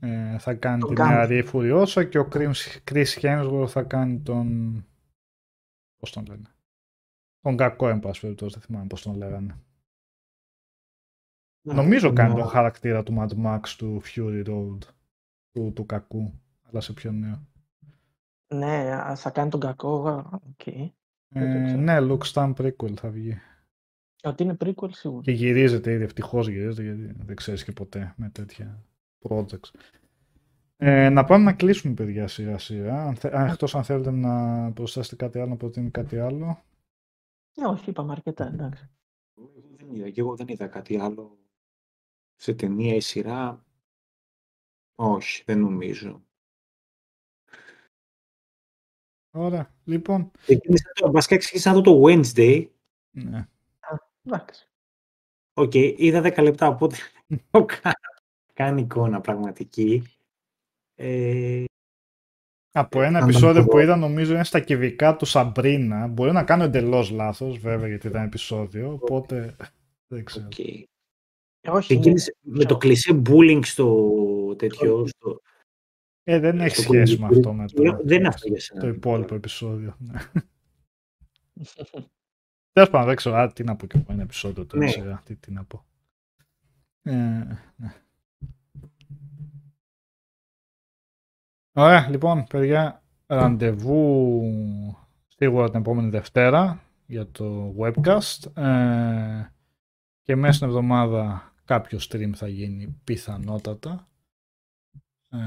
[0.00, 1.08] Ε, θα κάνει Τον την Gambit.
[1.08, 2.52] νεαρή Φουριόσα και ο Chris
[2.90, 4.84] Chris Hemsworth θα κάνει τον...
[5.96, 6.54] Πώς τον λένε;
[7.40, 9.60] Τον κακό, εν πάση περιπτώσει, δεν θυμάμαι πώς τον λέγανε.
[11.62, 14.78] Νομίζω κάνει τον χαρακτήρα του Mad Max του Fury Road,
[15.52, 17.46] του, του κακού, αλλά σε πιο νέο.
[18.54, 20.08] Ναι, α, θα κάνει τον κακό.
[20.08, 20.62] α, οκ.
[21.28, 21.80] Δεν το Ε, ξέρω.
[21.80, 23.38] ναι, Luke Stan prequel θα βγει.
[24.22, 25.22] Ότι είναι prequel σίγουρα.
[25.22, 28.84] Και γυρίζεται ήδη, ευτυχώς γυρίζεται, γιατί δεν ξέρεις και ποτέ με τέτοια
[29.28, 29.70] projects.
[30.76, 33.06] Ε, να πάμε να κλείσουμε, παιδιά, σιγά σιγά.
[33.06, 36.62] Αν, θε, αν, εκτός αν θέλετε να προσθέσετε κάτι άλλο, να προτείνετε κάτι άλλο.
[37.54, 38.90] Ναι, όχι, είπαμε αρκετά, εντάξει.
[39.38, 41.38] Εγώ δεν είδα, και εγώ δεν είδα κάτι άλλο
[42.34, 43.64] σε ταινία ή σειρά.
[44.94, 46.24] Όχι, δεν νομίζω.
[49.30, 50.30] Ωραία, λοιπόν.
[50.36, 52.68] Ξεκίνησα το, βασικά ξεκίνησα να δω το Wednesday.
[53.10, 53.48] Ναι.
[54.26, 54.68] Εντάξει.
[55.54, 56.96] Οκ, είδα 10 λεπτά, οπότε
[57.50, 58.00] έχω κα-
[58.52, 60.02] κάνει εικόνα πραγματική.
[60.94, 61.64] Ε,
[62.72, 63.68] Από ένα αν τον επεισόδιο πω.
[63.68, 66.06] που είδα, νομίζω είναι στα κυβικά του Σαμπρίνα.
[66.06, 68.92] Μπορεί να κάνω εντελώς λάθος, βέβαια, γιατί ήταν επεισόδιο.
[68.92, 69.56] Οπότε
[70.06, 70.46] δεν ξέρω.
[70.46, 70.58] οκ.
[70.58, 70.84] Ε,
[71.70, 75.06] Όχι, Ξεκίνησε με το κλισέ bullying στο τέτοιο.
[75.06, 75.40] Στο,
[76.22, 77.50] Ε, δεν έχει στο σχέση με κολυμπητήριο.
[77.62, 78.80] αυτό με το, Δεν είναι αυτό για σένα.
[78.80, 79.96] το υπόλοιπο επεισόδιο.
[82.76, 82.82] Ναι.
[82.82, 83.36] Τέλος πάντων, δεν ξέρω.
[83.36, 84.06] Α, τι να πω και εγώ.
[84.12, 84.90] Ένα επεισόδιο τώρα Ναι.
[84.90, 85.22] σιγά.
[85.24, 85.84] Τι, τι να πω.
[87.02, 87.12] Ε,
[87.76, 87.94] ναι.
[91.72, 94.42] Ωραία, λοιπόν, παιδιά, ραντεβού
[95.26, 99.46] σίγουρα την επόμενη Δευτέρα για το webcast ε,
[100.22, 104.08] και μέσα στην εβδομάδα κάποιο stream θα γίνει πιθανότατα.
[105.30, 105.38] Ε,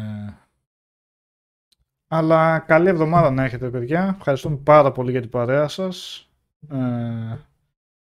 [2.08, 4.16] αλλά καλή εβδομάδα να έχετε παιδιά.
[4.17, 6.28] Ευχαριστούμε πάρα πολύ για την παρέα σας.
[6.67, 7.38] Ε,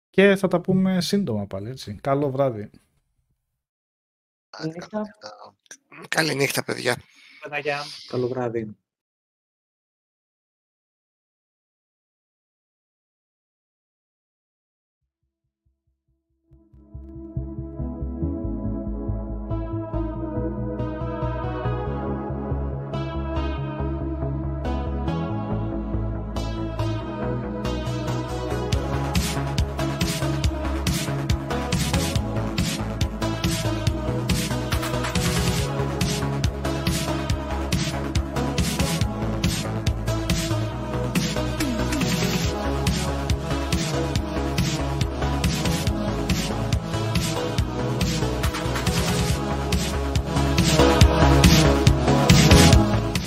[0.09, 1.95] και θα τα πούμε σύντομα πάλι έτσι.
[2.01, 2.69] Καλό βράδυ.
[4.49, 4.88] Άντε, Νύχτα.
[4.90, 5.56] καλά.
[6.07, 7.01] Καλή νύχτα, παιδιά.
[8.07, 8.75] Καλό βράδυ.